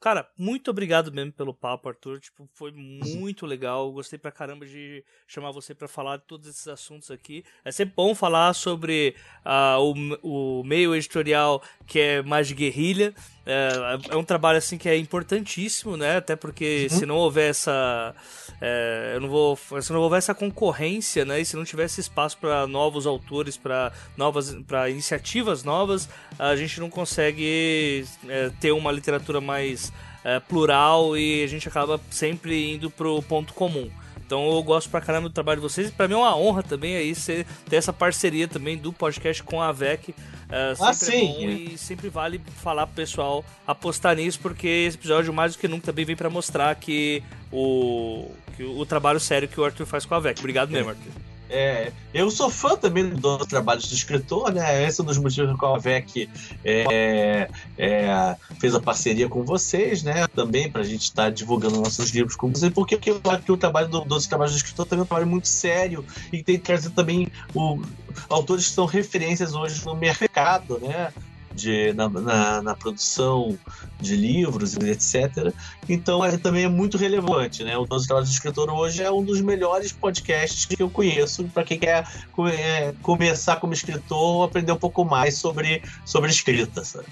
Cara, 0.00 0.26
muito 0.36 0.70
obrigado 0.70 1.12
mesmo 1.12 1.30
pelo 1.30 1.52
papo, 1.52 1.90
Arthur. 1.90 2.18
Tipo, 2.20 2.48
foi 2.54 2.72
muito 2.72 3.44
legal. 3.44 3.92
Gostei 3.92 4.18
pra 4.18 4.32
caramba 4.32 4.64
de 4.64 5.04
chamar 5.28 5.50
você 5.50 5.74
para 5.74 5.86
falar 5.86 6.16
de 6.16 6.22
todos 6.24 6.48
esses 6.48 6.66
assuntos 6.66 7.10
aqui. 7.10 7.44
É 7.62 7.70
sempre 7.70 7.94
bom 7.94 8.14
falar 8.14 8.54
sobre 8.54 9.14
uh, 9.44 10.18
o, 10.22 10.60
o 10.60 10.64
meio 10.64 10.94
editorial 10.94 11.62
que 11.86 12.00
é 12.00 12.22
mais 12.22 12.48
de 12.48 12.54
guerrilha. 12.54 13.14
É, 13.50 14.14
é, 14.14 14.16
um 14.16 14.22
trabalho 14.22 14.58
assim 14.58 14.78
que 14.78 14.88
é 14.88 14.96
importantíssimo, 14.96 15.96
né? 15.96 16.18
Até 16.18 16.36
porque 16.36 16.86
uhum. 16.90 16.98
se 16.98 17.04
não 17.06 17.16
houver 17.16 17.50
essa, 17.50 18.14
é, 18.60 19.12
eu 19.14 19.20
não 19.20 19.28
vou, 19.28 19.58
se 19.80 19.92
não 19.92 20.00
houver 20.00 20.18
essa 20.18 20.34
concorrência, 20.34 21.24
né? 21.24 21.40
E 21.40 21.44
se 21.44 21.56
não 21.56 21.64
tivesse 21.64 22.00
espaço 22.00 22.38
para 22.38 22.66
novos 22.68 23.06
autores, 23.06 23.56
para 23.56 23.92
novas, 24.16 24.54
para 24.66 24.88
iniciativas 24.88 25.64
novas, 25.64 26.08
a 26.38 26.54
gente 26.54 26.78
não 26.78 26.88
consegue 26.88 28.04
é, 28.28 28.50
ter 28.60 28.70
uma 28.70 28.92
literatura 28.92 29.40
mais 29.40 29.92
é, 30.24 30.38
plural 30.38 31.16
e 31.16 31.42
a 31.42 31.46
gente 31.48 31.66
acaba 31.66 32.00
sempre 32.08 32.74
indo 32.74 32.88
pro 32.88 33.20
ponto 33.22 33.52
comum. 33.52 33.90
Então 34.30 34.48
eu 34.48 34.62
gosto 34.62 34.88
pra 34.88 35.00
caramba 35.00 35.28
do 35.28 35.32
trabalho 35.32 35.60
de 35.60 35.66
vocês 35.68 35.88
e 35.88 35.90
pra 35.90 36.06
mim 36.06 36.14
é 36.14 36.18
uma 36.18 36.36
honra 36.36 36.62
também 36.62 36.94
aí 36.94 37.12
ser, 37.16 37.44
ter 37.68 37.74
essa 37.74 37.92
parceria 37.92 38.46
também 38.46 38.78
do 38.78 38.92
podcast 38.92 39.42
com 39.42 39.60
a 39.60 39.72
VEC. 39.72 40.14
Sempre 40.14 40.88
ah, 40.88 40.92
sim. 40.94 41.44
É 41.44 41.50
e 41.50 41.76
sempre 41.76 42.08
vale 42.08 42.40
falar 42.62 42.86
pro 42.86 42.94
pessoal 42.94 43.44
apostar 43.66 44.14
nisso, 44.14 44.38
porque 44.38 44.68
esse 44.68 44.96
episódio 44.96 45.34
mais 45.34 45.54
do 45.54 45.58
que 45.58 45.66
nunca 45.66 45.86
também 45.86 46.04
vem 46.04 46.14
para 46.14 46.30
mostrar 46.30 46.72
que 46.76 47.24
o, 47.50 48.30
que 48.56 48.62
o, 48.62 48.78
o 48.78 48.86
trabalho 48.86 49.18
sério 49.18 49.48
que 49.48 49.60
o 49.60 49.64
Arthur 49.64 49.84
faz 49.84 50.06
com 50.06 50.14
a 50.14 50.20
VEC. 50.20 50.38
Obrigado 50.38 50.70
mesmo, 50.70 50.90
Arthur. 50.90 51.10
É, 51.52 51.90
eu 52.14 52.30
sou 52.30 52.48
fã 52.48 52.76
também 52.76 53.08
dos 53.08 53.44
trabalhos 53.46 53.88
do 53.88 53.94
escritor, 53.94 54.52
né? 54.52 54.86
Esse 54.86 55.00
é 55.00 55.02
um 55.02 55.06
dos 55.06 55.18
motivos 55.18 55.58
qual 55.58 55.74
a 55.74 55.78
VEC 55.78 56.30
é, 56.64 57.50
é, 57.76 58.36
fez 58.60 58.72
a 58.72 58.80
parceria 58.80 59.28
com 59.28 59.42
vocês, 59.42 60.04
né? 60.04 60.28
Também 60.28 60.70
para 60.70 60.82
a 60.82 60.84
gente 60.84 61.02
estar 61.02 61.24
tá 61.24 61.30
divulgando 61.30 61.80
nossos 61.80 62.10
livros 62.10 62.36
com 62.36 62.48
vocês, 62.48 62.72
porque 62.72 62.98
eu 63.10 63.20
acho 63.24 63.42
que 63.42 63.50
o 63.52 63.56
trabalho 63.56 63.88
do, 63.88 64.00
dos 64.02 64.28
trabalhos 64.28 64.52
do 64.52 64.58
escritor 64.58 64.86
também 64.86 65.00
é 65.00 65.04
um 65.04 65.06
trabalho 65.06 65.26
muito 65.26 65.48
sério 65.48 66.04
e 66.32 66.40
tem 66.40 66.56
que 66.56 66.64
trazer 66.64 66.90
também 66.90 67.26
o, 67.52 67.82
autores 68.28 68.68
que 68.68 68.74
são 68.74 68.86
referências 68.86 69.52
hoje 69.52 69.84
no 69.84 69.96
mercado, 69.96 70.78
né? 70.78 71.12
De, 71.60 71.92
na, 71.92 72.08
na, 72.08 72.62
na, 72.62 72.74
produção 72.74 73.58
de 74.00 74.16
livros, 74.16 74.76
etc. 74.76 75.52
Então 75.88 76.24
é, 76.24 76.36
também 76.36 76.64
é 76.64 76.68
muito 76.68 76.96
relevante. 76.96 77.62
Né? 77.62 77.76
O 77.76 77.84
12 77.84 78.06
Trabalhos 78.06 78.30
do 78.30 78.32
Escritor 78.32 78.70
hoje 78.70 79.02
é 79.02 79.10
um 79.10 79.22
dos 79.22 79.40
melhores 79.40 79.92
podcasts 79.92 80.64
que 80.64 80.82
eu 80.82 80.90
conheço 80.90 81.44
para 81.44 81.64
quem 81.64 81.78
quer 81.78 82.06
é, 82.52 82.94
começar 83.02 83.56
como 83.56 83.72
escritor 83.72 84.36
ou 84.36 84.42
aprender 84.42 84.72
um 84.72 84.76
pouco 84.76 85.04
mais 85.04 85.36
sobre, 85.36 85.82
sobre 86.04 86.30
escrita. 86.30 86.84
Sabe? 86.84 87.06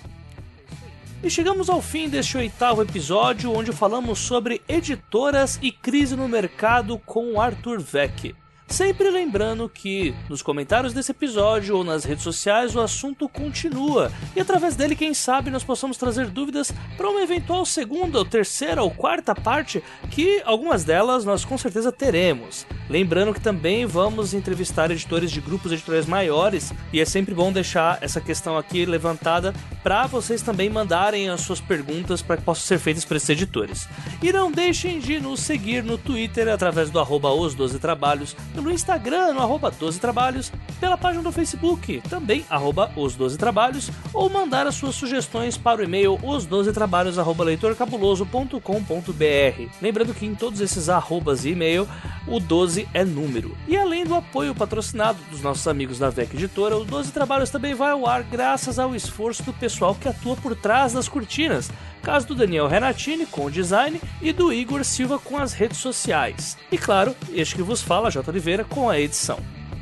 E 1.22 1.28
chegamos 1.28 1.68
ao 1.68 1.82
fim 1.82 2.08
deste 2.08 2.36
oitavo 2.36 2.80
episódio, 2.80 3.52
onde 3.52 3.72
falamos 3.72 4.20
sobre 4.20 4.62
editoras 4.68 5.58
e 5.60 5.72
crise 5.72 6.14
no 6.14 6.28
mercado 6.28 6.96
com 6.98 7.40
Arthur 7.40 7.80
Vec. 7.80 8.34
Sempre 8.68 9.10
lembrando 9.10 9.66
que 9.66 10.14
nos 10.28 10.42
comentários 10.42 10.92
desse 10.92 11.10
episódio 11.10 11.78
ou 11.78 11.82
nas 11.82 12.04
redes 12.04 12.22
sociais 12.22 12.76
o 12.76 12.80
assunto 12.80 13.26
continua 13.26 14.12
e 14.36 14.40
através 14.40 14.76
dele, 14.76 14.94
quem 14.94 15.14
sabe, 15.14 15.50
nós 15.50 15.64
possamos 15.64 15.96
trazer 15.96 16.26
dúvidas 16.26 16.70
para 16.96 17.08
uma 17.08 17.22
eventual 17.22 17.64
segunda, 17.64 18.18
ou 18.18 18.24
terceira 18.26 18.82
ou 18.82 18.90
quarta 18.90 19.34
parte, 19.34 19.82
que 20.10 20.42
algumas 20.44 20.84
delas 20.84 21.24
nós 21.24 21.46
com 21.46 21.56
certeza 21.56 21.90
teremos. 21.90 22.66
Lembrando 22.90 23.34
que 23.34 23.40
também 23.40 23.86
vamos 23.86 24.34
entrevistar 24.34 24.90
editores 24.90 25.30
de 25.30 25.40
grupos 25.40 25.72
editoriais 25.72 26.06
maiores 26.06 26.72
e 26.92 27.00
é 27.00 27.04
sempre 27.04 27.34
bom 27.34 27.50
deixar 27.50 27.98
essa 28.02 28.20
questão 28.20 28.56
aqui 28.56 28.84
levantada 28.84 29.54
para 29.82 30.06
vocês 30.06 30.42
também 30.42 30.68
mandarem 30.68 31.28
as 31.28 31.40
suas 31.40 31.60
perguntas 31.60 32.20
para 32.20 32.36
que 32.36 32.42
possam 32.42 32.64
ser 32.64 32.78
feitas 32.78 33.04
para 33.04 33.16
esses 33.16 33.28
editores. 33.30 33.88
E 34.22 34.32
não 34.32 34.50
deixem 34.50 35.00
de 35.00 35.18
nos 35.20 35.40
seguir 35.40 35.82
no 35.82 35.96
Twitter 35.96 36.48
através 36.48 36.90
do 36.90 36.98
arroba 36.98 37.32
os 37.32 37.54
12 37.54 37.78
trabalhos 37.78 38.36
no 38.60 38.70
Instagram, 38.70 39.32
no 39.32 39.40
arroba 39.40 39.70
12 39.70 40.00
Trabalhos, 40.00 40.52
pela 40.80 40.96
página 40.96 41.22
do 41.22 41.32
Facebook, 41.32 42.02
também 42.08 42.44
arroba 42.48 42.90
os 42.96 43.14
12 43.14 43.38
Trabalhos, 43.38 43.90
ou 44.12 44.28
mandar 44.28 44.66
as 44.66 44.74
suas 44.74 44.94
sugestões 44.94 45.56
para 45.56 45.80
o 45.80 45.84
e-mail 45.84 46.18
os12trabalhos 46.18 47.18
arroba 47.18 47.44
leitorcabuloso.com.br. 47.44 49.72
Lembrando 49.80 50.14
que 50.14 50.26
em 50.26 50.34
todos 50.34 50.60
esses 50.60 50.88
arrobas 50.88 51.44
e 51.44 51.50
e-mail, 51.50 51.88
o 52.26 52.38
12 52.38 52.88
é 52.92 53.04
número. 53.04 53.56
E 53.66 53.76
além 53.76 54.04
do 54.04 54.14
apoio 54.14 54.54
patrocinado 54.54 55.18
dos 55.30 55.42
nossos 55.42 55.66
amigos 55.66 55.98
da 55.98 56.10
VEC 56.10 56.34
Editora, 56.34 56.76
o 56.76 56.84
12 56.84 57.12
Trabalhos 57.12 57.50
também 57.50 57.74
vai 57.74 57.90
ao 57.90 58.06
ar 58.06 58.22
graças 58.22 58.78
ao 58.78 58.94
esforço 58.94 59.42
do 59.42 59.52
pessoal 59.52 59.94
que 59.94 60.08
atua 60.08 60.36
por 60.36 60.54
trás 60.54 60.92
das 60.92 61.08
cortinas 61.08 61.70
caso 62.08 62.28
do 62.28 62.34
Daniel 62.34 62.66
Renatini 62.66 63.26
com 63.26 63.44
o 63.44 63.50
design 63.50 64.00
e 64.22 64.32
do 64.32 64.50
Igor 64.50 64.82
Silva 64.82 65.18
com 65.18 65.36
as 65.36 65.52
redes 65.52 65.76
sociais. 65.76 66.56
E 66.72 66.78
claro, 66.78 67.14
este 67.34 67.54
que 67.54 67.62
vos 67.62 67.82
fala, 67.82 68.10
J. 68.10 68.30
Oliveira, 68.30 68.64
com 68.64 68.88
a 68.88 68.98
edição. 68.98 69.38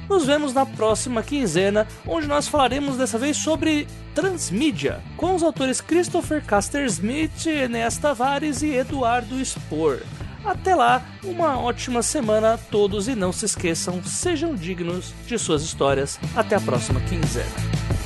Nos 0.09 0.27
vemos 0.27 0.53
na 0.53 0.66
próxima 0.66 1.22
quinzena, 1.22 1.87
onde 2.05 2.27
nós 2.27 2.49
falaremos 2.49 2.97
dessa 2.97 3.16
vez 3.16 3.37
sobre 3.37 3.87
transmídia, 4.12 5.01
com 5.16 5.37
os 5.37 5.43
autores 5.45 5.81
Christopher 5.81 6.45
Caster 6.45 6.85
Smith, 6.87 7.47
Enéas 7.47 7.97
Tavares 7.97 8.61
e 8.61 8.74
Eduardo 8.74 9.39
Spor. 9.45 10.01
Até 10.45 10.74
lá, 10.74 11.07
uma 11.22 11.61
ótima 11.61 12.03
semana 12.03 12.55
a 12.55 12.59
todos 12.59 13.07
e 13.07 13.14
não 13.14 13.31
se 13.31 13.45
esqueçam, 13.45 14.03
sejam 14.03 14.57
dignos 14.57 15.14
de 15.29 15.39
suas 15.39 15.62
histórias. 15.62 16.18
Até 16.35 16.57
a 16.57 16.61
próxima 16.61 17.01
quinzena. 17.03 18.05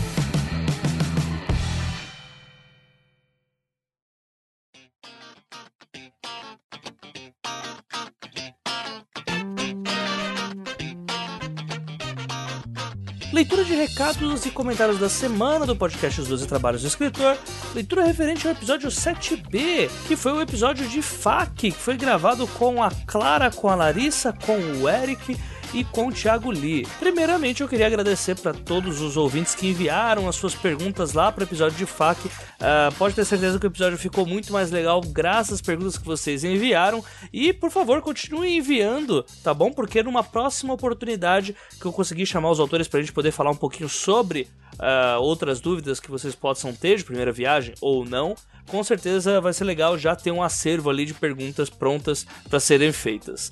Leitura 13.40 13.64
de 13.64 13.74
recados 13.74 14.44
e 14.44 14.50
comentários 14.50 14.98
da 14.98 15.08
semana 15.08 15.64
do 15.64 15.74
podcast 15.74 16.20
Os 16.20 16.28
12 16.28 16.46
Trabalhos 16.46 16.82
do 16.82 16.88
Escritor. 16.88 17.38
Leitura 17.74 18.04
referente 18.04 18.46
ao 18.46 18.52
episódio 18.52 18.90
7B, 18.90 19.88
que 20.06 20.14
foi 20.14 20.32
o 20.32 20.42
episódio 20.42 20.86
de 20.86 21.00
FAQ, 21.00 21.54
que 21.54 21.70
foi 21.70 21.96
gravado 21.96 22.46
com 22.46 22.82
a 22.82 22.90
Clara, 23.06 23.50
com 23.50 23.70
a 23.70 23.74
Larissa, 23.74 24.30
com 24.44 24.58
o 24.82 24.86
Eric 24.86 25.38
e 25.72 25.84
com 25.84 26.08
o 26.08 26.12
Thiago 26.12 26.50
Lee. 26.50 26.86
Primeiramente, 26.98 27.62
eu 27.62 27.68
queria 27.68 27.86
agradecer 27.86 28.36
para 28.36 28.52
todos 28.52 29.00
os 29.00 29.16
ouvintes 29.16 29.54
que 29.54 29.68
enviaram 29.68 30.28
as 30.28 30.36
suas 30.36 30.54
perguntas 30.54 31.12
lá 31.12 31.30
para 31.30 31.42
o 31.42 31.46
episódio 31.46 31.76
de 31.76 31.86
FAQ. 31.86 32.26
Uh, 32.26 32.94
pode 32.98 33.14
ter 33.14 33.24
certeza 33.24 33.58
que 33.58 33.66
o 33.66 33.68
episódio 33.68 33.98
ficou 33.98 34.26
muito 34.26 34.52
mais 34.52 34.70
legal 34.70 35.00
graças 35.00 35.54
às 35.54 35.60
perguntas 35.60 35.96
que 35.96 36.04
vocês 36.04 36.44
enviaram. 36.44 37.04
E, 37.32 37.52
por 37.52 37.70
favor, 37.70 38.00
continue 38.02 38.56
enviando, 38.56 39.24
tá 39.42 39.54
bom? 39.54 39.72
Porque 39.72 40.02
numa 40.02 40.22
próxima 40.22 40.74
oportunidade 40.74 41.54
que 41.80 41.86
eu 41.86 41.92
conseguir 41.92 42.26
chamar 42.26 42.50
os 42.50 42.60
autores 42.60 42.88
para 42.88 42.98
a 42.98 43.02
gente 43.02 43.12
poder 43.12 43.32
falar 43.32 43.50
um 43.50 43.56
pouquinho 43.56 43.88
sobre 43.88 44.48
uh, 44.74 45.20
outras 45.20 45.60
dúvidas 45.60 46.00
que 46.00 46.10
vocês 46.10 46.34
possam 46.34 46.74
ter 46.74 46.96
de 46.96 47.04
primeira 47.04 47.32
viagem 47.32 47.74
ou 47.80 48.04
não, 48.04 48.34
com 48.66 48.82
certeza 48.84 49.40
vai 49.40 49.52
ser 49.52 49.64
legal 49.64 49.98
já 49.98 50.14
ter 50.14 50.30
um 50.30 50.42
acervo 50.42 50.90
ali 50.90 51.04
de 51.04 51.14
perguntas 51.14 51.68
prontas 51.68 52.26
para 52.48 52.60
serem 52.60 52.92
feitas. 52.92 53.50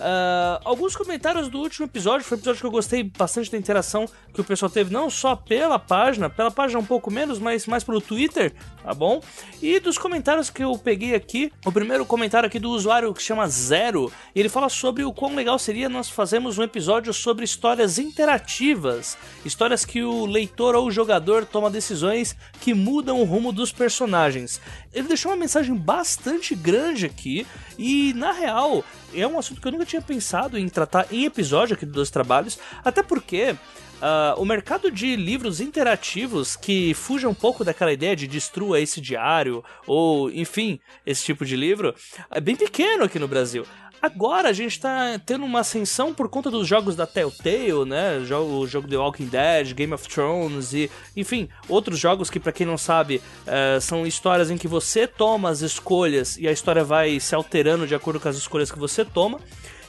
Uh, 0.00 0.56
alguns 0.64 0.96
comentários 0.96 1.48
do 1.48 1.58
último 1.58 1.84
episódio, 1.84 2.24
foi 2.24 2.38
um 2.38 2.40
episódio 2.40 2.60
que 2.60 2.66
eu 2.66 2.70
gostei 2.70 3.02
bastante 3.02 3.50
da 3.50 3.58
interação 3.58 4.08
que 4.32 4.40
o 4.40 4.44
pessoal 4.44 4.70
teve, 4.70 4.90
não 4.90 5.10
só 5.10 5.36
pela 5.36 5.78
página, 5.78 6.30
pela 6.30 6.50
página 6.50 6.80
um 6.80 6.84
pouco 6.84 7.10
menos, 7.10 7.38
mas 7.38 7.66
mais 7.66 7.84
pelo 7.84 8.00
Twitter, 8.00 8.54
tá 8.82 8.94
bom? 8.94 9.20
E 9.60 9.78
dos 9.78 9.98
comentários 9.98 10.48
que 10.48 10.64
eu 10.64 10.76
peguei 10.78 11.14
aqui, 11.14 11.52
o 11.66 11.70
primeiro 11.70 12.06
comentário 12.06 12.46
aqui 12.46 12.58
do 12.58 12.70
usuário 12.70 13.12
que 13.12 13.22
chama 13.22 13.46
Zero, 13.46 14.10
ele 14.34 14.48
fala 14.48 14.70
sobre 14.70 15.04
o 15.04 15.12
quão 15.12 15.34
legal 15.34 15.58
seria 15.58 15.86
nós 15.86 16.08
fazermos 16.08 16.56
um 16.56 16.62
episódio 16.62 17.12
sobre 17.12 17.44
histórias 17.44 17.98
interativas, 17.98 19.18
histórias 19.44 19.84
que 19.84 20.02
o 20.02 20.24
leitor 20.24 20.74
ou 20.74 20.86
o 20.86 20.90
jogador 20.90 21.44
toma 21.44 21.68
decisões 21.68 22.34
que 22.58 22.72
mudam 22.72 23.20
o 23.20 23.24
rumo 23.24 23.52
dos 23.52 23.70
personagens. 23.70 24.62
Ele 24.94 25.08
deixou 25.08 25.30
uma 25.30 25.36
mensagem 25.36 25.74
bastante 25.74 26.54
grande 26.54 27.04
aqui 27.04 27.46
e, 27.78 28.14
na 28.14 28.32
real, 28.32 28.82
é 29.14 29.26
um 29.26 29.38
assunto 29.38 29.60
que 29.60 29.68
eu 29.68 29.72
nunca 29.72 29.86
tinha 29.86 30.02
pensado 30.02 30.58
em 30.58 30.68
tratar 30.68 31.06
em 31.10 31.24
episódio 31.24 31.74
aqui 31.74 31.86
dos 31.86 32.10
trabalhos, 32.10 32.58
até 32.84 33.02
porque 33.02 33.56
Uh, 34.00 34.32
o 34.40 34.46
mercado 34.46 34.90
de 34.90 35.14
livros 35.14 35.60
interativos 35.60 36.56
que 36.56 36.94
fuja 36.94 37.28
um 37.28 37.34
pouco 37.34 37.62
daquela 37.62 37.92
ideia 37.92 38.16
de 38.16 38.26
destrua 38.26 38.80
esse 38.80 38.98
diário, 38.98 39.62
ou 39.86 40.30
enfim, 40.30 40.80
esse 41.04 41.22
tipo 41.22 41.44
de 41.44 41.54
livro, 41.54 41.94
é 42.30 42.40
bem 42.40 42.56
pequeno 42.56 43.04
aqui 43.04 43.18
no 43.18 43.28
Brasil. 43.28 43.66
Agora 44.02 44.48
a 44.48 44.52
gente 44.52 44.80
tá 44.80 45.20
tendo 45.26 45.44
uma 45.44 45.60
ascensão 45.60 46.14
por 46.14 46.28
conta 46.28 46.50
dos 46.50 46.66
jogos 46.66 46.96
da 46.96 47.06
Telltale, 47.06 47.84
né? 47.86 48.18
O 48.18 48.66
jogo 48.66 48.88
The 48.88 48.96
Walking 48.96 49.26
Dead, 49.26 49.74
Game 49.74 49.92
of 49.92 50.08
Thrones 50.08 50.72
e, 50.72 50.90
enfim, 51.14 51.48
outros 51.68 51.98
jogos 51.98 52.30
que, 52.30 52.40
para 52.40 52.52
quem 52.52 52.66
não 52.66 52.78
sabe, 52.78 53.20
uh, 53.46 53.80
são 53.80 54.06
histórias 54.06 54.50
em 54.50 54.56
que 54.56 54.66
você 54.66 55.06
toma 55.06 55.50
as 55.50 55.60
escolhas 55.60 56.38
e 56.38 56.48
a 56.48 56.52
história 56.52 56.82
vai 56.82 57.20
se 57.20 57.34
alterando 57.34 57.86
de 57.86 57.94
acordo 57.94 58.18
com 58.18 58.28
as 58.28 58.36
escolhas 58.36 58.72
que 58.72 58.78
você 58.78 59.04
toma. 59.04 59.38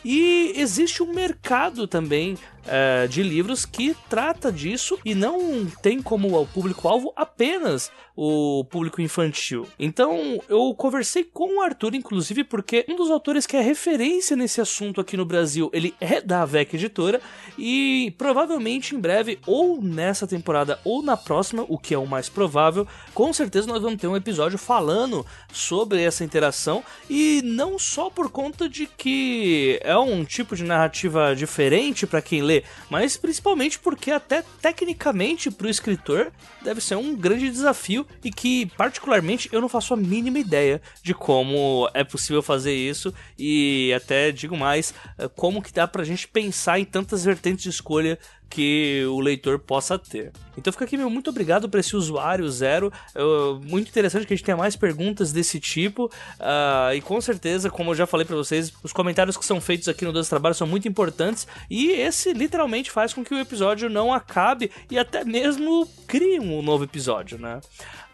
E 0.04 0.54
existe 0.56 1.04
um 1.04 1.14
mercado 1.14 1.88
também 1.88 2.38
uh, 2.66 3.08
de 3.08 3.24
livros 3.24 3.66
que 3.66 3.96
trata 4.10 4.52
disso 4.52 4.98
e 5.04 5.14
não 5.16 5.66
tem 5.82 6.02
como 6.02 6.46
público-alvo 6.48 7.14
apenas 7.16 7.92
o 8.16 8.64
público 8.66 9.02
infantil. 9.02 9.68
Então 9.80 10.40
eu 10.50 10.74
conversei 10.76 11.24
com 11.24 11.58
o 11.58 11.62
Arthur, 11.62 11.96
inclusive, 11.96 12.44
porque 12.44 12.86
um 12.88 12.96
dos 12.96 13.10
autores 13.10 13.46
que 13.48 13.56
é 13.56 13.62
referência 13.62 14.36
nesse 14.36 14.60
assunto 14.62 15.00
aqui 15.00 15.16
no 15.16 15.26
Brasil, 15.26 15.70
ele 15.74 15.94
é 16.00 16.22
da 16.22 16.46
VEC 16.46 16.76
Editora 16.76 17.22
e 17.58 18.14
provavelmente 18.18 18.96
em 18.96 19.00
breve, 19.00 19.40
ou 19.46 19.82
nessa 19.82 20.28
temporada 20.28 20.80
ou 20.84 21.02
na 21.02 21.16
próxima, 21.16 21.66
o 21.68 21.78
que 21.78 21.94
é 21.94 21.98
o 21.98 22.06
mais 22.06 22.30
provável, 22.30 22.88
com 23.14 23.32
certeza 23.32 23.68
nós 23.68 23.82
vamos 23.82 24.00
ter 24.00 24.08
um 24.08 24.16
episódio 24.16 24.58
falando 24.58 25.26
sobre 25.52 26.04
essa 26.04 26.24
interação 26.24 26.84
e 27.10 27.42
não 27.44 27.80
só 27.80 28.10
por 28.10 28.30
conta 28.30 28.68
de 28.68 28.86
que 28.86 29.80
é 29.84 29.98
um 29.98 30.24
tipo 30.24 30.56
de 30.56 30.64
narrativa 30.64 31.36
diferente 31.36 32.06
para 32.06 32.22
quem 32.22 32.42
lê 32.42 32.51
ler, 32.52 32.64
mas 32.90 33.18
principalmente 33.18 33.80
porque 33.80 34.12
até 34.12 34.44
tecnicamente 34.62 35.50
para 35.50 35.68
o 35.68 35.70
escritor 35.70 36.32
deve 36.62 36.82
ser 36.82 36.96
um 36.96 37.16
grande 37.16 37.50
desafio 37.50 38.06
e 38.24 38.32
que 38.32 38.66
particularmente 38.78 39.50
eu 39.52 39.62
não 39.62 39.70
faço 39.70 39.94
a 39.94 39.98
mínima 39.98 40.40
ideia 40.40 40.82
de 41.02 41.14
como 41.14 41.90
é 41.94 42.04
possível 42.04 42.42
fazer 42.42 42.74
isso 42.74 43.14
e 43.38 43.94
até 43.96 44.32
digo 44.32 44.58
mais, 44.58 44.94
eh, 45.18 45.30
como 45.36 45.62
que 45.62 45.72
dá 45.72 45.88
pra 45.88 46.04
gente 46.04 46.28
pensar 46.28 46.80
em 46.80 46.86
tantas 46.86 47.24
vertentes 47.24 47.64
de 47.64 47.70
escolha 47.70 48.20
que 48.52 49.06
o 49.06 49.22
leitor 49.22 49.58
possa 49.58 49.98
ter. 49.98 50.32
Então 50.58 50.72
fica 50.72 50.84
aqui 50.84 50.98
meu 50.98 51.10
muito 51.10 51.30
obrigado 51.30 51.70
para 51.70 51.80
esse 51.80 51.96
usuário 51.96 52.48
zero. 52.52 52.92
Uh, 53.16 53.56
muito 53.66 53.88
interessante 53.88 54.28
que 54.28 54.34
a 54.34 54.36
gente 54.36 54.46
tenha 54.46 54.58
mais 54.58 54.76
perguntas 54.76 55.32
desse 55.32 55.60
tipo. 55.60 56.06
Uh, 56.06 56.94
e 56.94 57.02
com 57.02 57.20
certeza, 57.22 57.70
como 57.70 57.92
eu 57.92 57.96
já 57.96 58.06
falei 58.06 58.26
para 58.26 58.36
vocês, 58.36 58.72
os 58.84 58.92
comentários 58.92 59.38
que 59.38 59.46
são 59.46 59.62
feitos 59.62 59.88
aqui 59.88 60.04
no 60.04 60.12
Dois 60.12 60.28
Trabalhos 60.28 60.58
são 60.58 60.68
muito 60.68 60.88
importantes. 60.88 61.48
E 61.70 61.92
esse 61.92 62.34
literalmente 62.34 62.92
faz 62.92 63.14
com 63.14 63.24
que 63.24 63.34
o 63.34 63.40
episódio 63.40 63.90
não 63.90 64.14
acabe 64.14 64.70
e 64.90 65.00
até 65.00 65.24
mesmo 65.24 65.88
crie 66.06 66.40
um 66.40 66.62
novo 66.62 66.84
episódio, 66.84 67.40
né? 67.40 67.62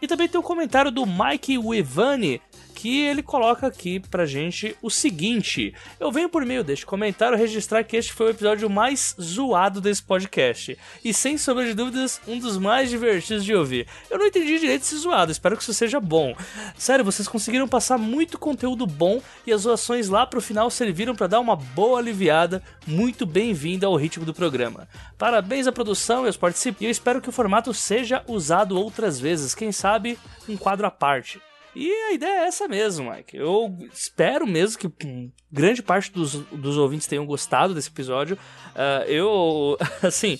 E 0.00 0.06
também 0.06 0.28
tem 0.28 0.40
o 0.40 0.44
comentário 0.44 0.92
do 0.92 1.04
Mike 1.04 1.58
Wivani, 1.58 2.40
que 2.78 3.00
ele 3.00 3.24
coloca 3.24 3.66
aqui 3.66 3.98
pra 3.98 4.24
gente 4.24 4.76
o 4.80 4.88
seguinte: 4.88 5.74
Eu 5.98 6.12
venho 6.12 6.28
por 6.28 6.46
meio 6.46 6.62
deste 6.62 6.86
comentário 6.86 7.36
registrar 7.36 7.82
que 7.82 7.96
este 7.96 8.12
foi 8.12 8.26
o 8.26 8.30
episódio 8.30 8.70
mais 8.70 9.16
zoado 9.20 9.80
desse 9.80 10.00
podcast. 10.00 10.78
E 11.04 11.12
sem 11.12 11.36
sombra 11.36 11.66
de 11.66 11.74
dúvidas, 11.74 12.20
um 12.28 12.38
dos 12.38 12.56
mais 12.56 12.88
divertidos 12.88 13.44
de 13.44 13.52
ouvir. 13.52 13.88
Eu 14.08 14.16
não 14.16 14.26
entendi 14.26 14.60
direito 14.60 14.82
esse 14.82 14.96
zoado, 14.96 15.32
espero 15.32 15.56
que 15.56 15.62
isso 15.64 15.74
seja 15.74 15.98
bom. 15.98 16.36
Sério, 16.76 17.04
vocês 17.04 17.26
conseguiram 17.26 17.66
passar 17.66 17.98
muito 17.98 18.38
conteúdo 18.38 18.86
bom 18.86 19.20
e 19.44 19.52
as 19.52 19.62
zoações 19.62 20.08
lá 20.08 20.24
pro 20.24 20.40
final 20.40 20.70
serviram 20.70 21.16
para 21.16 21.26
dar 21.26 21.40
uma 21.40 21.56
boa 21.56 21.98
aliviada. 21.98 22.62
Muito 22.86 23.26
bem-vinda 23.26 23.88
ao 23.88 23.96
ritmo 23.96 24.24
do 24.24 24.32
programa. 24.32 24.88
Parabéns 25.18 25.66
à 25.66 25.72
produção 25.72 26.22
e 26.22 26.26
aos 26.28 26.36
participantes. 26.36 26.80
E 26.80 26.84
eu 26.84 26.90
espero 26.92 27.20
que 27.20 27.28
o 27.28 27.32
formato 27.32 27.74
seja 27.74 28.22
usado 28.28 28.78
outras 28.78 29.18
vezes, 29.18 29.52
quem 29.52 29.72
sabe 29.72 30.16
um 30.48 30.56
quadro 30.56 30.86
à 30.86 30.92
parte. 30.92 31.40
E 31.74 31.90
a 31.90 32.12
ideia 32.12 32.40
é 32.40 32.46
essa 32.46 32.66
mesmo, 32.66 33.10
Mike. 33.10 33.36
Eu 33.36 33.76
espero 33.92 34.46
mesmo 34.46 34.78
que 34.78 35.30
grande 35.50 35.82
parte 35.82 36.10
dos, 36.10 36.34
dos 36.34 36.76
ouvintes 36.76 37.06
tenham 37.06 37.26
gostado 37.26 37.74
desse 37.74 37.88
episódio. 37.88 38.36
Uh, 38.74 39.04
eu, 39.06 39.78
assim, 40.02 40.38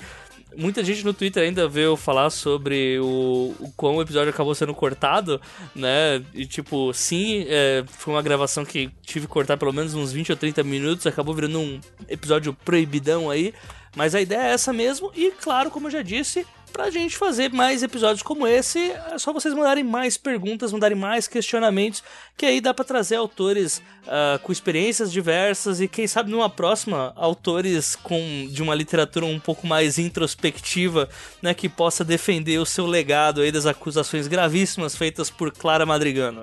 muita 0.56 0.82
gente 0.82 1.04
no 1.04 1.14
Twitter 1.14 1.42
ainda 1.42 1.68
veio 1.68 1.96
falar 1.96 2.30
sobre 2.30 2.98
o, 2.98 3.54
o 3.60 3.72
como 3.76 3.98
o 3.98 4.02
episódio 4.02 4.30
acabou 4.30 4.54
sendo 4.54 4.74
cortado, 4.74 5.40
né? 5.74 6.22
E 6.34 6.46
tipo, 6.46 6.92
sim, 6.92 7.44
é, 7.48 7.84
foi 7.86 8.14
uma 8.14 8.22
gravação 8.22 8.64
que 8.64 8.90
tive 9.02 9.26
que 9.26 9.32
cortar 9.32 9.56
pelo 9.56 9.72
menos 9.72 9.94
uns 9.94 10.12
20 10.12 10.32
ou 10.32 10.36
30 10.36 10.62
minutos, 10.64 11.06
acabou 11.06 11.34
virando 11.34 11.60
um 11.60 11.80
episódio 12.08 12.52
proibidão 12.64 13.30
aí. 13.30 13.54
Mas 13.96 14.14
a 14.14 14.20
ideia 14.20 14.48
é 14.48 14.52
essa 14.52 14.72
mesmo, 14.72 15.10
e 15.14 15.30
claro, 15.30 15.70
como 15.70 15.86
eu 15.86 15.90
já 15.90 16.02
disse, 16.02 16.46
pra 16.68 16.90
gente 16.90 17.16
fazer 17.16 17.52
mais 17.52 17.82
episódios 17.82 18.22
como 18.22 18.46
esse, 18.46 18.90
é 18.90 19.18
só 19.18 19.32
vocês 19.32 19.54
mandarem 19.54 19.82
mais 19.82 20.16
perguntas, 20.16 20.72
mandarem 20.72 20.96
mais 20.96 21.26
questionamentos, 21.26 22.02
que 22.36 22.46
aí 22.46 22.60
dá 22.60 22.72
para 22.72 22.84
trazer 22.84 23.16
autores 23.16 23.78
uh, 24.04 24.38
com 24.42 24.52
experiências 24.52 25.10
diversas 25.10 25.80
e 25.80 25.88
quem 25.88 26.06
sabe 26.06 26.30
numa 26.30 26.48
próxima 26.48 27.12
autores 27.16 27.96
com 27.96 28.48
de 28.50 28.62
uma 28.62 28.74
literatura 28.74 29.26
um 29.26 29.40
pouco 29.40 29.66
mais 29.66 29.98
introspectiva, 29.98 31.08
né, 31.42 31.54
que 31.54 31.68
possa 31.68 32.04
defender 32.04 32.58
o 32.58 32.66
seu 32.66 32.86
legado 32.86 33.40
aí 33.40 33.50
das 33.50 33.66
acusações 33.66 34.28
gravíssimas 34.28 34.94
feitas 34.94 35.30
por 35.30 35.50
Clara 35.50 35.84
Madrigano. 35.84 36.42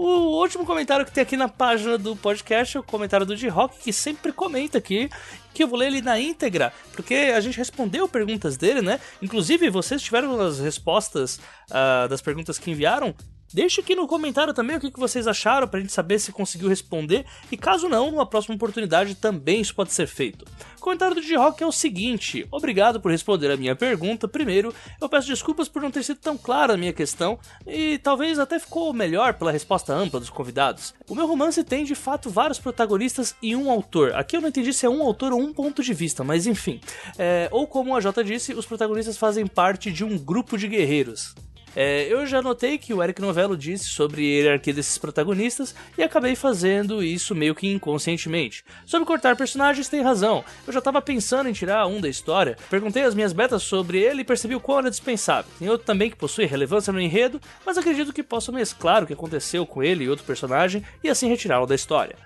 O 0.00 0.40
último 0.40 0.64
comentário 0.64 1.04
que 1.04 1.10
tem 1.10 1.22
aqui 1.22 1.36
na 1.36 1.48
página 1.48 1.98
do 1.98 2.14
podcast 2.14 2.76
é 2.76 2.78
o 2.78 2.84
comentário 2.84 3.26
do 3.26 3.34
D-Rock, 3.34 3.80
que 3.80 3.92
sempre 3.92 4.30
comenta 4.32 4.78
aqui, 4.78 5.10
que 5.52 5.64
eu 5.64 5.66
vou 5.66 5.76
ler 5.76 5.88
ele 5.88 6.00
na 6.00 6.20
íntegra, 6.20 6.72
porque 6.92 7.14
a 7.34 7.40
gente 7.40 7.58
respondeu 7.58 8.06
perguntas 8.06 8.56
dele, 8.56 8.80
né? 8.80 9.00
Inclusive, 9.20 9.68
vocês 9.70 10.00
tiveram 10.00 10.40
as 10.40 10.60
respostas 10.60 11.40
uh, 11.68 12.06
das 12.08 12.22
perguntas 12.22 12.60
que 12.60 12.70
enviaram. 12.70 13.12
Deixe 13.52 13.80
aqui 13.80 13.94
no 13.94 14.06
comentário 14.06 14.52
também 14.52 14.76
o 14.76 14.80
que 14.80 14.90
vocês 14.98 15.26
acharam 15.26 15.66
pra 15.66 15.80
gente 15.80 15.92
saber 15.92 16.18
se 16.18 16.32
conseguiu 16.32 16.68
responder 16.68 17.24
e 17.50 17.56
caso 17.56 17.88
não, 17.88 18.10
numa 18.10 18.26
próxima 18.26 18.54
oportunidade 18.54 19.14
também 19.14 19.60
isso 19.60 19.74
pode 19.74 19.92
ser 19.92 20.06
feito. 20.06 20.44
O 20.76 20.80
comentário 20.80 21.16
do 21.16 21.22
G-Rock 21.22 21.62
é 21.62 21.66
o 21.66 21.72
seguinte: 21.72 22.46
Obrigado 22.50 23.00
por 23.00 23.10
responder 23.10 23.50
a 23.50 23.56
minha 23.56 23.74
pergunta. 23.74 24.28
Primeiro, 24.28 24.72
eu 25.00 25.08
peço 25.08 25.26
desculpas 25.26 25.68
por 25.68 25.82
não 25.82 25.90
ter 25.90 26.02
sido 26.02 26.18
tão 26.18 26.36
clara 26.36 26.74
a 26.74 26.76
minha 26.76 26.92
questão 26.92 27.38
e 27.66 27.98
talvez 27.98 28.38
até 28.38 28.58
ficou 28.58 28.92
melhor 28.92 29.34
pela 29.34 29.50
resposta 29.50 29.92
ampla 29.94 30.20
dos 30.20 30.30
convidados. 30.30 30.94
O 31.08 31.14
meu 31.14 31.26
romance 31.26 31.64
tem 31.64 31.84
de 31.84 31.94
fato 31.94 32.30
vários 32.30 32.58
protagonistas 32.58 33.34
e 33.42 33.56
um 33.56 33.70
autor. 33.70 34.14
Aqui 34.14 34.36
eu 34.36 34.40
não 34.40 34.48
entendi 34.48 34.72
se 34.72 34.86
é 34.86 34.90
um 34.90 35.02
autor 35.02 35.32
ou 35.32 35.40
um 35.40 35.52
ponto 35.52 35.82
de 35.82 35.92
vista, 35.94 36.22
mas 36.22 36.46
enfim. 36.46 36.80
É, 37.18 37.48
ou 37.50 37.66
como 37.66 37.96
a 37.96 38.00
Jota 38.00 38.22
disse, 38.22 38.54
os 38.54 38.66
protagonistas 38.66 39.16
fazem 39.16 39.46
parte 39.46 39.90
de 39.90 40.04
um 40.04 40.18
grupo 40.18 40.56
de 40.56 40.68
guerreiros. 40.68 41.34
É, 41.80 42.12
eu 42.12 42.26
já 42.26 42.42
notei 42.42 42.76
que 42.76 42.92
o 42.92 43.00
Eric 43.00 43.22
Novello 43.22 43.56
disse 43.56 43.84
sobre 43.84 44.22
a 44.22 44.42
hierarquia 44.42 44.74
desses 44.74 44.98
protagonistas 44.98 45.72
e 45.96 46.02
acabei 46.02 46.34
fazendo 46.34 47.04
isso 47.04 47.36
meio 47.36 47.54
que 47.54 47.68
inconscientemente. 47.68 48.64
Sobre 48.84 49.06
cortar 49.06 49.36
personagens, 49.36 49.86
tem 49.86 50.02
razão. 50.02 50.44
Eu 50.66 50.72
já 50.72 50.80
estava 50.80 51.00
pensando 51.00 51.48
em 51.48 51.52
tirar 51.52 51.86
um 51.86 52.00
da 52.00 52.08
história, 52.08 52.56
perguntei 52.68 53.04
as 53.04 53.14
minhas 53.14 53.32
betas 53.32 53.62
sobre 53.62 54.00
ele 54.00 54.22
e 54.22 54.24
percebi 54.24 54.56
o 54.56 54.60
quão 54.60 54.80
era 54.80 54.90
dispensável. 54.90 55.52
Tem 55.56 55.68
outro 55.68 55.86
também 55.86 56.10
que 56.10 56.16
possui 56.16 56.46
relevância 56.46 56.92
no 56.92 57.00
enredo, 57.00 57.40
mas 57.64 57.78
acredito 57.78 58.12
que 58.12 58.24
possa 58.24 58.50
mesclar 58.50 59.04
o 59.04 59.06
que 59.06 59.12
aconteceu 59.12 59.64
com 59.64 59.80
ele 59.80 60.02
e 60.02 60.10
outro 60.10 60.24
personagem 60.24 60.82
e 61.04 61.08
assim 61.08 61.28
retirá-lo 61.28 61.64
da 61.64 61.76
história. 61.76 62.16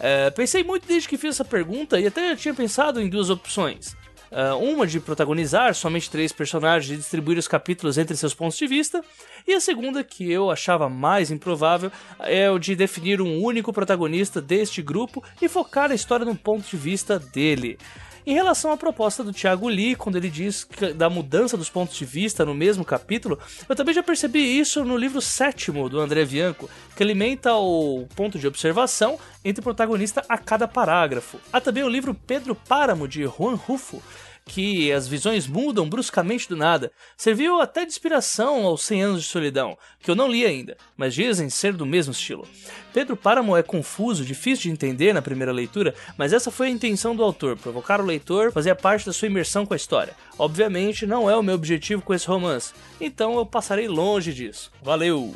É, 0.00 0.30
pensei 0.30 0.64
muito 0.64 0.88
desde 0.88 1.06
que 1.06 1.18
fiz 1.18 1.34
essa 1.34 1.44
pergunta 1.44 2.00
e 2.00 2.06
até 2.06 2.34
tinha 2.34 2.54
pensado 2.54 2.98
em 2.98 3.10
duas 3.10 3.28
opções. 3.28 3.94
Uh, 4.32 4.56
uma 4.56 4.86
de 4.86 4.98
protagonizar 4.98 5.74
somente 5.74 6.08
três 6.08 6.32
personagens 6.32 6.90
e 6.90 6.96
distribuir 6.96 7.36
os 7.36 7.46
capítulos 7.46 7.98
entre 7.98 8.16
seus 8.16 8.32
pontos 8.32 8.56
de 8.56 8.66
vista, 8.66 9.04
e 9.46 9.52
a 9.52 9.60
segunda, 9.60 10.02
que 10.02 10.32
eu 10.32 10.50
achava 10.50 10.88
mais 10.88 11.30
improvável, 11.30 11.92
é 12.20 12.50
o 12.50 12.58
de 12.58 12.74
definir 12.74 13.20
um 13.20 13.42
único 13.42 13.74
protagonista 13.74 14.40
deste 14.40 14.80
grupo 14.80 15.22
e 15.40 15.50
focar 15.50 15.90
a 15.90 15.94
história 15.94 16.24
no 16.24 16.34
ponto 16.34 16.66
de 16.66 16.76
vista 16.78 17.18
dele. 17.18 17.78
Em 18.24 18.34
relação 18.34 18.70
à 18.70 18.76
proposta 18.76 19.24
do 19.24 19.32
Thiago 19.32 19.68
Lee, 19.68 19.96
quando 19.96 20.14
ele 20.14 20.30
diz 20.30 20.62
que, 20.62 20.92
da 20.92 21.10
mudança 21.10 21.56
dos 21.56 21.68
pontos 21.68 21.96
de 21.96 22.04
vista 22.04 22.44
no 22.44 22.54
mesmo 22.54 22.84
capítulo, 22.84 23.36
eu 23.68 23.74
também 23.74 23.92
já 23.92 24.02
percebi 24.02 24.38
isso 24.38 24.84
no 24.84 24.96
livro 24.96 25.20
sétimo 25.20 25.88
do 25.88 25.98
André 25.98 26.24
Bianco, 26.24 26.70
que 26.94 27.02
alimenta 27.02 27.52
o 27.54 28.06
ponto 28.14 28.38
de 28.38 28.46
observação 28.46 29.18
entre 29.44 29.60
o 29.60 29.64
protagonista 29.64 30.24
a 30.28 30.38
cada 30.38 30.68
parágrafo. 30.68 31.38
Há 31.52 31.60
também 31.60 31.82
o 31.82 31.88
livro 31.88 32.14
Pedro 32.14 32.54
Páramo, 32.54 33.08
de 33.08 33.24
Juan 33.24 33.56
Rufo, 33.56 34.00
que 34.44 34.92
as 34.92 35.06
visões 35.06 35.46
mudam 35.46 35.88
bruscamente 35.88 36.48
do 36.48 36.56
nada. 36.56 36.92
Serviu 37.16 37.60
até 37.60 37.84
de 37.84 37.92
inspiração 37.92 38.66
aos 38.66 38.82
100 38.82 39.02
anos 39.02 39.22
de 39.22 39.28
solidão, 39.28 39.76
que 40.00 40.10
eu 40.10 40.14
não 40.14 40.28
li 40.28 40.44
ainda, 40.44 40.76
mas 40.96 41.14
dizem 41.14 41.48
ser 41.48 41.72
do 41.72 41.86
mesmo 41.86 42.12
estilo. 42.12 42.46
Pedro 42.92 43.16
Páramo 43.16 43.56
é 43.56 43.62
confuso, 43.62 44.24
difícil 44.24 44.64
de 44.64 44.70
entender 44.70 45.12
na 45.12 45.22
primeira 45.22 45.52
leitura, 45.52 45.94
mas 46.16 46.32
essa 46.32 46.50
foi 46.50 46.66
a 46.66 46.70
intenção 46.70 47.14
do 47.14 47.22
autor, 47.22 47.56
provocar 47.56 48.00
o 48.00 48.04
leitor, 48.04 48.52
fazer 48.52 48.74
parte 48.74 49.06
da 49.06 49.12
sua 49.12 49.28
imersão 49.28 49.64
com 49.64 49.74
a 49.74 49.76
história. 49.76 50.14
Obviamente 50.38 51.06
não 51.06 51.30
é 51.30 51.36
o 51.36 51.42
meu 51.42 51.54
objetivo 51.54 52.02
com 52.02 52.14
esse 52.14 52.26
romance, 52.26 52.74
então 53.00 53.36
eu 53.36 53.46
passarei 53.46 53.88
longe 53.88 54.32
disso. 54.32 54.70
Valeu! 54.82 55.34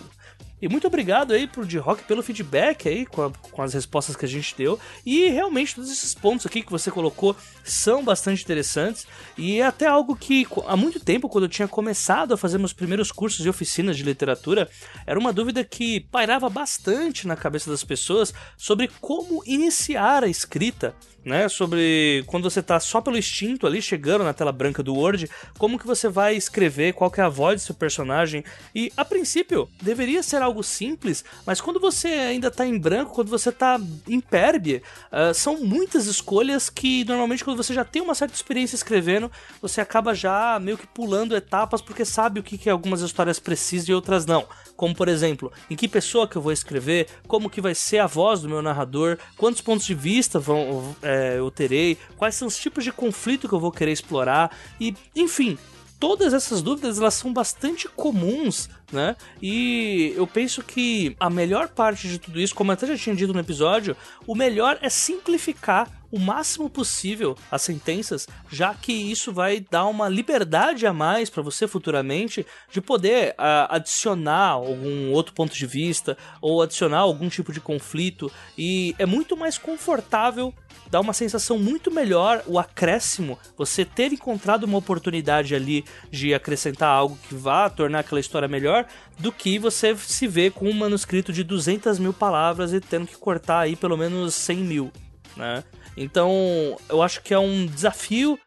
E 0.60 0.68
muito 0.68 0.86
obrigado 0.86 1.32
aí 1.32 1.46
pro 1.46 1.66
D-Rock 1.66 2.04
pelo 2.04 2.22
feedback 2.22 2.88
aí, 2.88 3.04
com, 3.04 3.26
a, 3.26 3.30
com, 3.30 3.62
as 3.62 3.74
respostas 3.74 4.16
que 4.16 4.24
a 4.24 4.28
gente 4.28 4.54
deu. 4.56 4.80
E 5.04 5.28
realmente 5.28 5.74
todos 5.74 5.90
esses 5.90 6.14
pontos 6.14 6.46
aqui 6.46 6.62
que 6.62 6.72
você 6.72 6.90
colocou 6.90 7.36
são 7.70 8.04
bastante 8.04 8.42
interessantes. 8.42 9.06
E 9.36 9.60
é 9.60 9.66
até 9.66 9.86
algo 9.86 10.16
que 10.16 10.46
há 10.66 10.76
muito 10.76 11.00
tempo, 11.00 11.28
quando 11.28 11.44
eu 11.44 11.50
tinha 11.50 11.68
começado 11.68 12.34
a 12.34 12.36
fazer 12.36 12.58
meus 12.58 12.72
primeiros 12.72 13.12
cursos 13.12 13.44
e 13.44 13.48
oficinas 13.48 13.96
de 13.96 14.02
literatura, 14.02 14.68
era 15.06 15.18
uma 15.18 15.32
dúvida 15.32 15.64
que 15.64 16.00
pairava 16.00 16.48
bastante 16.48 17.26
na 17.26 17.36
cabeça 17.36 17.70
das 17.70 17.84
pessoas 17.84 18.32
sobre 18.56 18.90
como 19.00 19.42
iniciar 19.46 20.24
a 20.24 20.28
escrita 20.28 20.94
né? 21.26 21.48
Sobre 21.48 22.22
quando 22.28 22.48
você 22.48 22.62
tá 22.62 22.78
só 22.78 23.00
pelo 23.00 23.18
instinto 23.18 23.66
ali, 23.66 23.82
chegando 23.82 24.22
na 24.22 24.32
tela 24.32 24.52
branca 24.52 24.80
do 24.80 24.94
Word, 24.94 25.28
como 25.58 25.76
que 25.76 25.86
você 25.86 26.08
vai 26.08 26.36
escrever, 26.36 26.94
qual 26.94 27.10
que 27.10 27.20
é 27.20 27.24
a 27.24 27.28
voz 27.28 27.60
do 27.60 27.66
seu 27.66 27.74
personagem. 27.74 28.44
E 28.72 28.92
a 28.96 29.04
princípio, 29.04 29.68
deveria 29.82 30.22
ser 30.22 30.40
algo 30.40 30.62
simples, 30.62 31.24
mas 31.44 31.60
quando 31.60 31.80
você 31.80 32.06
ainda 32.06 32.48
tá 32.48 32.64
em 32.64 32.78
branco, 32.78 33.12
quando 33.12 33.28
você 33.28 33.50
tá 33.50 33.80
imperbe, 34.06 34.82
uh, 35.10 35.34
são 35.34 35.58
muitas 35.64 36.06
escolhas 36.06 36.70
que 36.70 37.04
normalmente 37.04 37.44
quando 37.44 37.55
você 37.56 37.74
já 37.74 37.84
tem 37.84 38.02
uma 38.02 38.14
certa 38.14 38.34
experiência 38.34 38.76
escrevendo, 38.76 39.30
você 39.60 39.80
acaba 39.80 40.14
já 40.14 40.58
meio 40.60 40.78
que 40.78 40.86
pulando 40.86 41.36
etapas 41.36 41.80
porque 41.80 42.04
sabe 42.04 42.40
o 42.40 42.42
que, 42.42 42.58
que 42.58 42.70
algumas 42.70 43.00
histórias 43.00 43.38
precisam 43.38 43.92
e 43.92 43.94
outras 43.94 44.26
não. 44.26 44.46
Como 44.76 44.94
por 44.94 45.08
exemplo, 45.08 45.52
em 45.70 45.76
que 45.76 45.88
pessoa 45.88 46.28
que 46.28 46.36
eu 46.36 46.42
vou 46.42 46.52
escrever, 46.52 47.08
como 47.26 47.50
que 47.50 47.60
vai 47.60 47.74
ser 47.74 47.98
a 47.98 48.06
voz 48.06 48.40
do 48.40 48.48
meu 48.48 48.62
narrador, 48.62 49.18
quantos 49.36 49.60
pontos 49.60 49.86
de 49.86 49.94
vista 49.94 50.38
vão, 50.38 50.94
é, 51.02 51.38
eu 51.38 51.50
terei, 51.50 51.98
quais 52.16 52.34
são 52.34 52.48
os 52.48 52.56
tipos 52.56 52.84
de 52.84 52.92
conflito 52.92 53.48
que 53.48 53.54
eu 53.54 53.60
vou 53.60 53.72
querer 53.72 53.92
explorar 53.92 54.56
e, 54.80 54.94
enfim, 55.14 55.58
todas 55.98 56.34
essas 56.34 56.62
dúvidas 56.62 56.98
elas 56.98 57.14
são 57.14 57.32
bastante 57.32 57.88
comuns 57.88 58.68
né? 58.92 59.16
E 59.42 60.12
eu 60.16 60.26
penso 60.26 60.62
que 60.62 61.16
a 61.18 61.28
melhor 61.28 61.68
parte 61.68 62.08
de 62.08 62.18
tudo 62.18 62.40
isso, 62.40 62.54
como 62.54 62.70
eu 62.70 62.74
até 62.74 62.86
já 62.86 62.96
tinha 62.96 63.16
dito 63.16 63.32
no 63.32 63.40
episódio, 63.40 63.96
o 64.26 64.34
melhor 64.34 64.78
é 64.80 64.88
simplificar 64.88 65.90
o 66.10 66.18
máximo 66.18 66.70
possível 66.70 67.36
as 67.50 67.62
sentenças, 67.62 68.28
já 68.50 68.72
que 68.74 68.92
isso 68.92 69.32
vai 69.32 69.60
dar 69.70 69.86
uma 69.86 70.08
liberdade 70.08 70.86
a 70.86 70.92
mais 70.92 71.28
para 71.28 71.42
você 71.42 71.66
futuramente 71.66 72.46
de 72.70 72.80
poder 72.80 73.32
uh, 73.32 73.66
adicionar 73.68 74.50
algum 74.50 75.10
outro 75.10 75.34
ponto 75.34 75.54
de 75.54 75.66
vista 75.66 76.16
ou 76.40 76.62
adicionar 76.62 77.00
algum 77.00 77.28
tipo 77.28 77.52
de 77.52 77.60
conflito 77.60 78.30
e 78.56 78.94
é 78.98 79.06
muito 79.06 79.36
mais 79.36 79.58
confortável 79.58 80.54
dá 80.90 81.00
uma 81.00 81.12
sensação 81.12 81.58
muito 81.58 81.90
melhor 81.90 82.42
o 82.46 82.58
acréscimo, 82.58 83.38
você 83.56 83.84
ter 83.84 84.12
encontrado 84.12 84.64
uma 84.64 84.78
oportunidade 84.78 85.54
ali 85.54 85.84
de 86.10 86.34
acrescentar 86.34 86.88
algo 86.88 87.18
que 87.28 87.34
vá 87.34 87.68
tornar 87.68 88.00
aquela 88.00 88.20
história 88.20 88.48
melhor, 88.48 88.75
do 89.18 89.30
que 89.30 89.58
você 89.58 89.96
se 89.96 90.26
vê 90.26 90.50
com 90.50 90.68
um 90.68 90.72
manuscrito 90.72 91.32
de 91.32 91.44
200 91.44 91.98
mil 91.98 92.12
palavras 92.12 92.72
e 92.72 92.80
tendo 92.80 93.06
que 93.06 93.16
cortar 93.16 93.60
aí 93.60 93.76
pelo 93.76 93.96
menos 93.96 94.34
100 94.34 94.56
mil, 94.58 94.92
né? 95.36 95.62
Então, 95.96 96.76
eu 96.88 97.00
acho 97.00 97.22
que 97.22 97.32
é 97.32 97.38
um 97.38 97.64
desafio 97.64 98.38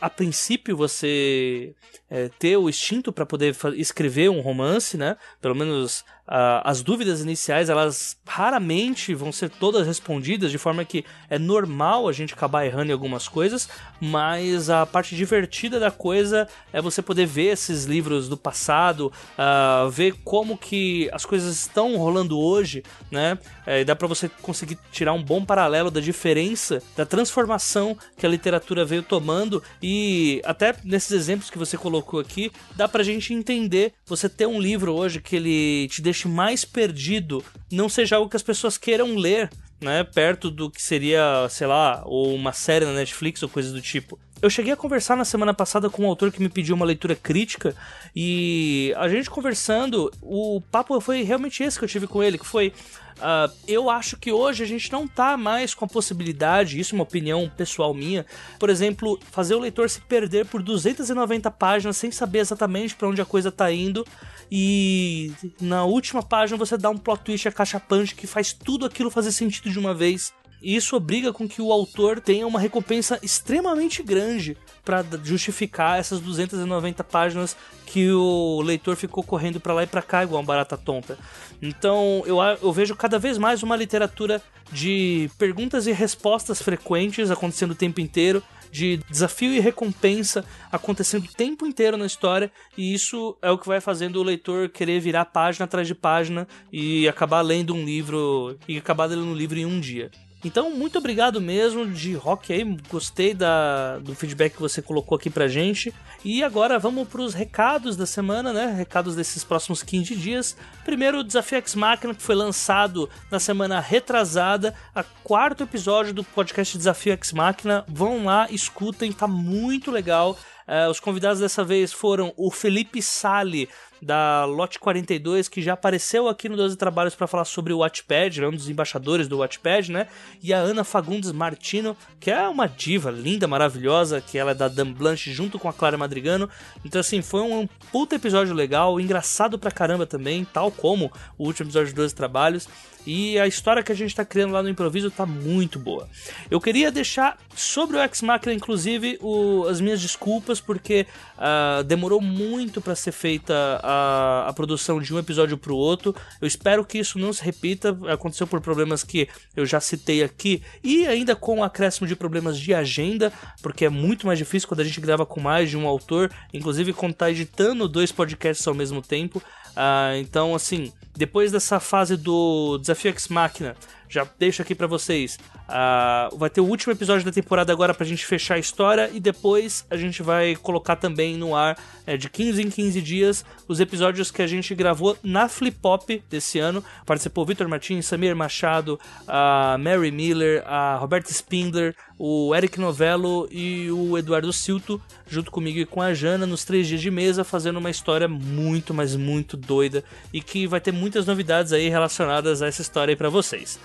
a 0.00 0.08
princípio 0.08 0.76
você 0.76 1.74
é, 2.08 2.28
ter 2.38 2.56
o 2.56 2.68
instinto 2.68 3.12
para 3.12 3.26
poder 3.26 3.56
escrever 3.74 4.30
um 4.30 4.40
romance, 4.40 4.96
né? 4.96 5.16
Pelo 5.40 5.54
menos 5.54 6.04
uh, 6.28 6.62
as 6.62 6.82
dúvidas 6.82 7.20
iniciais 7.20 7.68
elas 7.68 8.16
raramente 8.26 9.14
vão 9.14 9.32
ser 9.32 9.48
todas 9.50 9.86
respondidas, 9.86 10.50
de 10.50 10.58
forma 10.58 10.84
que 10.84 11.04
é 11.28 11.38
normal 11.38 12.08
a 12.08 12.12
gente 12.12 12.34
acabar 12.34 12.64
errando 12.64 12.90
em 12.90 12.92
algumas 12.92 13.26
coisas, 13.26 13.68
mas 14.00 14.70
a 14.70 14.84
parte 14.84 15.16
divertida 15.16 15.80
da 15.80 15.90
coisa 15.90 16.46
é 16.72 16.80
você 16.80 17.00
poder 17.00 17.26
ver 17.26 17.52
esses 17.52 17.84
livros 17.84 18.28
do 18.28 18.36
passado, 18.36 19.12
uh, 19.38 19.90
ver 19.90 20.14
como 20.24 20.56
que 20.56 21.08
as 21.12 21.24
coisas 21.24 21.56
estão 21.56 21.96
rolando 21.96 22.38
hoje, 22.38 22.82
né? 23.10 23.38
É, 23.66 23.84
dá 23.84 23.96
para 23.96 24.06
você 24.06 24.28
conseguir 24.42 24.78
tirar 24.92 25.12
um 25.12 25.22
bom 25.22 25.44
paralelo 25.44 25.90
da 25.90 26.00
diferença, 26.00 26.82
da 26.96 27.04
transformação 27.04 27.96
que 28.16 28.24
a 28.24 28.28
literatura 28.28 28.84
veio 28.84 29.02
tomando 29.02 29.62
e 29.82 30.40
até 30.44 30.74
nesses 30.84 31.12
exemplos 31.12 31.50
que 31.50 31.58
você 31.58 31.76
colocou 31.76 32.20
aqui, 32.20 32.50
dá 32.74 32.88
pra 32.88 33.02
gente 33.02 33.32
entender 33.32 33.92
você 34.06 34.28
ter 34.28 34.46
um 34.46 34.60
livro 34.60 34.94
hoje 34.94 35.20
que 35.20 35.36
ele 35.36 35.88
te 35.88 36.00
deixa 36.02 36.17
mais 36.26 36.64
perdido, 36.64 37.44
não 37.70 37.88
seja 37.88 38.16
algo 38.16 38.30
que 38.30 38.36
as 38.36 38.42
pessoas 38.42 38.78
queiram 38.78 39.14
ler, 39.14 39.50
né? 39.80 40.02
Perto 40.02 40.50
do 40.50 40.70
que 40.70 40.82
seria, 40.82 41.46
sei 41.50 41.66
lá, 41.66 42.02
ou 42.04 42.34
uma 42.34 42.52
série 42.52 42.84
na 42.84 42.92
Netflix 42.92 43.42
ou 43.42 43.48
coisa 43.48 43.72
do 43.72 43.80
tipo. 43.80 44.18
Eu 44.40 44.48
cheguei 44.48 44.72
a 44.72 44.76
conversar 44.76 45.16
na 45.16 45.24
semana 45.24 45.52
passada 45.52 45.90
com 45.90 46.04
um 46.04 46.06
autor 46.06 46.30
que 46.30 46.40
me 46.40 46.48
pediu 46.48 46.76
uma 46.76 46.86
leitura 46.86 47.16
crítica 47.16 47.74
e 48.14 48.94
a 48.96 49.08
gente 49.08 49.28
conversando, 49.28 50.12
o 50.22 50.60
papo 50.70 51.00
foi 51.00 51.22
realmente 51.22 51.62
esse 51.62 51.76
que 51.76 51.84
eu 51.84 51.88
tive 51.88 52.06
com 52.06 52.22
ele, 52.22 52.38
que 52.38 52.46
foi 52.46 52.72
Uh, 53.18 53.52
eu 53.66 53.90
acho 53.90 54.16
que 54.16 54.30
hoje 54.30 54.62
a 54.62 54.66
gente 54.66 54.92
não 54.92 55.08
tá 55.08 55.36
mais 55.36 55.74
com 55.74 55.84
a 55.84 55.88
possibilidade, 55.88 56.78
isso 56.78 56.94
é 56.94 56.96
uma 56.96 57.02
opinião 57.02 57.50
pessoal 57.56 57.92
minha, 57.92 58.24
por 58.60 58.70
exemplo, 58.70 59.18
fazer 59.32 59.56
o 59.56 59.58
leitor 59.58 59.90
se 59.90 60.00
perder 60.00 60.46
por 60.46 60.62
290 60.62 61.50
páginas 61.50 61.96
sem 61.96 62.12
saber 62.12 62.38
exatamente 62.38 62.94
para 62.94 63.08
onde 63.08 63.20
a 63.20 63.24
coisa 63.24 63.50
tá 63.50 63.72
indo 63.72 64.06
e 64.50 65.32
na 65.60 65.84
última 65.84 66.22
página 66.22 66.56
você 66.56 66.76
dá 66.76 66.90
um 66.90 66.96
plot 66.96 67.22
twist 67.24 67.48
acachapante 67.48 68.14
que 68.14 68.26
faz 68.26 68.52
tudo 68.52 68.86
aquilo 68.86 69.10
fazer 69.10 69.32
sentido 69.32 69.70
de 69.70 69.78
uma 69.78 69.94
vez. 69.94 70.32
E 70.60 70.74
isso 70.74 70.96
obriga 70.96 71.32
com 71.32 71.48
que 71.48 71.62
o 71.62 71.72
autor 71.72 72.20
tenha 72.20 72.46
uma 72.46 72.58
recompensa 72.58 73.18
extremamente 73.22 74.02
grande 74.02 74.56
para 74.88 75.04
justificar 75.22 75.98
essas 75.98 76.18
290 76.18 77.04
páginas 77.04 77.54
que 77.84 78.10
o 78.10 78.62
leitor 78.62 78.96
ficou 78.96 79.22
correndo 79.22 79.60
para 79.60 79.74
lá 79.74 79.82
e 79.82 79.86
para 79.86 80.00
cá 80.00 80.22
igual 80.22 80.40
uma 80.40 80.46
barata 80.46 80.78
tonta. 80.78 81.18
Então 81.60 82.22
eu, 82.24 82.38
eu 82.62 82.72
vejo 82.72 82.96
cada 82.96 83.18
vez 83.18 83.36
mais 83.36 83.62
uma 83.62 83.76
literatura 83.76 84.40
de 84.72 85.30
perguntas 85.36 85.86
e 85.86 85.92
respostas 85.92 86.62
frequentes 86.62 87.30
acontecendo 87.30 87.72
o 87.72 87.74
tempo 87.74 88.00
inteiro 88.00 88.42
de 88.72 88.98
desafio 89.10 89.52
e 89.52 89.60
recompensa 89.60 90.42
acontecendo 90.72 91.26
o 91.26 91.34
tempo 91.34 91.66
inteiro 91.66 91.98
na 91.98 92.06
história, 92.06 92.50
e 92.76 92.94
isso 92.94 93.36
é 93.42 93.50
o 93.50 93.58
que 93.58 93.68
vai 93.68 93.80
fazendo 93.80 94.16
o 94.20 94.22
leitor 94.22 94.70
querer 94.70 95.00
virar 95.00 95.26
página 95.26 95.66
atrás 95.66 95.86
de 95.86 95.94
página 95.94 96.48
e 96.72 97.06
acabar 97.06 97.42
lendo 97.42 97.74
um 97.74 97.84
livro 97.84 98.58
e 98.66 98.78
acabar 98.78 99.06
lendo 99.06 99.24
um 99.24 99.34
livro 99.34 99.58
em 99.58 99.66
um 99.66 99.80
dia. 99.80 100.10
Então, 100.44 100.70
muito 100.70 100.98
obrigado 100.98 101.40
mesmo 101.40 101.84
de 101.86 102.14
rock 102.14 102.52
aí, 102.52 102.64
gostei 102.88 103.34
da, 103.34 103.98
do 103.98 104.14
feedback 104.14 104.54
que 104.54 104.60
você 104.60 104.80
colocou 104.80 105.16
aqui 105.16 105.28
pra 105.28 105.48
gente. 105.48 105.92
E 106.24 106.44
agora 106.44 106.78
vamos 106.78 107.08
pros 107.08 107.34
recados 107.34 107.96
da 107.96 108.06
semana, 108.06 108.52
né? 108.52 108.72
Recados 108.72 109.16
desses 109.16 109.42
próximos 109.42 109.82
15 109.82 110.14
dias. 110.14 110.56
Primeiro, 110.84 111.18
o 111.18 111.24
Desafio 111.24 111.58
X 111.58 111.74
Machina, 111.74 112.14
que 112.14 112.22
foi 112.22 112.36
lançado 112.36 113.10
na 113.30 113.40
semana 113.40 113.80
retrasada, 113.80 114.74
a 114.94 115.02
quarto 115.02 115.64
episódio 115.64 116.14
do 116.14 116.22
podcast 116.22 116.78
Desafio 116.78 117.12
X 117.14 117.32
Machina. 117.32 117.84
Vão 117.88 118.24
lá, 118.24 118.46
escutem, 118.50 119.12
tá 119.12 119.26
muito 119.26 119.90
legal. 119.90 120.38
Uh, 120.68 120.90
os 120.90 121.00
convidados 121.00 121.40
dessa 121.40 121.64
vez 121.64 121.92
foram 121.92 122.32
o 122.36 122.50
Felipe 122.50 123.00
Sali, 123.00 123.70
da 124.00 124.44
Lote 124.44 124.78
42, 124.78 125.48
que 125.48 125.62
já 125.62 125.72
apareceu 125.72 126.28
aqui 126.28 126.48
no 126.48 126.56
12 126.56 126.76
Trabalhos 126.76 127.14
para 127.14 127.26
falar 127.26 127.44
sobre 127.44 127.72
o 127.72 127.78
Watchpad, 127.78 128.42
é 128.42 128.48
um 128.48 128.52
dos 128.52 128.68
embaixadores 128.68 129.28
do 129.28 129.38
Watchpad, 129.38 129.90
né? 129.90 130.06
E 130.42 130.52
a 130.52 130.58
Ana 130.58 130.84
Fagundes 130.84 131.32
Martino, 131.32 131.96
que 132.20 132.30
é 132.30 132.46
uma 132.48 132.66
diva 132.66 133.10
linda, 133.10 133.46
maravilhosa, 133.46 134.20
que 134.20 134.38
ela 134.38 134.52
é 134.52 134.54
da 134.54 134.68
Dan 134.68 134.92
Blanche 134.92 135.32
junto 135.32 135.58
com 135.58 135.68
a 135.68 135.72
Clara 135.72 135.98
Madrigano. 135.98 136.48
Então, 136.84 137.00
assim, 137.00 137.22
foi 137.22 137.40
um 137.40 137.68
puta 137.90 138.16
episódio 138.16 138.54
legal, 138.54 139.00
engraçado 139.00 139.58
pra 139.58 139.70
caramba 139.70 140.06
também, 140.06 140.44
tal 140.44 140.70
como 140.70 141.12
o 141.36 141.44
último 141.44 141.66
episódio 141.66 141.88
de 141.88 141.94
12 141.94 142.14
Trabalhos. 142.14 142.68
E 143.08 143.38
a 143.38 143.46
história 143.46 143.82
que 143.82 143.90
a 143.90 143.94
gente 143.94 144.10
está 144.10 144.22
criando 144.22 144.52
lá 144.52 144.62
no 144.62 144.68
improviso 144.68 145.10
tá 145.10 145.24
muito 145.24 145.78
boa. 145.78 146.06
Eu 146.50 146.60
queria 146.60 146.92
deixar 146.92 147.38
sobre 147.56 147.96
o 147.96 148.00
X 148.00 148.20
Machina, 148.20 148.52
inclusive, 148.52 149.18
o, 149.22 149.64
as 149.66 149.80
minhas 149.80 149.98
desculpas, 149.98 150.60
porque 150.60 151.06
uh, 151.38 151.82
demorou 151.84 152.20
muito 152.20 152.82
para 152.82 152.94
ser 152.94 153.12
feita 153.12 153.80
a, 153.82 154.44
a 154.48 154.52
produção 154.52 155.00
de 155.00 155.14
um 155.14 155.18
episódio 155.18 155.56
para 155.56 155.72
o 155.72 155.76
outro. 155.76 156.14
Eu 156.38 156.46
espero 156.46 156.84
que 156.84 156.98
isso 156.98 157.18
não 157.18 157.32
se 157.32 157.42
repita. 157.42 157.96
Aconteceu 158.12 158.46
por 158.46 158.60
problemas 158.60 159.02
que 159.02 159.26
eu 159.56 159.64
já 159.64 159.80
citei 159.80 160.22
aqui 160.22 160.62
e 160.84 161.06
ainda 161.06 161.34
com 161.34 161.60
o 161.60 161.64
acréscimo 161.64 162.06
de 162.06 162.14
problemas 162.14 162.58
de 162.58 162.74
agenda, 162.74 163.32
porque 163.62 163.86
é 163.86 163.88
muito 163.88 164.26
mais 164.26 164.38
difícil 164.38 164.68
quando 164.68 164.80
a 164.80 164.84
gente 164.84 165.00
grava 165.00 165.24
com 165.24 165.40
mais 165.40 165.70
de 165.70 165.78
um 165.78 165.86
autor, 165.86 166.30
inclusive 166.52 166.92
quando 166.92 167.14
tá 167.14 167.30
editando 167.30 167.88
dois 167.88 168.12
podcasts 168.12 168.68
ao 168.68 168.74
mesmo 168.74 169.00
tempo. 169.00 169.42
Uh, 169.78 170.18
então, 170.18 170.56
assim, 170.56 170.92
depois 171.16 171.52
dessa 171.52 171.78
fase 171.78 172.16
do 172.16 172.78
Desafio 172.78 173.12
X 173.12 173.28
Máquina, 173.28 173.76
já 174.08 174.26
deixo 174.38 174.62
aqui 174.62 174.74
para 174.74 174.86
vocês. 174.86 175.38
Uh, 175.68 176.36
vai 176.36 176.48
ter 176.48 176.60
o 176.60 176.64
último 176.64 176.92
episódio 176.92 177.24
da 177.24 177.32
temporada 177.32 177.72
agora 177.72 177.92
pra 177.92 178.06
gente 178.06 178.24
fechar 178.24 178.54
a 178.54 178.58
história 178.58 179.10
e 179.12 179.20
depois 179.20 179.84
a 179.90 179.96
gente 179.96 180.22
vai 180.22 180.56
colocar 180.56 180.96
também 180.96 181.36
no 181.36 181.54
ar 181.54 181.78
é, 182.06 182.16
de 182.16 182.30
15 182.30 182.62
em 182.62 182.70
15 182.70 183.02
dias 183.02 183.44
os 183.66 183.80
episódios 183.80 184.30
que 184.30 184.40
a 184.40 184.46
gente 184.46 184.74
gravou 184.74 185.16
na 185.22 185.48
Flip 185.48 185.76
Pop 185.78 186.22
desse 186.30 186.58
ano. 186.58 186.82
Participou 187.04 187.44
Vitor 187.44 187.68
Martins, 187.68 188.06
Samir 188.06 188.34
Machado, 188.34 188.98
a 189.26 189.76
Mary 189.78 190.10
Miller, 190.10 190.62
a 190.66 190.96
Roberta 190.96 191.30
Spindler, 191.30 191.94
o 192.18 192.54
Eric 192.54 192.80
Novello 192.80 193.46
e 193.50 193.90
o 193.90 194.18
Eduardo 194.18 194.52
Silto, 194.52 195.00
junto 195.26 195.50
comigo 195.50 195.78
e 195.78 195.86
com 195.86 196.02
a 196.02 196.12
Jana, 196.12 196.46
nos 196.46 196.64
três 196.64 196.86
dias 196.88 197.00
de 197.00 197.10
mesa, 197.10 197.44
fazendo 197.44 197.78
uma 197.78 197.90
história 197.90 198.26
muito, 198.26 198.92
mas 198.92 199.14
muito 199.14 199.56
doida 199.56 200.02
e 200.32 200.40
que 200.40 200.66
vai 200.66 200.80
ter 200.80 200.92
muitas 200.92 201.26
novidades 201.26 201.72
aí 201.72 201.88
relacionadas 201.88 202.62
a 202.62 202.66
essa 202.66 202.82
história 202.82 203.12
aí 203.12 203.16
pra 203.16 203.28
vocês. 203.28 203.78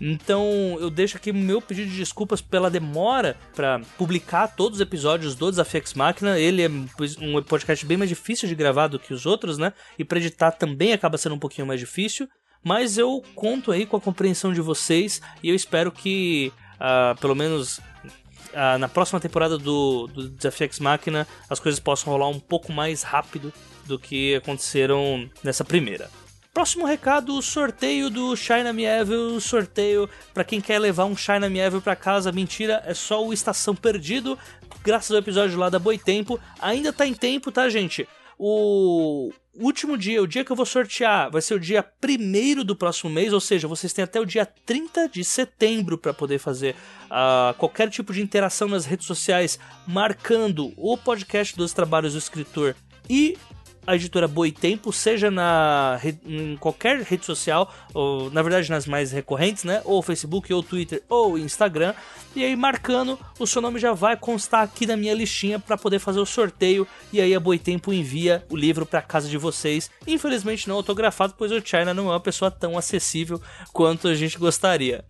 Então 0.00 0.78
eu 0.80 0.88
deixo 0.88 1.16
aqui 1.16 1.32
meu 1.32 1.60
pedido 1.60 1.90
de 1.90 1.96
desculpas 1.96 2.40
pela 2.40 2.70
demora 2.70 3.36
para 3.54 3.80
publicar 3.98 4.48
todos 4.48 4.78
os 4.78 4.80
episódios 4.80 5.34
do 5.34 5.50
Desafio 5.50 5.80
X 5.80 5.94
Máquina. 5.94 6.38
Ele 6.38 6.62
é 6.62 6.68
um 6.68 7.42
podcast 7.42 7.84
bem 7.84 7.98
mais 7.98 8.08
difícil 8.08 8.48
de 8.48 8.54
gravar 8.54 8.86
do 8.86 8.98
que 8.98 9.12
os 9.12 9.26
outros, 9.26 9.58
né? 9.58 9.72
E 9.98 10.04
para 10.04 10.18
editar 10.18 10.52
também 10.52 10.92
acaba 10.92 11.18
sendo 11.18 11.34
um 11.34 11.38
pouquinho 11.38 11.66
mais 11.66 11.78
difícil. 11.78 12.28
Mas 12.62 12.98
eu 12.98 13.22
conto 13.34 13.72
aí 13.72 13.86
com 13.86 13.96
a 13.96 14.00
compreensão 14.00 14.52
de 14.52 14.60
vocês 14.60 15.20
e 15.42 15.48
eu 15.48 15.54
espero 15.54 15.90
que, 15.90 16.52
uh, 16.76 17.18
pelo 17.20 17.34
menos 17.34 17.78
uh, 17.78 18.78
na 18.78 18.88
próxima 18.88 19.18
temporada 19.18 19.56
do, 19.56 20.06
do 20.08 20.28
Desafio 20.28 20.66
X 20.66 20.78
Máquina, 20.78 21.26
as 21.48 21.58
coisas 21.58 21.80
possam 21.80 22.12
rolar 22.12 22.28
um 22.28 22.40
pouco 22.40 22.72
mais 22.72 23.02
rápido 23.02 23.52
do 23.86 23.98
que 23.98 24.34
aconteceram 24.36 25.28
nessa 25.42 25.64
primeira. 25.64 26.10
Próximo 26.52 26.84
recado, 26.84 27.36
o 27.36 27.42
sorteio 27.42 28.10
do 28.10 28.34
China 28.34 28.72
Me 28.72 28.84
Evil, 28.84 29.40
sorteio 29.40 30.10
para 30.34 30.42
quem 30.42 30.60
quer 30.60 30.80
levar 30.80 31.04
um 31.04 31.16
China 31.16 31.48
Me 31.48 31.60
Evil 31.60 31.80
para 31.80 31.94
casa. 31.94 32.32
Mentira, 32.32 32.82
é 32.84 32.92
só 32.92 33.24
o 33.24 33.32
Estação 33.32 33.74
Perdido, 33.74 34.36
graças 34.82 35.12
ao 35.12 35.18
episódio 35.18 35.56
lá 35.56 35.70
da 35.70 35.78
Boitempo. 35.78 36.40
Ainda 36.60 36.92
tá 36.92 37.06
em 37.06 37.14
tempo, 37.14 37.52
tá, 37.52 37.68
gente? 37.68 38.06
O 38.36 39.30
último 39.54 39.96
dia, 39.96 40.20
o 40.20 40.26
dia 40.26 40.44
que 40.44 40.50
eu 40.50 40.56
vou 40.56 40.66
sortear, 40.66 41.30
vai 41.30 41.40
ser 41.40 41.54
o 41.54 41.60
dia 41.60 41.84
primeiro 41.84 42.64
do 42.64 42.74
próximo 42.74 43.10
mês, 43.10 43.32
ou 43.32 43.40
seja, 43.40 43.68
vocês 43.68 43.92
têm 43.92 44.02
até 44.02 44.18
o 44.18 44.24
dia 44.24 44.44
30 44.44 45.08
de 45.08 45.22
setembro 45.22 45.96
para 45.96 46.12
poder 46.12 46.40
fazer 46.40 46.74
uh, 47.04 47.54
qualquer 47.58 47.88
tipo 47.90 48.12
de 48.12 48.20
interação 48.20 48.66
nas 48.66 48.84
redes 48.84 49.06
sociais, 49.06 49.56
marcando 49.86 50.72
o 50.76 50.98
podcast 50.98 51.56
dos 51.56 51.72
trabalhos 51.72 52.14
do 52.14 52.18
escritor 52.18 52.74
e 53.08 53.38
a 53.86 53.94
editora 53.94 54.28
Boitempo, 54.28 54.92
seja 54.92 55.30
na 55.30 55.98
em 56.24 56.56
qualquer 56.56 57.00
rede 57.02 57.24
social, 57.24 57.72
ou 57.94 58.30
na 58.30 58.42
verdade 58.42 58.70
nas 58.70 58.86
mais 58.86 59.12
recorrentes, 59.12 59.64
né? 59.64 59.82
Ou 59.84 60.02
Facebook, 60.02 60.52
ou 60.52 60.62
Twitter, 60.62 61.02
ou 61.08 61.38
Instagram. 61.38 61.94
E 62.34 62.44
aí 62.44 62.54
marcando, 62.54 63.18
o 63.38 63.46
seu 63.46 63.60
nome 63.60 63.80
já 63.80 63.92
vai 63.92 64.16
constar 64.16 64.62
aqui 64.62 64.86
na 64.86 64.96
minha 64.96 65.14
listinha 65.14 65.58
para 65.58 65.76
poder 65.76 65.98
fazer 65.98 66.20
o 66.20 66.26
sorteio. 66.26 66.86
E 67.12 67.20
aí 67.20 67.34
a 67.34 67.40
Boitempo 67.40 67.92
envia 67.92 68.44
o 68.48 68.56
livro 68.56 68.86
para 68.86 69.02
casa 69.02 69.28
de 69.28 69.36
vocês. 69.36 69.90
Infelizmente 70.06 70.68
não 70.68 70.76
autografado, 70.76 71.34
pois 71.36 71.50
o 71.50 71.60
China 71.60 71.92
não 71.92 72.08
é 72.08 72.12
uma 72.12 72.20
pessoa 72.20 72.50
tão 72.50 72.78
acessível 72.78 73.40
quanto 73.72 74.08
a 74.08 74.14
gente 74.14 74.38
gostaria. 74.38 75.04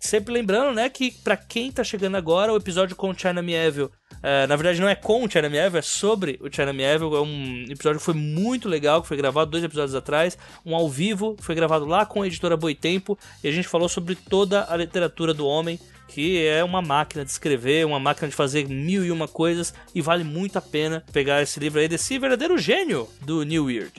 Sempre 0.00 0.32
lembrando, 0.32 0.74
né, 0.74 0.88
que 0.88 1.10
para 1.10 1.36
quem 1.36 1.72
tá 1.72 1.82
chegando 1.82 2.16
agora, 2.16 2.52
o 2.52 2.56
episódio 2.56 2.94
com 2.96 3.12
China 3.12 3.42
Mieville 3.42 3.90
é, 4.22 4.46
na 4.46 4.56
verdade, 4.56 4.80
não 4.80 4.88
é 4.88 4.94
com 4.94 5.24
o 5.24 5.30
China 5.30 5.48
é 5.48 5.82
sobre 5.82 6.38
o 6.42 6.52
China. 6.52 6.70
É 6.82 6.98
um 6.98 7.64
episódio 7.68 7.98
que 7.98 8.04
foi 8.04 8.14
muito 8.14 8.68
legal, 8.68 9.00
que 9.02 9.08
foi 9.08 9.16
gravado 9.16 9.50
dois 9.50 9.64
episódios 9.64 9.94
atrás. 9.94 10.36
Um 10.64 10.74
ao 10.74 10.88
vivo, 10.88 11.36
foi 11.40 11.54
gravado 11.54 11.86
lá 11.86 12.04
com 12.04 12.22
a 12.22 12.26
editora 12.26 12.56
Boitempo. 12.56 13.18
E 13.42 13.48
a 13.48 13.52
gente 13.52 13.68
falou 13.68 13.88
sobre 13.88 14.14
toda 14.14 14.66
a 14.70 14.76
literatura 14.76 15.32
do 15.32 15.46
homem, 15.46 15.78
que 16.06 16.44
é 16.46 16.62
uma 16.62 16.82
máquina 16.82 17.24
de 17.24 17.30
escrever, 17.30 17.86
uma 17.86 18.00
máquina 18.00 18.28
de 18.28 18.34
fazer 18.34 18.68
mil 18.68 19.04
e 19.04 19.10
uma 19.10 19.26
coisas. 19.26 19.72
E 19.94 20.02
vale 20.02 20.24
muito 20.24 20.58
a 20.58 20.62
pena 20.62 21.02
pegar 21.12 21.40
esse 21.40 21.58
livro 21.58 21.80
aí 21.80 21.88
desse 21.88 22.18
verdadeiro 22.18 22.58
gênio 22.58 23.08
do 23.22 23.42
New 23.42 23.66
Weird. 23.66 23.92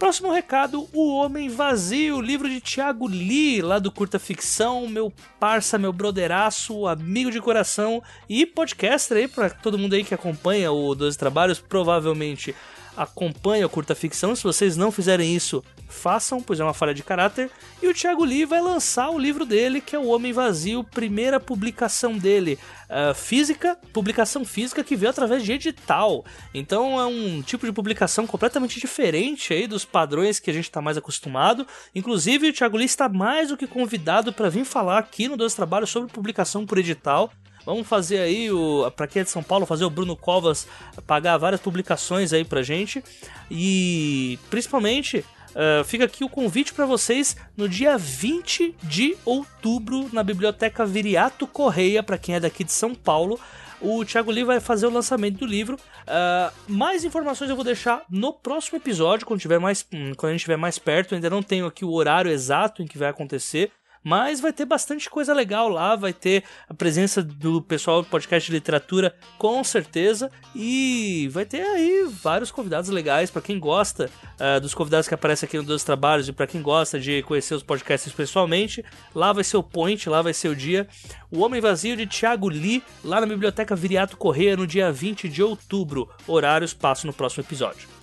Próximo 0.00 0.32
recado, 0.32 0.88
O 0.94 1.14
Homem 1.14 1.50
Vazio, 1.50 2.22
livro 2.22 2.48
de 2.48 2.58
Thiago 2.58 3.06
Lee, 3.06 3.60
lá 3.60 3.78
do 3.78 3.92
Curta 3.92 4.18
Ficção, 4.18 4.88
meu 4.88 5.12
parça, 5.38 5.76
meu 5.76 5.92
brotheraço, 5.92 6.86
amigo 6.86 7.30
de 7.30 7.38
coração 7.38 8.02
e 8.26 8.46
podcaster 8.46 9.18
aí, 9.18 9.28
para 9.28 9.50
todo 9.50 9.76
mundo 9.76 9.92
aí 9.92 10.02
que 10.02 10.14
acompanha 10.14 10.72
o 10.72 10.94
12 10.94 11.18
Trabalhos, 11.18 11.60
provavelmente 11.60 12.54
acompanha 12.96 13.66
o 13.66 13.68
Curta 13.68 13.94
Ficção. 13.94 14.34
Se 14.34 14.42
vocês 14.42 14.74
não 14.74 14.90
fizerem 14.90 15.36
isso, 15.36 15.62
façam, 15.90 16.40
pois 16.40 16.60
é 16.60 16.64
uma 16.64 16.72
falha 16.72 16.94
de 16.94 17.02
caráter. 17.02 17.50
E 17.82 17.88
o 17.88 17.94
Thiago 17.94 18.24
Lee 18.24 18.44
vai 18.44 18.60
lançar 18.60 19.10
o 19.10 19.18
livro 19.18 19.44
dele, 19.44 19.80
que 19.80 19.94
é 19.94 19.98
O 19.98 20.08
Homem 20.08 20.32
Vazio, 20.32 20.84
primeira 20.84 21.38
publicação 21.38 22.16
dele. 22.16 22.58
Uh, 22.88 23.14
física, 23.14 23.78
publicação 23.92 24.44
física 24.44 24.82
que 24.82 24.96
veio 24.96 25.10
através 25.10 25.44
de 25.44 25.52
edital. 25.52 26.24
Então 26.52 26.98
é 26.98 27.06
um 27.06 27.40
tipo 27.42 27.64
de 27.64 27.72
publicação 27.72 28.26
completamente 28.26 28.80
diferente 28.80 29.52
aí 29.52 29.66
dos 29.66 29.84
padrões 29.84 30.40
que 30.40 30.50
a 30.50 30.52
gente 30.52 30.64
está 30.64 30.80
mais 30.80 30.96
acostumado. 30.96 31.66
Inclusive, 31.94 32.48
o 32.48 32.52
Thiago 32.52 32.76
Lee 32.76 32.86
está 32.86 33.08
mais 33.08 33.50
do 33.50 33.56
que 33.56 33.66
convidado 33.66 34.32
para 34.32 34.48
vir 34.48 34.64
falar 34.64 34.98
aqui 34.98 35.28
no 35.28 35.36
Dois 35.36 35.54
Trabalhos 35.54 35.90
sobre 35.90 36.12
publicação 36.12 36.66
por 36.66 36.78
edital. 36.78 37.30
Vamos 37.64 37.86
fazer 37.86 38.18
aí, 38.18 38.50
o 38.50 38.90
para 38.96 39.06
quem 39.06 39.20
é 39.20 39.24
de 39.24 39.30
São 39.30 39.42
Paulo, 39.42 39.66
fazer 39.66 39.84
o 39.84 39.90
Bruno 39.90 40.16
Covas 40.16 40.66
pagar 41.06 41.36
várias 41.36 41.60
publicações 41.60 42.32
aí 42.32 42.44
pra 42.44 42.62
gente. 42.62 43.04
E 43.50 44.38
principalmente 44.48 45.24
Uh, 45.50 45.84
fica 45.84 46.04
aqui 46.04 46.22
o 46.24 46.28
convite 46.28 46.72
para 46.72 46.86
vocês 46.86 47.36
no 47.56 47.68
dia 47.68 47.98
20 47.98 48.76
de 48.82 49.16
outubro 49.24 50.08
na 50.12 50.22
Biblioteca 50.22 50.86
Viriato 50.86 51.46
Correia, 51.46 52.02
para 52.02 52.18
quem 52.18 52.36
é 52.36 52.40
daqui 52.40 52.64
de 52.64 52.72
São 52.72 52.94
Paulo. 52.94 53.38
O 53.80 54.04
Thiago 54.04 54.30
Lee 54.30 54.44
vai 54.44 54.60
fazer 54.60 54.86
o 54.86 54.90
lançamento 54.90 55.38
do 55.38 55.46
livro. 55.46 55.76
Uh, 55.76 56.52
mais 56.68 57.02
informações 57.02 57.48
eu 57.48 57.56
vou 57.56 57.64
deixar 57.64 58.04
no 58.10 58.32
próximo 58.32 58.76
episódio, 58.76 59.26
quando, 59.26 59.40
tiver 59.40 59.58
mais, 59.58 59.86
hum, 59.92 60.12
quando 60.14 60.30
a 60.30 60.32
gente 60.32 60.40
estiver 60.40 60.58
mais 60.58 60.78
perto. 60.78 61.14
Ainda 61.14 61.30
não 61.30 61.42
tenho 61.42 61.66
aqui 61.66 61.84
o 61.84 61.92
horário 61.92 62.30
exato 62.30 62.82
em 62.82 62.86
que 62.86 62.98
vai 62.98 63.08
acontecer. 63.08 63.72
Mas 64.02 64.40
vai 64.40 64.52
ter 64.52 64.64
bastante 64.64 65.10
coisa 65.10 65.34
legal 65.34 65.68
lá, 65.68 65.94
vai 65.94 66.12
ter 66.12 66.44
a 66.68 66.74
presença 66.74 67.22
do 67.22 67.60
pessoal 67.60 68.02
do 68.02 68.08
podcast 68.08 68.50
de 68.50 68.56
literatura, 68.56 69.14
com 69.38 69.62
certeza, 69.62 70.30
e 70.54 71.28
vai 71.30 71.44
ter 71.44 71.60
aí 71.60 72.08
vários 72.08 72.50
convidados 72.50 72.88
legais 72.88 73.30
para 73.30 73.42
quem 73.42 73.58
gosta 73.58 74.10
uh, 74.38 74.60
dos 74.60 74.74
convidados 74.74 75.06
que 75.06 75.14
aparecem 75.14 75.46
aqui 75.46 75.58
no 75.58 75.62
Dois 75.62 75.84
Trabalhos 75.84 76.28
e 76.28 76.32
para 76.32 76.46
quem 76.46 76.62
gosta 76.62 76.98
de 76.98 77.22
conhecer 77.24 77.54
os 77.54 77.62
podcasts 77.62 78.12
pessoalmente. 78.12 78.84
Lá 79.14 79.32
vai 79.32 79.44
ser 79.44 79.58
o 79.58 79.62
point, 79.62 80.08
lá 80.08 80.22
vai 80.22 80.32
ser 80.32 80.48
o 80.48 80.56
dia. 80.56 80.88
O 81.30 81.40
Homem 81.40 81.60
Vazio 81.60 81.96
de 81.96 82.06
Thiago 82.06 82.48
Lee, 82.48 82.82
lá 83.04 83.20
na 83.20 83.26
Biblioteca 83.26 83.76
Viriato 83.76 84.16
Correia, 84.16 84.56
no 84.56 84.66
dia 84.66 84.90
20 84.90 85.28
de 85.28 85.42
outubro. 85.42 86.08
Horários 86.26 86.72
passo 86.72 87.06
no 87.06 87.12
próximo 87.12 87.44
episódio. 87.44 87.99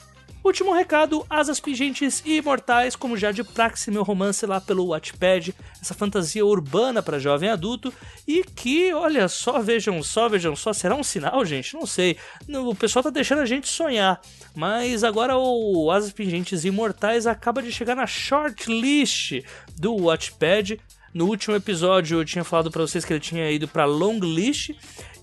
Último 0.48 0.72
recado, 0.72 1.26
Asas 1.30 1.60
Pingentes 1.60 2.24
e 2.26 2.38
Imortais, 2.38 2.96
como 2.96 3.18
já 3.18 3.34
de 3.34 3.44
praxe 3.44 3.92
meu 3.92 4.02
romance 4.02 4.46
lá 4.46 4.62
pelo 4.62 4.88
Wattpad, 4.88 5.54
essa 5.82 5.94
fantasia 5.94 6.46
urbana 6.46 7.04
para 7.04 7.20
jovem 7.20 7.50
adulto 7.50 7.94
e 8.26 8.46
que, 8.46 8.94
olha 8.94 9.28
só, 9.28 9.60
vejam 9.60 10.02
só, 10.02 10.30
vejam 10.30 10.56
só, 10.56 10.72
será 10.72 10.96
um 10.96 11.04
sinal, 11.04 11.44
gente? 11.44 11.74
Não 11.74 11.86
sei. 11.86 12.16
O 12.48 12.74
pessoal 12.74 13.04
tá 13.04 13.10
deixando 13.10 13.42
a 13.42 13.46
gente 13.46 13.68
sonhar, 13.68 14.22
mas 14.56 15.04
agora 15.04 15.38
o 15.38 15.92
Asas 15.92 16.14
Pingentes 16.14 16.64
e 16.64 16.70
Imortais 16.70 17.28
acaba 17.28 17.62
de 17.62 17.70
chegar 17.70 17.94
na 17.94 18.08
shortlist 18.08 19.44
do 19.78 19.98
Wattpad. 19.98 20.80
No 21.14 21.26
último 21.26 21.58
episódio 21.58 22.22
eu 22.22 22.26
tinha 22.26 22.46
falado 22.46 22.72
para 22.72 22.84
vocês 22.84 23.04
que 23.04 23.12
ele 23.12 23.20
tinha 23.20 23.52
ido 23.52 23.68
para 23.68 23.84
long 23.84 24.18
list 24.20 24.72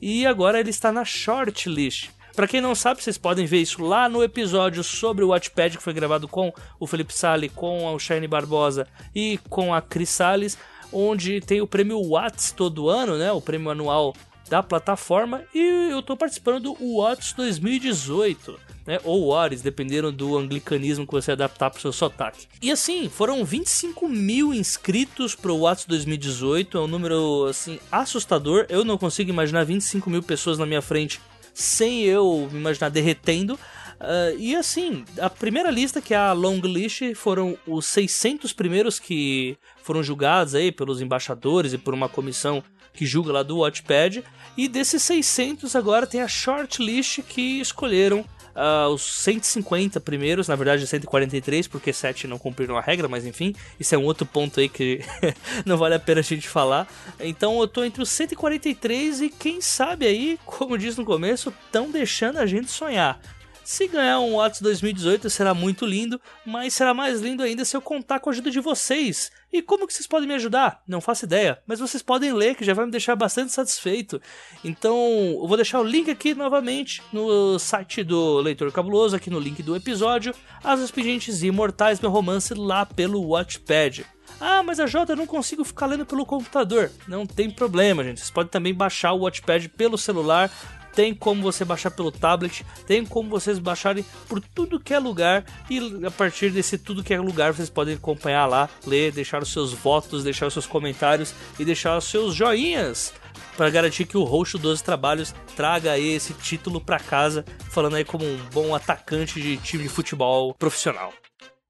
e 0.03 0.27
agora 0.27 0.61
ele 0.61 0.69
está 0.69 0.93
na 0.93 1.03
short 1.03 1.67
list. 1.67 2.11
Para 2.35 2.49
quem 2.49 2.61
não 2.61 2.75
sabe, 2.75 3.01
vocês 3.01 3.17
podem 3.17 3.47
ver 3.47 3.59
isso 3.59 3.83
lá 3.85 4.09
no 4.09 4.23
episódio 4.23 4.83
sobre 4.83 5.25
o 5.25 5.29
Watchpad 5.29 5.77
que 5.77 5.83
foi 5.83 5.93
gravado 5.93 6.27
com 6.27 6.53
o 6.81 6.87
Felipe 6.87 7.15
Sali, 7.15 7.49
com 7.49 7.95
o 7.95 7.99
Shane 7.99 8.27
Barbosa 8.27 8.89
e 9.15 9.39
com 9.49 9.73
a 9.73 9.81
Cris 9.81 10.09
Salles, 10.09 10.59
onde 10.93 11.41
tem 11.41 11.61
o 11.61 11.67
prêmio 11.67 12.03
Watts 12.03 12.51
todo 12.51 12.89
ano, 12.89 13.17
né? 13.17 13.31
O 13.31 13.41
prêmio 13.41 13.71
anual 13.71 14.15
da 14.49 14.63
plataforma 14.65 15.43
e 15.55 15.91
eu 15.91 16.01
estou 16.01 16.17
participando 16.17 16.61
do 16.61 16.75
Watts 16.99 17.33
2018. 17.35 18.59
Né, 18.87 19.01
ou 19.03 19.33
Watts, 19.33 19.63
dependendo 19.63 20.13
do 20.13 20.37
anglicanismo 20.37 21.07
que 21.07 21.13
você 21.15 21.33
adaptar 21.33 21.71
para 21.71 21.79
o 21.79 21.81
seu 21.81 21.91
sotaque. 21.91 22.47
E 22.61 22.71
assim, 22.71 23.09
foram 23.09 23.43
25 23.43 24.07
mil 24.07 24.53
inscritos 24.53 25.35
para 25.35 25.51
o 25.51 25.61
Watts 25.61 25.87
2018, 25.87 26.77
é 26.77 26.81
um 26.83 26.87
número 26.87 27.47
assim 27.49 27.81
assustador. 27.91 28.67
Eu 28.69 28.85
não 28.85 28.99
consigo 28.99 29.31
imaginar 29.31 29.65
25 29.65 30.11
mil 30.11 30.23
pessoas 30.23 30.59
na 30.59 30.67
minha 30.67 30.83
frente 30.83 31.19
sem 31.55 32.03
eu 32.03 32.49
me 32.53 32.59
imaginar 32.59 32.91
derretendo. 32.91 33.55
Uh, 33.55 34.37
e 34.37 34.55
assim, 34.55 35.05
a 35.19 35.31
primeira 35.31 35.71
lista, 35.71 36.03
que 36.03 36.13
é 36.13 36.17
a 36.17 36.33
long 36.33 36.61
list, 36.61 37.15
foram 37.15 37.57
os 37.67 37.87
600 37.87 38.53
primeiros 38.53 38.99
que 38.99 39.57
foram 39.83 40.03
julgados 40.03 40.55
aí 40.55 40.73
pelos 40.73 41.01
embaixadores 41.01 41.73
e 41.73 41.79
por 41.79 41.95
uma 41.95 42.09
comissão 42.09 42.63
que 42.93 43.07
julga 43.07 43.33
lá 43.33 43.43
do 43.43 43.59
Watchpad. 43.59 44.25
E 44.57 44.69
desses 44.69 45.03
600 45.03 45.75
agora 45.75 46.07
tem 46.07 46.21
a 46.21 46.29
short 46.29 46.83
list 46.83 47.23
que 47.23 47.61
escolheram 47.61 48.25
uh, 48.55 48.89
os 48.89 49.03
150 49.03 50.01
primeiros, 50.01 50.49
na 50.49 50.57
verdade 50.57 50.87
143, 50.87 51.67
porque 51.69 51.93
7 51.93 52.27
não 52.27 52.39
cumpriram 52.39 52.77
a 52.77 52.81
regra, 52.81 53.09
mas 53.09 53.27
enfim, 53.27 53.55
isso 53.79 53.95
é 53.95 53.99
um 53.99 54.05
outro 54.05 54.27
ponto 54.27 54.61
aí 54.61 54.69
que 54.69 55.01
não 55.65 55.77
vale 55.77 55.95
a 55.95 56.01
pena 56.01 56.21
a 56.21 56.25
gente 56.25 56.49
falar. 56.49 56.89
Então 57.21 57.61
eu 57.61 57.69
tô 57.69 57.85
entre 57.85 58.03
os 58.03 58.09
143 58.11 59.23
e 59.23 59.29
quem 59.29 59.61
sabe 59.61 60.07
aí, 60.07 60.39
como 60.45 60.79
diz 60.79 60.97
no 60.97 61.05
começo, 61.05 61.53
estão 61.67 61.91
deixando 61.91 62.39
a 62.39 62.47
gente 62.47 62.71
sonhar. 62.71 63.21
Se 63.65 63.89
ganhar 63.89 64.21
um 64.21 64.37
Watts 64.37 64.61
2018 64.61 65.31
será 65.31 65.55
muito 65.55 65.87
lindo, 65.87 66.21
mas 66.45 66.75
será 66.75 66.93
mais 66.93 67.23
lindo 67.23 67.43
ainda 67.43 67.65
se 67.65 67.75
eu 67.75 67.81
contar 67.81 68.21
com 68.21 68.29
a 68.29 68.33
ajuda 68.33 68.51
de 68.51 68.61
vocês. 68.61 69.33
E 69.51 69.63
como 69.63 69.87
que 69.87 69.95
vocês 69.95 70.07
podem 70.07 70.29
me 70.29 70.35
ajudar? 70.35 70.83
Não 70.87 71.01
faço 71.01 71.25
ideia, 71.25 71.59
mas 71.67 71.81
vocês 71.81 72.03
podem 72.03 72.31
ler 72.31 72.57
que 72.57 72.65
já 72.65 72.75
vai 72.75 72.85
me 72.85 72.91
deixar 72.91 73.17
bastante 73.17 73.53
satisfeito. 73.53 74.21
Então, 74.63 74.99
eu 75.41 75.49
vou 75.49 75.57
deixar 75.57 75.81
o 75.81 75.83
link 75.83 76.11
aqui 76.11 76.35
novamente 76.35 77.03
no 77.11 77.59
site 77.59 78.05
do 78.05 78.39
Leitor 78.41 78.71
Cabuloso, 78.71 79.17
aqui 79.17 79.31
no 79.31 79.41
link 79.41 79.63
do 79.63 79.75
episódio, 79.75 80.35
As 80.63 80.81
Expedientes 80.81 81.43
Imortais, 81.43 82.01
meu 82.01 82.11
romance 82.11 82.53
lá 82.53 82.85
pelo 82.85 83.29
Watchpad. 83.29 84.05
Ah, 84.39 84.63
mas 84.63 84.79
a 84.79 84.87
Jota 84.87 85.13
eu 85.13 85.17
não 85.17 85.27
consigo 85.27 85.65
ficar 85.65 85.87
lendo 85.87 86.05
pelo 86.05 86.27
computador. 86.27 86.91
Não 87.09 87.25
tem 87.25 87.51
problema, 87.51 88.05
gente. 88.05 88.21
Vocês 88.21 88.31
podem 88.31 88.51
também 88.51 88.75
baixar 88.75 89.13
o 89.13 89.21
Watchpad 89.21 89.71
pelo 89.71 89.97
celular 89.97 90.51
tem 90.95 91.15
como 91.15 91.43
você 91.43 91.65
baixar 91.65 91.91
pelo 91.91 92.13
tablet, 92.13 92.65
tem 92.87 93.05
como 93.05 93.29
vocês 93.29 93.59
baixarem 93.59 94.05
por 94.29 94.41
tudo 94.41 94.81
que 94.81 94.95
é 94.95 94.99
lugar 94.99 95.45
e 95.69 96.07
a 96.07 96.11
partir 96.11 96.51
desse 96.51 96.79
tudo 96.79 97.03
que 97.03 97.15
é 97.15 97.21
lugar 97.21 97.53
vocês 97.53 97.71
podem 97.71 97.95
acompanhar 97.95 98.47
lá, 98.47 98.69
ler, 98.87 99.13
deixar 99.13 99.43
os 99.43 99.53
seus 99.53 99.73
votos, 99.73 100.25
deixar 100.25 100.47
os 100.47 100.53
seus 100.53 100.67
comentários 100.67 101.35
e 101.59 101.65
deixar 101.65 101.97
os 101.97 102.05
seus 102.05 102.35
joinhas 102.35 103.13
para 103.57 103.71
garantir 103.71 104.05
que 104.05 104.17
o 104.17 104.25
Roxo 104.25 104.59
12 104.59 104.83
Trabalhos 104.83 105.35
traga 105.57 105.99
esse 105.99 106.35
título 106.35 106.81
para 106.81 106.99
casa, 106.99 107.45
falando 107.71 107.97
aí 107.97 108.05
como 108.05 108.25
um 108.25 108.37
bom 108.53 108.75
atacante 108.75 109.41
de 109.41 109.57
time 109.59 109.85
de 109.85 109.89
futebol 109.89 110.55
profissional. 110.55 111.13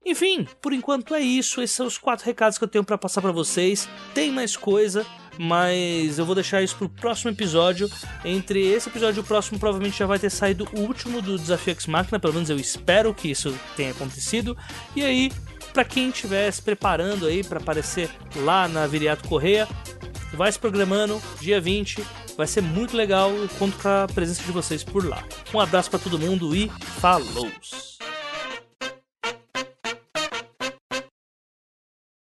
Enfim, 0.05 0.47
por 0.61 0.71
enquanto 0.71 1.15
é 1.15 1.19
isso. 1.19 1.61
Esses 1.61 1.75
são 1.75 1.87
os 1.87 1.97
quatro 1.97 2.25
recados 2.25 2.57
que 2.59 2.63
eu 2.63 2.67
tenho 2.67 2.83
para 2.83 2.97
passar 2.97 3.21
para 3.21 3.31
vocês. 3.31 3.89
Tem 4.13 4.31
mais 4.31 4.55
coisa, 4.55 5.05
mas 5.37 6.17
eu 6.17 6.25
vou 6.25 6.35
deixar 6.35 6.61
isso 6.61 6.75
pro 6.75 6.89
próximo 6.89 7.31
episódio. 7.31 7.89
Entre 8.23 8.61
esse 8.67 8.89
episódio 8.89 9.19
e 9.19 9.21
o 9.21 9.23
próximo, 9.23 9.59
provavelmente 9.59 9.99
já 9.99 10.05
vai 10.05 10.19
ter 10.19 10.29
saído 10.29 10.67
o 10.73 10.81
último 10.81 11.21
do 11.21 11.37
Desafio 11.37 11.73
X 11.73 11.87
Máquina, 11.87 12.19
pelo 12.19 12.33
menos 12.33 12.49
eu 12.49 12.57
espero 12.57 13.13
que 13.13 13.29
isso 13.29 13.53
tenha 13.75 13.91
acontecido. 13.91 14.57
E 14.95 15.03
aí, 15.03 15.31
para 15.73 15.83
quem 15.83 16.09
estiver 16.09 16.49
se 16.51 16.61
preparando 16.61 17.25
aí 17.25 17.43
para 17.43 17.59
aparecer 17.59 18.09
lá 18.37 18.67
na 18.67 18.87
Viriato 18.87 19.27
Correia, 19.27 19.67
vai 20.33 20.51
se 20.51 20.59
programando, 20.59 21.21
dia 21.39 21.59
20, 21.59 22.01
vai 22.37 22.47
ser 22.47 22.61
muito 22.61 22.95
legal. 22.95 23.31
Eu 23.31 23.49
conto 23.59 23.77
com 23.77 23.87
a 23.87 24.07
presença 24.13 24.43
de 24.43 24.51
vocês 24.51 24.83
por 24.83 25.05
lá. 25.05 25.23
Um 25.53 25.59
abraço 25.59 25.89
para 25.89 25.99
todo 25.99 26.19
mundo 26.19 26.55
e 26.55 26.69
falou! 26.99 27.51